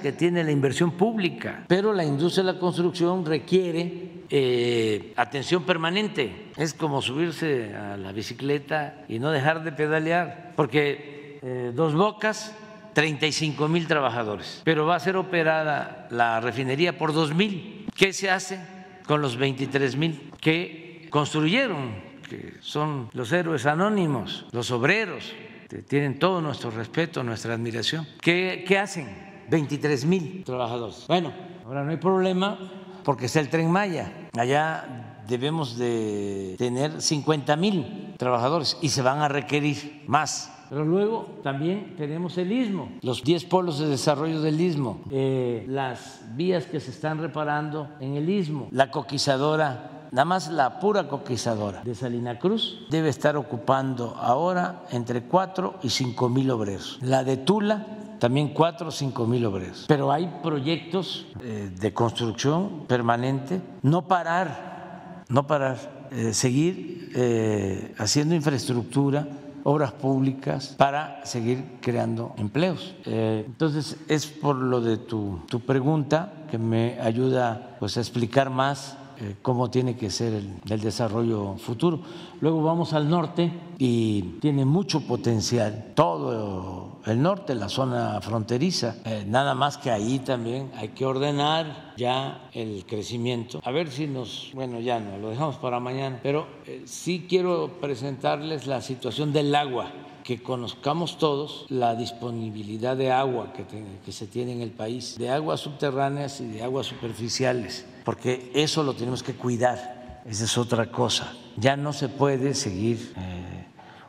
que 0.01 0.11
tiene 0.11 0.43
la 0.43 0.51
inversión 0.51 0.91
pública, 0.91 1.63
pero 1.67 1.93
la 1.93 2.03
industria 2.03 2.43
de 2.43 2.53
la 2.53 2.59
construcción 2.59 3.25
requiere 3.25 4.23
eh, 4.29 5.13
atención 5.15 5.63
permanente. 5.63 6.51
Es 6.57 6.73
como 6.73 7.01
subirse 7.01 7.75
a 7.75 7.97
la 7.97 8.11
bicicleta 8.11 9.03
y 9.07 9.19
no 9.19 9.31
dejar 9.31 9.63
de 9.63 9.71
pedalear, 9.71 10.53
porque 10.55 11.39
eh, 11.41 11.71
dos 11.73 11.93
bocas 11.93 12.55
35 12.93 13.67
mil 13.67 13.87
trabajadores, 13.87 14.61
pero 14.65 14.85
va 14.85 14.95
a 14.95 14.99
ser 14.99 15.15
operada 15.15 16.07
la 16.11 16.39
refinería 16.39 16.97
por 16.97 17.13
2 17.13 17.33
mil. 17.33 17.87
¿Qué 17.95 18.13
se 18.13 18.29
hace 18.29 18.59
con 19.05 19.21
los 19.21 19.37
23 19.37 19.95
mil 19.95 20.31
que 20.39 21.07
construyeron, 21.09 21.93
que 22.29 22.53
son 22.61 23.09
los 23.13 23.31
héroes 23.31 23.65
anónimos, 23.65 24.45
los 24.51 24.71
obreros? 24.71 25.33
que 25.71 25.83
tienen 25.83 26.19
todo 26.19 26.41
nuestro 26.41 26.69
respeto, 26.69 27.23
nuestra 27.23 27.53
admiración. 27.53 28.05
¿Qué, 28.19 28.65
qué 28.67 28.77
hacen? 28.77 29.30
23 29.51 30.05
mil 30.05 30.43
trabajadores. 30.45 31.03
Bueno, 31.09 31.33
ahora 31.65 31.83
no 31.83 31.91
hay 31.91 31.97
problema 31.97 32.57
porque 33.03 33.25
está 33.25 33.41
el 33.41 33.49
tren 33.49 33.69
Maya. 33.69 34.29
Allá 34.37 35.19
debemos 35.27 35.77
de 35.77 36.55
tener 36.57 37.01
50 37.01 37.55
mil 37.57 38.15
trabajadores 38.17 38.77
y 38.81 38.89
se 38.89 39.01
van 39.01 39.19
a 39.19 39.27
requerir 39.27 40.03
más. 40.07 40.51
Pero 40.69 40.85
luego 40.85 41.39
también 41.43 41.95
tenemos 41.97 42.37
el 42.37 42.49
istmo, 42.53 42.93
los 43.01 43.23
10 43.25 43.43
polos 43.45 43.77
de 43.77 43.87
desarrollo 43.87 44.39
del 44.39 44.61
istmo, 44.61 45.01
eh, 45.11 45.65
las 45.67 46.21
vías 46.37 46.65
que 46.65 46.79
se 46.79 46.91
están 46.91 47.19
reparando 47.19 47.89
en 47.99 48.15
el 48.15 48.29
istmo, 48.29 48.69
la 48.71 48.89
coquizadora 48.89 49.89
Nada 50.11 50.25
más 50.25 50.49
la 50.49 50.81
pura 50.81 51.07
coquizadora 51.07 51.83
de 51.85 51.95
Salina 51.95 52.37
Cruz 52.37 52.85
debe 52.89 53.07
estar 53.07 53.37
ocupando 53.37 54.13
ahora 54.19 54.83
entre 54.91 55.23
4 55.23 55.75
y 55.83 55.89
5 55.89 56.27
mil 56.27 56.51
obreros. 56.51 56.99
La 57.01 57.23
de 57.23 57.37
Tula 57.37 57.87
también 58.21 58.49
4 58.49 58.87
o 58.87 58.91
5 58.91 59.25
mil 59.25 59.43
obreros. 59.47 59.85
Pero 59.87 60.11
hay 60.11 60.31
proyectos 60.43 61.25
eh, 61.41 61.71
de 61.75 61.91
construcción 61.91 62.85
permanente, 62.87 63.59
no 63.81 64.07
parar, 64.07 65.23
no 65.27 65.47
parar, 65.47 66.07
eh, 66.11 66.31
seguir 66.31 67.11
eh, 67.15 67.95
haciendo 67.97 68.35
infraestructura 68.35 69.27
obras 69.63 69.91
públicas 69.93 70.75
para 70.77 71.25
seguir 71.25 71.79
creando 71.81 72.33
empleos. 72.37 72.95
entonces, 73.05 73.97
es 74.07 74.27
por 74.27 74.55
lo 74.55 74.81
de 74.81 74.97
tu, 74.97 75.39
tu, 75.47 75.59
pregunta 75.59 76.45
que 76.49 76.59
me 76.59 76.99
ayuda 76.99 77.75
pues, 77.79 77.97
a 77.97 78.01
explicar 78.01 78.51
más 78.51 78.97
eh, 79.21 79.35
cómo 79.41 79.69
tiene 79.69 79.95
que 79.95 80.09
ser 80.09 80.33
el, 80.33 80.81
desarrollo 80.81 81.55
futuro. 81.57 81.99
Luego 82.39 82.63
vamos 82.63 82.93
al 82.93 83.07
norte 83.07 83.51
y 83.77 84.21
tiene 84.41 84.65
mucho 84.65 85.01
potencial 85.01 85.91
todo 85.93 86.99
el 87.05 87.21
norte, 87.21 87.53
la 87.53 87.69
zona 87.69 88.19
fronteriza. 88.19 88.95
Eh, 89.05 89.23
nada 89.27 89.53
más 89.53 89.77
que 89.77 89.91
ahí 89.91 90.19
también 90.19 90.71
hay 90.75 90.89
que 90.89 91.05
ordenar 91.05 91.93
ya 91.97 92.49
el 92.51 92.83
crecimiento. 92.87 93.61
A 93.63 93.69
ver 93.69 93.91
si 93.91 94.07
nos, 94.07 94.49
bueno, 94.55 94.79
ya 94.79 94.99
no, 94.99 95.19
lo 95.19 95.29
dejamos 95.29 95.57
para 95.57 95.79
mañana, 95.79 96.19
pero 96.23 96.47
eh, 96.65 96.81
sí 96.85 97.27
quiero 97.29 97.79
presentarles 97.79 98.65
la 98.65 98.81
situación 98.81 99.31
del 99.31 99.53
agua 99.53 99.91
conozcamos 100.39 101.17
todos 101.17 101.65
la 101.69 101.95
disponibilidad 101.95 102.95
de 102.95 103.11
agua 103.11 103.53
que, 103.53 103.65
que, 104.03 104.11
se 104.11 104.27
tiene 104.27 104.53
en 104.53 104.61
el 104.61 104.71
país, 104.71 105.17
de 105.17 105.29
aguas 105.29 105.59
subterráneas 105.59 106.41
y 106.41 106.47
de 106.47 106.63
aguas 106.63 106.87
superficiales 106.87 107.85
porque 108.03 108.51
eso 108.53 108.83
lo 108.83 108.93
tenemos 108.93 109.23
que 109.23 109.33
cuidar, 109.33 110.21
esa 110.25 110.45
es 110.45 110.57
otra 110.57 110.87
cosa. 110.87 111.33
Ya 111.57 111.75
no 111.75 111.93
se 111.93 112.09
puede 112.09 112.53
seguir 112.53 113.13
eh, 113.17 113.65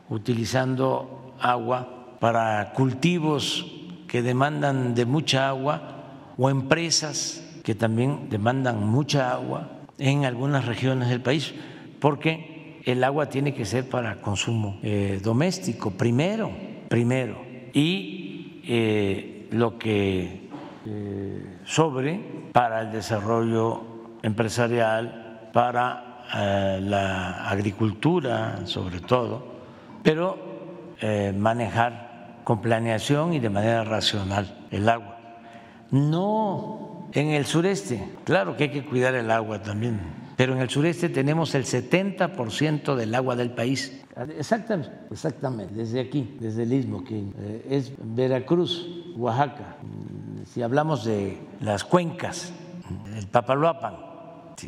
utilizando 0.09 1.35
agua 1.39 2.17
para 2.19 2.73
cultivos 2.73 3.65
que 4.07 4.21
demandan 4.21 4.95
de 4.95 5.05
mucha 5.05 5.49
agua 5.49 6.33
o 6.37 6.49
empresas 6.49 7.43
que 7.63 7.75
también 7.75 8.29
demandan 8.29 8.85
mucha 8.85 9.31
agua 9.31 9.69
en 9.97 10.25
algunas 10.25 10.65
regiones 10.65 11.09
del 11.09 11.21
país, 11.21 11.53
porque 11.99 12.52
el 12.85 13.03
agua 13.03 13.29
tiene 13.29 13.53
que 13.53 13.65
ser 13.65 13.89
para 13.89 14.21
consumo 14.21 14.79
eh, 14.83 15.19
doméstico 15.21 15.91
primero, 15.91 16.51
primero, 16.89 17.41
y 17.73 18.61
eh, 18.65 19.47
lo 19.51 19.77
que 19.77 20.43
sobre 21.63 22.19
para 22.51 22.81
el 22.81 22.91
desarrollo 22.91 23.93
empresarial, 24.21 25.49
para 25.53 26.13
eh, 26.35 26.79
la 26.81 27.49
agricultura 27.49 28.65
sobre 28.65 29.01
todo, 29.01 29.45
pero 30.01 30.37
eh, 30.99 31.33
manejar 31.37 32.39
con 32.43 32.61
planeación 32.61 33.33
y 33.33 33.39
de 33.39 33.49
manera 33.49 33.83
racional 33.83 34.65
el 34.71 34.89
agua. 34.89 35.17
No 35.91 37.09
en 37.13 37.29
el 37.29 37.45
sureste, 37.45 38.03
claro 38.23 38.57
que 38.57 38.63
hay 38.63 38.69
que 38.71 38.85
cuidar 38.85 39.13
el 39.13 39.29
agua 39.29 39.61
también, 39.61 39.99
pero 40.35 40.53
en 40.53 40.61
el 40.61 40.69
sureste 40.69 41.09
tenemos 41.09 41.55
el 41.55 41.65
70% 41.65 42.95
del 42.95 43.15
agua 43.15 43.35
del 43.35 43.51
país. 43.51 44.01
Exactamente, 44.37 44.91
exactamente, 45.11 45.73
desde 45.73 45.99
aquí, 45.99 46.35
desde 46.39 46.63
el 46.63 46.73
istmo, 46.73 47.03
que 47.03 47.19
eh, 47.19 47.67
es 47.69 47.91
Veracruz, 47.97 48.87
Oaxaca. 49.15 49.77
Si 50.45 50.61
hablamos 50.61 51.05
de 51.05 51.37
las 51.61 51.83
cuencas, 51.83 52.53
el 53.15 53.27
Papaloapan 53.27 53.95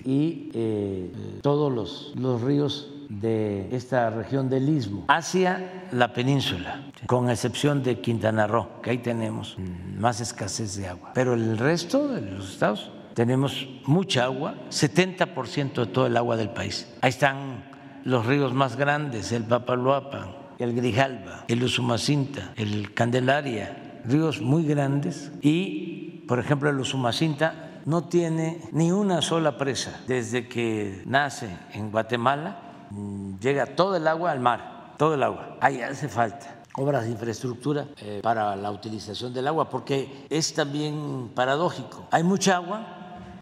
y 0.03 0.49
eh, 0.53 1.11
todos 1.41 1.71
los, 1.71 2.13
los 2.15 2.41
ríos 2.41 2.91
de 3.09 3.75
esta 3.75 4.09
región 4.09 4.49
del 4.49 4.67
istmo 4.69 5.05
hacia 5.07 5.87
la 5.91 6.13
península, 6.13 6.83
con 7.05 7.29
excepción 7.29 7.83
de 7.83 8.01
Quintana 8.01 8.47
Roo, 8.47 8.81
que 8.81 8.91
ahí 8.91 8.97
tenemos 8.97 9.57
más 9.97 10.21
escasez 10.21 10.75
de 10.75 10.87
agua. 10.87 11.11
Pero 11.13 11.33
el 11.33 11.57
resto 11.57 12.07
de 12.07 12.21
los 12.21 12.51
estados 12.51 12.91
tenemos 13.15 13.67
mucha 13.85 14.25
agua, 14.25 14.55
70% 14.69 15.73
de 15.73 15.85
todo 15.87 16.05
el 16.05 16.17
agua 16.17 16.35
del 16.35 16.49
país. 16.49 16.87
Ahí 17.01 17.09
están 17.09 17.63
los 18.03 18.25
ríos 18.25 18.53
más 18.53 18.75
grandes, 18.75 19.31
el 19.31 19.45
Papaloapan, 19.45 20.35
el 20.59 20.75
Grijalba, 20.75 21.45
el 21.47 21.63
Usumacinta, 21.63 22.51
el 22.57 22.93
Candelaria, 22.93 24.01
ríos 24.03 24.41
muy 24.41 24.65
grandes 24.65 25.31
y, 25.41 26.25
por 26.27 26.39
ejemplo, 26.39 26.69
el 26.69 26.77
Usumacinta 26.77 27.81
no 27.85 28.03
tiene 28.03 28.59
ni 28.73 28.91
una 28.91 29.21
sola 29.21 29.57
presa. 29.57 30.01
Desde 30.07 30.49
que 30.49 31.01
nace 31.05 31.49
en 31.73 31.91
Guatemala, 31.91 32.87
mm, 32.91 33.39
llega 33.39 33.65
todo 33.65 33.95
el 33.95 34.07
agua 34.07 34.31
al 34.31 34.41
mar, 34.41 34.93
todo 34.97 35.13
el 35.13 35.23
agua. 35.23 35.57
Ahí 35.61 35.81
hace 35.81 36.09
falta 36.09 36.55
obras 36.77 37.05
de 37.05 37.11
infraestructura 37.11 37.87
eh, 38.01 38.19
para 38.21 38.55
la 38.55 38.71
utilización 38.71 39.33
del 39.33 39.47
agua, 39.47 39.69
porque 39.69 40.25
es 40.29 40.53
también 40.53 41.31
paradójico. 41.33 42.07
Hay 42.11 42.23
mucha 42.23 42.57
agua, 42.57 42.94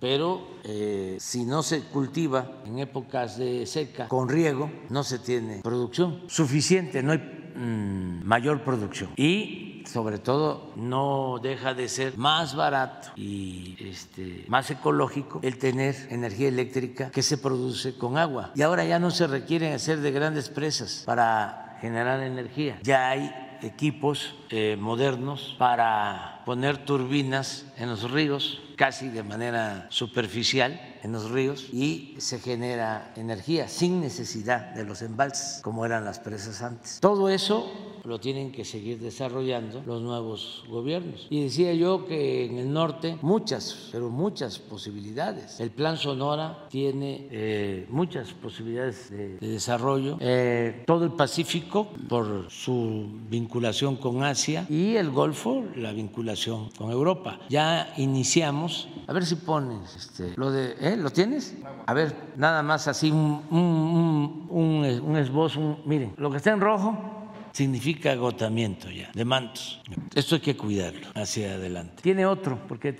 pero 0.03 0.45
eh, 0.65 1.15
si 1.17 1.45
no 1.45 1.63
se 1.63 1.83
cultiva 1.83 2.61
en 2.65 2.79
épocas 2.79 3.37
de 3.37 3.65
seca 3.65 4.09
con 4.09 4.27
riego, 4.27 4.69
no 4.89 5.01
se 5.01 5.17
tiene 5.17 5.61
producción 5.61 6.23
suficiente, 6.27 7.01
no 7.01 7.13
hay 7.13 7.19
mm, 7.19 8.25
mayor 8.25 8.65
producción. 8.65 9.11
Y 9.15 9.81
sobre 9.85 10.17
todo 10.19 10.73
no 10.75 11.39
deja 11.41 11.73
de 11.73 11.87
ser 11.87 12.17
más 12.17 12.53
barato 12.53 13.11
y 13.15 13.77
este, 13.79 14.43
más 14.49 14.69
ecológico 14.71 15.39
el 15.41 15.57
tener 15.57 15.95
energía 16.09 16.49
eléctrica 16.49 17.09
que 17.09 17.23
se 17.23 17.37
produce 17.37 17.97
con 17.97 18.17
agua. 18.17 18.51
Y 18.55 18.61
ahora 18.61 18.83
ya 18.83 18.99
no 18.99 19.09
se 19.09 19.25
requieren 19.25 19.71
hacer 19.71 20.01
de 20.01 20.11
grandes 20.11 20.49
presas 20.49 21.03
para 21.05 21.77
generar 21.79 22.21
energía. 22.23 22.77
Ya 22.83 23.07
hay 23.07 23.33
equipos 23.61 24.35
eh, 24.49 24.75
modernos 24.77 25.55
para 25.57 26.32
poner 26.45 26.85
turbinas 26.85 27.65
en 27.77 27.89
los 27.89 28.09
ríos, 28.09 28.61
casi 28.75 29.09
de 29.09 29.23
manera 29.23 29.87
superficial 29.89 30.79
en 31.03 31.11
los 31.11 31.31
ríos, 31.31 31.67
y 31.71 32.15
se 32.19 32.39
genera 32.39 33.11
energía 33.15 33.67
sin 33.67 34.01
necesidad 34.01 34.73
de 34.73 34.83
los 34.83 35.01
embalses, 35.01 35.61
como 35.61 35.85
eran 35.85 36.05
las 36.05 36.19
presas 36.19 36.61
antes. 36.61 36.99
Todo 36.99 37.29
eso 37.29 37.71
lo 38.05 38.19
tienen 38.19 38.51
que 38.51 38.65
seguir 38.65 38.99
desarrollando 38.99 39.81
los 39.85 40.01
nuevos 40.01 40.63
gobiernos. 40.69 41.27
Y 41.29 41.43
decía 41.43 41.73
yo 41.73 42.05
que 42.05 42.45
en 42.45 42.57
el 42.57 42.71
norte 42.71 43.17
muchas, 43.21 43.89
pero 43.91 44.09
muchas 44.09 44.59
posibilidades. 44.59 45.59
El 45.59 45.71
plan 45.71 45.97
Sonora 45.97 46.67
tiene 46.69 47.27
eh, 47.31 47.87
muchas 47.89 48.33
posibilidades 48.33 49.09
de, 49.09 49.37
de 49.37 49.47
desarrollo. 49.47 50.17
Eh, 50.19 50.83
todo 50.85 51.05
el 51.05 51.11
Pacífico 51.13 51.87
por 52.09 52.49
su 52.49 53.07
vinculación 53.29 53.95
con 53.95 54.23
Asia 54.23 54.65
y 54.69 54.95
el 54.95 55.09
Golfo, 55.09 55.63
la 55.75 55.91
vinculación 55.93 56.69
con 56.77 56.91
Europa. 56.91 57.39
Ya 57.49 57.93
iniciamos, 57.97 58.89
a 59.07 59.13
ver 59.13 59.25
si 59.25 59.35
pones 59.35 59.95
este, 59.95 60.33
lo 60.35 60.51
de, 60.51 60.75
¿eh? 60.79 60.97
¿lo 60.97 61.09
tienes? 61.11 61.55
A 61.85 61.93
ver, 61.93 62.15
nada 62.37 62.63
más 62.63 62.87
así 62.87 63.11
un, 63.11 63.41
un, 63.51 65.01
un, 65.03 65.17
esbozo, 65.17 65.79
miren, 65.85 66.13
lo 66.17 66.31
que 66.31 66.37
está 66.37 66.51
en 66.51 66.61
rojo 66.61 67.22
significa 67.53 68.11
agotamiento 68.11 68.89
ya 68.91 69.09
de 69.13 69.23
mantos. 69.23 69.79
Esto 70.13 70.35
hay 70.35 70.41
que 70.41 70.57
cuidarlo 70.57 71.07
hacia 71.15 71.53
adelante. 71.53 72.01
Tiene 72.01 72.25
otro, 72.25 72.59
porque 72.67 72.93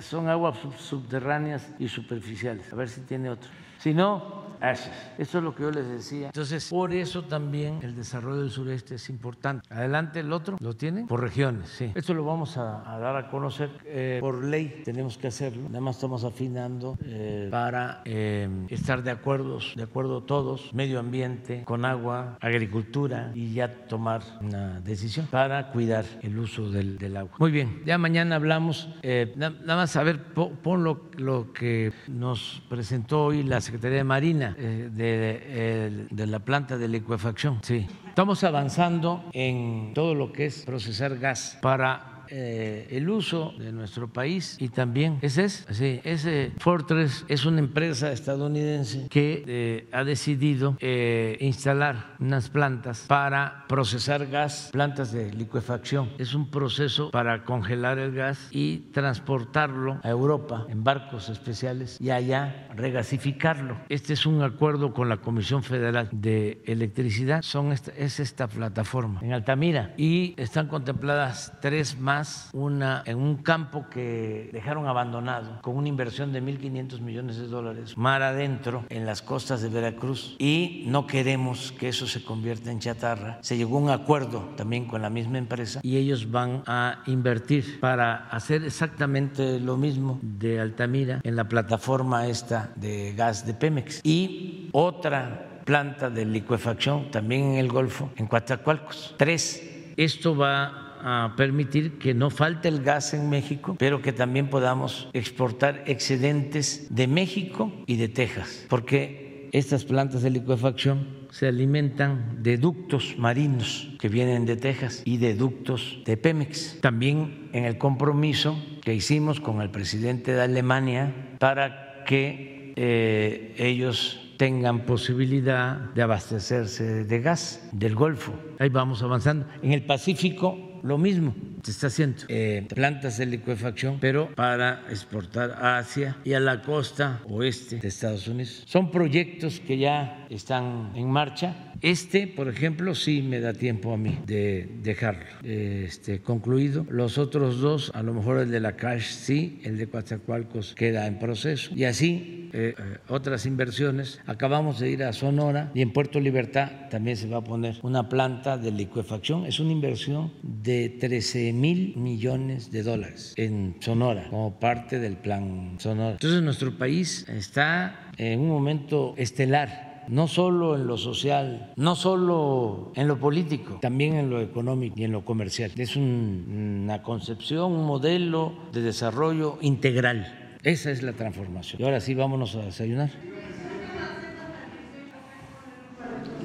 son 0.00 0.28
aguas 0.28 0.56
sub- 0.62 0.78
subterráneas 0.78 1.68
y 1.78 1.88
superficiales. 1.88 2.72
A 2.72 2.76
ver 2.76 2.88
si 2.88 3.02
tiene 3.02 3.28
otro. 3.28 3.50
Si 3.78 3.92
no, 3.92 4.51
Eso 4.62 5.38
es 5.38 5.44
lo 5.44 5.54
que 5.54 5.62
yo 5.64 5.70
les 5.70 5.88
decía. 5.88 6.26
Entonces, 6.26 6.68
por 6.70 6.92
eso 6.92 7.24
también 7.24 7.78
el 7.82 7.94
desarrollo 7.96 8.40
del 8.42 8.50
sureste 8.50 8.94
es 8.94 9.08
importante. 9.10 9.66
Adelante, 9.74 10.20
el 10.20 10.32
otro, 10.32 10.56
¿lo 10.60 10.74
tienen? 10.74 11.06
Por 11.06 11.20
regiones, 11.20 11.68
sí. 11.68 11.90
Esto 11.94 12.14
lo 12.14 12.24
vamos 12.24 12.56
a, 12.56 12.90
a 12.94 12.98
dar 12.98 13.16
a 13.16 13.28
conocer. 13.30 13.70
eh, 13.84 14.18
por 14.20 14.44
ley 14.44 14.82
tenemos 14.84 15.18
que 15.18 15.26
hacerlo. 15.28 15.64
Nada 15.68 15.80
más 15.80 15.96
estamos 15.96 16.24
afinando 16.24 16.96
eh, 17.04 17.48
para 17.50 18.02
eh, 18.04 18.48
estar 18.68 19.02
de 19.02 19.10
acuerdo, 19.10 19.58
de 19.74 19.82
acuerdo 19.82 20.22
todos, 20.22 20.72
medio 20.72 20.98
ambiente, 21.00 21.62
con 21.64 21.84
agua, 21.84 22.38
agricultura 22.40 23.32
y 23.34 23.52
ya 23.54 23.86
tomar 23.88 24.22
una 24.40 24.80
decisión 24.80 25.26
para 25.26 25.70
cuidar 25.72 26.04
el 26.22 26.38
uso 26.38 26.70
del, 26.70 26.98
del 26.98 27.16
agua. 27.16 27.32
Muy 27.38 27.50
bien, 27.50 27.82
ya 27.84 27.98
mañana 27.98 28.36
hablamos. 28.36 28.88
eh, 29.02 29.32
na- 29.36 29.50
nada 29.50 29.76
más 29.76 29.96
a 29.96 30.02
ver, 30.02 30.22
po- 30.34 30.50
pon 30.50 30.84
lo, 30.84 31.10
lo 31.18 31.52
que 31.52 31.92
nos 32.08 32.62
presentó 32.68 33.24
hoy 33.24 33.42
la 33.42 33.60
Secretaría 33.60 33.98
de 33.98 34.04
Marina 34.04 34.51
eh, 34.56 34.90
de, 34.92 36.06
de 36.10 36.26
la 36.26 36.38
planta 36.40 36.76
de 36.78 36.88
licuefacción. 36.88 37.58
Sí, 37.62 37.86
estamos 38.06 38.44
avanzando 38.44 39.24
en 39.32 39.92
todo 39.94 40.14
lo 40.14 40.32
que 40.32 40.46
es 40.46 40.64
procesar 40.64 41.18
gas 41.18 41.58
para 41.60 42.11
eh, 42.28 42.88
el 42.90 43.08
uso 43.08 43.52
de 43.58 43.72
nuestro 43.72 44.08
país 44.08 44.56
y 44.60 44.68
también 44.68 45.18
ese 45.22 45.44
es 45.44 45.66
sí, 45.70 46.00
ese 46.04 46.52
Fortress 46.58 47.24
es 47.28 47.44
una 47.44 47.60
empresa 47.60 48.12
estadounidense 48.12 49.08
que 49.08 49.44
eh, 49.46 49.88
ha 49.92 50.04
decidido 50.04 50.76
eh, 50.80 51.36
instalar 51.40 52.14
unas 52.20 52.48
plantas 52.48 53.04
para 53.08 53.64
procesar 53.68 54.26
gas, 54.28 54.70
plantas 54.72 55.12
de 55.12 55.32
licuefacción. 55.32 56.10
Es 56.18 56.34
un 56.34 56.50
proceso 56.50 57.10
para 57.10 57.44
congelar 57.44 57.98
el 57.98 58.12
gas 58.12 58.48
y 58.50 58.78
transportarlo 58.92 60.00
a 60.02 60.08
Europa 60.08 60.66
en 60.68 60.84
barcos 60.84 61.28
especiales 61.28 61.98
y 62.00 62.10
allá 62.10 62.68
regasificarlo. 62.74 63.76
Este 63.88 64.12
es 64.12 64.26
un 64.26 64.42
acuerdo 64.42 64.92
con 64.92 65.08
la 65.08 65.18
Comisión 65.18 65.62
Federal 65.62 66.08
de 66.12 66.62
Electricidad. 66.66 67.42
Son 67.42 67.72
es 67.72 68.20
esta 68.20 68.48
plataforma 68.48 69.20
en 69.22 69.32
Altamira 69.32 69.94
y 69.96 70.34
están 70.36 70.68
contempladas 70.68 71.52
tres 71.60 71.98
más, 71.98 72.11
una 72.52 73.02
en 73.06 73.18
un 73.18 73.36
campo 73.36 73.86
que 73.90 74.50
dejaron 74.52 74.86
abandonado 74.86 75.60
con 75.62 75.76
una 75.76 75.88
inversión 75.88 76.32
de 76.32 76.42
1.500 76.42 77.00
millones 77.00 77.36
de 77.36 77.46
dólares, 77.46 77.96
mar 77.96 78.22
adentro 78.22 78.84
en 78.88 79.06
las 79.06 79.22
costas 79.22 79.62
de 79.62 79.68
Veracruz 79.68 80.36
y 80.38 80.84
no 80.86 81.06
queremos 81.06 81.72
que 81.72 81.88
eso 81.88 82.06
se 82.06 82.24
convierta 82.24 82.70
en 82.70 82.80
chatarra. 82.80 83.38
Se 83.42 83.56
llegó 83.56 83.78
a 83.78 83.80
un 83.80 83.90
acuerdo 83.90 84.52
también 84.56 84.86
con 84.86 85.02
la 85.02 85.10
misma 85.10 85.38
empresa 85.38 85.80
y 85.82 85.96
ellos 85.96 86.30
van 86.30 86.62
a 86.66 87.02
invertir 87.06 87.80
para 87.80 88.28
hacer 88.28 88.64
exactamente 88.64 89.58
lo 89.60 89.76
mismo 89.76 90.18
de 90.22 90.60
Altamira 90.60 91.20
en 91.22 91.36
la 91.36 91.48
plataforma 91.48 92.26
esta 92.26 92.72
de 92.76 93.14
gas 93.14 93.46
de 93.46 93.54
Pemex 93.54 94.00
y 94.04 94.68
otra 94.72 95.60
planta 95.64 96.10
de 96.10 96.24
licuefacción 96.24 97.10
también 97.10 97.52
en 97.52 97.54
el 97.56 97.68
Golfo, 97.68 98.10
en 98.16 98.26
Coatzacoalcos. 98.26 99.14
Tres. 99.16 99.68
Esto 99.96 100.36
va 100.36 100.81
a 101.02 101.34
permitir 101.36 101.98
que 101.98 102.14
no 102.14 102.30
falte 102.30 102.68
el 102.68 102.82
gas 102.82 103.14
en 103.14 103.28
México, 103.28 103.76
pero 103.78 104.02
que 104.02 104.12
también 104.12 104.48
podamos 104.48 105.08
exportar 105.12 105.82
excedentes 105.86 106.86
de 106.90 107.06
México 107.06 107.72
y 107.86 107.96
de 107.96 108.08
Texas, 108.08 108.66
porque 108.68 109.48
estas 109.52 109.84
plantas 109.84 110.22
de 110.22 110.30
licuefacción 110.30 111.22
se 111.30 111.46
alimentan 111.46 112.42
de 112.42 112.58
ductos 112.58 113.16
marinos 113.18 113.88
que 113.98 114.08
vienen 114.08 114.46
de 114.46 114.56
Texas 114.56 115.02
y 115.04 115.16
de 115.16 115.34
ductos 115.34 116.00
de 116.04 116.16
Pemex. 116.16 116.78
También 116.80 117.48
en 117.52 117.64
el 117.64 117.78
compromiso 117.78 118.56
que 118.82 118.94
hicimos 118.94 119.40
con 119.40 119.60
el 119.60 119.70
presidente 119.70 120.32
de 120.32 120.42
Alemania 120.42 121.36
para 121.38 122.04
que 122.04 122.72
eh, 122.76 123.54
ellos 123.58 124.34
tengan 124.36 124.86
posibilidad 124.86 125.76
de 125.94 126.02
abastecerse 126.02 127.04
de 127.04 127.20
gas 127.20 127.68
del 127.72 127.94
Golfo. 127.94 128.34
Ahí 128.58 128.70
vamos 128.70 129.02
avanzando. 129.02 129.46
En 129.62 129.72
el 129.72 129.84
Pacífico, 129.84 130.71
lo 130.82 130.98
mismo 130.98 131.34
se 131.62 131.70
está 131.70 131.86
haciendo. 131.88 132.22
Eh, 132.28 132.66
plantas 132.68 133.18
de 133.18 133.26
licuefacción, 133.26 133.98
pero 134.00 134.34
para 134.34 134.84
exportar 134.90 135.52
a 135.52 135.78
Asia 135.78 136.16
y 136.24 136.32
a 136.34 136.40
la 136.40 136.62
costa 136.62 137.20
oeste 137.28 137.76
de 137.76 137.88
Estados 137.88 138.26
Unidos. 138.28 138.64
Son 138.66 138.90
proyectos 138.90 139.60
que 139.60 139.78
ya 139.78 140.26
están 140.30 140.92
en 140.94 141.10
marcha. 141.10 141.72
Este, 141.80 142.28
por 142.28 142.48
ejemplo, 142.48 142.94
sí 142.94 143.22
me 143.22 143.40
da 143.40 143.52
tiempo 143.54 143.92
a 143.92 143.96
mí 143.96 144.18
de 144.26 144.68
dejarlo 144.82 145.24
este, 145.42 146.20
concluido. 146.20 146.86
Los 146.88 147.18
otros 147.18 147.60
dos, 147.60 147.90
a 147.94 148.02
lo 148.02 148.14
mejor 148.14 148.38
el 148.38 148.50
de 148.50 148.60
la 148.60 148.76
Cash 148.76 149.06
sí, 149.06 149.60
el 149.64 149.78
de 149.78 149.88
Coatzacoalcos 149.88 150.74
queda 150.74 151.06
en 151.06 151.18
proceso. 151.18 151.72
Y 151.74 151.84
así 151.84 152.42
eh, 152.52 152.74
eh, 152.76 152.98
otras 153.08 153.46
inversiones. 153.46 154.20
Acabamos 154.26 154.78
de 154.78 154.90
ir 154.90 155.02
a 155.04 155.12
Sonora 155.14 155.70
y 155.74 155.80
en 155.80 155.92
Puerto 155.92 156.20
Libertad 156.20 156.88
también 156.90 157.16
se 157.16 157.26
va 157.26 157.38
a 157.38 157.44
poner 157.44 157.78
una 157.82 158.08
planta 158.08 158.58
de 158.58 158.70
licuefacción. 158.70 159.46
Es 159.46 159.58
una 159.58 159.72
inversión 159.72 160.32
de 160.42 160.90
13 160.90 161.51
mil 161.52 161.94
millones 161.96 162.70
de 162.70 162.82
dólares 162.82 163.34
en 163.36 163.76
Sonora 163.80 164.26
como 164.30 164.58
parte 164.58 164.98
del 164.98 165.16
plan 165.16 165.76
Sonora. 165.78 166.12
Entonces 166.12 166.42
nuestro 166.42 166.76
país 166.76 167.26
está 167.28 168.10
en 168.16 168.40
un 168.40 168.48
momento 168.48 169.14
estelar 169.16 169.92
no 170.08 170.26
solo 170.26 170.74
en 170.74 170.88
lo 170.88 170.98
social, 170.98 171.72
no 171.76 171.94
solo 171.94 172.92
en 172.96 173.06
lo 173.06 173.18
político, 173.20 173.78
también 173.80 174.14
en 174.14 174.30
lo 174.30 174.40
económico 174.40 174.96
y 174.98 175.04
en 175.04 175.12
lo 175.12 175.24
comercial. 175.24 175.70
Es 175.76 175.94
un- 175.94 176.80
una 176.84 177.02
concepción, 177.04 177.70
un 177.70 177.86
modelo 177.86 178.52
de 178.72 178.82
desarrollo 178.82 179.58
integral. 179.60 180.58
Esa 180.64 180.90
es 180.90 181.02
la 181.04 181.12
transformación. 181.12 181.80
Y 181.80 181.84
ahora 181.84 182.00
sí, 182.00 182.14
vámonos 182.14 182.56
a 182.56 182.62
desayunar. 182.64 183.10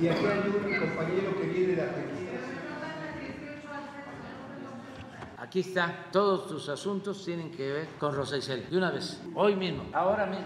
Y 0.02 0.08
aquí 0.08 0.20
hay 0.26 0.50
un 0.50 0.80
compañero 0.80 1.42
que 1.42 1.48
viene 1.48 1.74
de 1.74 1.82
Aquí 5.48 5.62
está, 5.62 6.10
todos 6.12 6.46
tus 6.50 6.68
asuntos 6.68 7.24
tienen 7.24 7.50
que 7.50 7.72
ver 7.72 7.88
con 7.98 8.14
Rosa 8.14 8.36
Isela. 8.36 8.70
De 8.70 8.78
una 8.78 8.92
vez, 8.92 9.24
hoy 9.34 9.56
mismo, 9.56 9.86
ahora 9.94 10.26
mismo. 10.26 10.46